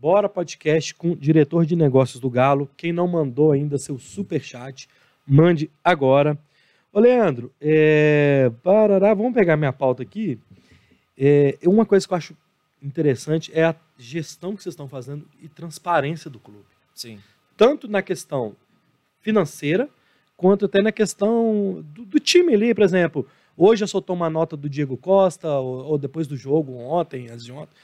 bora 0.00 0.30
podcast 0.30 0.94
com 0.94 1.10
o 1.10 1.16
diretor 1.16 1.66
de 1.66 1.76
negócios 1.76 2.18
do 2.18 2.30
Galo. 2.30 2.70
Quem 2.74 2.90
não 2.90 3.06
mandou 3.06 3.52
ainda 3.52 3.76
seu 3.76 3.98
super 3.98 4.40
chat, 4.40 4.88
mande 5.26 5.70
agora. 5.84 6.38
Ô, 6.90 6.98
Leandro, 6.98 7.52
é, 7.60 8.50
parará, 8.62 9.12
vamos 9.12 9.34
pegar 9.34 9.58
minha 9.58 9.72
pauta 9.74 10.02
aqui. 10.02 10.38
É, 11.18 11.58
uma 11.66 11.84
coisa 11.84 12.06
que 12.08 12.14
eu 12.14 12.16
acho 12.16 12.34
interessante 12.82 13.52
é 13.54 13.64
a 13.64 13.74
gestão 13.98 14.56
que 14.56 14.62
vocês 14.62 14.72
estão 14.72 14.88
fazendo 14.88 15.28
e 15.42 15.48
transparência 15.48 16.30
do 16.30 16.38
clube. 16.40 16.64
Sim. 16.94 17.20
Tanto 17.54 17.86
na 17.86 18.00
questão 18.00 18.56
financeira, 19.20 19.86
quanto 20.34 20.64
até 20.64 20.80
na 20.80 20.90
questão 20.90 21.84
do, 21.92 22.06
do 22.06 22.18
time 22.18 22.54
ali, 22.54 22.74
por 22.74 22.82
exemplo. 22.84 23.26
Hoje 23.54 23.84
eu 23.84 23.88
soltou 23.88 24.16
uma 24.16 24.30
nota 24.30 24.56
do 24.56 24.66
Diego 24.70 24.96
Costa, 24.96 25.46
ou, 25.58 25.84
ou 25.84 25.98
depois 25.98 26.26
do 26.26 26.38
jogo, 26.38 26.72
ontem, 26.78 27.28
antes 27.28 27.44
de 27.44 27.52
ontem. 27.52 27.74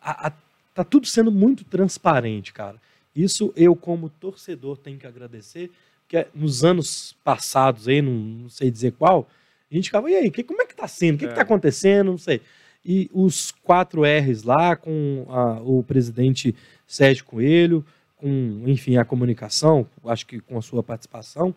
A- 0.00 0.28
a- 0.28 0.45
tá 0.76 0.84
tudo 0.84 1.06
sendo 1.06 1.32
muito 1.32 1.64
transparente, 1.64 2.52
cara. 2.52 2.80
Isso 3.14 3.52
eu, 3.56 3.74
como 3.74 4.10
torcedor, 4.10 4.76
tenho 4.76 4.98
que 4.98 5.06
agradecer, 5.06 5.70
porque 6.02 6.26
nos 6.34 6.62
anos 6.62 7.16
passados, 7.24 7.88
aí, 7.88 8.02
não, 8.02 8.12
não 8.12 8.48
sei 8.50 8.70
dizer 8.70 8.92
qual, 8.92 9.26
a 9.70 9.74
gente 9.74 9.86
ficava, 9.86 10.10
e 10.10 10.14
aí, 10.14 10.30
que, 10.30 10.44
como 10.44 10.60
é 10.62 10.66
que 10.66 10.76
tá 10.76 10.86
sendo? 10.86 11.16
O 11.16 11.18
que, 11.18 11.24
É. 11.24 11.28
que 11.28 11.34
tá 11.34 11.40
acontecendo? 11.42 12.10
Não 12.10 12.18
sei. 12.18 12.40
E 12.84 13.10
os 13.12 13.50
quatro 13.50 14.02
R's 14.04 14.42
lá, 14.44 14.76
com 14.76 15.24
a- 15.28 15.60
o 15.62 15.82
presidente 15.82 16.54
Sérgio 16.86 17.24
Coelho, 17.24 17.84
com, 18.16 18.62
enfim, 18.66 18.96
a 18.98 19.04
comunicação, 19.04 19.88
acho 20.04 20.26
que 20.26 20.38
com 20.40 20.56
a 20.58 20.62
sua 20.62 20.82
participação, 20.82 21.54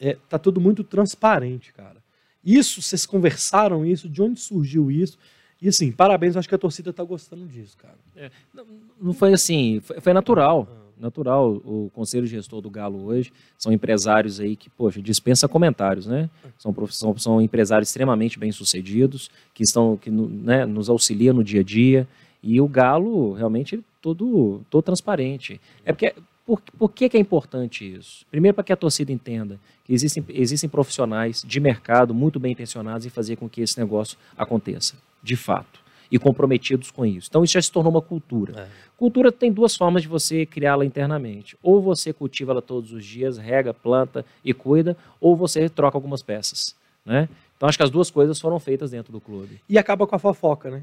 é, 0.00 0.16
tá 0.28 0.38
tudo 0.38 0.60
muito 0.60 0.82
transparente, 0.82 1.72
cara. 1.72 1.96
Isso, 2.42 2.80
vocês 2.80 3.04
conversaram 3.04 3.84
isso? 3.84 4.08
De 4.08 4.22
onde 4.22 4.40
surgiu 4.40 4.90
isso? 4.90 5.18
E 5.62 5.68
assim, 5.68 5.92
parabéns, 5.92 6.36
acho 6.36 6.48
que 6.48 6.54
a 6.54 6.58
torcida 6.58 6.92
tá 6.92 7.04
gostando 7.04 7.46
disso, 7.46 7.76
cara. 7.76 7.96
É, 8.16 8.30
não, 8.54 8.64
não, 9.00 9.12
foi 9.12 9.32
assim, 9.34 9.80
foi, 9.80 10.00
foi 10.00 10.12
natural. 10.12 10.66
Ah. 10.70 10.80
Natural, 11.00 11.52
o 11.64 11.90
conselho 11.94 12.26
gestor 12.26 12.60
do 12.60 12.68
Galo 12.68 13.06
hoje 13.06 13.32
são 13.56 13.72
empresários 13.72 14.38
aí 14.38 14.54
que, 14.54 14.68
poxa, 14.68 15.00
dispensa 15.00 15.48
comentários, 15.48 16.06
né? 16.06 16.28
São, 16.58 16.74
são, 16.90 17.16
são 17.16 17.40
empresários 17.40 17.88
extremamente 17.88 18.38
bem-sucedidos, 18.38 19.30
que 19.54 19.62
estão, 19.62 19.96
que 19.96 20.10
né, 20.10 20.66
nos 20.66 20.90
auxiliam 20.90 21.32
no 21.32 21.42
dia 21.42 21.60
a 21.60 21.64
dia. 21.64 22.06
E 22.42 22.60
o 22.60 22.68
Galo, 22.68 23.32
realmente, 23.32 23.82
todo, 24.02 24.60
todo 24.68 24.82
transparente. 24.82 25.58
É 25.86 25.92
porque 25.92 26.14
por, 26.44 26.60
por 26.60 26.92
que, 26.92 27.08
que, 27.08 27.16
é 27.16 27.20
importante 27.20 27.90
isso? 27.90 28.26
Primeiro, 28.30 28.54
para 28.54 28.64
que 28.64 28.72
a 28.72 28.76
torcida 28.76 29.10
entenda 29.10 29.58
que 29.84 29.94
existem, 29.94 30.22
existem 30.28 30.68
profissionais 30.68 31.42
de 31.46 31.60
mercado 31.60 32.12
muito 32.12 32.38
bem 32.38 32.52
intencionados 32.52 33.06
em 33.06 33.10
fazer 33.10 33.36
com 33.36 33.48
que 33.48 33.62
esse 33.62 33.78
negócio 33.78 34.18
aconteça 34.36 34.96
de 35.22 35.36
fato, 35.36 35.80
e 36.10 36.18
comprometidos 36.18 36.90
com 36.90 37.06
isso. 37.06 37.28
Então 37.28 37.44
isso 37.44 37.54
já 37.54 37.62
se 37.62 37.70
tornou 37.70 37.92
uma 37.92 38.02
cultura. 38.02 38.62
É. 38.62 38.68
Cultura 38.96 39.30
tem 39.30 39.52
duas 39.52 39.76
formas 39.76 40.02
de 40.02 40.08
você 40.08 40.44
criá-la 40.44 40.84
internamente. 40.84 41.56
Ou 41.62 41.80
você 41.80 42.12
cultiva 42.12 42.52
ela 42.52 42.62
todos 42.62 42.92
os 42.92 43.04
dias, 43.04 43.38
rega, 43.38 43.72
planta 43.72 44.24
e 44.44 44.52
cuida, 44.52 44.96
ou 45.20 45.36
você 45.36 45.68
troca 45.68 45.96
algumas 45.96 46.22
peças. 46.22 46.74
Né? 47.04 47.28
Então 47.56 47.68
acho 47.68 47.78
que 47.78 47.84
as 47.84 47.90
duas 47.90 48.10
coisas 48.10 48.38
foram 48.40 48.58
feitas 48.58 48.90
dentro 48.90 49.12
do 49.12 49.20
clube. 49.20 49.60
E 49.68 49.78
acaba 49.78 50.06
com 50.06 50.16
a 50.16 50.18
fofoca, 50.18 50.70
né? 50.70 50.82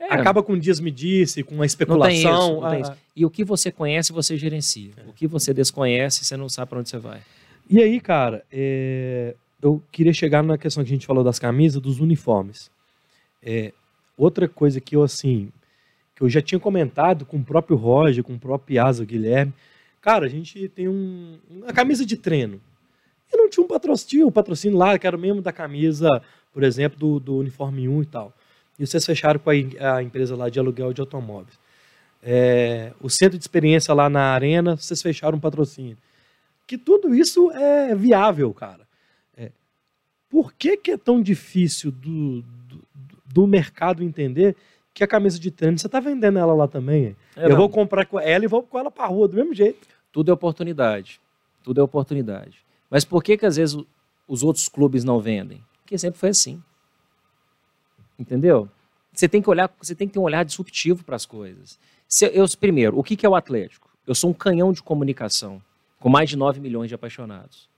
É. 0.00 0.14
Acaba 0.14 0.42
com 0.42 0.56
dias 0.56 0.78
me 0.78 0.90
disse, 0.90 1.42
com 1.42 1.60
a 1.60 1.66
especulação. 1.66 2.10
Não 2.10 2.20
tem 2.20 2.32
isso, 2.32 2.60
não 2.60 2.70
tem 2.70 2.80
isso. 2.82 2.92
E 3.16 3.26
o 3.26 3.30
que 3.30 3.44
você 3.44 3.72
conhece, 3.72 4.12
você 4.12 4.36
gerencia. 4.36 4.92
É. 4.96 5.08
O 5.08 5.12
que 5.12 5.26
você 5.26 5.52
desconhece, 5.52 6.24
você 6.24 6.36
não 6.36 6.48
sabe 6.48 6.68
para 6.70 6.78
onde 6.78 6.88
você 6.88 6.98
vai. 6.98 7.20
E 7.68 7.82
aí, 7.82 8.00
cara, 8.00 8.44
é... 8.50 9.34
eu 9.60 9.82
queria 9.90 10.12
chegar 10.12 10.42
na 10.42 10.56
questão 10.56 10.84
que 10.84 10.90
a 10.90 10.94
gente 10.94 11.06
falou 11.06 11.24
das 11.24 11.38
camisas, 11.38 11.82
dos 11.82 11.98
uniformes. 11.98 12.70
É, 13.42 13.72
outra 14.16 14.48
coisa 14.48 14.80
que 14.80 14.96
eu, 14.96 15.02
assim, 15.02 15.52
que 16.14 16.22
eu 16.22 16.28
já 16.28 16.42
tinha 16.42 16.58
comentado 16.58 17.24
com 17.24 17.36
o 17.36 17.44
próprio 17.44 17.76
Roger, 17.76 18.24
com 18.24 18.34
o 18.34 18.38
próprio 18.38 18.66
Piazza, 18.66 19.04
Guilherme, 19.04 19.54
cara, 20.00 20.26
a 20.26 20.28
gente 20.28 20.68
tem 20.68 20.88
um, 20.88 21.38
uma 21.48 21.72
camisa 21.72 22.04
de 22.04 22.16
treino. 22.16 22.60
E 23.32 23.36
não 23.36 23.48
tinha 23.48 23.64
um 23.64 23.68
patrocínio, 23.68 24.26
um 24.26 24.32
patrocínio 24.32 24.76
lá, 24.76 24.98
que 24.98 25.06
era 25.06 25.16
o 25.16 25.20
mesmo 25.20 25.40
da 25.42 25.52
camisa, 25.52 26.08
por 26.52 26.62
exemplo, 26.62 26.98
do, 26.98 27.20
do 27.20 27.36
uniforme 27.36 27.88
1 27.88 28.02
e 28.02 28.06
tal. 28.06 28.32
E 28.78 28.86
vocês 28.86 29.04
fecharam 29.04 29.38
com 29.38 29.50
a, 29.50 29.96
a 29.96 30.02
empresa 30.02 30.34
lá 30.34 30.48
de 30.48 30.58
aluguel 30.58 30.92
de 30.92 31.00
automóveis. 31.00 31.58
É, 32.22 32.92
o 33.00 33.08
centro 33.08 33.38
de 33.38 33.44
experiência 33.44 33.94
lá 33.94 34.08
na 34.08 34.32
arena, 34.32 34.76
vocês 34.76 35.00
fecharam 35.00 35.38
um 35.38 35.40
patrocínio. 35.40 35.96
Que 36.66 36.76
tudo 36.76 37.14
isso 37.14 37.50
é 37.52 37.94
viável, 37.94 38.52
cara. 38.52 38.86
É, 39.36 39.50
por 40.28 40.52
que, 40.52 40.76
que 40.76 40.90
é 40.90 40.96
tão 40.96 41.22
difícil 41.22 41.90
do, 41.90 42.42
do 43.32 43.46
mercado 43.46 44.02
entender 44.02 44.56
que 44.92 45.04
a 45.04 45.06
camisa 45.06 45.38
de 45.38 45.50
treino, 45.50 45.78
você 45.78 45.86
está 45.86 46.00
vendendo 46.00 46.38
ela 46.38 46.54
lá 46.54 46.66
também. 46.66 47.16
É, 47.36 47.44
eu 47.44 47.50
não. 47.50 47.56
vou 47.56 47.68
comprar 47.68 48.06
com 48.06 48.18
ela 48.18 48.44
e 48.44 48.48
vou 48.48 48.62
com 48.62 48.78
ela 48.78 48.90
para 48.90 49.04
a 49.04 49.06
rua, 49.06 49.28
do 49.28 49.36
mesmo 49.36 49.54
jeito. 49.54 49.86
Tudo 50.10 50.30
é 50.30 50.34
oportunidade. 50.34 51.20
Tudo 51.62 51.80
é 51.80 51.84
oportunidade. 51.84 52.58
Mas 52.90 53.04
por 53.04 53.22
que, 53.22 53.36
que 53.36 53.46
às 53.46 53.56
vezes 53.56 53.76
os 54.26 54.42
outros 54.42 54.68
clubes 54.68 55.04
não 55.04 55.20
vendem? 55.20 55.62
Porque 55.82 55.96
sempre 55.98 56.18
foi 56.18 56.30
assim. 56.30 56.60
Entendeu? 58.18 58.68
Você 59.12 59.28
tem 59.28 59.42
que 59.42 59.50
olhar, 59.50 59.70
você 59.80 59.94
tem 59.94 60.08
que 60.08 60.14
ter 60.14 60.18
um 60.18 60.24
olhar 60.24 60.44
disruptivo 60.44 61.04
para 61.04 61.16
as 61.16 61.26
coisas. 61.26 61.78
Se 62.08 62.26
eu, 62.26 62.46
primeiro, 62.58 62.98
o 62.98 63.02
que, 63.02 63.16
que 63.16 63.26
é 63.26 63.28
o 63.28 63.34
Atlético? 63.34 63.88
Eu 64.06 64.14
sou 64.14 64.30
um 64.30 64.34
canhão 64.34 64.72
de 64.72 64.82
comunicação 64.82 65.62
com 66.00 66.08
mais 66.08 66.30
de 66.30 66.36
9 66.36 66.60
milhões 66.60 66.88
de 66.88 66.94
apaixonados. 66.94 67.68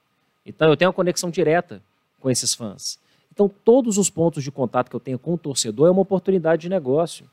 Então 0.47 0.69
eu 0.69 0.77
tenho 0.77 0.89
uma 0.91 0.95
conexão 0.95 1.31
direta 1.31 1.83
com 2.21 2.31
esses 2.31 2.55
fãs. 2.55 3.00
Então, 3.33 3.51
todos 3.65 3.97
os 3.97 4.11
pontos 4.11 4.43
de 4.43 4.51
contato 4.51 4.91
que 4.91 4.97
eu 4.97 5.01
tenho 5.01 5.19
com 5.19 5.35
o 5.35 5.39
torcedor 5.39 5.89
é 5.89 5.91
uma 5.91 6.03
oportunidade 6.03 6.63
de 6.63 6.69
negócio. 6.69 7.25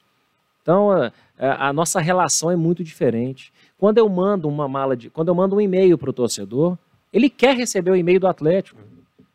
Então, 0.62 0.92
a, 0.92 1.70
a 1.70 1.74
nossa 1.74 2.00
relação 2.00 2.52
é 2.52 2.56
muito 2.56 2.84
diferente. 2.84 3.54
Quando 3.78 3.98
eu 3.98 4.10
mando 4.10 4.48
uma 4.48 4.68
mala 4.68 4.98
de, 4.98 5.10
quando 5.10 5.30
eu 5.30 5.36
mando 5.36 5.56
um 5.56 5.62
e-mail 5.62 5.98
para 5.98 6.10
o 6.10 6.14
torcedor, 6.14 6.78
ele 7.12 7.30
quer 7.30 7.56
receber 7.56 7.92
o 7.92 7.96
e-mail 7.96 8.20
do 8.20 8.28
Atlético. 8.28 8.80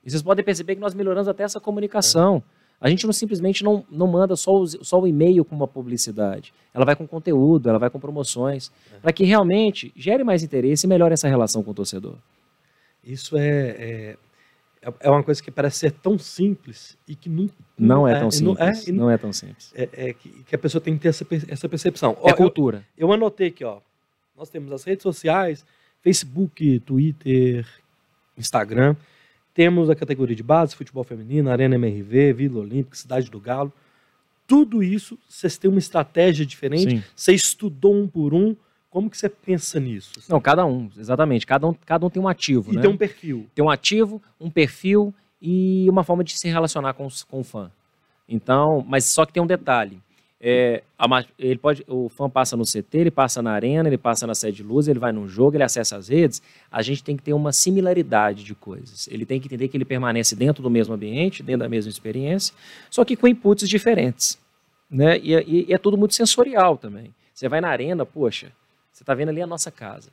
E 0.04 0.10
vocês 0.10 0.22
podem 0.22 0.44
perceber 0.44 0.74
que 0.74 0.80
nós 0.80 0.94
melhoramos 0.94 1.28
até 1.28 1.42
essa 1.42 1.60
comunicação. 1.60 2.42
A 2.80 2.90
gente 2.90 3.06
não 3.06 3.12
simplesmente 3.12 3.62
não, 3.62 3.84
não 3.90 4.08
manda 4.08 4.34
só 4.34 4.54
o, 4.54 4.66
só 4.66 5.00
o 5.00 5.06
e-mail 5.06 5.44
com 5.44 5.54
uma 5.54 5.68
publicidade. 5.68 6.52
Ela 6.74 6.84
vai 6.84 6.96
com 6.96 7.06
conteúdo, 7.06 7.68
ela 7.68 7.78
vai 7.78 7.88
com 7.88 8.00
promoções, 8.00 8.72
para 9.00 9.12
que 9.12 9.24
realmente 9.24 9.92
gere 9.96 10.24
mais 10.24 10.42
interesse 10.42 10.84
e 10.84 10.88
melhore 10.88 11.14
essa 11.14 11.28
relação 11.28 11.62
com 11.62 11.70
o 11.70 11.74
torcedor. 11.74 12.16
Isso 13.04 13.36
é, 13.36 13.76
é 13.78 14.16
é, 14.82 14.92
é 15.00 15.10
uma 15.10 15.22
coisa 15.22 15.40
que 15.40 15.50
parece 15.50 15.78
ser 15.78 15.92
tão 15.92 16.18
simples 16.18 16.98
e 17.06 17.14
que 17.14 17.28
não, 17.28 17.48
não, 17.78 17.96
não 17.96 18.08
é, 18.08 18.18
tão 18.18 18.30
simples. 18.30 18.58
Não 18.58 18.66
é, 18.66 18.92
não 18.92 19.10
é 19.10 19.16
tão 19.18 19.32
simples. 19.32 19.72
É, 19.74 19.88
é 19.92 20.12
que, 20.12 20.28
que, 20.28 20.54
a 20.54 20.58
pessoa 20.58 20.82
tem 20.82 20.96
que 20.96 21.02
ter 21.02 21.08
essa, 21.08 21.24
essa 21.48 21.68
percepção. 21.68 22.16
É 22.24 22.32
ó, 22.32 22.34
cultura. 22.34 22.84
Eu, 22.98 23.08
eu, 23.08 23.12
anotei 23.12 23.48
aqui, 23.48 23.64
ó. 23.64 23.78
Nós 24.36 24.48
temos 24.48 24.72
as 24.72 24.82
redes 24.82 25.04
sociais, 25.04 25.64
Facebook, 26.02 26.80
Twitter, 26.80 27.64
Instagram. 28.36 28.96
Temos 29.54 29.88
a 29.88 29.94
categoria 29.94 30.34
de 30.34 30.42
base, 30.42 30.74
futebol 30.74 31.04
feminino, 31.04 31.50
Arena 31.50 31.76
MRV, 31.76 32.32
Vila 32.32 32.60
Olímpica, 32.60 32.96
Cidade 32.96 33.30
do 33.30 33.38
Galo. 33.38 33.72
Tudo 34.48 34.82
isso, 34.82 35.16
vocês 35.28 35.56
têm 35.56 35.70
uma 35.70 35.78
estratégia 35.78 36.44
diferente, 36.44 36.96
Sim. 36.96 37.04
você 37.14 37.32
estudou 37.32 37.94
um 37.94 38.08
por 38.08 38.34
um, 38.34 38.56
como 38.92 39.08
que 39.08 39.16
você 39.16 39.28
pensa 39.28 39.80
nisso? 39.80 40.12
Não, 40.28 40.38
cada 40.38 40.66
um, 40.66 40.90
exatamente. 40.98 41.46
Cada 41.46 41.66
um, 41.66 41.72
cada 41.72 42.04
um 42.04 42.10
tem 42.10 42.22
um 42.22 42.28
ativo, 42.28 42.72
e 42.72 42.76
né? 42.76 42.82
tem 42.82 42.90
um 42.90 42.96
perfil. 42.96 43.46
Tem 43.54 43.64
um 43.64 43.70
ativo, 43.70 44.22
um 44.38 44.50
perfil 44.50 45.14
e 45.40 45.88
uma 45.88 46.04
forma 46.04 46.22
de 46.22 46.38
se 46.38 46.46
relacionar 46.46 46.92
com, 46.92 47.08
com 47.28 47.40
o 47.40 47.44
fã. 47.44 47.70
Então, 48.28 48.84
mas 48.86 49.06
só 49.06 49.24
que 49.24 49.32
tem 49.32 49.42
um 49.42 49.46
detalhe. 49.46 49.98
É, 50.38 50.82
a, 50.98 51.24
ele 51.38 51.56
pode, 51.56 51.84
o 51.88 52.10
fã 52.10 52.28
passa 52.28 52.54
no 52.54 52.64
CT, 52.64 52.98
ele 52.98 53.10
passa 53.10 53.40
na 53.40 53.52
arena, 53.52 53.88
ele 53.88 53.96
passa 53.96 54.26
na 54.26 54.34
sede 54.34 54.58
de 54.58 54.62
luz, 54.62 54.88
ele 54.88 54.98
vai 54.98 55.10
num 55.10 55.26
jogo, 55.26 55.56
ele 55.56 55.64
acessa 55.64 55.96
as 55.96 56.08
redes. 56.08 56.42
A 56.70 56.82
gente 56.82 57.02
tem 57.02 57.16
que 57.16 57.22
ter 57.22 57.32
uma 57.32 57.52
similaridade 57.52 58.44
de 58.44 58.54
coisas. 58.54 59.08
Ele 59.10 59.24
tem 59.24 59.40
que 59.40 59.46
entender 59.46 59.68
que 59.68 59.76
ele 59.76 59.86
permanece 59.86 60.36
dentro 60.36 60.62
do 60.62 60.68
mesmo 60.68 60.92
ambiente, 60.92 61.42
dentro 61.42 61.60
da 61.60 61.68
mesma 61.68 61.88
experiência, 61.88 62.54
só 62.90 63.06
que 63.06 63.16
com 63.16 63.26
inputs 63.26 63.66
diferentes. 63.66 64.38
Né? 64.90 65.18
E, 65.20 65.32
e, 65.32 65.66
e 65.70 65.72
é 65.72 65.78
tudo 65.78 65.96
muito 65.96 66.14
sensorial 66.14 66.76
também. 66.76 67.14
Você 67.32 67.48
vai 67.48 67.60
na 67.60 67.68
arena, 67.68 68.04
poxa, 68.04 68.52
você 68.92 69.02
está 69.02 69.14
vendo 69.14 69.30
ali 69.30 69.40
a 69.40 69.46
nossa 69.46 69.70
casa. 69.70 70.10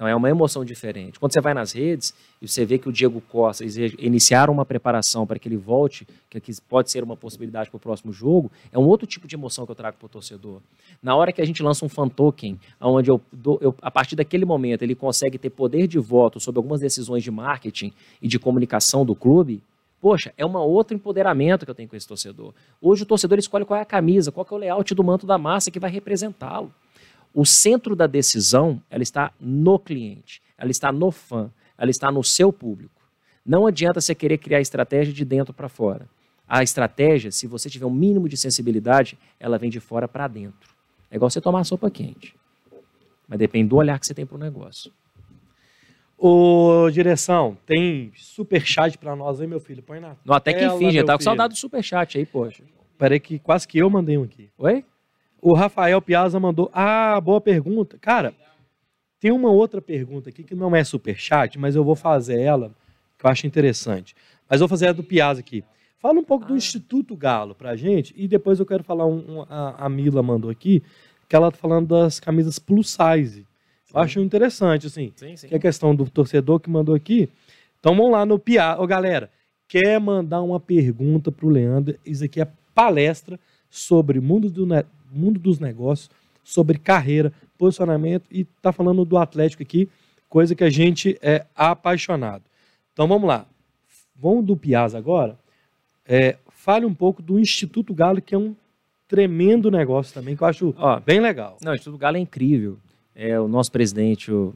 Então 0.00 0.08
é 0.08 0.16
uma 0.16 0.30
emoção 0.30 0.64
diferente. 0.64 1.20
Quando 1.20 1.34
você 1.34 1.42
vai 1.42 1.52
nas 1.52 1.72
redes 1.72 2.14
e 2.40 2.48
você 2.48 2.64
vê 2.64 2.78
que 2.78 2.88
o 2.88 2.92
Diego 2.92 3.20
Costa 3.20 3.62
iniciaram 3.98 4.50
uma 4.50 4.64
preparação 4.64 5.26
para 5.26 5.38
que 5.38 5.46
ele 5.46 5.58
volte, 5.58 6.08
que 6.30 6.40
pode 6.66 6.90
ser 6.90 7.04
uma 7.04 7.14
possibilidade 7.14 7.68
para 7.68 7.76
o 7.76 7.80
próximo 7.80 8.10
jogo, 8.10 8.50
é 8.72 8.78
um 8.78 8.86
outro 8.86 9.06
tipo 9.06 9.28
de 9.28 9.36
emoção 9.36 9.66
que 9.66 9.72
eu 9.72 9.76
trago 9.76 9.98
para 9.98 10.06
o 10.06 10.08
torcedor. 10.08 10.62
Na 11.02 11.14
hora 11.14 11.32
que 11.32 11.42
a 11.42 11.44
gente 11.44 11.62
lança 11.62 11.84
um 11.84 11.88
fan 11.90 12.08
token, 12.08 12.58
onde 12.80 13.10
eu, 13.10 13.20
eu, 13.60 13.74
a 13.82 13.90
partir 13.90 14.16
daquele 14.16 14.46
momento 14.46 14.80
ele 14.80 14.94
consegue 14.94 15.36
ter 15.36 15.50
poder 15.50 15.86
de 15.86 15.98
voto 15.98 16.40
sobre 16.40 16.58
algumas 16.58 16.80
decisões 16.80 17.22
de 17.22 17.30
marketing 17.30 17.92
e 18.22 18.26
de 18.26 18.38
comunicação 18.38 19.04
do 19.04 19.14
clube, 19.14 19.62
Poxa, 20.00 20.32
é 20.38 20.46
um 20.46 20.56
outro 20.56 20.96
empoderamento 20.96 21.66
que 21.66 21.70
eu 21.70 21.74
tenho 21.74 21.86
com 21.86 21.94
esse 21.94 22.08
torcedor. 22.08 22.54
Hoje 22.80 23.02
o 23.02 23.06
torcedor 23.06 23.38
escolhe 23.38 23.66
qual 23.66 23.78
é 23.78 23.82
a 23.82 23.84
camisa, 23.84 24.32
qual 24.32 24.46
é 24.50 24.54
o 24.54 24.56
layout 24.56 24.94
do 24.94 25.04
manto 25.04 25.26
da 25.26 25.36
massa 25.36 25.70
que 25.70 25.78
vai 25.78 25.90
representá-lo. 25.90 26.72
O 27.32 27.44
centro 27.44 27.94
da 27.94 28.06
decisão, 28.06 28.82
ela 28.90 29.02
está 29.02 29.32
no 29.40 29.78
cliente, 29.78 30.42
ela 30.58 30.70
está 30.70 30.90
no 30.90 31.10
fã, 31.10 31.50
ela 31.78 31.90
está 31.90 32.10
no 32.10 32.24
seu 32.24 32.52
público. 32.52 33.00
Não 33.44 33.66
adianta 33.66 34.00
você 34.00 34.14
querer 34.14 34.38
criar 34.38 34.60
estratégia 34.60 35.12
de 35.12 35.24
dentro 35.24 35.54
para 35.54 35.68
fora. 35.68 36.08
A 36.46 36.62
estratégia, 36.62 37.30
se 37.30 37.46
você 37.46 37.70
tiver 37.70 37.86
um 37.86 37.94
mínimo 37.94 38.28
de 38.28 38.36
sensibilidade, 38.36 39.16
ela 39.38 39.56
vem 39.56 39.70
de 39.70 39.78
fora 39.78 40.08
para 40.08 40.26
dentro. 40.26 40.68
É 41.10 41.16
igual 41.16 41.30
você 41.30 41.40
tomar 41.40 41.64
sopa 41.64 41.90
quente. 41.90 42.34
Mas 43.28 43.38
depende 43.38 43.68
do 43.68 43.76
olhar 43.76 43.98
que 43.98 44.06
você 44.06 44.12
tem 44.12 44.26
para 44.26 44.36
o 44.36 44.38
negócio. 44.38 44.92
Ô, 46.18 46.90
direção, 46.92 47.56
tem 47.64 48.12
super 48.14 48.60
chat 48.66 48.98
para 48.98 49.16
nós 49.16 49.40
aí, 49.40 49.46
meu 49.46 49.60
filho? 49.60 49.82
Põe 49.82 50.00
na 50.00 50.16
No, 50.24 50.34
Até 50.34 50.52
que 50.52 50.64
enfim, 50.64 50.90
já 50.90 51.04
tá 51.04 51.16
com 51.16 51.22
saudade 51.22 51.54
do 51.54 51.58
super 51.58 51.82
chat 51.82 52.18
aí, 52.18 52.26
poxa. 52.26 52.62
Peraí 52.98 53.18
que 53.18 53.38
quase 53.38 53.66
que 53.66 53.78
eu 53.78 53.88
mandei 53.88 54.18
um 54.18 54.24
aqui. 54.24 54.50
Oi? 54.58 54.84
O 55.42 55.54
Rafael 55.54 56.00
Piazza 56.02 56.38
mandou. 56.38 56.70
Ah, 56.72 57.20
boa 57.20 57.40
pergunta. 57.40 57.98
Cara, 57.98 58.34
tem 59.18 59.30
uma 59.30 59.50
outra 59.50 59.80
pergunta 59.80 60.30
aqui 60.30 60.42
que 60.42 60.54
não 60.54 60.74
é 60.74 60.84
super 60.84 61.18
chat, 61.18 61.58
mas 61.58 61.76
eu 61.76 61.84
vou 61.84 61.94
fazer 61.94 62.40
ela, 62.40 62.72
que 63.18 63.26
eu 63.26 63.30
acho 63.30 63.46
interessante. 63.46 64.14
Mas 64.48 64.60
vou 64.60 64.68
fazer 64.68 64.88
a 64.88 64.92
do 64.92 65.02
Piazza 65.02 65.40
aqui. 65.40 65.62
Fala 65.98 66.18
um 66.18 66.24
pouco 66.24 66.46
ah. 66.46 66.48
do 66.48 66.56
Instituto 66.56 67.14
Galo 67.14 67.54
pra 67.54 67.76
gente, 67.76 68.14
e 68.16 68.26
depois 68.26 68.58
eu 68.58 68.66
quero 68.66 68.82
falar 68.82 69.06
um, 69.06 69.36
um 69.36 69.42
a, 69.42 69.84
a, 69.84 69.88
Mila 69.88 70.22
mandou 70.22 70.50
aqui, 70.50 70.82
que 71.28 71.36
ela 71.36 71.50
tá 71.50 71.58
falando 71.58 71.88
das 71.88 72.18
camisas 72.18 72.58
plus 72.58 72.90
size. 72.90 73.40
Sim. 73.40 73.46
Eu 73.94 74.00
acho 74.00 74.20
interessante, 74.20 74.86
assim, 74.86 75.12
sim, 75.14 75.36
sim. 75.36 75.48
que 75.48 75.54
é 75.54 75.58
a 75.58 75.60
questão 75.60 75.94
do 75.94 76.08
torcedor 76.08 76.58
que 76.58 76.70
mandou 76.70 76.94
aqui. 76.94 77.28
Então 77.78 77.94
vamos 77.94 78.12
lá 78.12 78.24
no 78.24 78.38
Piazza. 78.38 78.80
Ô, 78.80 78.86
galera, 78.86 79.30
quer 79.68 80.00
mandar 80.00 80.40
uma 80.40 80.58
pergunta 80.58 81.30
pro 81.30 81.48
Leandro? 81.48 81.98
Isso 82.04 82.24
aqui 82.24 82.40
é 82.40 82.48
palestra 82.74 83.38
sobre 83.68 84.18
o 84.18 84.22
mundo 84.22 84.48
do, 84.50 84.66
mundo 85.10 85.38
dos 85.38 85.58
negócios, 85.58 86.10
sobre 86.42 86.78
carreira, 86.78 87.32
posicionamento 87.58 88.24
e 88.30 88.40
está 88.40 88.72
falando 88.72 89.04
do 89.04 89.18
Atlético 89.18 89.62
aqui, 89.62 89.88
coisa 90.28 90.54
que 90.54 90.64
a 90.64 90.70
gente 90.70 91.18
é 91.20 91.44
apaixonado. 91.54 92.42
Então 92.92 93.06
vamos 93.06 93.28
lá. 93.28 93.46
vamos 94.16 94.44
do 94.44 94.56
Piazza 94.56 94.96
agora. 94.96 95.38
É, 96.06 96.36
fale 96.48 96.84
um 96.86 96.94
pouco 96.94 97.22
do 97.22 97.38
Instituto 97.38 97.94
Galo, 97.94 98.20
que 98.20 98.34
é 98.34 98.38
um 98.38 98.54
tremendo 99.06 99.70
negócio 99.70 100.14
também, 100.14 100.36
que 100.36 100.42
eu 100.42 100.46
acho 100.46 100.74
Ó, 100.78 101.00
bem 101.00 101.20
legal. 101.20 101.58
Não, 101.62 101.72
o 101.72 101.74
Instituto 101.74 101.98
Galo 101.98 102.16
é 102.16 102.20
incrível. 102.20 102.78
É, 103.14 103.38
o 103.38 103.48
nosso 103.48 103.70
presidente, 103.72 104.30
o, 104.32 104.54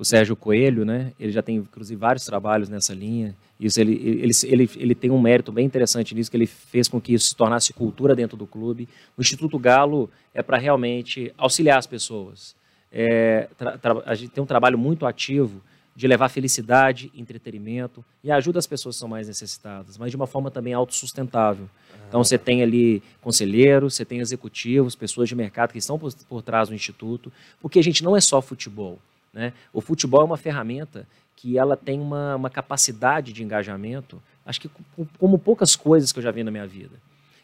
o 0.00 0.04
Sérgio 0.04 0.34
Coelho, 0.34 0.82
né? 0.82 1.12
Ele 1.20 1.30
já 1.30 1.42
tem, 1.42 1.56
inclusive, 1.56 2.00
vários 2.00 2.24
trabalhos 2.24 2.70
nessa 2.70 2.94
linha. 2.94 3.36
Isso 3.60 3.78
ele, 3.78 3.92
ele, 3.92 4.32
ele, 4.44 4.70
ele 4.76 4.94
tem 4.94 5.10
um 5.10 5.20
mérito 5.20 5.52
bem 5.52 5.66
interessante 5.66 6.14
nisso, 6.14 6.30
que 6.30 6.38
ele 6.38 6.46
fez 6.46 6.88
com 6.88 6.98
que 6.98 7.12
isso 7.12 7.28
se 7.28 7.36
tornasse 7.36 7.74
cultura 7.74 8.16
dentro 8.16 8.34
do 8.34 8.46
clube. 8.46 8.88
O 9.14 9.20
Instituto 9.20 9.58
Galo 9.58 10.08
é 10.32 10.42
para 10.42 10.56
realmente 10.56 11.30
auxiliar 11.36 11.78
as 11.78 11.86
pessoas. 11.86 12.56
É, 12.90 13.46
a 14.06 14.14
gente 14.14 14.30
tem 14.30 14.42
um 14.42 14.46
trabalho 14.46 14.78
muito 14.78 15.04
ativo 15.04 15.60
de 15.94 16.08
levar 16.08 16.30
felicidade, 16.30 17.12
entretenimento 17.14 18.02
e 18.24 18.32
ajuda 18.32 18.58
as 18.58 18.66
pessoas 18.66 18.96
que 18.96 19.00
são 19.00 19.08
mais 19.08 19.28
necessitadas, 19.28 19.98
mas 19.98 20.10
de 20.10 20.16
uma 20.16 20.26
forma 20.26 20.50
também 20.50 20.72
autossustentável. 20.72 21.68
Então 22.08 22.24
você 22.24 22.38
tem 22.38 22.62
ali 22.62 23.02
conselheiros, 23.20 23.96
você 23.96 24.04
tem 24.06 24.20
executivos, 24.20 24.94
pessoas 24.94 25.28
de 25.28 25.34
mercado 25.34 25.72
que 25.72 25.78
estão 25.78 25.98
por, 25.98 26.10
por 26.26 26.40
trás 26.40 26.70
do 26.70 26.74
instituto, 26.74 27.30
porque 27.60 27.78
a 27.78 27.82
gente 27.82 28.02
não 28.02 28.16
é 28.16 28.20
só 28.22 28.40
futebol. 28.40 28.98
Né? 29.32 29.52
O 29.72 29.80
futebol 29.80 30.22
é 30.22 30.24
uma 30.24 30.36
ferramenta 30.36 31.06
que 31.36 31.56
ela 31.56 31.76
tem 31.76 32.00
uma, 32.00 32.36
uma 32.36 32.50
capacidade 32.50 33.32
de 33.32 33.42
engajamento, 33.42 34.20
acho 34.44 34.60
que 34.60 34.68
co- 34.68 35.06
como 35.18 35.38
poucas 35.38 35.74
coisas 35.76 36.12
que 36.12 36.18
eu 36.18 36.22
já 36.22 36.30
vi 36.30 36.42
na 36.44 36.50
minha 36.50 36.66
vida. 36.66 36.96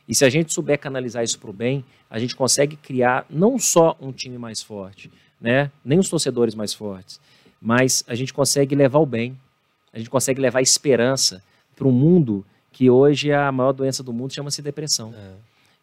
E 0.09 0.14
se 0.14 0.24
a 0.24 0.28
gente 0.28 0.53
souber 0.53 0.78
canalizar 0.78 1.24
isso 1.24 1.39
para 1.39 1.51
o 1.51 1.53
bem, 1.53 1.84
a 2.11 2.18
gente 2.18 2.37
consegue 2.37 2.76
criar 2.76 3.24
não 3.30 3.59
só 3.59 3.97
um 4.01 4.12
time 4.12 4.39
mais 4.39 4.62
forte, 4.62 5.11
né? 5.41 5.70
nem 5.84 5.99
os 5.99 6.09
torcedores 6.09 6.55
mais 6.55 6.74
fortes, 6.74 7.20
mas 7.61 8.05
a 8.07 8.14
gente 8.14 8.32
consegue 8.32 8.74
levar 8.74 8.99
o 8.99 9.07
bem, 9.07 9.37
a 9.93 9.99
gente 9.99 10.11
consegue 10.11 10.41
levar 10.41 10.61
esperança 10.61 11.43
para 11.74 11.87
um 11.89 11.93
mundo 11.93 12.45
que 12.70 12.91
hoje 12.91 13.32
a 13.32 13.51
maior 13.51 13.72
doença 13.72 14.03
do 14.03 14.12
mundo 14.12 14.32
chama-se 14.34 14.61
depressão. 14.61 15.14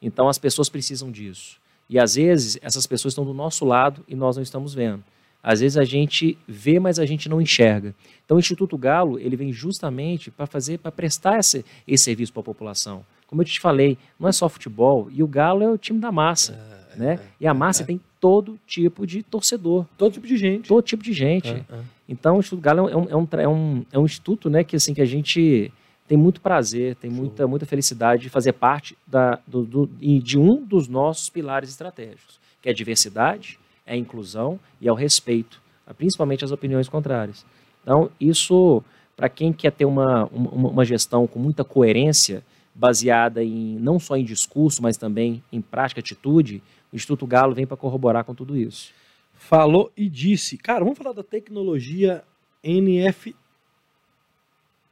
Então 0.01 0.29
as 0.29 0.37
pessoas 0.37 0.69
precisam 0.69 1.09
disso. 1.11 1.57
E 1.89 1.97
às 1.97 2.15
vezes 2.15 2.59
essas 2.61 2.85
pessoas 2.85 3.13
estão 3.13 3.25
do 3.25 3.33
nosso 3.33 3.65
lado 3.65 4.03
e 4.07 4.15
nós 4.15 4.35
não 4.35 4.43
estamos 4.43 4.73
vendo. 4.73 5.03
Às 5.43 5.59
vezes 5.59 5.77
a 5.77 5.83
gente 5.83 6.37
vê, 6.47 6.79
mas 6.79 6.97
a 6.99 7.05
gente 7.05 7.27
não 7.27 7.41
enxerga. 7.41 7.93
Então 8.25 8.37
o 8.37 8.39
Instituto 8.39 8.77
Galo 8.77 9.19
ele 9.19 9.35
vem 9.35 9.51
justamente 9.51 10.31
para 10.31 10.45
fazer, 10.47 10.77
para 10.79 10.91
prestar 10.91 11.37
esse, 11.39 11.65
esse 11.85 12.05
serviço 12.05 12.31
para 12.31 12.39
a 12.39 12.45
população. 12.45 13.05
Como 13.27 13.41
eu 13.41 13.45
te 13.45 13.59
falei, 13.59 13.97
não 14.19 14.29
é 14.29 14.31
só 14.31 14.47
futebol 14.47 15.09
e 15.11 15.21
o 15.21 15.27
Galo 15.27 15.61
é 15.63 15.69
o 15.69 15.77
time 15.77 15.99
da 15.99 16.11
massa, 16.11 16.53
né? 16.95 17.19
E 17.41 17.45
a 17.47 17.53
massa 17.53 17.83
tem 17.83 17.99
todo 18.21 18.57
tipo 18.65 19.05
de 19.05 19.21
torcedor, 19.21 19.85
Todo 19.97 20.13
tipo 20.13 20.25
de 20.25 20.37
gente. 20.37 20.67
todo 20.69 20.81
tipo 20.85 21.03
de 21.03 21.11
gente. 21.11 21.49
É, 21.49 21.63
é. 21.69 21.79
Então, 22.07 22.37
o 22.37 22.39
Instituto 22.39 22.61
Galo 22.61 22.87
é 22.89 22.95
um, 22.95 23.09
é 23.09 23.15
um, 23.17 23.27
é 23.41 23.47
um, 23.47 23.85
é 23.93 23.99
um 23.99 24.05
instituto 24.05 24.49
né, 24.49 24.63
que, 24.63 24.75
assim, 24.77 24.93
que 24.93 25.01
a 25.01 25.05
gente 25.05 25.71
tem 26.07 26.17
muito 26.17 26.39
prazer, 26.39 26.95
tem 26.97 27.09
muita, 27.09 27.47
muita 27.47 27.65
felicidade 27.65 28.23
de 28.23 28.29
fazer 28.29 28.53
parte 28.53 28.95
da, 29.07 29.39
do, 29.47 29.63
do- 29.63 29.87
de 30.21 30.37
um 30.37 30.63
dos 30.63 30.87
nossos 30.87 31.29
pilares 31.29 31.69
estratégicos, 31.69 32.39
que 32.61 32.69
é 32.69 32.71
a 32.71 32.75
diversidade, 32.75 33.57
é 33.85 33.93
a 33.93 33.97
inclusão 33.97 34.59
e 34.81 34.87
é 34.87 34.91
o 34.91 34.95
respeito, 34.95 35.61
a- 35.85 35.93
principalmente 35.93 36.43
às 36.45 36.51
opiniões 36.51 36.87
contrárias. 36.89 37.45
Então, 37.81 38.09
isso, 38.19 38.83
para 39.15 39.27
quem 39.29 39.51
quer 39.51 39.71
ter 39.71 39.85
uma, 39.85 40.25
uma, 40.25 40.69
uma 40.69 40.85
gestão 40.85 41.27
com 41.27 41.39
muita 41.39 41.63
coerência, 41.63 42.43
baseada 42.73 43.43
em 43.43 43.77
não 43.79 43.99
só 43.99 44.15
em 44.17 44.23
discurso, 44.23 44.81
mas 44.81 44.97
também 44.97 45.43
em 45.51 45.61
prática, 45.61 45.99
atitude, 45.99 46.61
o 46.91 46.95
Instituto 46.95 47.27
Galo 47.27 47.53
vem 47.53 47.67
para 47.67 47.77
corroborar 47.77 48.23
com 48.23 48.33
tudo 48.33 48.57
isso. 48.57 48.91
Falou 49.35 49.91
e 49.97 50.07
disse. 50.09 50.57
Cara, 50.57 50.79
vamos 50.83 50.97
falar 50.97 51.11
da 51.13 51.23
tecnologia 51.23 52.23
NFT. 52.63 53.35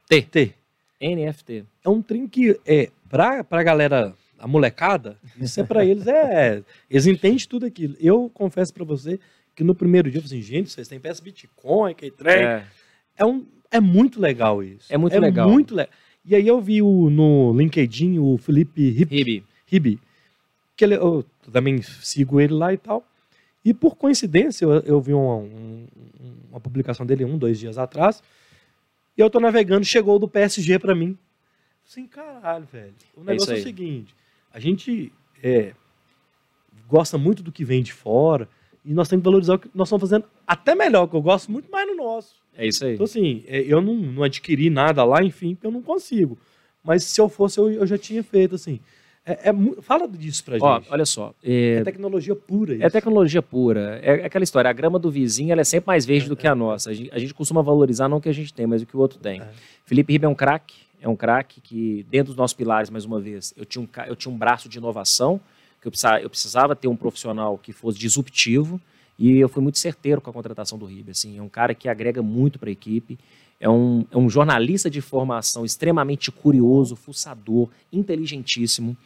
T. 0.08 0.54
NFT. 1.00 1.64
É 1.84 1.88
um 1.88 2.02
trem 2.02 2.28
que 2.28 2.60
é 2.66 2.90
pra, 3.08 3.42
pra 3.42 3.62
galera, 3.62 4.14
a 4.42 4.46
molecada, 4.48 5.16
isso 5.40 5.60
é 5.60 5.64
pra 5.64 5.84
eles, 5.84 6.06
é. 6.06 6.62
Eles 6.90 7.06
entendem 7.06 7.38
tudo 7.48 7.64
aquilo. 7.66 7.94
Eu 8.00 8.28
confesso 8.34 8.74
pra 8.74 8.84
você 8.84 9.18
que 9.54 9.62
no 9.62 9.74
primeiro 9.74 10.10
dia 10.10 10.18
eu 10.18 10.22
falei 10.22 10.38
assim, 10.38 10.46
gente, 10.46 10.70
vocês 10.70 10.88
têm 10.88 10.98
peça 10.98 11.22
Bitcoin, 11.22 11.94
que 11.94 12.10
trem. 12.10 12.44
É. 12.44 12.64
É. 13.16 13.24
um, 13.24 13.46
é 13.70 13.80
muito 13.80 14.20
legal 14.20 14.62
isso. 14.62 14.92
É 14.92 14.98
muito 14.98 15.18
legal. 15.18 15.48
muito 15.48 15.74
legal. 15.74 15.92
E 16.24 16.34
aí 16.34 16.46
eu 16.46 16.60
vi 16.60 16.82
o, 16.82 17.08
no 17.10 17.52
LinkedIn 17.56 18.18
o 18.18 18.36
Felipe 18.38 18.90
Ribe. 18.90 19.44
Ribi, 19.66 20.00
que 20.76 20.84
ele, 20.84 20.94
eu 20.96 21.24
também 21.52 21.80
sigo 21.82 22.40
ele 22.40 22.52
lá 22.54 22.72
e 22.72 22.76
tal. 22.78 23.06
E 23.64 23.72
por 23.72 23.94
coincidência, 23.96 24.64
eu, 24.64 24.72
eu 24.80 25.00
vi 25.00 25.12
uma, 25.12 25.36
um- 25.36 25.86
uma 26.50 26.60
publicação 26.60 27.06
dele 27.06 27.24
um, 27.24 27.38
dois 27.38 27.58
dias 27.58 27.78
atrás. 27.78 28.22
E 29.16 29.20
eu 29.20 29.30
tô 29.30 29.38
navegando, 29.40 29.84
chegou 29.84 30.18
do 30.18 30.26
PSG 30.28 30.78
pra 30.78 30.94
mim. 30.94 31.16
Assim, 31.86 32.06
caralho, 32.06 32.66
velho. 32.72 32.94
O 33.16 33.20
É 33.22 33.24
negócio 33.24 33.52
isso 33.52 33.52
é, 33.52 33.56
o 33.58 33.62
seguinte: 33.62 34.14
a 34.52 34.60
gente 34.60 35.12
é, 35.42 35.72
gosta 36.88 37.16
muito 37.18 37.42
do 37.42 37.50
que 37.52 37.64
vem 37.64 37.82
de 37.82 37.92
fora. 37.92 38.48
E 38.84 38.92
nós 38.92 39.08
temos 39.08 39.22
que 39.22 39.26
valorizar 39.26 39.54
o 39.54 39.58
que 39.58 39.70
nós 39.74 39.88
estamos 39.88 40.02
fazendo 40.08 40.24
até 40.46 40.74
melhor, 40.74 41.06
que 41.06 41.14
eu 41.14 41.22
gosto 41.22 41.50
muito 41.52 41.70
mais 41.70 41.86
no 41.86 41.94
nosso. 41.96 42.34
É 42.56 42.66
isso 42.66 42.84
aí. 42.84 42.94
Então, 42.94 43.04
assim, 43.04 43.44
é, 43.46 43.60
eu 43.60 43.80
não, 43.80 43.94
não 43.94 44.22
adquiri 44.24 44.68
nada 44.68 45.04
lá, 45.04 45.22
enfim, 45.22 45.54
porque 45.54 45.66
eu 45.66 45.70
não 45.70 45.82
consigo. 45.82 46.36
Mas 46.82 47.04
se 47.04 47.20
eu 47.20 47.28
fosse, 47.28 47.58
eu, 47.58 47.70
eu 47.70 47.86
já 47.86 47.96
tinha 47.96 48.22
feito, 48.24 48.56
assim. 48.56 48.80
É, 49.24 49.50
é 49.50 49.52
fala 49.80 50.08
disso 50.08 50.44
pra 50.44 50.58
Ó, 50.60 50.78
gente. 50.80 50.92
olha 50.92 51.06
só. 51.06 51.32
É, 51.44 51.74
É, 51.76 51.84
tecnologia 51.84 52.34
pura 52.34 52.74
isso. 52.74 52.84
é 52.84 52.90
tecnologia 52.90 53.40
pura. 53.40 54.00
É 54.02 54.26
aquela 54.26 54.42
história. 54.42 54.68
A 54.68 54.72
grama 54.72 54.98
do 54.98 55.12
vizinho 55.12 55.52
ela 55.52 55.60
é 55.60 55.64
sempre 55.64 55.86
mais 55.86 56.04
verde 56.04 56.28
do 56.28 56.36
que 56.36 56.48
a 56.48 56.54
nossa. 56.56 56.90
A 56.90 56.92
gente, 56.92 57.10
a 57.14 57.18
gente 57.20 57.32
costuma 57.32 57.62
valorizar 57.62 58.08
não 58.08 58.16
o 58.16 58.20
que 58.20 58.28
a 58.28 58.34
gente 58.34 58.52
tem, 58.52 58.66
mas 58.66 58.82
o 58.82 58.86
que 58.86 58.96
o 58.96 59.00
outro 59.00 59.20
tem. 59.20 59.40
É. 59.40 59.48
Felipe 59.86 60.12
Ribeiro 60.12 60.28
é 60.28 60.32
um 60.32 60.34
craque. 60.34 60.74
É 61.02 61.08
um 61.08 61.16
craque 61.16 61.60
que, 61.60 62.06
dentro 62.08 62.28
dos 62.28 62.36
nossos 62.36 62.56
pilares, 62.56 62.88
mais 62.88 63.04
uma 63.04 63.20
vez, 63.20 63.52
eu 63.56 63.64
tinha 63.64 63.82
um, 63.82 63.88
eu 64.06 64.14
tinha 64.14 64.32
um 64.32 64.38
braço 64.38 64.68
de 64.68 64.78
inovação, 64.78 65.40
que 65.80 65.88
eu 65.88 65.90
precisava, 65.90 66.20
eu 66.20 66.30
precisava 66.30 66.76
ter 66.76 66.86
um 66.86 66.94
profissional 66.94 67.58
que 67.58 67.72
fosse 67.72 67.98
disruptivo, 67.98 68.80
e 69.18 69.36
eu 69.36 69.48
fui 69.48 69.60
muito 69.60 69.80
certeiro 69.80 70.20
com 70.20 70.30
a 70.30 70.32
contratação 70.32 70.78
do 70.78 70.86
Ribe. 70.86 71.10
Assim, 71.10 71.36
é 71.36 71.42
um 71.42 71.48
cara 71.48 71.74
que 71.74 71.88
agrega 71.88 72.22
muito 72.22 72.56
para 72.56 72.68
a 72.68 72.72
equipe, 72.72 73.18
é 73.58 73.68
um, 73.68 74.06
é 74.12 74.16
um 74.16 74.30
jornalista 74.30 74.88
de 74.88 75.00
formação 75.00 75.64
extremamente 75.64 76.30
curioso, 76.30 76.94
fuçador, 76.94 77.68
inteligentíssimo, 77.92 78.96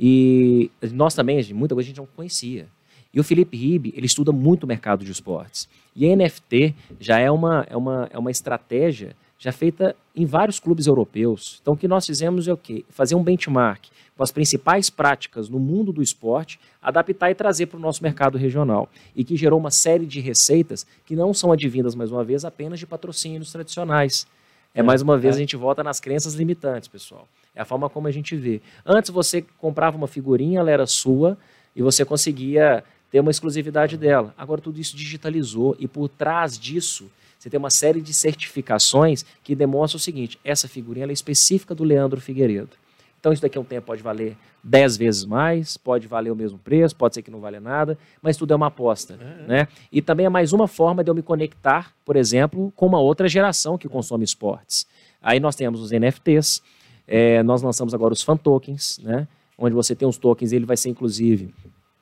e 0.00 0.70
nós 0.90 1.14
também, 1.14 1.52
muita 1.52 1.74
coisa 1.74 1.86
a 1.86 1.90
gente 1.90 1.98
não 1.98 2.06
conhecia. 2.06 2.66
E 3.12 3.20
o 3.20 3.24
Felipe 3.24 3.58
Ribe, 3.58 3.92
ele 3.94 4.06
estuda 4.06 4.32
muito 4.32 4.64
o 4.64 4.66
mercado 4.66 5.04
de 5.04 5.12
esportes. 5.12 5.68
E 5.94 6.16
NFT 6.16 6.74
já 6.98 7.18
é 7.18 7.30
uma, 7.30 7.66
é 7.68 7.76
uma, 7.76 8.08
é 8.10 8.18
uma 8.18 8.30
estratégia 8.30 9.14
já 9.42 9.50
feita 9.50 9.96
em 10.14 10.24
vários 10.24 10.60
clubes 10.60 10.86
europeus. 10.86 11.58
Então, 11.60 11.74
o 11.74 11.76
que 11.76 11.88
nós 11.88 12.06
fizemos 12.06 12.46
é 12.46 12.52
o 12.52 12.56
quê? 12.56 12.84
Fazer 12.90 13.16
um 13.16 13.24
benchmark 13.24 13.86
com 14.16 14.22
as 14.22 14.30
principais 14.30 14.88
práticas 14.88 15.48
no 15.48 15.58
mundo 15.58 15.92
do 15.92 16.00
esporte, 16.00 16.60
adaptar 16.80 17.28
e 17.28 17.34
trazer 17.34 17.66
para 17.66 17.76
o 17.76 17.80
nosso 17.80 18.04
mercado 18.04 18.38
regional. 18.38 18.88
E 19.16 19.24
que 19.24 19.36
gerou 19.36 19.58
uma 19.58 19.72
série 19.72 20.06
de 20.06 20.20
receitas 20.20 20.86
que 21.04 21.16
não 21.16 21.34
são 21.34 21.50
advindas, 21.50 21.96
mais 21.96 22.12
uma 22.12 22.22
vez, 22.22 22.44
apenas 22.44 22.78
de 22.78 22.86
patrocínios 22.86 23.50
tradicionais. 23.50 24.28
É, 24.72 24.80
mais 24.80 25.02
uma 25.02 25.18
vez, 25.18 25.34
é. 25.34 25.38
a 25.38 25.40
gente 25.40 25.56
volta 25.56 25.82
nas 25.82 25.98
crenças 25.98 26.34
limitantes, 26.34 26.86
pessoal. 26.86 27.26
É 27.52 27.62
a 27.62 27.64
forma 27.64 27.90
como 27.90 28.06
a 28.06 28.12
gente 28.12 28.36
vê. 28.36 28.62
Antes, 28.86 29.10
você 29.10 29.42
comprava 29.58 29.96
uma 29.96 30.06
figurinha, 30.06 30.60
ela 30.60 30.70
era 30.70 30.86
sua, 30.86 31.36
e 31.74 31.82
você 31.82 32.04
conseguia 32.04 32.84
ter 33.10 33.18
uma 33.18 33.32
exclusividade 33.32 33.96
dela. 33.96 34.32
Agora, 34.38 34.60
tudo 34.60 34.80
isso 34.80 34.96
digitalizou, 34.96 35.74
e 35.80 35.88
por 35.88 36.08
trás 36.08 36.56
disso, 36.56 37.10
você 37.42 37.50
tem 37.50 37.58
uma 37.58 37.70
série 37.70 38.00
de 38.00 38.14
certificações 38.14 39.24
que 39.42 39.56
demonstram 39.56 39.96
o 39.96 40.00
seguinte: 40.00 40.38
essa 40.44 40.68
figurinha 40.68 41.06
é 41.06 41.12
específica 41.12 41.74
do 41.74 41.82
Leandro 41.82 42.20
Figueiredo. 42.20 42.70
Então, 43.18 43.32
isso 43.32 43.42
daqui 43.42 43.58
a 43.58 43.60
um 43.60 43.64
tempo 43.64 43.88
pode 43.88 44.00
valer 44.00 44.36
10 44.62 44.96
vezes 44.96 45.24
mais, 45.24 45.76
pode 45.76 46.06
valer 46.06 46.30
o 46.30 46.36
mesmo 46.36 46.56
preço, 46.56 46.94
pode 46.94 47.16
ser 47.16 47.22
que 47.22 47.32
não 47.32 47.40
valha 47.40 47.60
nada, 47.60 47.98
mas 48.20 48.36
tudo 48.36 48.52
é 48.52 48.56
uma 48.56 48.68
aposta. 48.68 49.16
Né? 49.48 49.66
E 49.90 50.00
também 50.00 50.24
é 50.24 50.28
mais 50.28 50.52
uma 50.52 50.68
forma 50.68 51.02
de 51.02 51.10
eu 51.10 51.14
me 51.16 51.22
conectar, 51.22 51.92
por 52.04 52.14
exemplo, 52.14 52.72
com 52.76 52.86
uma 52.86 53.00
outra 53.00 53.28
geração 53.28 53.76
que 53.76 53.88
consome 53.88 54.22
esportes. 54.24 54.86
Aí 55.20 55.40
nós 55.40 55.56
temos 55.56 55.80
os 55.80 55.90
NFTs, 55.90 56.62
é, 57.08 57.42
nós 57.42 57.60
lançamos 57.60 57.92
agora 57.92 58.12
os 58.12 58.22
fan 58.22 58.36
tokens, 58.36 59.00
né? 59.02 59.26
onde 59.58 59.74
você 59.74 59.96
tem 59.96 60.06
os 60.06 60.16
tokens, 60.16 60.52
ele 60.52 60.64
vai 60.64 60.76
ser 60.76 60.90
inclusive 60.90 61.52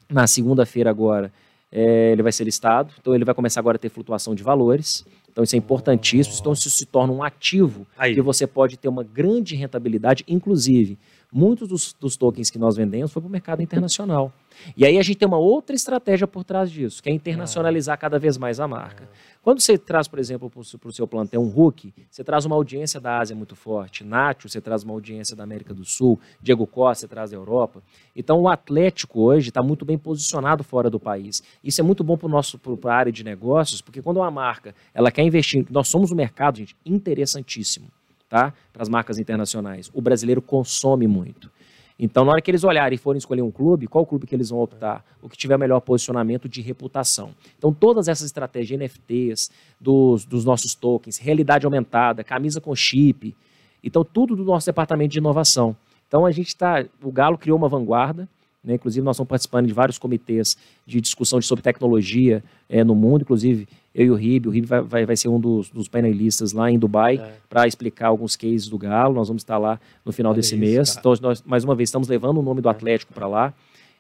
na 0.07 0.27
segunda-feira 0.27 0.91
agora, 0.91 1.33
é, 1.73 2.13
ele 2.13 2.23
vai 2.23 2.33
ser 2.33 2.45
listado, 2.45 2.93
então 3.01 3.15
ele 3.15 3.25
vai 3.25 3.35
começar 3.35 3.61
agora 3.61 3.77
a 3.77 3.79
ter 3.79 3.89
flutuação 3.89 4.35
de 4.35 4.43
valores. 4.43 5.05
Então 5.31 5.45
isso 5.45 5.55
é 5.55 5.59
importantíssimo, 5.59 6.37
então 6.41 6.53
isso 6.53 6.69
se 6.69 6.85
torna 6.85 7.13
um 7.13 7.23
ativo 7.23 7.87
Aí. 7.97 8.15
que 8.15 8.21
você 8.21 8.47
pode 8.47 8.77
ter 8.77 8.89
uma 8.89 9.05
grande 9.05 9.55
rentabilidade, 9.55 10.25
inclusive 10.27 10.99
muitos 11.33 11.69
dos, 11.69 11.93
dos 11.99 12.17
tokens 12.17 12.51
que 12.51 12.59
nós 12.59 12.77
vendemos 12.77 13.13
foi 13.13 13.23
para 13.23 13.29
o 13.29 13.33
mercado 13.33 13.63
internacional. 13.63 14.33
E 14.77 14.85
aí 14.85 14.99
a 14.99 15.03
gente 15.03 15.17
tem 15.17 15.29
uma 15.29 15.39
outra 15.39 15.75
estratégia 15.75 16.27
por 16.27 16.45
trás 16.45 16.71
disso, 16.71 17.03
que 17.03 17.09
é 17.09 17.13
internacionalizar 17.13 17.99
cada 17.99 18.19
vez 18.19 18.37
mais 18.37 18.61
a 18.61 18.69
marca. 18.69 19.09
Quando 19.43 19.61
você 19.61 19.79
traz, 19.79 20.07
por 20.07 20.19
exemplo, 20.19 20.51
para 20.51 20.61
o 20.61 20.93
seu 20.93 21.07
plantel 21.07 21.41
um 21.41 21.49
Hulk, 21.49 21.95
você 22.11 22.23
traz 22.23 22.45
uma 22.45 22.55
audiência 22.55 23.01
da 23.01 23.19
Ásia 23.19 23.35
muito 23.35 23.57
forte. 23.57 24.05
Nacho, 24.05 24.49
você 24.49 24.61
traz 24.61 24.83
uma 24.83 24.93
audiência 24.93 25.35
da 25.35 25.45
América 25.45 25.73
do 25.73 25.85
Sul. 25.85 26.21
Diego 26.43 26.67
Costa, 26.67 27.03
você 27.03 27.09
traz 27.09 27.31
da 27.31 27.37
Europa. 27.37 27.83
Então, 28.15 28.39
o 28.41 28.49
Atlético 28.49 29.23
hoje 29.23 29.49
está 29.49 29.63
muito 29.63 29.85
bem 29.85 29.97
posicionado 29.97 30.63
fora 30.63 30.91
do 30.91 31.01
país. 31.01 31.43
Isso 31.65 31.81
é 31.81 31.85
muito 31.85 32.05
bom 32.05 32.19
para 32.19 32.93
a 32.93 32.97
área 32.97 33.13
de 33.13 33.25
negócios, 33.25 33.81
porque 33.81 34.03
quando 34.03 34.19
uma 34.19 34.31
marca 34.31 34.75
ela 34.93 35.11
quer 35.11 35.23
investir, 35.23 35.67
nós 35.71 35.89
somos 35.89 36.13
um 36.13 36.17
mercado, 36.17 36.59
gente, 36.59 36.77
interessantíssimo. 36.85 37.91
Tá? 38.31 38.55
Para 38.73 38.83
as 38.83 38.89
marcas 38.89 39.19
internacionais. 39.19 39.91
O 39.93 40.01
brasileiro 40.01 40.41
consome 40.41 41.07
muito. 41.07 41.51
Então, 41.99 42.25
na 42.25 42.33
hora 42.33 42.41
que 42.41 42.51
eles 42.51 42.65
olharem 42.65 42.95
e 42.95 42.99
forem 42.99 43.19
escolher 43.19 43.43
um 43.43 43.51
clube, 43.51 43.87
qual 43.87 44.07
clube 44.07 44.27
que 44.27 44.35
eles 44.35 44.49
vão 44.49 44.61
optar? 44.61 45.05
O 45.21 45.29
que 45.29 45.37
tiver 45.37 45.59
melhor 45.59 45.81
posicionamento 45.81 46.49
de 46.49 46.63
reputação. 46.63 47.35
Então, 47.59 47.75
todas 47.75 48.09
essas 48.09 48.25
estratégias, 48.25 48.81
NFTs, 48.81 49.51
dos, 49.79 50.25
dos 50.25 50.43
nossos 50.43 50.75
tokens, 50.75 51.19
realidade 51.19 51.67
aumentada, 51.67 52.25
camisa 52.25 52.59
com 52.59 52.75
chip, 52.75 53.37
então 53.85 54.03
tudo 54.03 54.35
do 54.35 54.45
nosso 54.45 54.65
departamento 54.65 55.13
de 55.13 55.19
inovação. 55.19 55.77
Então, 56.09 56.25
a 56.25 56.31
gente 56.31 56.49
está, 56.49 56.87
o 57.03 57.13
Galo 57.13 57.37
criou 57.37 57.59
uma 57.59 57.69
vanguarda, 57.69 58.27
né? 58.63 58.75
Inclusive, 58.75 59.05
nós 59.05 59.17
estamos 59.17 59.29
participando 59.29 59.67
de 59.67 59.73
vários 59.73 59.99
comitês 59.99 60.57
de 60.87 61.01
discussão 61.01 61.41
sobre 61.41 61.63
tecnologia 61.63 62.45
é, 62.69 62.85
no 62.85 62.95
mundo. 62.95 63.23
Inclusive, 63.23 63.67
eu 63.95 64.07
e 64.07 64.11
o 64.11 64.15
Rib, 64.15 64.47
o 64.47 64.51
Rib 64.51 64.65
vai, 64.67 64.81
vai, 64.81 65.07
vai 65.07 65.17
ser 65.17 65.29
um 65.29 65.41
dos, 65.41 65.69
dos 65.69 65.89
painelistas 65.89 66.53
lá 66.53 66.71
em 66.71 66.79
Dubai 66.79 67.17
é. 67.17 67.33
para 67.49 67.67
explicar 67.67 68.09
alguns 68.09 68.37
cases 68.37 68.69
do 68.69 68.79
Galo. 68.79 69.15
Nós 69.15 69.29
vamos 69.29 69.43
estar 69.43 69.59
lá 69.59 69.81
no 70.05 70.13
final 70.13 70.31
Olha 70.31 70.37
desse 70.37 70.55
isso, 70.55 70.61
mês. 70.61 70.91
Cara. 70.91 71.01
Então, 71.01 71.29
nós, 71.29 71.43
mais 71.43 71.65
uma 71.65 71.75
vez, 71.75 71.89
estamos 71.89 72.07
levando 72.07 72.39
o 72.39 72.43
nome 72.43 72.61
do 72.61 72.69
é. 72.69 72.71
Atlético 72.71 73.13
para 73.13 73.27
lá 73.27 73.55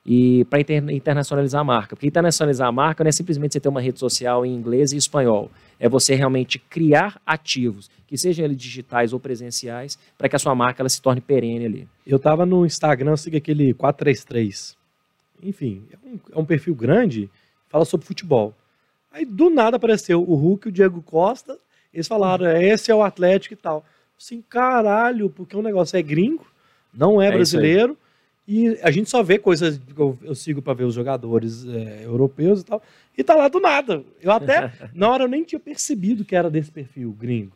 e 0.06 0.44
para 0.46 0.60
inter, 0.60 0.90
internacionalizar 0.90 1.60
a 1.60 1.64
marca. 1.64 1.96
Porque 1.96 2.06
internacionalizar 2.06 2.68
a 2.68 2.72
marca 2.72 3.02
não 3.02 3.08
é 3.08 3.12
simplesmente 3.12 3.52
você 3.52 3.60
ter 3.60 3.68
uma 3.68 3.80
rede 3.80 3.98
social 3.98 4.46
em 4.46 4.54
inglês 4.54 4.92
e 4.92 4.96
espanhol. 4.96 5.50
É 5.78 5.88
você 5.88 6.14
realmente 6.14 6.58
criar 6.58 7.20
ativos, 7.26 7.90
que 8.06 8.16
sejam 8.16 8.44
eles 8.44 8.56
digitais 8.56 9.12
ou 9.12 9.18
presenciais, 9.18 9.98
para 10.16 10.28
que 10.28 10.36
a 10.36 10.38
sua 10.38 10.54
marca 10.54 10.82
ela 10.82 10.88
se 10.88 11.02
torne 11.02 11.20
perene 11.20 11.64
ali. 11.64 11.88
Eu 12.06 12.16
estava 12.16 12.46
no 12.46 12.64
Instagram, 12.64 13.16
siga 13.16 13.38
aquele 13.38 13.74
433. 13.74 14.76
Enfim, 15.42 15.82
é 15.92 15.96
um, 16.06 16.20
é 16.32 16.38
um 16.38 16.44
perfil 16.44 16.74
grande, 16.74 17.28
fala 17.68 17.84
sobre 17.84 18.06
futebol. 18.06 18.54
Aí 19.10 19.24
do 19.24 19.50
nada 19.50 19.76
apareceu 19.76 20.22
o 20.22 20.34
Hulk 20.34 20.68
e 20.68 20.70
o 20.70 20.72
Diego 20.72 21.02
Costa. 21.02 21.58
Eles 21.92 22.06
falaram, 22.06 22.46
é, 22.46 22.64
esse 22.64 22.90
é 22.90 22.94
o 22.94 23.02
Atlético 23.02 23.54
e 23.54 23.56
tal. 23.56 23.84
Assim, 24.18 24.42
caralho, 24.48 25.30
porque 25.30 25.56
o 25.56 25.62
negócio 25.62 25.96
é 25.96 26.02
gringo, 26.02 26.46
não 26.92 27.20
é, 27.20 27.28
é 27.28 27.32
brasileiro. 27.32 27.96
E 28.46 28.78
a 28.82 28.90
gente 28.90 29.08
só 29.08 29.22
vê 29.22 29.38
coisas 29.38 29.80
eu, 29.96 30.18
eu 30.22 30.34
sigo 30.34 30.60
para 30.60 30.74
ver 30.74 30.84
os 30.84 30.94
jogadores 30.94 31.66
é, 31.66 32.04
europeus 32.04 32.60
e 32.60 32.64
tal. 32.64 32.82
E 33.16 33.22
tá 33.22 33.34
lá 33.34 33.48
do 33.48 33.60
nada. 33.60 34.04
Eu 34.20 34.32
até, 34.32 34.72
na 34.94 35.08
hora, 35.08 35.24
eu 35.24 35.28
nem 35.28 35.44
tinha 35.44 35.60
percebido 35.60 36.24
que 36.24 36.34
era 36.34 36.50
desse 36.50 36.70
perfil 36.70 37.12
gringo. 37.12 37.52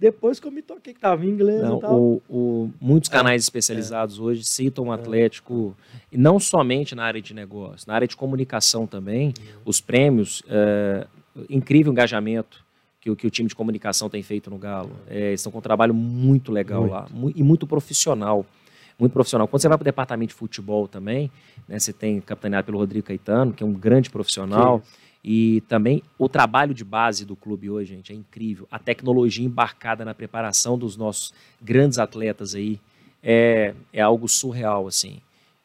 Depois 0.00 0.40
que 0.40 0.46
eu 0.46 0.50
me 0.50 0.62
toquei 0.62 0.94
que 0.94 0.98
tava 0.98 1.26
em 1.26 1.28
inglês 1.28 1.60
não, 1.60 1.76
e 1.76 1.80
tal. 1.82 2.00
O, 2.00 2.22
o, 2.26 2.72
muitos 2.80 3.10
é. 3.10 3.12
canais 3.12 3.42
é, 3.42 3.44
especializados 3.44 4.18
é. 4.18 4.22
hoje 4.22 4.44
citam 4.44 4.86
o 4.86 4.92
Atlético, 4.92 5.76
e 6.10 6.16
não 6.16 6.40
somente 6.40 6.94
na 6.94 7.04
área 7.04 7.20
de 7.20 7.34
negócio, 7.34 7.86
na 7.86 7.94
área 7.94 8.08
de 8.08 8.16
comunicação 8.16 8.86
também, 8.86 9.26
uhum. 9.26 9.60
os 9.66 9.78
prêmios, 9.78 10.42
é, 10.48 11.06
incrível 11.50 11.92
engajamento 11.92 12.64
que, 12.98 13.14
que, 13.14 13.26
o 13.26 13.30
time 13.30 13.46
de 13.46 13.54
comunicação 13.54 14.08
tem 14.08 14.22
feito 14.22 14.48
no 14.48 14.56
Galo. 14.56 14.92
É, 15.06 15.34
estão 15.34 15.52
com 15.52 15.58
um 15.58 15.62
trabalho 15.62 15.92
muito 15.92 16.50
legal 16.50 16.80
muito. 16.80 16.92
lá 16.92 17.06
e 17.36 17.42
muito 17.42 17.66
profissional. 17.66 18.46
Muito 18.98 19.12
profissional. 19.12 19.46
Quando 19.48 19.60
você 19.60 19.68
vai 19.68 19.76
para 19.76 19.82
o 19.82 19.84
departamento 19.84 20.28
de 20.28 20.34
futebol 20.34 20.88
também, 20.88 21.30
né, 21.68 21.78
você 21.78 21.92
tem 21.92 22.20
capitaneado 22.20 22.66
pelo 22.66 22.78
Rodrigo 22.78 23.06
Caetano, 23.06 23.52
que 23.52 23.62
é 23.62 23.66
um 23.66 23.72
grande 23.72 24.08
profissional. 24.08 24.82
E 25.22 25.60
também 25.62 26.02
o 26.18 26.28
trabalho 26.28 26.72
de 26.72 26.84
base 26.84 27.24
do 27.24 27.36
clube 27.36 27.68
hoje, 27.68 27.94
gente, 27.94 28.12
é 28.12 28.16
incrível. 28.16 28.66
A 28.70 28.78
tecnologia 28.78 29.44
embarcada 29.44 30.04
na 30.04 30.14
preparação 30.14 30.78
dos 30.78 30.96
nossos 30.96 31.34
grandes 31.60 31.98
atletas 31.98 32.54
aí 32.54 32.80
é, 33.22 33.74
é 33.92 34.00
algo 34.00 34.26
surreal, 34.28 34.86
assim. 34.86 35.20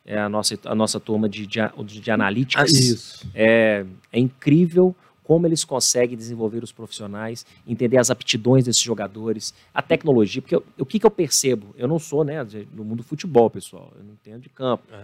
É 0.06 0.20
a 0.20 0.30
nossa, 0.30 0.60
a 0.66 0.76
nossa 0.76 1.00
turma 1.00 1.28
de, 1.28 1.48
de, 1.48 1.62
de 1.86 2.12
analíticas. 2.12 2.72
Ah, 2.74 2.78
isso. 2.78 3.28
É, 3.34 3.86
é 4.12 4.20
incrível 4.20 4.96
como 5.24 5.48
eles 5.48 5.66
conseguem 5.66 6.16
desenvolver 6.16 6.64
os 6.64 6.72
profissionais, 6.72 7.46
entender 7.68 7.98
as 7.98 8.12
aptidões 8.12 8.66
desses 8.66 8.82
jogadores, 8.82 9.56
a 9.74 9.82
tecnologia, 9.82 10.40
porque 10.40 10.56
eu, 10.56 10.64
o 10.78 10.86
que, 10.86 11.00
que 11.00 11.06
eu 11.06 11.10
percebo? 11.10 11.74
Eu 11.76 11.88
não 11.88 11.98
sou 11.98 12.24
né, 12.24 12.46
no 12.72 12.86
mundo 12.86 12.98
do 12.98 13.04
futebol, 13.04 13.50
pessoal, 13.50 13.92
eu 13.98 14.04
não 14.04 14.14
entendo 14.14 14.44
de 14.44 14.50
campo, 14.50 14.84
é. 14.94 15.04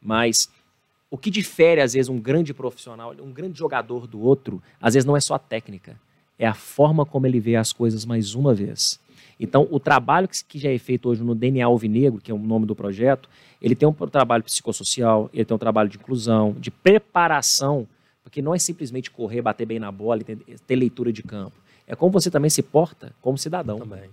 mas 0.00 0.50
o 1.12 1.18
que 1.18 1.30
difere, 1.30 1.82
às 1.82 1.92
vezes, 1.92 2.08
um 2.08 2.18
grande 2.18 2.54
profissional, 2.54 3.14
um 3.22 3.30
grande 3.30 3.58
jogador 3.58 4.06
do 4.06 4.18
outro, 4.18 4.62
às 4.80 4.94
vezes 4.94 5.04
não 5.04 5.14
é 5.14 5.20
só 5.20 5.34
a 5.34 5.38
técnica, 5.38 5.94
é 6.38 6.46
a 6.46 6.54
forma 6.54 7.04
como 7.04 7.26
ele 7.26 7.38
vê 7.38 7.54
as 7.54 7.70
coisas 7.70 8.06
mais 8.06 8.34
uma 8.34 8.54
vez. 8.54 8.98
Então, 9.38 9.68
o 9.70 9.78
trabalho 9.78 10.26
que 10.48 10.58
já 10.58 10.72
é 10.72 10.78
feito 10.78 11.10
hoje 11.10 11.22
no 11.22 11.34
DNA 11.34 11.66
Alvinegro, 11.66 12.18
que 12.18 12.30
é 12.30 12.34
o 12.34 12.38
nome 12.38 12.64
do 12.64 12.74
projeto, 12.74 13.28
ele 13.60 13.74
tem 13.74 13.86
um 13.86 13.92
trabalho 13.92 14.42
psicossocial, 14.42 15.28
ele 15.34 15.44
tem 15.44 15.54
um 15.54 15.58
trabalho 15.58 15.90
de 15.90 15.98
inclusão, 15.98 16.56
de 16.58 16.70
preparação, 16.70 17.86
porque 18.24 18.40
não 18.40 18.54
é 18.54 18.58
simplesmente 18.58 19.10
correr, 19.10 19.42
bater 19.42 19.66
bem 19.66 19.78
na 19.78 19.92
bola 19.92 20.22
e 20.22 20.24
ter, 20.24 20.38
ter 20.66 20.76
leitura 20.76 21.12
de 21.12 21.22
campo. 21.22 21.56
É 21.86 21.94
como 21.94 22.10
você 22.10 22.30
também 22.30 22.48
se 22.48 22.62
porta 22.62 23.12
como 23.20 23.36
cidadão. 23.36 23.80
Também. 23.80 24.08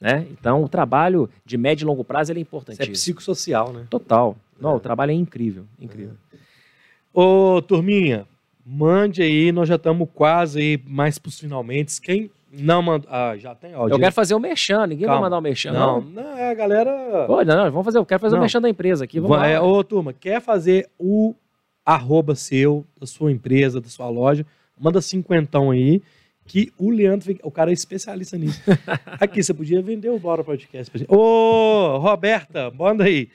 Né? 0.00 0.26
Então, 0.30 0.62
o 0.62 0.68
trabalho 0.68 1.28
de 1.44 1.56
médio 1.56 1.84
e 1.84 1.86
longo 1.86 2.04
prazo 2.04 2.32
é 2.32 2.38
importantíssimo. 2.38 2.92
Isso 2.92 3.10
é 3.10 3.12
psicossocial, 3.12 3.72
né? 3.72 3.86
Total. 3.90 4.36
Não, 4.62 4.76
o 4.76 4.80
trabalho 4.80 5.10
é 5.10 5.14
incrível, 5.14 5.64
incrível. 5.78 6.14
É. 6.32 6.36
Ô, 7.12 7.60
turminha, 7.60 8.26
mande 8.64 9.22
aí, 9.22 9.52
nós 9.52 9.68
já 9.68 9.74
estamos 9.76 10.08
quase 10.14 10.60
aí, 10.60 10.80
mais 10.86 11.18
para 11.18 11.28
os 11.28 11.38
finalmente. 11.38 12.00
Quem 12.00 12.30
não 12.52 12.82
mandou. 12.82 13.08
Ah, 13.10 13.34
já 13.36 13.54
tem 13.54 13.72
áudio. 13.74 13.94
Eu 13.94 13.98
quero 13.98 14.12
fazer 14.12 14.34
o 14.34 14.38
merchan, 14.38 14.86
ninguém 14.86 15.06
Calma. 15.06 15.20
vai 15.20 15.26
mandar 15.26 15.38
o 15.38 15.42
merchan. 15.42 15.72
Não, 15.72 16.00
não, 16.00 16.22
não, 16.22 16.36
é 16.36 16.50
a 16.50 16.54
galera. 16.54 17.24
Pô, 17.26 17.42
não, 17.42 17.70
vamos 17.70 17.84
fazer, 17.84 17.98
eu 17.98 18.06
quero 18.06 18.20
fazer 18.20 18.36
o 18.36 18.40
merchan 18.40 18.60
da 18.60 18.68
empresa 18.68 19.04
aqui. 19.04 19.18
Vamos 19.18 19.42
é. 19.42 19.60
Ô, 19.60 19.82
turma, 19.82 20.12
quer 20.12 20.40
fazer 20.40 20.88
o 20.98 21.34
arroba 21.84 22.34
seu, 22.34 22.84
da 23.00 23.06
sua 23.06 23.32
empresa, 23.32 23.80
da 23.80 23.88
sua 23.88 24.08
loja, 24.08 24.46
manda 24.78 25.00
cinquentão 25.00 25.70
aí, 25.70 26.02
que 26.46 26.72
o 26.78 26.90
Leandro, 26.90 27.34
o 27.42 27.50
cara 27.50 27.70
é 27.70 27.72
especialista 27.74 28.36
nisso. 28.36 28.60
aqui, 29.18 29.42
você 29.42 29.54
podia 29.54 29.80
vender 29.82 30.10
o 30.10 30.18
Bora 30.18 30.44
Podcast 30.44 30.90
pra 30.90 30.98
gente. 30.98 31.12
Ô, 31.12 31.98
Roberta, 31.98 32.70
manda 32.70 33.04
aí. 33.04 33.28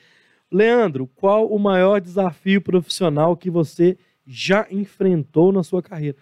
Leandro, 0.50 1.06
qual 1.14 1.46
o 1.46 1.58
maior 1.58 2.00
desafio 2.00 2.60
profissional 2.60 3.36
que 3.36 3.50
você 3.50 3.98
já 4.26 4.66
enfrentou 4.70 5.52
na 5.52 5.62
sua 5.62 5.82
carreira? 5.82 6.16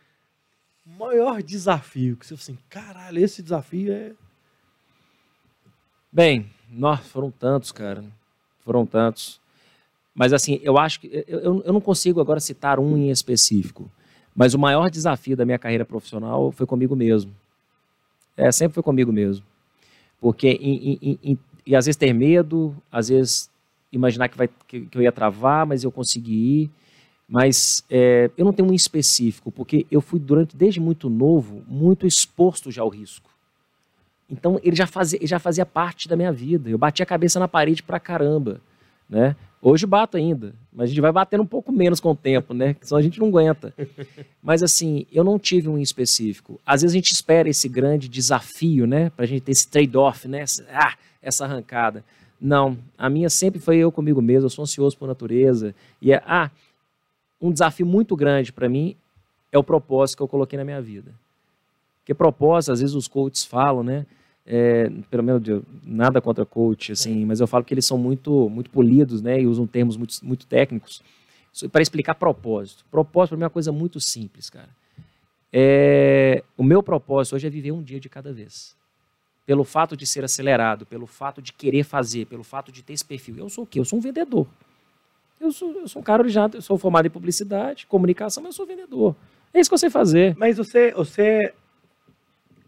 Maior 0.85 1.43
desafio 1.43 2.16
que 2.16 2.27
você 2.27 2.35
assim, 2.35 2.59
caralho, 2.68 3.18
esse 3.18 3.43
desafio 3.43 3.93
é. 3.93 4.12
Bem, 6.11 6.51
nossa, 6.70 7.03
foram 7.03 7.31
tantos, 7.31 7.70
cara. 7.72 8.05
Foram 8.64 8.87
tantos. 8.87 9.41
Mas 10.14 10.33
assim, 10.33 10.61
eu 10.62 10.79
acho 10.79 11.01
que. 11.01 11.24
Eu, 11.29 11.62
eu 11.64 11.72
não 11.72 11.81
consigo 11.81 12.20
agora 12.20 12.41
citar 12.41 12.79
um 12.79 12.97
em 12.97 13.11
específico. 13.11 13.91
Mas 14.35 14.55
o 14.55 14.59
maior 14.59 14.91
desafio 14.91 15.37
da 15.37 15.45
minha 15.45 15.59
carreira 15.59 15.85
profissional 15.85 16.51
foi 16.53 16.66
comigo 16.66 16.95
mesmo. 16.95 17.35
É, 18.37 18.51
sempre 18.53 18.74
foi 18.74 18.83
comigo 18.83 19.12
mesmo. 19.12 19.45
Porque, 20.20 20.49
em, 20.49 20.99
em, 21.01 21.18
em, 21.22 21.39
e 21.66 21.74
às 21.74 21.87
vezes 21.87 21.97
ter 21.97 22.12
medo, 22.12 22.77
às 22.91 23.09
vezes 23.09 23.51
imaginar 23.93 24.28
que, 24.28 24.37
vai, 24.37 24.49
que, 24.66 24.80
que 24.82 24.99
eu 24.99 25.03
ia 25.03 25.12
travar, 25.12 25.66
mas 25.66 25.84
eu 25.84 25.91
consegui 25.91 26.62
ir. 26.62 26.70
Mas 27.28 27.84
é, 27.91 28.30
eu 28.37 28.45
não 28.45 28.53
tenho 28.53 28.70
um 28.70 28.74
específico, 28.74 29.51
porque 29.51 29.84
eu 29.91 30.01
fui 30.01 30.20
durante 30.20 30.57
desde 30.57 30.78
muito 30.78 31.11
novo 31.11 31.64
muito 31.66 32.07
exposto 32.07 32.70
já 32.70 32.82
ao 32.82 32.89
risco. 32.89 33.30
Então 34.30 34.61
ele 34.62 34.76
já 34.76 34.87
fazia, 34.87 35.18
já 35.22 35.39
fazia 35.39 35.66
parte 35.66 36.09
da 36.09 36.16
minha 36.16 36.32
vida. 36.32 36.70
Eu 36.70 36.78
bati 36.78 37.03
a 37.03 37.07
cabeça 37.07 37.41
na 37.41 37.49
parede 37.49 37.82
pra 37.82 37.99
caramba, 37.99 38.61
né? 39.09 39.34
Hoje 39.61 39.87
bato 39.87 40.16
ainda, 40.16 40.55
mas 40.72 40.84
a 40.84 40.87
gente 40.89 41.01
vai 41.01 41.11
batendo 41.11 41.43
um 41.43 41.47
pouco 41.47 41.72
menos 41.72 41.99
com 41.99 42.11
o 42.11 42.16
tempo, 42.16 42.55
né? 42.55 42.76
Senão 42.80 42.99
a 42.99 43.03
gente 43.03 43.18
não 43.18 43.28
aguenta. 43.28 43.74
Mas 44.41 44.62
assim, 44.62 45.07
eu 45.11 45.24
não 45.24 45.39
tive 45.39 45.68
um 45.68 45.78
específico. 45.78 46.61
Às 46.64 46.82
vezes 46.82 46.95
a 46.95 46.99
gente 46.99 47.11
espera 47.11 47.49
esse 47.49 47.68
grande 47.68 48.09
desafio, 48.09 48.87
né? 48.87 49.11
Pra 49.11 49.26
gente 49.26 49.41
ter 49.41 49.53
esse 49.53 49.66
trade-off, 49.66 50.28
né? 50.28 50.45
Ah, 50.70 50.95
essa 51.20 51.45
arrancada. 51.45 52.05
Não, 52.41 52.78
a 52.99 53.09
minha 53.09 53.30
sempre 53.30 53.59
foi 53.61 53.78
eu 53.78 53.91
comigo 53.91 54.20
mesmo, 54.20 54.47
eu 54.47 54.51
sou 54.51 54.62
ansioso 54.62 54.97
por 54.97 55.09
natureza. 55.09 55.74
E 56.01 56.12
é, 56.12 56.22
ah, 56.26 56.51
um 57.41 57.51
desafio 57.51 57.87
muito 57.87 58.14
grande 58.14 58.53
para 58.53 58.68
mim 58.68 58.95
é 59.51 59.59
o 59.59 59.64
propósito 59.64 60.18
que 60.18 60.22
eu 60.22 60.28
coloquei 60.28 60.59
na 60.59 60.64
minha 60.64 60.80
vida. 60.80 61.12
Porque 62.01 62.14
propósito, 62.14 62.72
às 62.72 62.80
vezes 62.80 62.95
os 62.95 63.09
coaches 63.09 63.45
falam, 63.45 63.82
né? 63.82 64.07
É, 64.49 64.89
pelo 65.11 65.24
menos 65.24 65.43
nada 65.84 66.20
contra 66.20 66.47
coach, 66.47 66.93
assim, 66.93 67.24
mas 67.24 67.41
eu 67.41 67.49
falo 67.49 67.64
que 67.64 67.74
eles 67.74 67.84
são 67.84 67.99
muito, 67.99 68.49
muito 68.49 68.70
polidos, 68.70 69.20
né? 69.20 69.41
E 69.41 69.47
usam 69.47 69.66
termos 69.66 69.97
muito, 69.97 70.14
muito 70.22 70.47
técnicos 70.47 71.03
para 71.72 71.82
explicar 71.82 72.14
propósito. 72.14 72.84
Propósito 72.91 73.30
para 73.30 73.39
mim 73.39 73.43
é 73.43 73.47
uma 73.47 73.51
coisa 73.51 73.72
muito 73.72 73.99
simples, 73.99 74.49
cara. 74.49 74.68
É, 75.53 76.45
o 76.57 76.62
meu 76.62 76.82
propósito 76.82 77.34
hoje 77.34 77.47
é 77.47 77.51
viver 77.51 77.72
um 77.72 77.82
dia 77.82 77.99
de 77.99 78.09
cada 78.09 78.32
vez 78.32 78.76
pelo 79.47 79.62
fato 79.62 79.97
de 79.97 80.05
ser 80.05 80.24
acelerado, 80.24 80.84
pelo 80.84 81.07
fato 81.07 81.40
de 81.40 81.53
querer 81.53 81.84
fazer, 81.84 82.26
pelo 82.26 82.42
fato 82.42 82.72
de 82.72 82.82
ter 82.82 82.92
esse 82.92 83.05
perfil. 83.05 83.36
Eu 83.38 83.49
sou 83.49 83.62
o 83.62 83.66
quê? 83.66 83.78
Eu 83.78 83.84
sou 83.84 83.99
um 83.99 84.03
vendedor. 84.03 84.47
Eu 85.40 85.53
sou, 85.53 85.72
eu 85.72 85.86
sou 85.86 86.03
um 86.03 86.05
cara 86.05 86.22
originado, 86.22 86.57
eu 86.57 86.62
sou 86.62 86.76
formado 86.76 87.07
em 87.07 87.11
publicidade, 87.11 87.86
comunicação, 87.86 88.42
mas 88.42 88.55
eu 88.55 88.57
sou 88.57 88.66
vendedor. 88.66 89.14
É 89.55 89.61
isso 89.61 89.70
que 89.70 89.74
eu 89.74 89.78
sei 89.78 89.88
fazer. 89.88 90.34
Mas 90.36 90.57
você, 90.57 90.90
você 90.92 91.55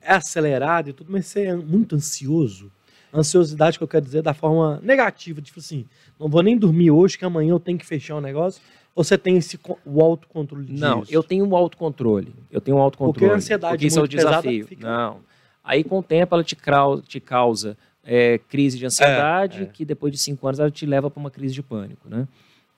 é 0.01 0.15
acelerado 0.15 0.91
e 0.91 0.93
tudo, 0.93 1.11
mas 1.11 1.27
você 1.27 1.47
é 1.47 1.57
muito 1.57 1.97
ansioso. 1.97 2.71
Ansiosidade 3.13 3.77
que 3.77 3.83
eu 3.83 3.89
quero 3.89 4.05
dizer 4.05 4.23
da 4.23 4.35
forma 4.35 4.79
negativa, 4.83 5.41
tipo 5.41 5.59
assim, 5.59 5.87
não 6.21 6.29
vou 6.29 6.43
nem 6.43 6.57
dormir 6.57 6.91
hoje, 6.91 7.19
que 7.19 7.25
amanhã 7.25 7.51
eu 7.51 7.59
tenho 7.61 7.79
que 7.79 7.87
fechar 7.87 8.17
um 8.17 8.21
negócio. 8.21 8.63
Ou 8.95 9.03
você 9.03 9.17
tem 9.17 9.37
esse, 9.37 9.59
o 9.85 10.03
autocontrole 10.03 10.67
disso? 10.67 10.81
Não, 10.81 11.03
eu 11.09 11.23
tenho 11.23 11.45
um 11.45 11.57
autocontrole. 11.57 12.35
Eu 12.51 12.61
tenho 12.61 12.77
um 12.77 12.81
autocontrole. 12.81 13.19
Porque 13.19 13.33
a 13.33 13.37
ansiedade 13.37 13.73
porque 13.73 13.87
isso 13.87 13.99
é 13.99 14.03
o 14.03 14.09
desafio. 14.09 14.67
Fica... 14.67 14.87
Não 14.87 15.28
Aí, 15.69 15.85
com 15.85 15.99
o 15.99 16.03
tempo, 16.03 16.35
ela 16.35 16.43
te, 16.43 16.57
crau- 16.57 17.03
te 17.03 17.21
causa 17.21 17.77
é, 18.03 18.39
crise 18.39 18.79
de 18.79 18.87
ansiedade, 18.87 19.65
é. 19.65 19.67
que 19.67 19.85
depois 19.85 20.11
de 20.11 20.19
cinco 20.19 20.47
anos 20.47 20.59
ela 20.59 20.71
te 20.71 20.87
leva 20.87 21.11
para 21.11 21.21
uma 21.21 21.31
crise 21.31 21.53
de 21.53 21.63
pânico, 21.63 22.09
né? 22.09 22.27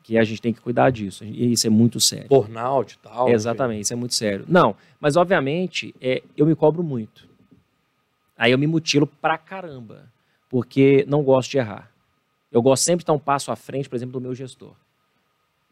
Que 0.02 0.18
a 0.18 0.24
gente 0.24 0.42
tem 0.42 0.52
que 0.52 0.60
cuidar 0.60 0.90
disso. 0.90 1.24
E 1.24 1.52
isso 1.52 1.66
é 1.68 1.70
muito 1.70 2.00
sério. 2.00 2.26
Burnout 2.28 2.94
e 2.94 2.98
tal. 2.98 3.28
Exatamente, 3.28 3.82
isso 3.82 3.92
é 3.92 3.96
muito 3.96 4.14
sério. 4.14 4.44
Não, 4.48 4.74
mas 5.00 5.16
obviamente 5.16 5.94
é, 6.00 6.20
eu 6.36 6.44
me 6.46 6.56
cobro 6.56 6.82
muito. 6.82 7.28
Aí 8.36 8.50
eu 8.50 8.58
me 8.58 8.66
mutilo 8.66 9.06
pra 9.06 9.38
caramba, 9.38 10.10
porque 10.48 11.04
não 11.06 11.22
gosto 11.22 11.50
de 11.52 11.58
errar. 11.58 11.90
Eu 12.50 12.60
gosto 12.60 12.82
sempre 12.82 12.98
de 12.98 13.02
estar 13.04 13.12
um 13.12 13.18
passo 13.20 13.52
à 13.52 13.56
frente, 13.56 13.88
por 13.88 13.94
exemplo, 13.94 14.14
do 14.14 14.20
meu 14.20 14.34
gestor. 14.34 14.72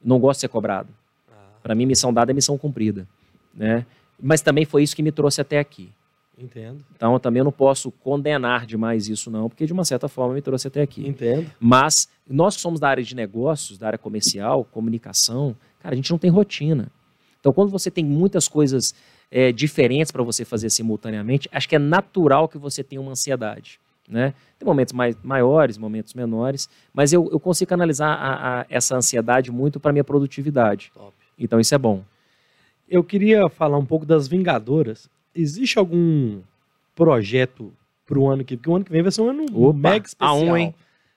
Não 0.04 0.20
gosto 0.20 0.38
de 0.38 0.40
ser 0.42 0.48
cobrado. 0.48 0.88
Ah, 1.32 1.34
Para 1.62 1.74
mim, 1.74 1.84
missão 1.86 2.12
dada 2.14 2.30
é 2.30 2.34
missão 2.34 2.56
cumprida, 2.56 3.08
né? 3.52 3.84
Mas 4.22 4.40
também 4.40 4.64
foi 4.64 4.84
isso 4.84 4.94
que 4.94 5.02
me 5.02 5.10
trouxe 5.10 5.40
até 5.40 5.58
aqui. 5.58 5.90
Entendo. 6.38 6.84
Então, 6.94 7.12
eu 7.12 7.20
também 7.20 7.42
não 7.42 7.52
posso 7.52 7.90
condenar 7.90 8.64
demais 8.66 9.08
isso 9.08 9.30
não, 9.30 9.48
porque 9.48 9.66
de 9.66 9.72
uma 9.72 9.84
certa 9.84 10.08
forma 10.08 10.34
me 10.34 10.42
trouxe 10.42 10.68
até 10.68 10.80
aqui. 10.80 11.06
Entendo. 11.06 11.50
Mas 11.58 12.08
nós 12.28 12.56
que 12.56 12.62
somos 12.62 12.78
da 12.80 12.88
área 12.88 13.02
de 13.02 13.14
negócios, 13.14 13.78
da 13.78 13.86
área 13.88 13.98
comercial, 13.98 14.64
comunicação, 14.64 15.56
cara, 15.80 15.94
a 15.94 15.96
gente 15.96 16.10
não 16.10 16.18
tem 16.18 16.30
rotina. 16.30 16.90
Então, 17.40 17.52
quando 17.52 17.70
você 17.70 17.90
tem 17.90 18.04
muitas 18.04 18.48
coisas 18.48 18.94
é, 19.30 19.52
diferentes 19.52 20.10
para 20.10 20.22
você 20.22 20.44
fazer 20.44 20.70
simultaneamente, 20.70 21.48
acho 21.52 21.68
que 21.68 21.76
é 21.76 21.78
natural 21.78 22.48
que 22.48 22.58
você 22.58 22.82
tenha 22.82 23.00
uma 23.00 23.12
ansiedade. 23.12 23.80
Né? 24.08 24.32
Tem 24.58 24.66
momentos 24.66 24.94
mais, 24.94 25.16
maiores, 25.22 25.76
momentos 25.76 26.14
menores, 26.14 26.68
mas 26.94 27.12
eu, 27.12 27.28
eu 27.30 27.38
consigo 27.38 27.74
analisar 27.74 28.08
a, 28.08 28.60
a, 28.60 28.66
essa 28.70 28.96
ansiedade 28.96 29.52
muito 29.52 29.78
para 29.78 29.92
minha 29.92 30.04
produtividade. 30.04 30.90
Top. 30.94 31.12
Então, 31.38 31.60
isso 31.60 31.74
é 31.74 31.78
bom. 31.78 32.02
Eu 32.88 33.04
queria 33.04 33.48
falar 33.50 33.76
um 33.76 33.84
pouco 33.84 34.06
das 34.06 34.26
Vingadoras. 34.26 35.10
Existe 35.40 35.78
algum 35.78 36.40
projeto 36.94 37.72
para 38.04 38.18
o 38.18 38.28
ano 38.28 38.44
que 38.44 38.54
vem? 38.54 38.58
Porque 38.58 38.70
o 38.70 38.74
ano 38.76 38.84
que 38.84 38.90
vem 38.90 39.02
vai 39.02 39.12
ser 39.12 39.20
um 39.20 39.30
ano 39.30 39.44
Opa, 39.52 39.78
mega 39.78 40.06
especial. 40.06 40.38
A1, 40.38 40.58
hein? 40.58 40.74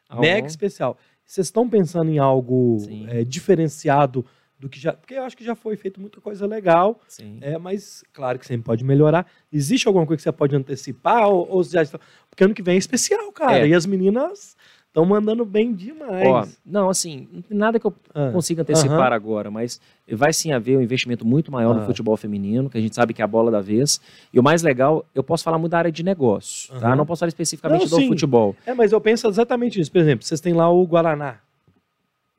A 0.09 0.19
Mega 0.19 0.43
um. 0.43 0.47
especial. 0.47 0.97
Vocês 1.26 1.47
estão 1.47 1.67
pensando 1.67 2.11
em 2.11 2.19
algo 2.19 2.78
é, 3.07 3.24
diferenciado 3.24 4.26
do 4.59 4.69
que 4.69 4.80
já. 4.80 4.93
Porque 4.93 5.13
eu 5.13 5.24
acho 5.24 5.36
que 5.36 5.43
já 5.43 5.55
foi 5.55 5.76
feito 5.76 5.99
muita 5.99 6.19
coisa 6.22 6.45
legal, 6.45 6.99
Sim. 7.07 7.39
é, 7.41 7.57
mas 7.57 8.03
claro 8.13 8.38
que 8.38 8.45
sempre 8.45 8.65
pode 8.65 8.84
melhorar. 8.84 9.26
Existe 9.51 9.88
alguma 9.88 10.05
coisa 10.05 10.17
que 10.17 10.24
você 10.24 10.32
pode 10.32 10.55
antecipar? 10.55 11.28
Ou, 11.28 11.49
ou 11.49 11.63
já 11.63 11.82
estão... 11.82 11.99
Porque 12.30 12.43
ano 12.43 12.53
que 12.53 12.61
vem 12.61 12.76
é 12.76 12.78
especial, 12.78 13.32
cara. 13.32 13.65
É. 13.65 13.69
E 13.69 13.74
as 13.74 13.86
meninas 13.86 14.55
estão 14.92 15.06
mandando 15.06 15.46
bem 15.46 15.74
demais. 15.74 16.28
Ó, 16.28 16.46
não, 16.66 16.89
assim, 16.89 17.26
não 17.32 17.42
tem 17.42 17.58
nada 17.58 17.80
que 17.80 17.88
eu 17.88 17.94
Ah, 18.14 18.30
consiga 18.32 18.62
antecipar 18.62 19.08
Aham. 19.08 19.16
agora, 19.16 19.50
mas 19.50 19.80
vai 20.12 20.34
sim 20.34 20.52
haver 20.52 20.78
um 20.78 20.82
investimento 20.82 21.26
muito 21.26 21.50
maior 21.50 21.72
Ah. 21.72 21.80
no 21.80 21.86
futebol 21.86 22.16
feminino, 22.18 22.70
que 22.70 22.78
a 22.78 22.82
gente 22.82 22.94
sabe 22.94 23.14
que 23.14 23.22
é 23.22 23.26
a 23.26 23.28
bola 23.28 23.50
da 23.50 23.62
vez. 23.62 24.02
E 24.34 24.39
o 24.39 24.44
mais 24.44 24.62
legal, 24.62 25.06
eu 25.16 25.24
posso 25.24 25.44
falar 25.46 25.58
muito 25.58 25.72
da 25.72 25.78
área 25.80 25.92
de 25.92 26.04
negócio, 26.04 26.78
tá? 26.78 26.88
Aham. 26.89 26.96
Não 26.98 27.06
posso 27.06 27.22
falar 27.22 27.30
especificamente 27.30 27.84
Não, 27.84 27.89
do 27.89 27.96
sim. 27.96 28.08
futebol. 28.10 28.54
É, 28.66 28.74
mas 28.74 28.92
eu 28.92 29.00
penso 29.00 29.28
exatamente 29.30 29.80
isso. 29.80 29.89
Por 29.92 30.00
exemplo, 30.02 30.26
vocês 30.26 30.42
têm 30.42 30.54
lá 30.54 30.70
o 30.70 30.86
Guaraná. 30.86 31.38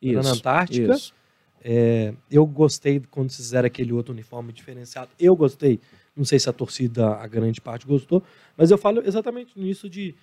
Isso, 0.00 0.22
na 0.22 0.30
Antártica. 0.32 0.92
isso. 0.94 1.14
É, 1.64 2.12
eu 2.30 2.44
gostei 2.44 3.00
quando 3.10 3.30
vocês 3.30 3.46
fizeram 3.46 3.66
aquele 3.66 3.92
outro 3.92 4.12
uniforme 4.12 4.52
diferenciado. 4.52 5.08
Eu 5.18 5.34
gostei. 5.36 5.80
Não 6.14 6.24
sei 6.24 6.38
se 6.38 6.50
a 6.50 6.52
torcida, 6.52 7.14
a 7.14 7.26
grande 7.26 7.60
parte, 7.60 7.86
gostou. 7.86 8.22
Mas 8.58 8.70
eu 8.70 8.76
falo 8.76 9.00
exatamente 9.06 9.58
nisso 9.58 9.88
de, 9.88 10.14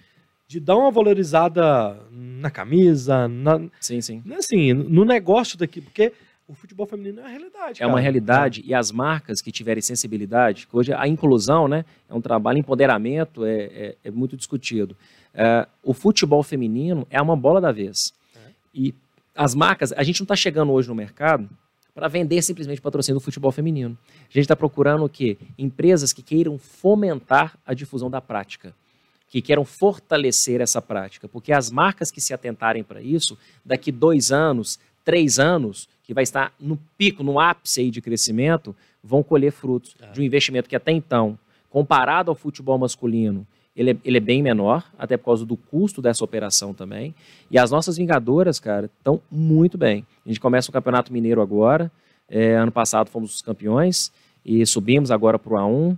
de 0.50 0.60
dar 0.60 0.76
uma 0.76 0.89
valorizada 0.89 2.02
na 2.12 2.50
camisa, 2.50 3.28
na, 3.28 3.70
Sim, 3.80 4.02
sim. 4.02 4.24
assim, 4.36 4.74
no 4.74 5.06
negócio 5.06 5.56
daqui. 5.56 5.80
Porque 5.80 6.12
o 6.47 6.56
futebol 6.56 6.88
feminino 6.88 7.20
é 7.20 7.22
uma 7.22 7.30
realidade. 7.30 7.84
É 7.84 7.86
uma 7.86 7.93
cara. 7.93 8.02
realidade 8.02 8.64
e 8.66 8.74
as 8.74 8.91
marcas 8.91 9.43
que 9.43 9.52
tiverem 9.52 9.84
sensibilidade, 9.84 10.66
que 10.66 10.76
hoje 10.76 10.91
a 10.91 11.08
inclusão, 11.08 11.68
né, 11.68 11.86
é 12.10 12.16
um 12.16 12.20
trabalho, 12.20 12.58
empoderamento 12.58 13.45
é, 13.45 13.64
é, 13.66 13.95
é 14.06 14.10
muito 14.10 14.36
discutido. 14.36 14.97
É, 15.36 15.68
o 15.84 15.93
futebol 15.93 16.41
feminino 16.41 17.06
é 17.12 17.22
uma 17.22 17.38
bola 17.38 17.62
da 17.62 17.72
vez. 17.72 18.12
É. 18.36 18.39
E 18.74 18.95
as 19.36 19.54
marcas, 19.54 19.93
a 19.93 20.02
gente 20.02 20.20
não 20.20 20.26
está 20.26 20.36
chegando 20.36 20.72
hoje 20.72 20.89
no 20.89 20.95
mercado 20.95 21.47
para 21.93 22.08
vender 22.08 22.41
simplesmente 22.41 22.82
patrocínio 22.82 23.20
do 23.20 23.24
futebol 23.24 23.52
feminino. 23.52 23.95
A 24.22 24.34
gente 24.34 24.39
está 24.39 24.56
procurando 24.56 25.06
o 25.06 25.10
quê? 25.10 25.38
Empresas 25.60 26.12
que 26.12 26.24
queiram 26.24 26.58
fomentar 26.58 27.56
a 27.64 27.76
difusão 27.76 28.10
da 28.10 28.20
prática, 28.20 28.74
que 29.30 29.42
queiram 29.42 29.64
fortalecer 29.64 30.60
essa 30.60 30.82
prática, 30.82 31.28
porque 31.28 31.54
as 31.54 31.70
marcas 31.70 32.10
que 32.10 32.20
se 32.20 32.34
atentarem 32.34 32.84
para 32.84 33.02
isso, 33.02 33.38
daqui 33.64 33.92
dois 33.92 34.32
anos, 34.32 34.80
três 35.06 35.38
anos, 35.40 35.88
que 36.04 36.14
vai 36.14 36.24
estar 36.24 36.52
no 36.60 36.78
pico, 36.98 37.24
no 37.24 37.40
ápice 37.40 37.82
aí 37.82 37.92
de 37.92 38.02
crescimento, 38.02 38.76
vão 39.04 39.22
colher 39.22 39.52
frutos 39.52 39.96
É. 40.02 40.12
de 40.12 40.22
um 40.22 40.24
investimento 40.24 40.68
que 40.68 40.76
até 40.76 40.92
então, 40.92 41.38
comparado 41.70 42.32
ao 42.32 42.36
futebol 42.36 42.78
masculino, 42.80 43.46
ele 43.76 43.92
é, 43.92 43.98
ele 44.04 44.18
é 44.18 44.20
bem 44.20 44.42
menor, 44.42 44.84
até 44.98 45.16
por 45.16 45.26
causa 45.26 45.46
do 45.46 45.56
custo 45.56 46.02
dessa 46.02 46.24
operação 46.24 46.74
também. 46.74 47.14
E 47.52 47.58
as 47.58 47.70
nossas 47.72 47.96
Vingadoras, 47.98 48.60
cara, 48.60 48.90
estão 48.98 49.22
muito 49.32 49.78
bem. 49.78 50.06
A 50.26 50.30
gente 50.30 50.40
começa 50.40 50.70
o 50.70 50.74
Campeonato 50.74 51.14
Mineiro 51.14 51.42
agora. 51.42 51.92
É, 52.28 52.56
ano 52.56 52.72
passado 52.72 53.10
fomos 53.10 53.36
os 53.36 53.42
campeões 53.42 54.12
e 54.44 54.66
subimos 54.66 55.12
agora 55.12 55.38
para 55.40 55.54
o 55.54 55.56
A1. 55.58 55.98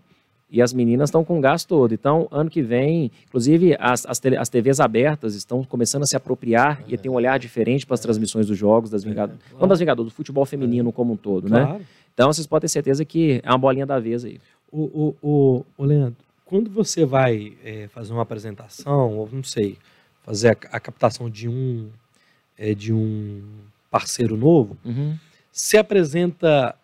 E 0.51 0.61
as 0.61 0.73
meninas 0.73 1.09
estão 1.09 1.23
com 1.23 1.37
o 1.37 1.41
gás 1.41 1.63
todo. 1.63 1.93
Então, 1.93 2.27
ano 2.29 2.49
que 2.49 2.61
vem, 2.61 3.09
inclusive, 3.27 3.73
as, 3.79 4.05
as, 4.05 4.21
as 4.37 4.49
TVs 4.49 4.81
abertas 4.81 5.33
estão 5.33 5.63
começando 5.63 6.03
a 6.03 6.05
se 6.05 6.15
apropriar 6.17 6.83
e 6.89 6.97
ter 6.97 7.07
um 7.07 7.13
olhar 7.13 7.39
diferente 7.39 7.85
para 7.85 7.93
as 7.93 8.01
transmissões 8.01 8.47
dos 8.47 8.57
jogos, 8.57 8.89
das 8.89 9.03
Vingadoras. 9.03 9.39
claro. 9.41 9.61
Não 9.61 9.67
das 9.67 9.79
Vingadoras, 9.79 10.11
do 10.11 10.15
futebol 10.15 10.45
feminino 10.45 10.91
como 10.91 11.13
um 11.13 11.15
todo, 11.17 11.47
né? 11.49 11.65
Claro. 11.65 11.81
Então, 12.13 12.33
vocês 12.33 12.45
podem 12.45 12.61
ter 12.67 12.67
certeza 12.73 13.05
que 13.05 13.39
é 13.43 13.49
uma 13.49 13.57
bolinha 13.57 13.85
da 13.85 13.97
vez 13.97 14.25
aí. 14.25 14.39
O, 14.69 14.81
o, 14.81 15.15
o, 15.21 15.65
o 15.77 15.85
Leandro, 15.85 16.17
quando 16.43 16.69
você 16.69 17.05
vai 17.05 17.53
é, 17.63 17.87
fazer 17.87 18.11
uma 18.11 18.23
apresentação, 18.23 19.17
ou 19.17 19.29
não 19.31 19.43
sei, 19.43 19.77
fazer 20.23 20.49
a, 20.49 20.75
a 20.75 20.79
captação 20.81 21.29
de 21.29 21.47
um, 21.47 21.87
é, 22.57 22.73
de 22.75 22.91
um 22.91 23.41
parceiro 23.89 24.35
novo, 24.35 24.77
Uhum. 24.83 25.15
se 25.49 25.77
apresenta. 25.77 26.75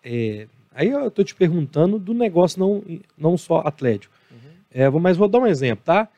É, 0.78 0.82
aí 0.82 0.90
eu 0.90 1.08
estou 1.08 1.24
te 1.24 1.34
perguntando 1.34 1.98
do 1.98 2.12
negócio, 2.14 2.58
não, 2.60 2.82
não 3.16 3.36
só 3.36 3.62
atlético. 3.64 4.14
É, 4.70 4.88
vou- 4.88 5.00
mas 5.00 5.16
vou 5.16 5.28
dar 5.28 5.38
um 5.38 5.46
exemplo, 5.46 5.84
tá? 5.84 6.08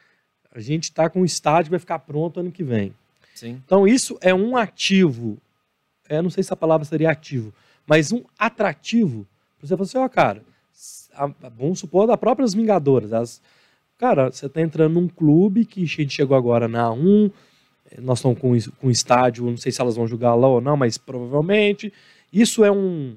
A 0.53 0.61
gente 0.61 0.85
está 0.85 1.09
com 1.09 1.23
o 1.23 1.25
estádio 1.25 1.65
que 1.67 1.71
vai 1.71 1.79
ficar 1.79 1.99
pronto 2.01 2.41
ano 2.41 2.51
que 2.51 2.65
vem. 2.65 2.93
Sim. 3.35 3.63
Então, 3.65 3.87
isso 3.87 4.19
é 4.21 4.35
um 4.35 4.57
ativo. 4.57 5.39
É, 6.09 6.21
não 6.21 6.31
sei 6.31 6.43
se 6.43 6.53
a 6.53 6.57
palavra 6.57 6.85
seria 6.85 7.11
ativo, 7.11 7.55
mas 7.87 8.11
um 8.13 8.23
atrativo. 8.39 9.27
Você 9.63 9.77
falar 9.77 9.85
assim, 9.85 9.99
ó, 9.99 10.09
cara, 10.09 10.43
a- 11.15 11.33
vamos 11.57 11.79
supor 11.79 12.07
da 12.09 12.17
próprias 12.17 12.53
Vingadoras. 12.53 13.13
As, 13.13 13.41
cara, 13.97 14.31
você 14.33 14.49
tá 14.49 14.61
entrando 14.61 14.95
num 14.95 15.07
clube 15.09 15.65
que 15.65 15.85
a 15.85 15.87
gente 15.87 16.13
chegou 16.13 16.37
agora 16.37 16.67
na 16.67 16.89
A1, 16.89 17.31
eh, 17.93 18.01
nós 18.01 18.19
estamos 18.19 18.39
com, 18.41 18.53
com 18.81 18.91
estádio, 18.91 19.45
não 19.47 19.57
sei 19.57 19.71
se 19.71 19.81
elas 19.81 19.95
vão 19.97 20.07
jogar 20.09 20.35
lá 20.35 20.49
ou 20.49 20.61
não, 20.61 20.77
mas 20.77 20.99
provavelmente. 20.99 21.93
Isso 22.33 22.65
é 22.65 22.71
um, 22.73 23.17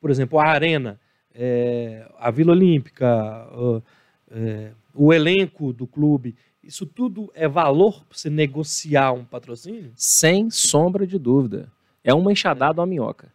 por 0.00 0.10
exemplo, 0.10 0.38
a 0.38 0.44
Arena, 0.46 0.98
eh, 1.34 2.06
a 2.18 2.30
Vila 2.30 2.52
Olímpica, 2.52 3.46
o- 3.54 3.82
eh, 4.30 4.72
o 4.94 5.12
elenco 5.12 5.72
do 5.72 5.86
clube. 5.86 6.34
Isso 6.62 6.84
tudo 6.86 7.30
é 7.34 7.46
valor 7.48 8.04
para 8.04 8.16
você 8.18 8.30
negociar 8.30 9.12
um 9.12 9.24
patrocínio? 9.24 9.92
Sem 9.94 10.50
sombra 10.50 11.06
de 11.06 11.18
dúvida. 11.18 11.70
É 12.02 12.12
uma 12.14 12.32
enxadada 12.32 12.80
uma 12.80 12.86
minhoca. 12.86 13.32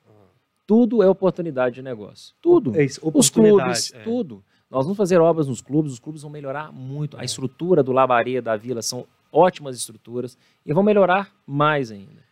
Tudo 0.68 1.04
é 1.04 1.08
oportunidade 1.10 1.76
de 1.76 1.82
negócio. 1.84 2.34
Tudo. 2.42 2.76
É 2.76 2.84
isso, 2.84 3.00
Os 3.14 3.30
clubes, 3.30 3.94
é. 3.94 4.00
tudo. 4.04 4.44
Nós 4.70 4.84
vamos 4.86 4.98
fazer 4.98 5.22
obras 5.22 5.48
nos 5.48 5.62
clubes, 5.62 5.92
os 5.94 6.00
clubes 6.00 6.24
vão 6.24 6.32
melhorar 6.32 6.72
muito. 6.72 7.18
A 7.20 7.24
estrutura 7.24 7.84
do 7.84 7.92
Labaria, 7.92 8.42
da 8.42 8.58
Vila, 8.58 8.82
são 8.82 9.06
ótimas 9.32 9.78
estruturas 9.78 10.36
e 10.66 10.74
vão 10.74 10.82
melhorar 10.82 11.32
mais 11.46 11.92
ainda. 11.92 12.25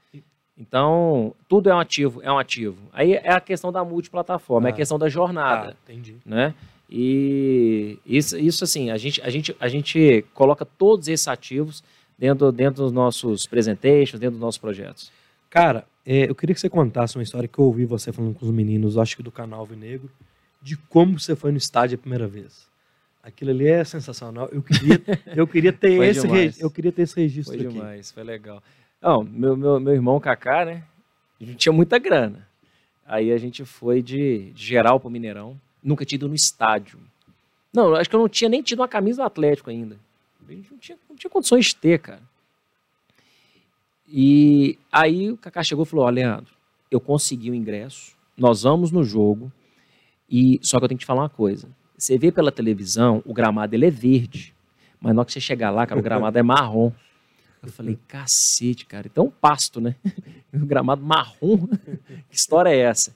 Então, 0.58 1.34
tudo 1.50 1.70
é 1.70 1.76
um 1.76 1.80
ativo, 1.80 2.22
é 2.22 2.32
um 2.32 2.38
ativo. 2.38 2.78
Aí 2.94 3.14
é 3.14 3.32
a 3.32 3.40
questão 3.42 3.72
da 3.72 3.84
multiplataforma, 3.84 4.68
é 4.68 4.72
a 4.72 4.74
Ah. 4.74 4.76
questão 4.78 5.00
da 5.00 5.10
jornada 5.10 5.70
Ah, 5.72 5.76
entendi. 5.92 6.16
né? 6.26 6.54
E 6.90 7.98
isso, 8.06 8.38
isso 8.38 8.64
assim, 8.64 8.92
a 8.92 8.98
gente, 8.98 9.20
a, 9.22 9.30
gente, 9.30 9.56
a 9.60 9.68
gente 9.68 10.24
coloca 10.34 10.64
todos 10.64 11.08
esses 11.08 11.28
ativos 11.28 11.84
dentro, 12.20 12.52
dentro 12.52 12.84
dos 12.84 12.92
nossos 12.92 13.48
presentations, 13.48 14.20
dentro 14.20 14.32
dos 14.34 14.40
nossos 14.42 14.60
projetos. 14.60 15.12
Cara, 15.50 15.86
é, 16.06 16.30
eu 16.30 16.36
queria 16.36 16.54
que 16.54 16.62
você 16.62 16.70
contasse 16.70 17.18
uma 17.18 17.24
história 17.24 17.48
que 17.48 17.58
eu 17.58 17.66
ouvi 17.66 17.86
você 17.86 18.12
falando 18.12 18.36
com 18.36 18.46
os 18.46 18.52
meninos, 18.52 18.98
acho 18.98 19.18
que 19.18 19.24
do 19.24 19.32
canal 19.32 19.62
Alvo 19.62 19.76
Negro, 19.76 20.10
de 20.62 20.78
como 20.78 21.20
você 21.20 21.36
foi 21.36 21.52
no 21.52 21.58
estádio 21.58 21.96
a 21.96 21.98
primeira 21.98 22.28
vez. 22.28 22.68
Aquilo 23.24 23.52
ali 23.52 23.68
é 23.68 23.84
sensacional. 23.86 24.50
Eu 24.52 24.62
queria, 24.62 25.02
eu 25.36 25.48
queria 25.48 25.74
ter 25.74 25.96
Foi 25.98 26.08
esse 26.08 26.22
demais. 26.28 26.58
re- 26.58 26.64
eu 26.64 26.70
queria 26.70 26.92
ter 26.92 27.04
esse 27.04 27.20
registro 27.20 27.56
Foi 27.58 27.66
aqui. 27.66 27.74
demais, 27.74 28.12
foi 28.12 28.24
legal. 28.24 28.62
Não, 29.04 29.22
meu, 29.22 29.58
meu, 29.58 29.82
meu 29.82 29.94
irmão 29.94 30.18
Kaká, 30.18 30.64
né? 30.64 30.84
A 31.42 31.44
gente 31.44 31.58
tinha 31.58 31.74
muita 31.74 32.00
grana. 32.00 32.48
Aí 33.06 33.34
a 33.34 33.38
gente 33.38 33.66
foi 33.66 34.02
de, 34.02 34.52
de 34.52 34.66
geral 34.66 34.98
pro 34.98 35.10
Mineirão. 35.10 35.60
Nunca 35.84 36.06
tinha 36.06 36.16
ido 36.16 36.30
no 36.30 36.34
estádio. 36.34 36.98
Não, 37.74 37.94
acho 37.96 38.10
que 38.10 38.16
eu 38.16 38.20
não 38.22 38.30
tinha 38.30 38.50
nem 38.50 38.62
tido 38.62 38.80
uma 38.80 38.88
camisa 38.88 39.22
do 39.22 39.26
Atlético 39.26 39.70
ainda. 39.70 39.98
A 40.48 40.54
gente 40.54 40.72
não 40.72 40.78
tinha, 40.78 40.98
não 41.10 41.18
tinha 41.18 41.30
condições 41.30 41.66
de 41.66 41.76
ter, 41.76 42.00
cara. 42.00 42.22
E 44.08 44.80
aí 44.90 45.32
o 45.32 45.38
Kaká 45.38 45.64
chegou 45.64 45.84
e 45.84 45.88
falou: 45.88 46.06
Ó, 46.06 46.10
Leandro, 46.10 46.54
eu 46.90 47.02
consegui 47.02 47.52
o 47.52 47.56
ingresso, 47.56 48.16
nós 48.38 48.64
vamos 48.64 48.90
no 48.90 49.04
jogo, 49.04 49.52
e 50.30 50.60
só 50.62 50.80
que 50.80 50.86
eu 50.86 50.88
tenho 50.88 50.98
que 50.98 51.04
te 51.04 51.08
falar 51.08 51.24
uma 51.24 51.30
coisa. 51.30 51.68
Você 51.98 52.18
vê 52.18 52.32
pela 52.32 52.54
televisão, 52.54 53.22
o 53.26 53.34
gramado 53.34 53.76
ele 53.76 53.86
é 53.86 53.92
verde, 53.92 54.54
Mas 55.02 55.14
na 55.14 55.22
hora 55.22 55.26
que 55.26 55.34
você 55.34 55.42
chegar 55.42 55.72
lá, 55.72 55.86
cara, 55.86 56.00
o 56.00 56.04
gramado 56.04 56.38
é 56.40 56.44
marrom. 56.44 56.92
Eu 57.64 57.72
falei, 57.72 57.98
cacete, 58.08 58.86
cara. 58.86 59.08
Então, 59.08 59.30
pasto, 59.30 59.80
né? 59.80 59.96
O 60.54 60.60
gramado 60.66 61.02
marrom. 61.02 61.66
que 62.30 62.36
história 62.36 62.70
é 62.70 62.78
essa? 62.78 63.16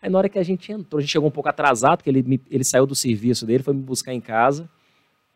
Aí 0.00 0.08
na 0.10 0.18
hora 0.18 0.28
que 0.28 0.38
a 0.38 0.42
gente 0.42 0.70
entrou, 0.72 0.98
a 0.98 1.00
gente 1.02 1.10
chegou 1.10 1.28
um 1.28 1.32
pouco 1.32 1.48
atrasado, 1.48 1.98
porque 1.98 2.10
ele, 2.10 2.22
me- 2.22 2.40
ele 2.50 2.64
saiu 2.64 2.86
do 2.86 2.94
serviço 2.94 3.44
dele, 3.46 3.62
foi 3.62 3.74
me 3.74 3.82
buscar 3.82 4.12
em 4.14 4.20
casa 4.20 4.68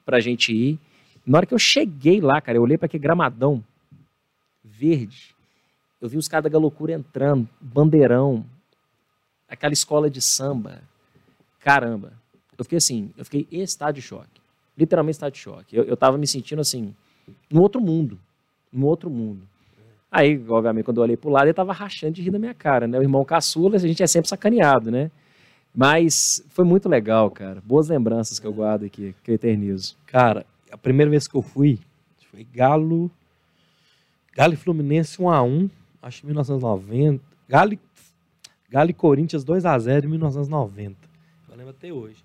pra 0.05 0.21
gente 0.21 0.53
ir. 0.53 0.79
Na 1.27 1.39
hora 1.39 1.47
que 1.47 1.55
eu 1.55 1.59
cheguei 1.59 2.21
lá, 2.21 2.41
cara, 2.41 2.59
eu 2.59 2.63
olhei 2.63 2.79
para 2.79 2.87
aquele 2.87 3.03
gramadão 3.03 3.63
verde. 4.65 5.35
Eu 6.01 6.09
vi 6.09 6.17
os 6.17 6.29
caras 6.29 6.45
da 6.45 6.49
Galocura 6.51 6.93
entrando, 6.93 7.49
bandeirão, 7.61 8.45
aquela 9.49 9.73
escola 9.73 10.09
de 10.11 10.21
samba. 10.21 10.83
Caramba. 11.61 12.13
Eu 12.57 12.65
fiquei 12.65 12.79
assim, 12.79 13.13
eu 13.17 13.25
fiquei 13.25 13.47
em 13.51 13.61
estado 13.63 13.95
de 13.97 14.03
choque. 14.03 14.41
Literalmente 14.77 15.15
estado 15.17 15.33
de 15.33 15.39
choque. 15.39 15.77
Eu, 15.77 15.85
eu 15.85 15.97
tava 15.97 16.17
me 16.19 16.27
sentindo 16.27 16.61
assim, 16.61 16.95
num 17.51 17.61
outro 17.61 17.81
mundo. 17.81 18.21
Num 18.77 18.87
outro 18.87 19.09
mundo. 19.09 19.49
Aí, 20.11 20.43
obviamente, 20.49 20.85
quando 20.85 20.99
eu 20.99 21.03
olhei 21.03 21.17
pro 21.17 21.31
lado, 21.31 21.47
ele 21.47 21.55
tava 21.55 21.73
rachando 21.73 22.13
de 22.13 22.23
rir 22.23 22.31
da 22.31 22.39
minha 22.39 22.55
cara, 22.55 22.87
né? 22.87 22.99
O 22.99 23.03
irmão 23.03 23.25
caçula, 23.25 23.77
a 23.77 23.79
gente 23.79 24.03
é 24.03 24.07
sempre 24.07 24.29
sacaneado, 24.29 24.91
né? 24.91 25.11
Mas 25.75 26.43
foi 26.51 26.65
muito 26.65 26.89
legal, 26.89 27.31
cara. 27.31 27.63
Boas 27.65 27.89
lembranças 27.89 28.39
que 28.39 28.47
eu 28.47 28.53
guardo 28.53 28.85
aqui, 28.85 29.15
que 29.23 29.31
eu 29.31 29.35
eternizo. 29.35 29.97
Cara, 30.07 30.47
a 30.71 30.77
primeira 30.77 31.11
vez 31.11 31.27
que 31.27 31.35
eu 31.35 31.43
fui 31.43 31.79
foi 32.31 32.45
Galo. 32.45 33.11
Galo 34.35 34.53
e 34.53 34.57
Fluminense 34.57 35.19
1x1, 35.19 35.71
acho 36.03 36.21
que 36.21 36.27
1990. 36.27 37.23
Galo, 37.49 37.73
e- 37.73 37.81
Galo 38.71 38.91
e 38.91 38.95
Corinthians 38.95 39.45
2x0 39.45 40.05
em 40.05 40.09
1990. 40.09 40.97
Eu 41.49 41.57
lembro 41.57 41.71
até 41.71 41.93
hoje. 41.93 42.23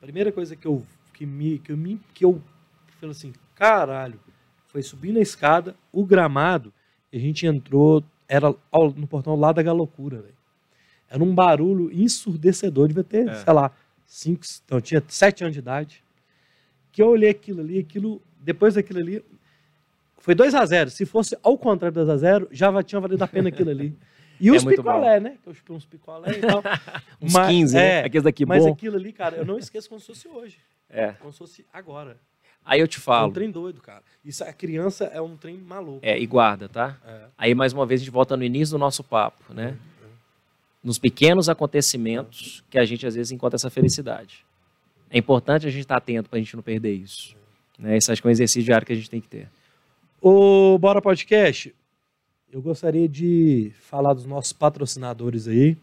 A 0.00 0.04
primeira 0.04 0.30
coisa 0.30 0.54
que 0.54 0.66
eu 0.66 0.84
que 1.12 1.26
me 1.26 1.58
que 1.58 1.72
eu 1.72 1.76
me 1.76 2.00
que 2.14 2.24
eu 2.24 2.40
falei 3.00 3.10
assim, 3.10 3.32
caralho, 3.56 4.20
foi 4.68 4.82
subir 4.82 5.12
na 5.12 5.20
escada, 5.20 5.74
o 5.92 6.04
gramado, 6.04 6.72
e 7.12 7.16
a 7.16 7.20
gente 7.20 7.46
entrou, 7.46 8.02
era 8.28 8.54
ao- 8.70 8.90
no 8.92 9.06
portão 9.06 9.34
lá 9.34 9.50
da 9.52 9.62
Galocura, 9.62 10.18
velho. 10.22 10.34
Era 11.10 11.22
um 11.24 11.34
barulho 11.34 11.90
ensurdecedor, 11.92 12.86
devia 12.88 13.02
ter, 13.04 13.28
É. 13.28 13.34
sei 13.34 13.52
lá, 13.52 13.70
cinco, 14.06 14.42
então, 14.64 14.78
eu 14.78 14.82
tinha 14.82 15.02
sete 15.08 15.42
anos 15.42 15.54
de 15.54 15.60
idade. 15.60 16.04
Que 16.92 17.02
eu 17.02 17.08
olhei 17.08 17.30
aquilo 17.30 17.60
ali, 17.60 17.78
aquilo, 17.78 18.20
depois 18.40 18.74
daquilo 18.74 18.98
ali, 19.00 19.24
foi 20.18 20.34
2 20.34 20.54
a 20.54 20.64
0 20.66 20.90
Se 20.90 21.06
fosse 21.06 21.36
ao 21.42 21.56
contrário 21.56 21.94
2 21.94 22.08
a 22.08 22.16
0 22.16 22.48
já 22.50 22.82
tinha 22.82 23.00
valido 23.00 23.22
a 23.24 23.28
pena 23.28 23.48
aquilo 23.48 23.70
ali. 23.70 23.96
E 24.40 24.48
É 24.50 24.52
os 24.52 24.62
picolé, 24.64 25.18
né? 25.18 25.36
Que 25.42 25.48
eu 25.48 25.54
chupei 25.54 25.74
uns 25.74 25.84
picolé 25.84 26.30
e 26.30 26.40
tal. 26.40 26.62
Uns 27.20 27.32
Mas- 27.32 27.48
15, 27.48 27.76
é, 27.76 27.80
né? 27.80 28.04
Aqueles 28.06 28.22
daqui 28.22 28.46
Mas 28.46 28.64
bom. 28.64 28.72
aquilo 28.72 28.94
ali, 28.96 29.12
cara, 29.12 29.34
eu 29.36 29.44
não 29.44 29.58
esqueço 29.58 29.88
como 29.88 30.00
se 30.00 30.06
fosse 30.06 30.28
hoje. 30.28 30.58
É. 30.88 31.08
Como 31.14 31.32
se 31.32 31.38
fosse 31.40 31.66
agora. 31.72 32.16
Aí 32.64 32.80
eu 32.80 32.88
te 32.88 32.96
É 32.96 33.00
um 33.00 33.02
falo. 33.02 33.32
trem 33.32 33.50
doido, 33.50 33.80
cara. 33.80 34.02
Isso, 34.24 34.44
a 34.44 34.52
criança 34.52 35.04
é 35.04 35.20
um 35.20 35.36
trem 35.36 35.56
maluco. 35.56 36.00
É, 36.02 36.18
e 36.18 36.26
guarda, 36.26 36.68
tá? 36.68 36.98
É. 37.06 37.24
Aí, 37.38 37.54
mais 37.54 37.72
uma 37.72 37.86
vez, 37.86 38.00
a 38.00 38.04
gente 38.04 38.12
volta 38.12 38.36
no 38.36 38.44
início 38.44 38.72
do 38.74 38.78
nosso 38.78 39.02
papo, 39.02 39.54
né? 39.54 39.76
Nos 40.84 40.98
pequenos 40.98 41.48
acontecimentos 41.48 42.62
que 42.70 42.78
a 42.78 42.84
gente, 42.84 43.06
às 43.06 43.14
vezes, 43.14 43.32
encontra 43.32 43.56
essa 43.56 43.70
felicidade. 43.70 44.44
É 45.10 45.16
importante 45.18 45.66
a 45.66 45.70
gente 45.70 45.82
estar 45.82 45.96
atento 45.96 46.28
para 46.28 46.38
a 46.38 46.42
gente 46.42 46.54
não 46.54 46.62
perder 46.62 46.92
isso. 46.92 47.34
Né? 47.78 47.96
Isso 47.96 48.12
acho 48.12 48.20
que 48.20 48.28
é 48.28 48.30
um 48.30 48.32
exercício 48.32 48.62
diário 48.62 48.86
que 48.86 48.92
a 48.92 48.96
gente 48.96 49.08
tem 49.10 49.20
que 49.20 49.28
ter. 49.28 49.48
Ô, 50.20 50.76
Bora 50.78 51.00
Podcast, 51.00 51.74
eu 52.52 52.60
gostaria 52.60 53.08
de 53.08 53.72
falar 53.80 54.12
dos 54.14 54.26
nossos 54.26 54.52
patrocinadores 54.52 55.48
aí. 55.48 55.76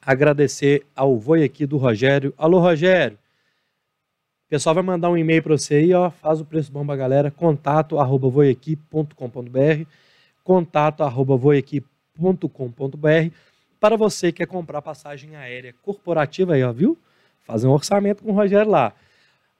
Agradecer 0.00 0.84
ao 0.94 1.18
Voi 1.18 1.44
aqui 1.44 1.66
do 1.66 1.76
Rogério. 1.76 2.32
Alô, 2.36 2.58
Rogério. 2.60 3.18
O 4.54 4.56
pessoal 4.56 4.76
vai 4.76 4.84
mandar 4.84 5.10
um 5.10 5.18
e-mail 5.18 5.42
para 5.42 5.58
você 5.58 5.74
aí, 5.74 5.92
ó. 5.92 6.10
Faz 6.10 6.40
o 6.40 6.44
preço 6.44 6.70
bom 6.70 6.86
pra 6.86 6.94
galera. 6.94 7.28
Contato 7.28 7.98
arroba 7.98 8.28
voiaqui.com.br 8.28 9.84
contato 10.44 11.02
arroba 11.02 11.36
voiaqui.com.br 11.36 13.34
para 13.80 13.96
você 13.96 14.30
que 14.30 14.38
quer 14.38 14.46
comprar 14.46 14.80
passagem 14.80 15.34
aérea 15.34 15.74
corporativa 15.82 16.54
aí, 16.54 16.62
ó, 16.62 16.72
viu? 16.72 16.96
Fazer 17.44 17.66
um 17.66 17.72
orçamento 17.72 18.22
com 18.22 18.30
o 18.30 18.34
Rogério 18.34 18.70
lá. 18.70 18.92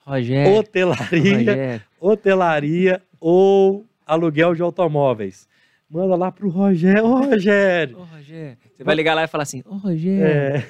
Rogério. 0.06 0.54
Hotelaria, 0.54 1.38
Rogério. 1.38 1.82
hotelaria 2.00 3.02
ou 3.18 3.84
aluguel 4.06 4.54
de 4.54 4.62
automóveis. 4.62 5.48
Manda 5.90 6.14
lá 6.14 6.30
pro 6.30 6.48
Rogério. 6.48 7.04
Ô, 7.04 7.16
Rogério! 7.16 7.98
Ô, 7.98 8.04
Rogério. 8.04 8.58
Você 8.76 8.84
vai 8.84 8.94
ligar 8.94 9.14
lá 9.14 9.24
e 9.24 9.26
falar 9.26 9.42
assim, 9.42 9.60
ô, 9.66 9.74
Rogério. 9.74 10.24
É. 10.24 10.64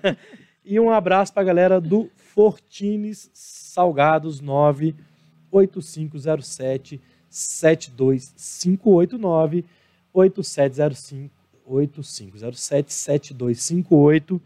e 0.64 0.80
um 0.80 0.90
abraço 0.90 1.34
pra 1.34 1.44
galera 1.44 1.78
do 1.78 2.10
Fortines 2.16 3.30
Salgados 3.76 4.40
98507 4.40 6.98
72589 7.28 9.66
8705 10.14 11.30
8507 11.66 12.94
7258 12.94 14.40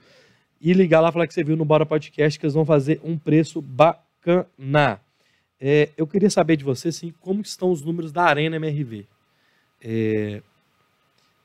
e 0.61 0.73
ligar 0.73 1.01
lá 1.01 1.13
falar 1.13 1.29
que 1.29 1.35
você 1.35 1.45
viu 1.45 1.57
no 1.57 1.65
Bora 1.65 1.87
Podcast 1.87 2.41
que 2.41 2.45
eles 2.45 2.55
vão 2.55 2.67
fazer 2.67 3.01
um 3.05 3.17
preço 3.17 3.63
bacana. 3.63 5.01
É, 5.61 5.91
eu 5.97 6.09
queria 6.09 6.29
saber 6.29 6.57
de 6.57 6.65
você 6.65 6.89
assim, 6.89 7.15
como 7.21 7.41
estão 7.41 7.71
os 7.71 7.83
números 7.83 8.11
da 8.11 8.25
Arena 8.25 8.57
MRV. 8.57 9.07
É, 9.81 10.43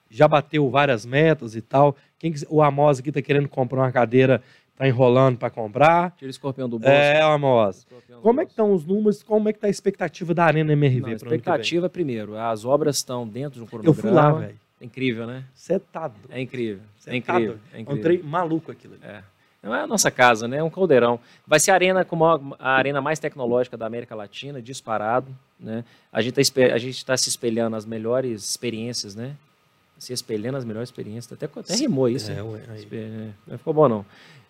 já 0.10 0.28
bateu 0.28 0.68
várias 0.72 1.06
metas 1.06 1.56
e 1.56 1.62
tal. 1.62 1.95
Quem 2.18 2.34
o 2.49 2.64
Amos 2.64 2.99
aqui 2.99 3.10
está 3.10 3.22
querendo 3.22 3.48
comprar 3.48 3.82
uma 3.82 3.91
cadeira, 3.91 4.41
está 4.76 4.88
enrolando 4.88 5.38
para 5.38 5.49
comprar. 5.49 6.11
Tira 6.11 6.27
o 6.27 6.30
escorpião 6.30 6.69
do 6.69 6.77
bolso. 6.77 6.93
É, 6.93 7.22
Amos. 7.22 7.88
Como 8.22 8.41
é 8.41 8.45
que 8.45 8.52
estão 8.52 8.73
os 8.73 8.85
números? 8.85 9.23
Como 9.23 9.49
é 9.49 9.53
que 9.53 9.57
está 9.57 9.68
a 9.68 9.69
expectativa 9.69 10.34
da 10.34 10.45
Arena 10.45 10.73
MRV? 10.73 10.99
Não, 10.99 11.10
a 11.10 11.14
expectativa, 11.14 11.89
primeiro, 11.89 12.38
as 12.38 12.65
obras 12.65 12.97
estão 12.97 13.27
dentro 13.27 13.60
de 13.60 13.61
um 13.61 13.64
Eu 13.64 13.69
cronograma. 13.69 14.02
fui 14.02 14.11
lá, 14.11 14.31
velho. 14.31 14.60
É 14.80 14.85
incrível, 14.85 15.26
né? 15.26 15.45
Você 15.56 15.80
tá 15.80 16.07
doido. 16.07 16.30
É 16.30 16.41
incrível. 16.41 16.84
É 17.06 17.10
tá 17.10 17.15
incrível. 17.15 17.57
É 17.73 17.80
incrível. 17.80 18.03
trem 18.03 18.22
maluco 18.22 18.72
aquilo 18.72 18.95
ali. 18.95 19.03
É. 19.03 19.23
Não 19.64 19.73
é 19.73 19.81
a 19.81 19.88
nossa 19.88 20.11
casa, 20.11 20.47
né? 20.47 20.57
É 20.57 20.64
um 20.64 20.69
caldeirão. 20.69 21.19
Vai 21.47 21.60
ser 21.60 21.72
a 21.72 21.73
arena 21.73 22.06
como 22.06 22.26
a, 22.26 22.69
arena 22.69 23.02
mais 23.02 23.18
tecnológica 23.18 23.76
da 23.76 23.88
América 23.88 24.14
Latina, 24.14 24.61
disparado, 24.61 25.35
né? 25.60 25.84
A 26.11 26.22
gente 26.22 26.39
está 26.39 27.14
tá 27.14 27.18
se 27.18 27.30
espelhando 27.30 27.72
nas 27.72 27.85
melhores 27.85 28.47
experiências, 28.47 29.15
né? 29.15 29.35
Se 29.97 30.14
espelhando 30.14 30.57
as 30.57 30.65
melhores 30.65 30.89
experiências. 30.89 31.34
Até, 31.34 31.45
até 31.45 31.76
rimou 31.76 32.07
isso. 32.07 32.30
É, 32.31 32.35
né? 32.35 33.34
ficou 33.57 33.73
bom, 33.73 33.88
não. 33.88 34.06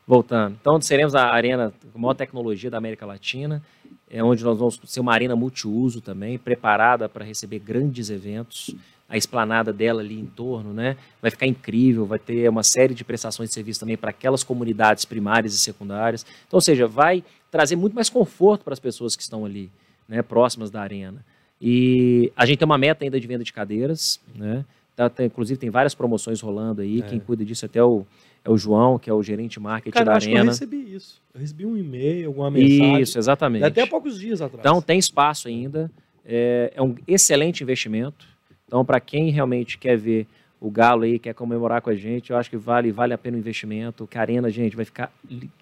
Voltando. 0.08 0.56
Então, 0.62 0.80
seremos 0.80 1.16
a 1.16 1.32
arena 1.32 1.74
com 1.92 1.98
maior 2.00 2.14
tecnologia 2.14 2.70
da 2.70 2.78
América 2.78 3.06
Latina, 3.06 3.64
é 4.10 4.24
onde 4.24 4.44
nós 4.44 4.58
vamos 4.58 4.80
ser 4.86 5.00
uma 5.00 5.14
arena 5.14 5.36
multiuso 5.36 6.00
também, 6.00 6.38
preparada 6.38 7.10
para 7.10 7.26
receber 7.26 7.60
grandes 7.60 8.10
eventos. 8.10 8.76
A 9.08 9.18
esplanada 9.18 9.72
dela 9.72 10.02
ali 10.02 10.20
em 10.20 10.26
torno, 10.26 10.74
né? 10.74 10.98
Vai 11.22 11.30
ficar 11.30 11.46
incrível, 11.46 12.08
vai 12.08 12.18
ter 12.18 12.50
uma 12.50 12.64
série 12.64 12.96
de 12.96 13.04
prestações 13.04 13.50
de 13.50 13.54
serviço 13.54 13.80
também 13.80 13.96
para 13.96 14.10
aquelas 14.10 14.44
comunidades 14.44 15.06
primárias 15.06 15.54
e 15.54 15.60
secundárias. 15.60 16.26
Então, 16.48 16.58
ou 16.58 16.62
seja, 16.62 16.88
vai 16.88 17.24
trazer 17.52 17.76
muito 17.76 17.94
mais 17.94 18.10
conforto 18.10 18.64
para 18.64 18.74
as 18.74 18.80
pessoas 18.80 19.16
que 19.16 19.22
estão 19.22 19.46
ali, 19.46 19.72
né? 20.10 20.24
Próximas 20.24 20.72
da 20.72 20.82
arena. 20.82 21.24
E 21.62 22.32
a 22.36 22.46
gente 22.46 22.58
tem 22.60 22.66
uma 22.66 22.80
meta 22.80 23.04
ainda 23.04 23.20
de 23.20 23.28
venda 23.28 23.44
de 23.44 23.54
cadeiras, 23.54 24.20
né? 24.34 24.66
Tá, 24.96 25.10
tá, 25.10 25.24
inclusive 25.24 25.60
tem 25.60 25.70
várias 25.70 25.94
promoções 25.94 26.42
rolando 26.42 26.82
aí. 26.82 27.02
É. 27.02 27.02
Quem 27.04 27.20
cuida 27.20 27.46
disso 27.46 27.66
até 27.66 27.84
o, 27.84 28.08
é 28.46 28.50
o 28.50 28.58
João, 28.58 28.98
que 29.00 29.10
é 29.10 29.14
o 29.14 29.22
gerente 29.24 29.54
de 29.54 29.60
marketing 29.60 29.92
Cara, 29.94 30.04
eu 30.04 30.06
da 30.12 30.18
acho 30.18 30.28
que 30.28 30.34
eu 30.34 30.38
arena. 30.38 30.52
recebi 30.52 30.78
isso. 30.96 31.20
Eu 31.34 31.42
recebi 31.42 31.66
um 31.66 31.76
e-mail, 31.76 32.28
alguma 32.28 32.52
mensagem. 32.52 33.02
Isso, 33.02 33.18
exatamente. 33.18 33.66
Até 33.66 33.82
há 33.82 33.88
poucos 33.88 34.20
dias 34.20 34.40
atrás. 34.42 34.60
Então 34.62 34.82
tem 34.82 34.98
espaço 35.00 35.48
ainda. 35.48 35.92
É, 36.24 36.72
é 36.76 36.82
um 36.82 36.96
excelente 37.08 37.64
investimento. 37.64 38.26
Então, 38.68 38.86
para 38.86 39.00
quem 39.00 39.30
realmente 39.32 39.78
quer 39.78 39.98
ver 39.98 40.28
o 40.62 40.70
Galo 40.72 41.04
aí, 41.04 41.20
quer 41.20 41.34
comemorar 41.34 41.82
com 41.82 41.90
a 41.90 41.96
gente, 41.96 42.32
eu 42.32 42.38
acho 42.38 42.50
que 42.50 42.58
vale, 42.58 42.92
vale 42.92 43.14
a 43.14 43.18
pena 43.18 43.36
o 43.36 43.40
investimento. 43.40 44.08
Que 44.08 44.18
a 44.18 44.22
arena, 44.22 44.50
gente, 44.50 44.76
vai 44.76 44.86
ficar 44.86 45.12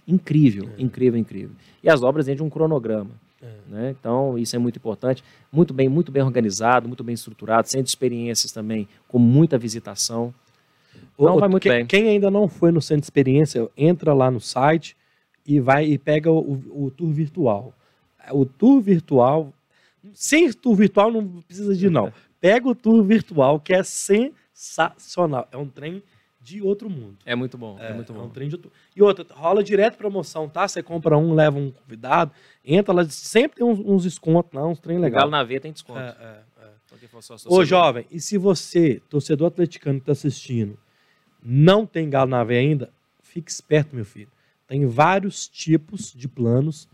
incrível, 0.08 0.70
É. 0.78 0.82
incrível, 0.82 1.20
incrível. 1.20 1.52
E 1.84 1.90
as 1.90 2.02
obras 2.04 2.26
dentro 2.26 2.44
de 2.44 2.48
um 2.48 2.50
cronograma. 2.50 3.12
É. 3.42 3.48
Né? 3.68 3.96
Então, 4.00 4.38
isso 4.38 4.56
é 4.56 4.60
muito 4.60 4.78
importante. 4.78 5.24
Muito 5.52 5.74
bem, 5.74 5.90
muito 5.90 6.12
bem 6.12 6.24
organizado, 6.24 6.88
muito 6.88 7.04
bem 7.04 7.14
estruturado, 7.14 7.68
centro 7.68 7.84
de 7.84 7.90
experiências 7.90 8.52
também, 8.52 8.88
com 9.08 9.20
muita 9.20 9.58
visitação. 9.58 10.34
Não, 11.18 11.36
Ô, 11.36 11.40
vai 11.40 11.50
muito 11.50 11.64
quem, 11.64 11.72
bem. 11.72 11.86
Quem 11.86 12.10
ainda 12.10 12.32
não 12.32 12.48
foi 12.48 12.72
no 12.72 12.82
centro 12.82 13.02
de 13.02 13.06
experiência, 13.06 13.70
entra 13.78 14.14
lá 14.14 14.32
no 14.32 14.40
site 14.40 14.96
e 15.46 15.60
vai 15.60 15.86
e 15.86 15.98
pega 15.98 16.32
o, 16.32 16.86
o 16.86 16.92
tour 16.92 17.12
virtual. 17.12 17.74
O 18.32 18.46
tour 18.46 18.82
virtual, 18.82 19.54
sem 20.14 20.52
tour 20.52 20.76
virtual 20.76 21.12
não 21.12 21.42
precisa 21.42 21.76
de 21.76 21.90
não. 21.90 22.12
Pega 22.40 22.68
o 22.68 22.76
tour 22.76 23.02
virtual 23.04 23.58
que 23.58 23.74
é 23.74 23.84
sensacional. 23.84 25.48
É 25.50 25.56
um 25.56 25.68
trem 25.68 26.04
de 26.42 26.62
outro 26.62 26.90
mundo. 26.90 27.16
É 27.26 27.36
muito 27.36 27.58
bom, 27.58 27.78
é, 27.80 27.94
muito 27.94 28.12
É 28.12 28.16
bom. 28.16 28.26
um 28.26 28.30
trem 28.30 28.50
de 28.50 28.56
outro... 28.56 28.70
E 28.94 29.02
outra, 29.02 29.26
rola 29.34 29.64
direto 29.64 29.98
promoção, 29.98 30.50
tá? 30.50 30.68
Você 30.68 30.84
compra 30.84 31.18
um, 31.18 31.34
leva 31.34 31.58
um 31.58 31.72
convidado, 31.72 32.32
entra 32.66 32.94
lá, 32.94 33.06
sempre 33.06 33.58
tem 33.58 33.66
uns, 33.66 33.80
uns 33.80 34.04
descontos 34.04 34.52
lá, 34.54 34.68
uns 34.68 34.78
trem 34.80 34.98
O 34.98 35.02
legal. 35.02 35.22
Galo 35.22 35.32
na 35.32 35.42
V 35.42 35.58
tem 35.62 35.72
desconto. 35.72 36.00
É, 36.00 36.16
é, 36.20 36.66
é. 36.66 36.74
Ô, 37.48 37.64
jovem, 37.64 38.06
e 38.12 38.20
se 38.20 38.38
você, 38.38 39.02
torcedor 39.10 39.48
atleticano 39.48 40.00
que 40.00 40.04
está 40.04 40.12
assistindo, 40.12 40.78
não 41.44 41.86
tem 41.86 42.10
galo 42.10 42.30
na 42.30 42.44
veia 42.44 42.62
ainda, 42.62 42.90
fique 43.22 43.52
esperto, 43.52 43.96
meu 43.96 44.06
filho. 44.06 44.30
Tem 44.68 44.86
vários 44.86 45.48
tipos 45.48 46.14
de 46.14 46.28
planos 46.28 46.88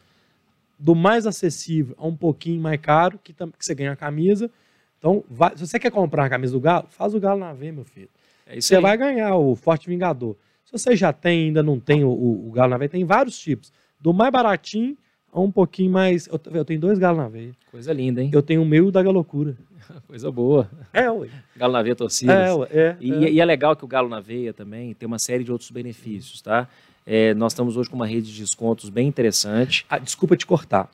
do 0.77 0.95
mais 0.95 1.27
acessível 1.27 1.93
a 1.97 2.07
um 2.07 2.15
pouquinho 2.15 2.61
mais 2.61 2.79
caro, 2.79 3.19
que, 3.23 3.33
que 3.33 3.45
você 3.59 3.75
ganha 3.75 3.91
a 3.91 3.95
camisa. 3.95 4.49
Então, 4.97 5.23
vai- 5.29 5.55
se 5.55 5.65
você 5.67 5.77
quer 5.79 5.91
comprar 5.91 6.25
a 6.25 6.29
camisa 6.29 6.53
do 6.53 6.59
Galo, 6.59 6.87
faz 6.89 7.13
o 7.13 7.19
Galo 7.19 7.39
na 7.39 7.53
V, 7.53 7.71
meu 7.71 7.85
filho. 7.85 8.09
É 8.45 8.59
Você 8.59 8.75
aí. 8.77 8.81
vai 8.81 8.97
ganhar 8.97 9.35
o 9.35 9.55
Forte 9.55 9.87
Vingador. 9.87 10.35
Se 10.65 10.71
você 10.71 10.95
já 10.95 11.11
tem, 11.13 11.45
ainda 11.47 11.61
não 11.63 11.79
tem 11.79 12.03
o, 12.03 12.09
o, 12.09 12.47
o 12.47 12.51
Galo 12.51 12.71
na 12.71 12.77
veia, 12.77 12.89
tem 12.89 13.05
vários 13.05 13.37
tipos. 13.37 13.71
Do 13.99 14.13
mais 14.13 14.31
baratinho 14.31 14.97
um 15.33 15.51
pouquinho 15.51 15.91
mais. 15.91 16.27
Eu, 16.27 16.39
eu 16.53 16.65
tenho 16.65 16.79
dois 16.79 16.97
galos 16.97 17.17
na 17.17 17.27
veia. 17.27 17.51
Coisa 17.71 17.93
linda, 17.93 18.21
hein? 18.21 18.31
Eu 18.33 18.41
tenho 18.41 18.61
o 18.61 18.65
meu 18.65 18.85
e 18.85 18.87
o 18.87 18.91
da 18.91 19.03
Galocura. 19.03 19.55
Coisa 20.07 20.31
boa. 20.31 20.69
É, 20.93 21.09
ué. 21.09 21.29
Galo 21.55 21.73
na 21.73 21.81
veia 21.81 21.95
torcidas. 21.95 22.35
É, 22.35 22.53
ué. 22.53 22.67
É, 22.71 22.97
E, 22.99 23.11
é. 23.25 23.31
e 23.31 23.39
é 23.39 23.45
legal 23.45 23.75
que 23.75 23.83
o 23.85 23.87
Galo 23.87 24.07
na 24.09 24.19
Veia 24.19 24.53
também 24.53 24.93
tem 24.93 25.07
uma 25.07 25.19
série 25.19 25.43
de 25.43 25.51
outros 25.51 25.71
benefícios, 25.71 26.41
tá? 26.41 26.67
É, 27.05 27.33
nós 27.33 27.53
estamos 27.53 27.75
hoje 27.75 27.89
com 27.89 27.95
uma 27.95 28.05
rede 28.05 28.31
de 28.31 28.41
descontos 28.41 28.89
bem 28.89 29.07
interessante. 29.07 29.85
Ah, 29.89 29.97
desculpa 29.97 30.37
te 30.37 30.45
cortar. 30.45 30.89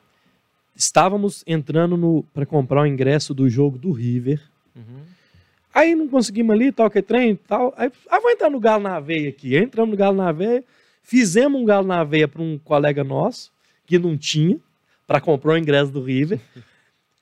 Estávamos 0.74 1.42
entrando 1.46 2.24
para 2.32 2.46
comprar 2.46 2.82
o 2.82 2.86
ingresso 2.86 3.34
do 3.34 3.48
jogo 3.48 3.78
do 3.78 3.92
River. 3.92 4.40
Aí 5.74 5.94
não 5.94 6.08
conseguimos 6.08 6.54
ali, 6.54 6.72
tal, 6.72 6.90
que 6.90 7.02
trem 7.02 7.32
e 7.32 7.36
tal. 7.36 7.74
Aí, 7.76 7.90
ah, 8.10 8.18
vou 8.18 8.30
entrar 8.30 8.48
no 8.48 8.58
Galo 8.58 8.82
na 8.82 8.98
Veia 8.98 9.28
aqui. 9.28 9.56
Entramos 9.56 9.90
no 9.90 9.96
Galo 9.96 10.16
na 10.16 10.32
Veia, 10.32 10.64
fizemos 11.02 11.60
um 11.60 11.64
Galo 11.66 11.86
na 11.86 12.02
Veia 12.02 12.26
para 12.26 12.40
um 12.42 12.58
colega 12.58 13.04
nosso, 13.04 13.50
que 13.86 13.98
não 13.98 14.16
tinha, 14.16 14.58
para 15.06 15.20
comprar 15.20 15.52
o 15.54 15.56
ingresso 15.58 15.90
do 15.92 16.02
River. 16.02 16.40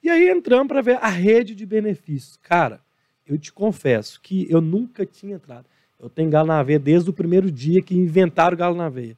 e 0.02 0.08
aí 0.10 0.28
entramos 0.28 0.66
para 0.68 0.80
ver 0.80 0.96
a 1.00 1.08
rede 1.08 1.54
de 1.54 1.66
benefícios. 1.66 2.38
Cara, 2.42 2.80
eu 3.26 3.38
te 3.38 3.52
confesso 3.52 4.20
que 4.20 4.46
eu 4.50 4.60
nunca 4.60 5.04
tinha 5.06 5.34
entrado. 5.36 5.66
Eu 6.00 6.08
tenho 6.10 6.28
Galo 6.30 6.48
na 6.48 6.62
Veia 6.62 6.78
desde 6.78 7.08
o 7.08 7.12
primeiro 7.12 7.50
dia 7.50 7.80
que 7.80 7.94
inventaram 7.96 8.56
Galo 8.56 8.76
na 8.76 8.88
Veia. 8.88 9.16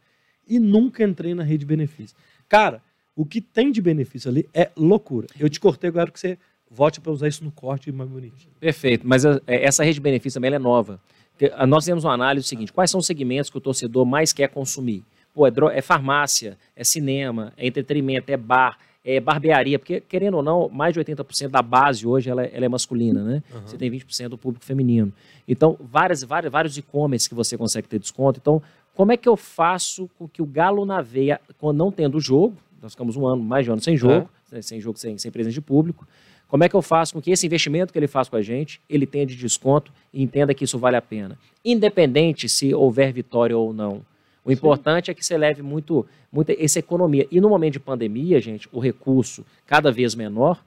E 0.49 0.59
nunca 0.59 1.03
entrei 1.05 1.35
na 1.35 1.43
rede 1.43 1.59
de 1.59 1.67
benefícios. 1.67 2.15
Cara, 2.49 2.81
o 3.17 3.25
que 3.25 3.41
tem 3.41 3.73
de 3.73 3.81
benefício 3.83 4.31
ali 4.31 4.49
é 4.55 4.71
loucura. 4.77 5.27
Eu 5.39 5.49
te 5.49 5.59
cortei 5.59 5.89
agora 5.89 6.11
que 6.11 6.21
você 6.21 6.39
volte 6.71 7.01
para 7.01 7.11
usar 7.11 7.27
isso 7.29 7.43
no 7.43 7.51
corte 7.51 7.91
mais 7.91 8.09
bonitinho. 8.11 8.53
Perfeito, 8.61 9.07
mas 9.07 9.25
é, 9.25 9.41
essa 9.47 9.83
rede 9.83 9.95
de 9.95 10.01
benefícios 10.01 10.35
também 10.35 10.53
é 10.55 10.59
nova. 10.59 11.01
Te- 11.37 11.51
a- 11.55 11.67
Nós 11.67 11.85
temos 11.85 12.05
uma 12.05 12.13
análise 12.13 12.45
do 12.47 12.49
seguinte: 12.49 12.73
quais 12.73 12.91
são 12.91 13.01
os 13.01 13.07
segmentos 13.07 13.51
que 13.51 13.59
o 13.59 13.61
torcedor 13.61 14.05
mais 14.07 14.33
quer 14.33 14.49
consumir? 14.49 15.03
Pô, 15.37 15.47
é, 15.47 15.53
é 15.75 15.83
farmácia, 15.83 16.57
é 16.75 16.83
cinema, 16.83 17.53
é 17.59 17.67
entretenimento, 17.67 18.33
é 18.33 18.39
bar, 18.39 18.79
é 19.05 19.21
barbearia, 19.21 19.79
porque, 19.79 20.01
querendo 20.01 20.39
ou 20.39 20.43
não, 20.43 20.67
mais 20.71 20.95
de 20.95 21.01
80% 21.01 21.49
da 21.51 21.61
base 21.61 22.07
hoje 22.07 22.31
ela, 22.31 22.43
é- 22.43 22.51
ela 22.55 22.65
é 22.65 22.69
masculina, 22.71 23.23
né? 23.23 23.43
Você 23.67 23.77
tem 23.77 23.91
20% 23.91 24.31
do 24.31 24.39
público 24.39 24.65
feminino. 24.65 25.13
Então, 25.47 25.77
várias, 25.79 26.23
várias, 26.23 26.51
vários 26.51 26.79
e-commerce 26.79 27.29
que 27.29 27.35
você 27.35 27.55
consegue 27.59 27.87
ter 27.87 27.99
desconto. 27.99 28.41
Então, 28.41 28.63
como 28.95 29.13
é 29.13 29.17
que 29.19 29.29
eu 29.29 29.37
faço 29.37 30.09
com 30.19 30.27
que 30.27 30.41
o 30.41 30.47
galo 30.47 30.87
na 30.87 31.03
veia, 31.03 31.39
quando 31.59 31.77
não 31.77 31.93
tendo 31.93 32.19
jogo, 32.19 32.57
nós 32.81 32.93
ficamos 32.93 33.15
um 33.15 33.27
ano, 33.27 33.43
mais 33.43 33.63
de 33.67 33.71
um 33.71 33.75
ano 33.75 33.83
sem 33.83 33.95
jogo, 33.95 34.31
né, 34.51 34.63
sem 34.63 34.81
jogo, 34.81 34.99
sem, 34.99 35.19
sem 35.19 35.31
presença 35.31 35.53
de 35.53 35.61
público, 35.61 36.09
como 36.49 36.65
é 36.65 36.69
que 36.71 36.75
eu 36.75 36.81
faço 36.81 37.13
com 37.13 37.21
que 37.21 37.31
esse 37.31 37.45
investimento 37.45 37.93
que 37.93 37.99
ele 37.99 38.07
faz 38.07 38.27
com 38.31 38.37
a 38.37 38.43
gente, 38.43 38.81
ele 38.89 39.05
tenha 39.05 39.27
de 39.27 39.37
desconto 39.37 39.93
e 40.15 40.23
entenda 40.23 40.55
que 40.55 40.65
isso 40.65 40.79
vale 40.79 40.97
a 40.97 41.03
pena? 41.03 41.37
Independente 41.63 42.49
se 42.49 42.73
houver 42.75 43.13
vitória 43.13 43.55
ou 43.57 43.75
não. 43.75 44.01
O 44.47 44.53
importante 44.53 45.11
é 45.11 45.15
que 45.15 45.27
você 45.27 45.37
leve 45.37 45.61
muito, 45.61 46.07
muita 46.31 46.53
essa 46.53 46.79
economia. 46.79 47.27
E 47.33 47.41
no 47.41 47.49
momento 47.49 47.73
de 47.73 47.81
pandemia, 47.81 48.41
gente, 48.41 48.69
o 48.71 48.79
recurso 48.79 49.45
cada 49.67 49.91
vez 49.91 50.15
menor, 50.15 50.65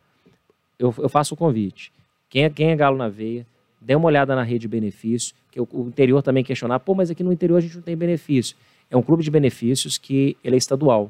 eu, 0.77 0.93
eu 0.97 1.07
faço 1.07 1.33
o 1.33 1.37
convite. 1.37 1.89
Quem 2.29 2.43
é, 2.43 2.49
quem 2.49 2.71
é 2.71 2.75
galo 2.75 2.97
na 2.97 3.07
veia, 3.07 3.47
dê 3.79 3.95
uma 3.95 4.07
olhada 4.07 4.35
na 4.35 4.43
rede 4.43 4.59
de 4.59 4.67
benefícios, 4.67 5.33
que 5.49 5.61
o, 5.61 5.67
o 5.71 5.87
interior 5.87 6.21
também 6.21 6.43
questionar, 6.43 6.81
pô, 6.81 6.93
mas 6.93 7.09
aqui 7.09 7.23
no 7.23 7.31
interior 7.31 7.57
a 7.57 7.61
gente 7.61 7.77
não 7.77 7.81
tem 7.81 7.95
benefício. 7.95 8.57
É 8.91 8.97
um 8.97 9.01
clube 9.01 9.23
de 9.23 9.31
benefícios 9.31 9.97
que 9.97 10.35
ele 10.43 10.55
é 10.55 10.57
estadual. 10.57 11.09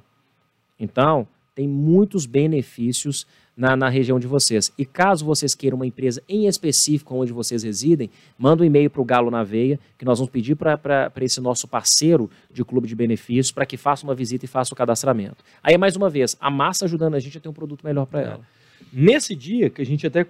Então, 0.80 1.28
tem 1.60 1.68
muitos 1.68 2.26
benefícios 2.26 3.28
na, 3.58 3.76
na 3.76 3.90
região 3.90 4.18
de 4.18 4.26
vocês. 4.26 4.72
E 4.78 4.86
caso 4.86 5.26
vocês 5.26 5.54
queiram 5.54 5.76
uma 5.76 5.86
empresa 5.86 6.24
em 6.30 6.48
específico 6.48 7.14
onde 7.14 7.34
vocês 7.34 7.64
residem, 7.64 8.10
manda 8.38 8.64
um 8.64 8.66
e-mail 8.66 8.90
para 8.90 9.02
o 9.02 9.04
Galo 9.04 9.30
na 9.30 9.44
Veia, 9.44 9.78
que 9.98 10.06
nós 10.06 10.20
vamos 10.20 10.32
pedir 10.32 10.56
para 10.56 11.12
esse 11.20 11.42
nosso 11.42 11.68
parceiro 11.68 12.32
de 12.50 12.64
clube 12.64 12.88
de 12.88 12.96
benefícios 12.96 13.52
para 13.52 13.66
que 13.66 13.76
faça 13.76 14.06
uma 14.06 14.16
visita 14.16 14.46
e 14.46 14.48
faça 14.48 14.74
o 14.74 14.78
cadastramento. 14.78 15.44
Aí, 15.62 15.78
mais 15.78 15.98
uma 15.98 16.10
vez, 16.10 16.38
a 16.40 16.50
massa 16.50 16.86
ajudando 16.86 17.16
a 17.16 17.20
gente 17.20 17.38
a 17.38 17.42
ter 17.42 17.50
um 17.50 17.54
produto 17.54 17.86
melhor 17.86 18.06
para 18.06 18.22
ela. 18.22 18.48
Nesse 18.94 19.36
dia, 19.36 19.70
que 19.70 19.82
a 19.82 19.86
gente 19.86 20.08
até 20.08 20.22
é, 20.22 20.26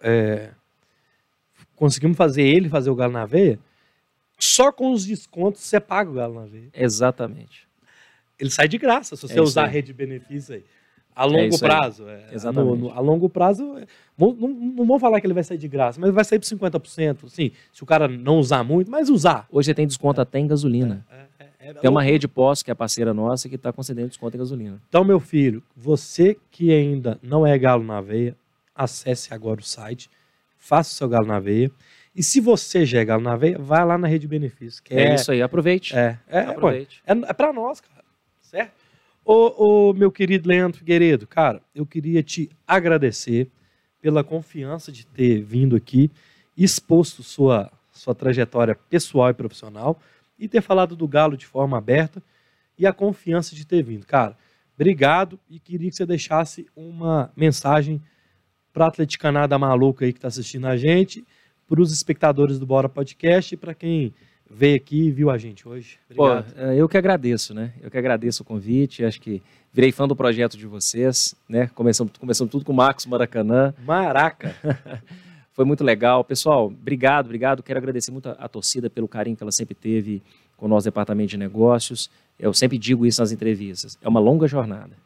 é, 0.00 0.50
conseguimos 1.74 2.16
fazer 2.16 2.44
ele 2.44 2.70
fazer 2.70 2.88
o 2.88 2.94
Galo 2.94 3.12
na 3.12 3.26
Veia, 3.26 3.58
só 4.38 4.72
com 4.72 4.90
os 4.90 5.04
descontos 5.04 5.60
você 5.60 5.78
paga 5.78 6.10
o 6.10 6.14
Galo 6.14 6.40
na 6.40 6.46
Veia. 6.46 6.70
Exatamente. 6.72 7.65
Ele 8.38 8.50
sai 8.50 8.68
de 8.68 8.78
graça 8.78 9.16
se 9.16 9.22
você 9.22 9.38
É 9.38 9.42
usar 9.42 9.64
a 9.64 9.66
rede 9.66 9.88
de 9.88 9.92
benefício 9.94 10.54
aí. 10.54 10.64
A 11.14 11.24
longo 11.24 11.54
isso 11.54 11.64
aí. 11.64 11.70
prazo. 11.70 12.06
é, 12.08 12.26
Exatamente. 12.32 12.78
no- 12.78 12.88
no- 12.88 12.92
a 12.92 13.00
longo 13.00 13.26
prazo, 13.30 13.78
é, 13.78 13.86
não, 14.18 14.32
não, 14.34 14.84
vou 14.86 14.98
falar 14.98 15.18
que 15.18 15.26
ele 15.26 15.32
vai 15.32 15.42
sair 15.42 15.56
de 15.56 15.66
graça, 15.66 15.98
mas 15.98 16.10
vai 16.12 16.22
sair 16.24 16.38
por 16.38 16.44
50%, 16.44 17.26
sim, 17.30 17.52
se 17.72 17.82
o 17.82 17.86
cara 17.86 18.06
não 18.06 18.38
usar 18.38 18.62
muito, 18.62 18.90
mas 18.90 19.08
usar. 19.08 19.46
Hoje 19.50 19.66
você 19.66 19.74
tem 19.74 19.86
desconto 19.86 20.20
até 20.20 20.38
em 20.38 20.46
gasolina. 20.46 21.06
É, 21.10 21.46
é, 21.70 21.72
Tem 21.74 21.90
uma 21.90 22.02
rede 22.02 22.28
pós, 22.28 22.62
que 22.62 22.70
é 22.70 22.74
parceira 22.74 23.14
nossa, 23.14 23.48
que 23.48 23.54
está 23.54 23.72
concedendo 23.72 24.08
desconto 24.08 24.36
em 24.36 24.38
gasolina. 24.38 24.78
Então, 24.90 25.02
meu 25.04 25.18
filho, 25.18 25.62
você 25.74 26.36
que 26.50 26.70
ainda 26.70 27.18
não 27.22 27.46
é 27.46 27.58
Galo 27.58 27.82
na 27.82 28.00
Veia, 28.02 28.36
acesse 28.74 29.32
agora 29.32 29.58
o 29.60 29.64
site, 29.64 30.10
faça 30.58 30.90
o 30.90 30.94
seu 30.94 31.08
Galo 31.08 31.26
na 31.26 31.40
Veia. 31.40 31.70
E 32.14 32.22
se 32.22 32.40
você 32.40 32.84
já 32.84 33.00
é 33.00 33.04
Galo 33.06 33.22
na 33.22 33.36
Veia, 33.36 33.58
vai 33.58 33.84
lá 33.86 33.96
na 33.96 34.06
rede 34.06 34.20
de 34.22 34.28
benefícios. 34.28 34.80
Que 34.80 34.94
É, 34.94 35.14
isso 35.14 35.32
aí, 35.32 35.40
aproveite. 35.42 35.96
É, 35.96 36.18
é, 36.28 36.40
Aproveite. 36.40 37.02
é, 37.06 37.12
é 37.12 37.32
para 37.32 37.52
nós, 37.54 37.80
cara. 37.80 37.95
Certo? 38.56 38.72
Ô, 39.22 39.88
ô, 39.90 39.92
meu 39.92 40.10
querido 40.10 40.48
Leandro 40.48 40.78
Figueiredo, 40.78 41.26
cara, 41.26 41.60
eu 41.74 41.84
queria 41.84 42.22
te 42.22 42.48
agradecer 42.66 43.50
pela 44.00 44.24
confiança 44.24 44.90
de 44.90 45.04
ter 45.04 45.42
vindo 45.42 45.76
aqui, 45.76 46.10
exposto 46.56 47.22
sua, 47.22 47.70
sua 47.92 48.14
trajetória 48.14 48.74
pessoal 48.88 49.28
e 49.28 49.34
profissional 49.34 50.00
e 50.38 50.48
ter 50.48 50.62
falado 50.62 50.96
do 50.96 51.06
Galo 51.06 51.36
de 51.36 51.44
forma 51.44 51.76
aberta 51.76 52.22
e 52.78 52.86
a 52.86 52.94
confiança 52.94 53.54
de 53.54 53.66
ter 53.66 53.82
vindo. 53.82 54.06
Cara, 54.06 54.38
obrigado 54.74 55.38
e 55.50 55.58
queria 55.58 55.90
que 55.90 55.96
você 55.96 56.06
deixasse 56.06 56.66
uma 56.74 57.30
mensagem 57.36 58.00
para 58.72 58.86
a 58.86 58.88
atleticana 58.88 59.46
maluca 59.58 60.06
aí 60.06 60.12
que 60.14 60.18
está 60.18 60.28
assistindo 60.28 60.66
a 60.66 60.78
gente, 60.78 61.26
para 61.68 61.80
os 61.82 61.92
espectadores 61.92 62.58
do 62.58 62.64
Bora 62.64 62.88
Podcast 62.88 63.54
e 63.54 63.58
para 63.58 63.74
quem 63.74 64.14
veio 64.50 64.76
aqui 64.76 65.04
e 65.06 65.10
viu 65.10 65.30
a 65.30 65.38
gente 65.38 65.68
hoje. 65.68 65.98
Pô, 66.14 66.30
Obrigado. 66.30 66.58
é, 66.58 66.76
eu 66.76 66.88
que 66.88 66.96
agradeço, 66.96 67.52
né? 67.52 67.72
Eu 67.80 67.90
que 67.90 67.98
agradeço 67.98 68.42
o 68.42 68.46
convite. 68.46 69.04
Acho 69.04 69.20
que 69.20 69.42
virei 69.72 69.92
fã 69.92 70.06
do 70.06 70.16
projeto 70.16 70.56
de 70.56 70.66
vocês, 70.66 71.34
né? 71.48 71.68
Começamos, 71.74 72.12
começamos 72.18 72.50
tudo 72.50 72.64
com 72.64 72.72
o 72.72 72.76
Marcos 72.76 73.06
Maracanã. 73.06 73.74
Maraca. 73.84 74.54
Foi 75.52 75.64
muito 75.64 75.82
legal. 75.82 76.22
Pessoal, 76.22 76.66
obrigado, 76.66 77.26
obrigado. 77.26 77.62
Quero 77.62 77.78
agradecer 77.78 78.10
muito 78.10 78.28
a, 78.28 78.32
a 78.32 78.48
torcida 78.48 78.90
pelo 78.90 79.08
carinho 79.08 79.36
que 79.36 79.42
ela 79.42 79.52
sempre 79.52 79.74
teve 79.74 80.22
com 80.56 80.66
o 80.66 80.68
nosso 80.68 80.84
departamento 80.84 81.30
de 81.30 81.36
negócios. 81.36 82.10
Eu 82.38 82.52
sempre 82.52 82.78
digo 82.78 83.06
isso 83.06 83.20
nas 83.20 83.32
entrevistas. 83.32 83.98
É 84.02 84.08
uma 84.08 84.20
longa 84.20 84.46
jornada. 84.46 84.96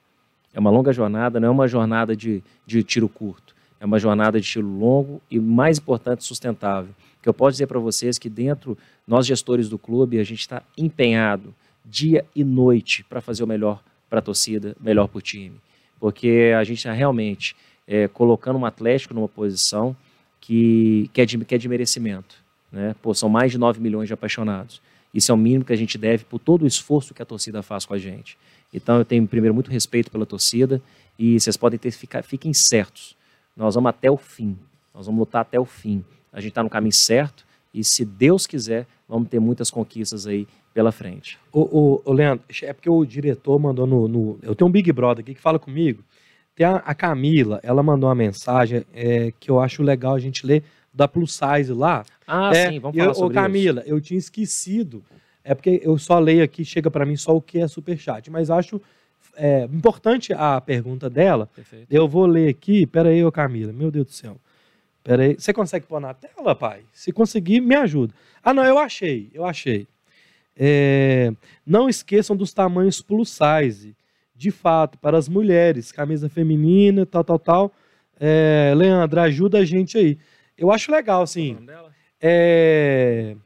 É 0.53 0.59
uma 0.59 0.71
longa 0.71 0.93
jornada, 0.93 1.39
não 1.39 1.49
é 1.49 1.51
uma 1.51 1.69
jornada 1.69 2.17
de, 2.17 2.43
de 2.67 2.83
tiro 2.83 3.09
curto. 3.09 3.55
É 3.81 3.87
uma 3.87 3.99
jornada 3.99 4.39
de 4.39 4.47
tiro 4.47 4.69
longo 4.69 5.23
e, 5.31 5.41
mais 5.41 5.79
importante, 5.79 6.23
sustentável. 6.23 6.95
Que 7.23 7.29
eu 7.29 7.35
posso 7.35 7.53
dizer 7.53 7.67
para 7.67 7.79
vocês 7.79 8.19
que 8.19 8.29
dentro, 8.29 8.77
nós 9.07 9.27
gestores 9.27 9.71
do 9.71 9.79
clube, 9.79 10.21
a 10.21 10.25
gente 10.25 10.41
está 10.41 10.63
empenhado 10.77 11.55
dia 11.85 12.25
e 12.37 12.45
noite 12.45 13.03
para 13.05 13.23
fazer 13.23 13.43
o 13.43 13.47
melhor 13.47 13.83
para 14.09 14.19
a 14.19 14.23
torcida, 14.23 14.77
melhor 14.81 15.09
para 15.09 15.19
o 15.19 15.23
time. 15.23 15.57
Porque 15.99 16.53
a 16.57 16.63
gente 16.63 16.79
está 16.79 16.93
realmente 16.93 17.57
é, 17.87 18.07
colocando 18.07 18.59
um 18.59 18.67
Atlético 18.67 19.15
numa 19.15 19.29
posição 19.29 19.97
que, 20.41 21.09
que, 21.13 21.21
é 21.21 21.27
de, 21.27 21.39
que 21.39 21.55
é 21.55 21.59
de 21.59 21.69
merecimento. 21.69 22.37
Né? 22.71 22.95
Pô, 23.01 23.15
são 23.15 23.29
mais 23.29 23.51
de 23.51 23.59
9 23.59 23.81
milhões 23.81 24.09
de 24.09 24.15
apaixonados. 24.15 24.83
Isso 25.13 25.33
é 25.33 25.35
o 25.35 25.39
mínimo 25.39 25.65
que 25.65 25.73
a 25.73 25.77
gente 25.77 25.99
deve 25.99 26.25
por 26.25 26.39
todo 26.39 26.63
o 26.63 26.67
esforço 26.67 27.15
que 27.15 27.23
a 27.23 27.25
torcida 27.25 27.63
faz 27.63 27.85
com 27.85 27.95
a 27.95 27.99
gente. 27.99 28.39
Então 28.73 28.99
eu 28.99 29.05
tenho, 29.05 29.27
primeiro, 29.27 29.55
muito 29.55 29.71
respeito 29.71 30.11
pela 30.11 30.25
torcida 30.25 30.81
e 31.19 31.39
vocês 31.39 31.57
podem 31.57 31.79
ter, 31.79 31.91
ficar, 31.91 32.23
fiquem 32.23 32.53
certos. 32.55 33.17
Nós 33.57 33.75
vamos 33.75 33.89
até 33.91 34.11
o 34.11 34.17
fim. 34.17 34.57
Nós 34.95 35.07
vamos 35.07 35.19
lutar 35.21 35.43
até 35.43 35.59
o 35.59 35.65
fim. 35.65 36.05
A 36.33 36.41
gente 36.41 36.51
está 36.51 36.63
no 36.63 36.71
caminho 36.71 36.93
certo 36.93 37.45
e, 37.73 37.83
se 37.85 38.05
Deus 38.05 38.47
quiser, 38.47 38.87
vamos 39.09 39.29
ter 39.29 39.41
muitas 39.41 39.71
conquistas 39.71 40.27
aí 40.27 40.47
pela 40.73 40.93
frente. 40.93 41.39
Ô, 41.53 42.01
ô, 42.05 42.13
Leandro, 42.13 42.45
é 42.63 42.73
porque 42.73 42.89
o 42.89 43.05
diretor 43.05 43.59
mandou 43.59 43.87
no, 43.87 44.07
no- 44.09 44.39
Eu 44.43 44.55
tenho 44.55 44.69
um 44.69 44.73
Big 44.73 44.93
Brother 44.93 45.23
aqui 45.23 45.35
que 45.35 45.41
fala 45.41 45.59
comigo. 45.59 46.03
Tem 46.55 46.67
a, 46.67 46.77
a 46.77 46.95
Camila, 46.95 47.59
ela 47.63 47.83
mandou 47.83 48.09
uma 48.09 48.15
mensagem 48.15 48.85
é, 48.93 49.33
que 49.39 49.51
eu 49.51 49.61
acho 49.61 49.83
legal 49.83 50.15
a 50.15 50.19
gente 50.21 50.47
ler 50.47 50.63
da 50.93 51.09
Plus 51.09 51.33
Size 51.39 51.73
lá. 51.73 52.05
Ah, 52.27 52.51
É, 52.55 52.71
sim, 52.71 52.79
vamos 52.81 52.97
falar 52.97 53.11
eu, 53.11 53.15
sobre 53.15 53.39
ô, 53.39 53.43
Camila, 53.43 53.83
eu 53.87 54.01
tinha 54.01 54.19
esquecido. 54.19 55.03
É 55.43 55.55
porque 55.55 55.81
eu 55.83 55.97
só 55.99 56.19
leio 56.19 56.45
aqui, 56.45 56.65
chega 56.65 56.91
para 56.91 57.07
mim 57.07 57.17
só 57.17 57.35
o 57.37 57.41
que 57.41 57.59
é 57.59 57.67
superchat. 57.67 58.31
Mas 58.31 58.51
acho 58.51 58.81
é, 59.37 59.65
importante 59.65 60.33
a 60.33 60.61
pergunta 60.61 61.09
dela. 61.09 61.49
Perfeito. 61.55 61.87
Eu 61.91 62.09
vou 62.09 62.27
ler 62.27 62.49
aqui. 62.49 62.87
Pera 62.87 63.09
aí, 63.09 63.25
ô 63.25 63.33
Camila. 63.33 63.73
Meu 63.73 63.91
Deus 63.91 64.07
do 64.07 64.13
céu. 64.13 64.37
Pera 65.03 65.23
aí. 65.23 65.35
Você 65.39 65.53
consegue 65.53 65.87
pôr 65.87 66.01
na 66.01 66.15
tela, 66.15 66.55
pai? 66.55 66.83
Se 66.93 67.13
conseguir, 67.13 67.61
me 67.61 67.75
ajuda. 67.75 68.15
Ah, 68.43 68.55
não, 68.55 68.65
eu 68.65 68.79
achei. 68.79 69.31
Eu 69.33 69.45
achei. 69.45 69.87
É, 70.57 71.33
não 71.65 71.89
esqueçam 71.89 72.37
dos 72.37 72.53
tamanhos 72.53 73.01
plus 73.01 73.31
size 73.31 73.97
de 74.41 74.51
fato, 74.51 74.97
para 74.97 75.19
as 75.19 75.29
mulheres, 75.29 75.93
camisa 75.93 76.27
feminina, 76.27 77.05
tal, 77.05 77.23
tal, 77.23 77.39
tal. 77.39 77.73
É, 78.19 78.73
Leandro, 78.75 79.21
ajuda 79.21 79.59
a 79.59 79.65
gente 79.67 79.99
aí. 79.99 80.17
Eu 80.57 80.73
acho 80.73 80.91
legal, 80.91 81.21
assim. 81.21 81.59
É... 82.19 83.37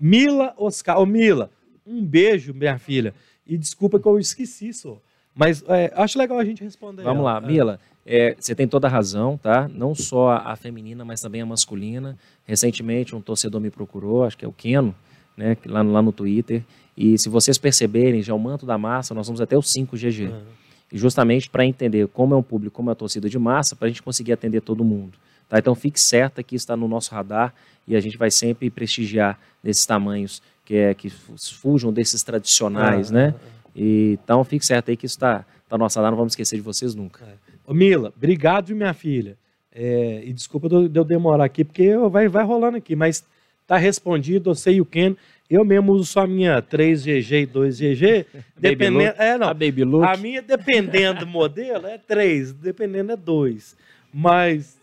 Mila 0.00 0.54
Oscar. 0.56 0.98
Ô, 0.98 1.04
Mila, 1.04 1.50
um 1.86 2.02
beijo, 2.02 2.54
minha 2.54 2.78
filha. 2.78 3.12
E 3.46 3.58
desculpa 3.58 4.00
que 4.00 4.08
eu 4.08 4.18
esqueci, 4.18 4.72
só. 4.72 4.98
Mas 5.34 5.64
é, 5.68 5.92
acho 5.96 6.18
legal 6.18 6.38
a 6.38 6.44
gente 6.44 6.62
responder. 6.62 7.02
Vamos 7.02 7.20
ela. 7.20 7.34
lá, 7.34 7.40
Mila. 7.40 7.80
É, 8.04 8.34
você 8.38 8.54
tem 8.54 8.66
toda 8.66 8.86
a 8.88 8.90
razão, 8.90 9.38
tá? 9.38 9.68
Não 9.72 9.94
só 9.94 10.32
a 10.32 10.56
feminina, 10.56 11.04
mas 11.04 11.20
também 11.20 11.40
a 11.40 11.46
masculina. 11.46 12.18
Recentemente, 12.44 13.14
um 13.14 13.20
torcedor 13.20 13.60
me 13.60 13.70
procurou, 13.70 14.24
acho 14.24 14.36
que 14.36 14.44
é 14.44 14.48
o 14.48 14.52
Keno, 14.52 14.94
né? 15.36 15.56
Lá, 15.66 15.82
lá 15.82 16.02
no 16.02 16.12
Twitter. 16.12 16.62
E 16.96 17.16
se 17.16 17.28
vocês 17.28 17.56
perceberem, 17.56 18.22
já 18.22 18.34
o 18.34 18.38
manto 18.38 18.66
da 18.66 18.76
massa, 18.76 19.14
nós 19.14 19.26
vamos 19.26 19.40
até 19.40 19.56
o 19.56 19.62
5 19.62 19.96
GG. 19.96 20.26
Uhum. 20.26 20.42
E 20.90 20.98
justamente 20.98 21.48
para 21.48 21.64
entender 21.64 22.06
como 22.08 22.34
é 22.34 22.36
um 22.36 22.42
público, 22.42 22.76
como 22.76 22.90
é 22.90 22.92
a 22.92 22.96
torcida 22.96 23.28
de 23.28 23.38
massa, 23.38 23.74
para 23.74 23.86
a 23.86 23.88
gente 23.88 24.02
conseguir 24.02 24.32
atender 24.32 24.60
todo 24.60 24.84
mundo. 24.84 25.16
Tá? 25.48 25.58
Então 25.58 25.74
fique 25.74 25.98
certa 25.98 26.42
que 26.42 26.54
está 26.54 26.76
no 26.76 26.86
nosso 26.86 27.14
radar 27.14 27.54
e 27.86 27.96
a 27.96 28.00
gente 28.00 28.18
vai 28.18 28.30
sempre 28.30 28.68
prestigiar 28.68 29.38
desses 29.62 29.86
tamanhos 29.86 30.42
que, 30.64 30.74
é, 30.74 30.94
que 30.94 31.08
fujam 31.10 31.92
desses 31.92 32.22
tradicionais, 32.22 33.10
Ah, 33.10 33.14
né? 33.14 33.34
E, 33.74 34.18
então 34.22 34.42
fique 34.44 34.64
certo 34.64 34.90
aí 34.90 34.96
que 34.96 35.06
isso 35.06 35.16
está 35.16 35.40
tá 35.68 35.76
no 35.78 35.84
nosso 35.84 35.98
radar, 35.98 36.10
não 36.10 36.16
vamos 36.18 36.32
esquecer 36.32 36.56
de 36.56 36.62
vocês 36.62 36.94
nunca. 36.94 37.26
Ô, 37.66 37.72
Mila, 37.72 38.12
obrigado, 38.16 38.66
viu, 38.66 38.76
minha 38.76 38.92
filha. 38.94 39.36
É, 39.74 40.22
e 40.24 40.32
desculpa 40.32 40.68
de 40.68 40.74
eu- 40.74 40.88
de 40.88 40.98
eu 41.00 41.04
demorar 41.04 41.44
aqui, 41.44 41.64
porque 41.64 41.82
eu- 41.82 42.10
vai, 42.10 42.28
vai 42.28 42.44
rolando 42.44 42.76
aqui, 42.76 42.94
mas 42.94 43.24
tá 43.66 43.76
respondido, 43.78 44.54
você 44.54 44.72
e 44.72 44.80
o 44.80 44.84
Ken. 44.84 45.16
Eu 45.48 45.64
mesmo 45.64 45.92
uso 45.92 46.04
só 46.04 46.20
a 46.20 46.26
minha 46.26 46.60
3GG 46.62 47.42
e 47.42 47.46
2GG. 47.46 48.26
dependendo, 48.58 48.98
Look. 48.98 49.14
é, 49.20 49.38
não. 49.38 49.48
A 49.48 49.54
Baby 49.54 49.84
Look. 49.84 50.04
A 50.06 50.16
minha, 50.16 50.42
dependendo 50.42 51.20
do 51.20 51.26
modelo, 51.26 51.86
é 51.86 51.96
3, 51.98 52.52
dependendo 52.52 53.12
é 53.12 53.16
2. 53.16 53.76
Mas 54.12 54.78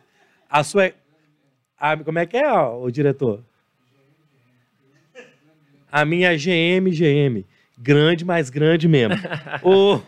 a 0.50 0.64
sua. 0.64 0.86
é- 0.88 0.94
a- 1.80 1.98
como 1.98 2.18
é 2.20 2.26
que 2.26 2.38
é, 2.38 2.52
ó, 2.52 2.82
o 2.84 2.92
diretor? 2.92 3.42
A 5.92 6.06
minha 6.06 6.34
é 6.34 6.38
GM, 6.38 6.92
GM. 6.92 7.46
Grande, 7.82 8.26
mais 8.26 8.50
grande 8.50 8.88
mesmo. 8.88 9.16
Ô, 9.64 10.00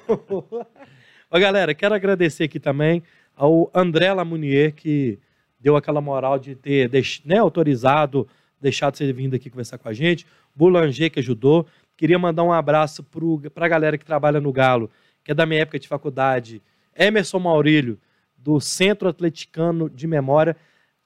Ô, 1.30 1.39
galera, 1.39 1.73
quero 1.73 1.95
agradecer 1.95 2.43
aqui 2.43 2.60
também 2.60 3.02
ao 3.35 3.72
André 3.73 4.11
Lamounier, 4.11 4.73
que 4.73 5.18
deu 5.60 5.76
aquela 5.77 6.02
moral 6.02 6.38
de 6.38 6.56
ter 6.56 6.89
deix- 6.89 7.22
né, 7.23 7.38
autorizado, 7.38 8.27
deixado 8.60 8.98
você 8.98 9.14
vindo 9.14 9.35
aqui 9.35 9.49
conversar 9.49 9.77
com 9.77 9.88
a 9.88 9.93
gente. 9.93 10.26
Boulanger, 10.53 11.10
que 11.10 11.19
ajudou. 11.19 11.65
Queria 11.95 12.19
mandar 12.19 12.43
um 12.43 12.52
abraço 12.52 13.06
para 13.53 13.65
a 13.65 13.69
galera 13.69 13.98
que 13.98 14.06
trabalha 14.06 14.41
no 14.41 14.52
Galo, 14.52 14.89
que 15.23 15.31
é 15.31 15.35
da 15.35 15.45
minha 15.45 15.61
época 15.61 15.80
de 15.80 15.88
faculdade. 15.88 16.61
Emerson 16.98 17.39
Maurílio, 17.39 17.98
do 18.35 18.60
Centro 18.60 19.07
Atleticano 19.07 19.89
de 19.89 20.07
Memória, 20.07 20.57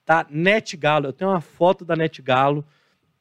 tá 0.04 0.26
Net 0.28 0.76
Galo. 0.76 1.06
Eu 1.06 1.12
tenho 1.12 1.30
uma 1.30 1.40
foto 1.40 1.84
da 1.84 1.94
Net 1.94 2.20
Galo. 2.22 2.64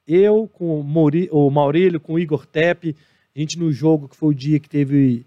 Eu 0.07 0.47
com 0.51 0.79
o, 0.79 0.83
Mauri- 0.83 1.29
o 1.31 1.49
Maurílio, 1.51 1.99
com 1.99 2.13
o 2.13 2.19
Igor 2.19 2.45
Tepe, 2.45 2.95
a 3.35 3.39
gente 3.39 3.59
no 3.59 3.71
jogo 3.71 4.07
que 4.07 4.15
foi 4.15 4.29
o 4.29 4.33
dia 4.33 4.59
que 4.59 4.69
teve 4.69 5.25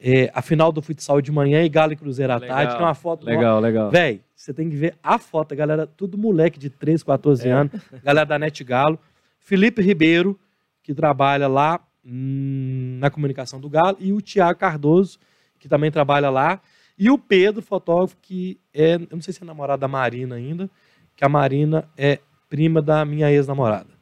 é, 0.00 0.30
a 0.34 0.42
final 0.42 0.72
do 0.72 0.82
futsal 0.82 1.20
de 1.20 1.30
manhã 1.30 1.62
e 1.62 1.68
Galo 1.68 1.92
e 1.92 1.96
Cruzeiro 1.96 2.32
à 2.32 2.36
Legal, 2.36 2.56
tarde. 2.56 2.74
Tem 2.74 2.82
uma 2.82 2.94
foto 2.94 3.24
Legal, 3.24 3.60
legal. 3.60 3.90
Véi, 3.90 4.20
você 4.34 4.52
tem 4.52 4.68
que 4.68 4.76
ver 4.76 4.94
a 5.02 5.18
foto, 5.18 5.54
galera, 5.54 5.86
tudo 5.86 6.18
moleque 6.18 6.58
de 6.58 6.68
13, 6.68 7.04
14 7.04 7.48
É. 7.48 7.52
anos, 7.52 7.72
galera 8.02 8.26
da 8.26 8.38
Net 8.38 8.62
Galo. 8.64 8.98
Felipe 9.38 9.80
Ribeiro, 9.80 10.38
que 10.82 10.92
trabalha 10.92 11.46
lá 11.46 11.80
hum, 12.04 12.98
na 13.00 13.10
comunicação 13.10 13.60
do 13.60 13.70
Galo, 13.70 13.96
e 14.00 14.12
o 14.12 14.20
Tiago 14.20 14.58
Cardoso, 14.58 15.18
que 15.58 15.68
também 15.68 15.90
trabalha 15.90 16.28
lá, 16.30 16.60
e 16.98 17.10
o 17.10 17.18
Pedro, 17.18 17.62
fotógrafo, 17.62 18.16
que 18.20 18.58
é, 18.74 18.94
eu 18.94 19.08
não 19.12 19.20
sei 19.22 19.32
se 19.32 19.42
é 19.42 19.46
namorado 19.46 19.80
da 19.80 19.88
Marina 19.88 20.34
ainda, 20.34 20.68
que 21.14 21.24
a 21.24 21.28
Marina 21.28 21.88
é 21.96 22.18
prima 22.48 22.82
da 22.82 23.04
minha 23.04 23.30
ex-namorada. 23.30 23.95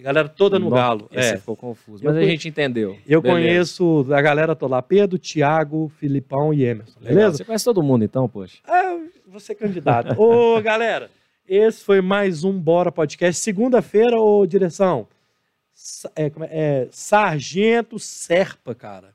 A 0.00 0.02
galera 0.02 0.28
toda 0.28 0.58
no 0.58 0.70
Nossa, 0.70 0.82
Galo. 0.82 1.08
Esse 1.12 1.34
É. 1.34 1.36
ficou 1.38 1.54
confuso. 1.54 2.02
Eu 2.02 2.08
Mas 2.08 2.16
a 2.16 2.20
conhe- 2.20 2.30
gente 2.32 2.48
entendeu. 2.48 2.96
Eu 3.06 3.20
Beleza. 3.20 3.40
conheço 3.40 4.06
a 4.12 4.22
galera 4.22 4.56
toda 4.56 4.76
lá, 4.76 4.82
Pedro, 4.82 5.18
Tiago, 5.18 5.90
Filipão 5.98 6.52
e 6.54 6.64
Emerson, 6.64 6.98
Legal. 7.00 7.14
beleza? 7.16 7.36
Você 7.36 7.44
conhece 7.44 7.64
todo 7.64 7.82
mundo 7.82 8.04
então, 8.04 8.28
poxa? 8.28 8.58
Ah, 8.66 8.98
você 9.26 9.52
é 9.52 9.54
candidato. 9.54 10.18
Ô, 10.20 10.60
galera, 10.62 11.10
esse 11.46 11.84
foi 11.84 12.00
mais 12.00 12.44
um 12.44 12.58
Bora 12.58 12.90
Podcast. 12.90 13.40
Segunda-feira, 13.42 14.16
ô, 14.18 14.46
direção. 14.46 15.06
É, 16.16 16.26
é? 16.26 16.32
É, 16.50 16.88
Sargento 16.90 17.98
Serpa, 17.98 18.74
cara. 18.74 19.14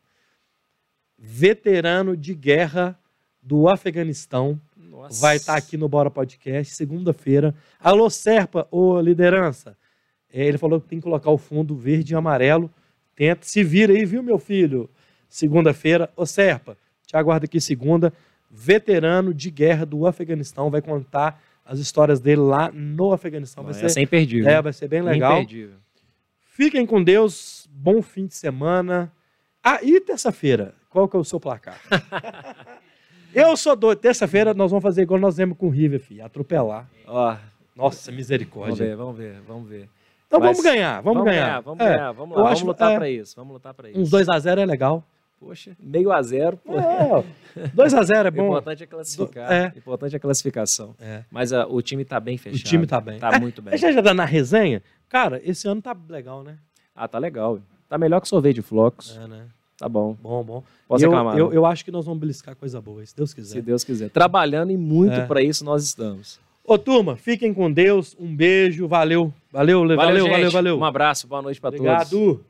Veterano 1.17 2.15
de 2.15 2.33
guerra 2.35 2.97
do 3.41 3.67
Afeganistão. 3.69 4.59
Nossa. 4.77 5.21
Vai 5.21 5.35
estar 5.37 5.55
aqui 5.55 5.77
no 5.77 5.87
Bora 5.89 6.09
Podcast, 6.11 6.73
segunda-feira. 6.73 7.53
Alô, 7.79 8.09
Serpa, 8.09 8.67
ô 8.71 8.99
liderança. 8.99 9.77
É, 10.37 10.45
ele 10.45 10.57
falou 10.57 10.81
que 10.81 10.87
tem 10.89 10.99
que 10.99 11.03
colocar 11.03 11.31
o 11.31 11.37
fundo 11.37 11.73
verde 11.77 12.13
e 12.13 12.15
amarelo. 12.17 12.69
Tenta, 13.15 13.45
se 13.45 13.63
vira 13.63 13.93
aí, 13.93 14.03
viu, 14.03 14.21
meu 14.21 14.37
filho? 14.37 14.89
Segunda-feira. 15.29 16.09
Ô, 16.13 16.25
Serpa, 16.25 16.77
te 17.07 17.15
aguardo 17.15 17.45
aqui 17.45 17.61
segunda. 17.61 18.11
Veterano 18.51 19.33
de 19.33 19.49
guerra 19.49 19.85
do 19.85 20.05
Afeganistão. 20.05 20.69
Vai 20.69 20.81
contar 20.81 21.41
as 21.65 21.79
histórias 21.79 22.19
dele 22.19 22.41
lá 22.41 22.69
no 22.73 23.13
Afeganistão. 23.13 23.63
Vai 23.63 23.71
Essa 23.71 23.87
ser, 23.87 24.01
é 24.01 24.03
imperdível. 24.03 24.49
é, 24.49 24.61
vai 24.61 24.73
ser 24.73 24.89
bem 24.89 25.01
legal. 25.01 25.37
Imperdível. 25.41 25.77
Fiquem 26.41 26.85
com 26.85 27.01
Deus. 27.01 27.65
Bom 27.71 28.01
fim 28.01 28.25
de 28.27 28.35
semana. 28.35 29.09
Ah, 29.63 29.79
e 29.81 30.01
terça-feira? 30.01 30.75
Qual 30.89 31.07
que 31.07 31.15
é 31.15 31.19
o 31.19 31.23
seu 31.23 31.39
placar? 31.39 31.79
Eu 33.33 33.55
sou 33.57 33.75
doido. 33.75 33.99
Terça-feira 33.99 34.53
nós 34.53 34.71
vamos 34.71 34.83
fazer 34.83 35.01
igual 35.03 35.19
nós 35.19 35.33
fizemos 35.35 35.57
com 35.57 35.67
o 35.67 35.69
River, 35.69 35.99
filho. 35.99 36.23
Atropelar. 36.25 36.89
Ó, 37.07 37.35
Nossa, 37.75 38.05
vamos 38.05 38.17
misericórdia. 38.17 38.85
ver, 38.85 38.95
vamos 38.95 39.17
ver, 39.17 39.41
vamos 39.47 39.69
ver. 39.69 39.89
Então 40.35 40.47
Mas- 40.47 40.57
vamos 40.57 40.71
ganhar, 40.71 41.01
vamos, 41.01 41.23
ganhar. 41.23 41.61
Vamos 41.61 41.79
É, 41.85 41.89
ganhar, 41.89 42.11
vamos 42.11 42.37
lá, 42.37 42.43
acho- 42.43 42.61
vamos 42.61 42.67
lutar 42.67 42.91
é. 42.91 42.95
pra 42.97 43.09
isso, 43.09 43.35
vamos 43.35 43.53
lutar 43.53 43.73
pra 43.73 43.89
isso. 43.89 43.99
Uns 43.99 44.09
2x0 44.09 44.59
é 44.59 44.65
legal. 44.65 45.03
Poxa, 45.39 45.75
meio 45.79 46.11
a 46.11 46.21
zero, 46.21 46.57
pô. 46.57 46.73
É, 46.77 47.23
2x0 47.73 48.25
é 48.25 48.29
O 48.29 48.31
bom. 48.31 48.47
importante 48.47 48.83
é 48.83 48.85
classificar. 48.87 49.51
É. 49.51 49.71
O 49.75 49.77
importante 49.77 50.13
é 50.13 50.17
a 50.17 50.19
classificação. 50.19 50.95
É. 50.99 51.23
Mas 51.29 51.51
ah, 51.53 51.67
o 51.67 51.81
time 51.81 52.03
tá 52.05 52.19
bem 52.19 52.35
O 52.35 52.39
fechado. 52.39 52.63
time 52.67 52.87
tá 52.87 52.99
bem. 53.01 53.19
Tá 53.19 53.31
É, 53.33 53.39
muito 53.39 53.61
bem. 53.61 53.73
A 53.73 53.77
gente 53.77 53.93
já 53.93 54.01
tá 54.01 54.13
na 54.13 54.25
resenha? 54.25 54.81
Cara, 55.09 55.41
esse 55.43 55.67
ano 55.67 55.81
tá 55.81 55.95
legal, 56.09 56.41
né? 56.43 56.57
Ah, 56.95 57.07
tá 57.07 57.19
legal. 57.19 57.59
Tá 57.87 57.97
melhor 57.97 58.21
que 58.21 58.27
sorvete 58.27 58.55
de 58.55 58.61
flocos. 58.61 59.17
É, 59.21 59.27
né? 59.27 59.45
Tá 59.77 59.89
bom. 59.89 60.15
Bom, 60.21 60.41
bom. 60.43 60.63
Posso 60.87 61.03
eu, 61.03 61.09
reclamar. 61.09 61.37
eu, 61.37 61.45
não? 61.47 61.53
eu 61.53 61.65
acho 61.65 61.83
que 61.83 61.91
nós 61.91 62.05
vamos 62.05 62.19
beliscar 62.21 62.55
coisa 62.55 62.79
boa, 62.81 63.05
se 63.05 63.15
Deus 63.15 63.33
quiser. 63.33 63.53
Se 63.55 63.61
Deus 63.61 63.83
quiser. 63.83 64.09
Trabalhando 64.09 64.71
e 64.71 64.77
muito 64.77 65.13
É. 65.13 65.25
pra 65.25 65.41
isso 65.43 65.65
nós 65.65 65.83
estamos. 65.83 66.39
Ô, 66.67 66.77
turma, 66.79 67.15
fiquem 67.15 67.53
com 67.53 67.71
Deus. 67.71 68.15
Um 68.19 68.35
beijo. 68.35 68.87
Valeu. 68.87 69.31
Valeu, 69.51 69.81
valeu, 69.81 69.97
valeu, 69.97 70.25
gente. 70.25 70.53
valeu. 70.53 70.77
Um 70.79 70.83
abraço, 70.83 71.27
boa 71.27 71.41
noite 71.41 71.61
pra 71.61 71.71
todos. 71.71 71.85
Obrigado. 71.85 72.43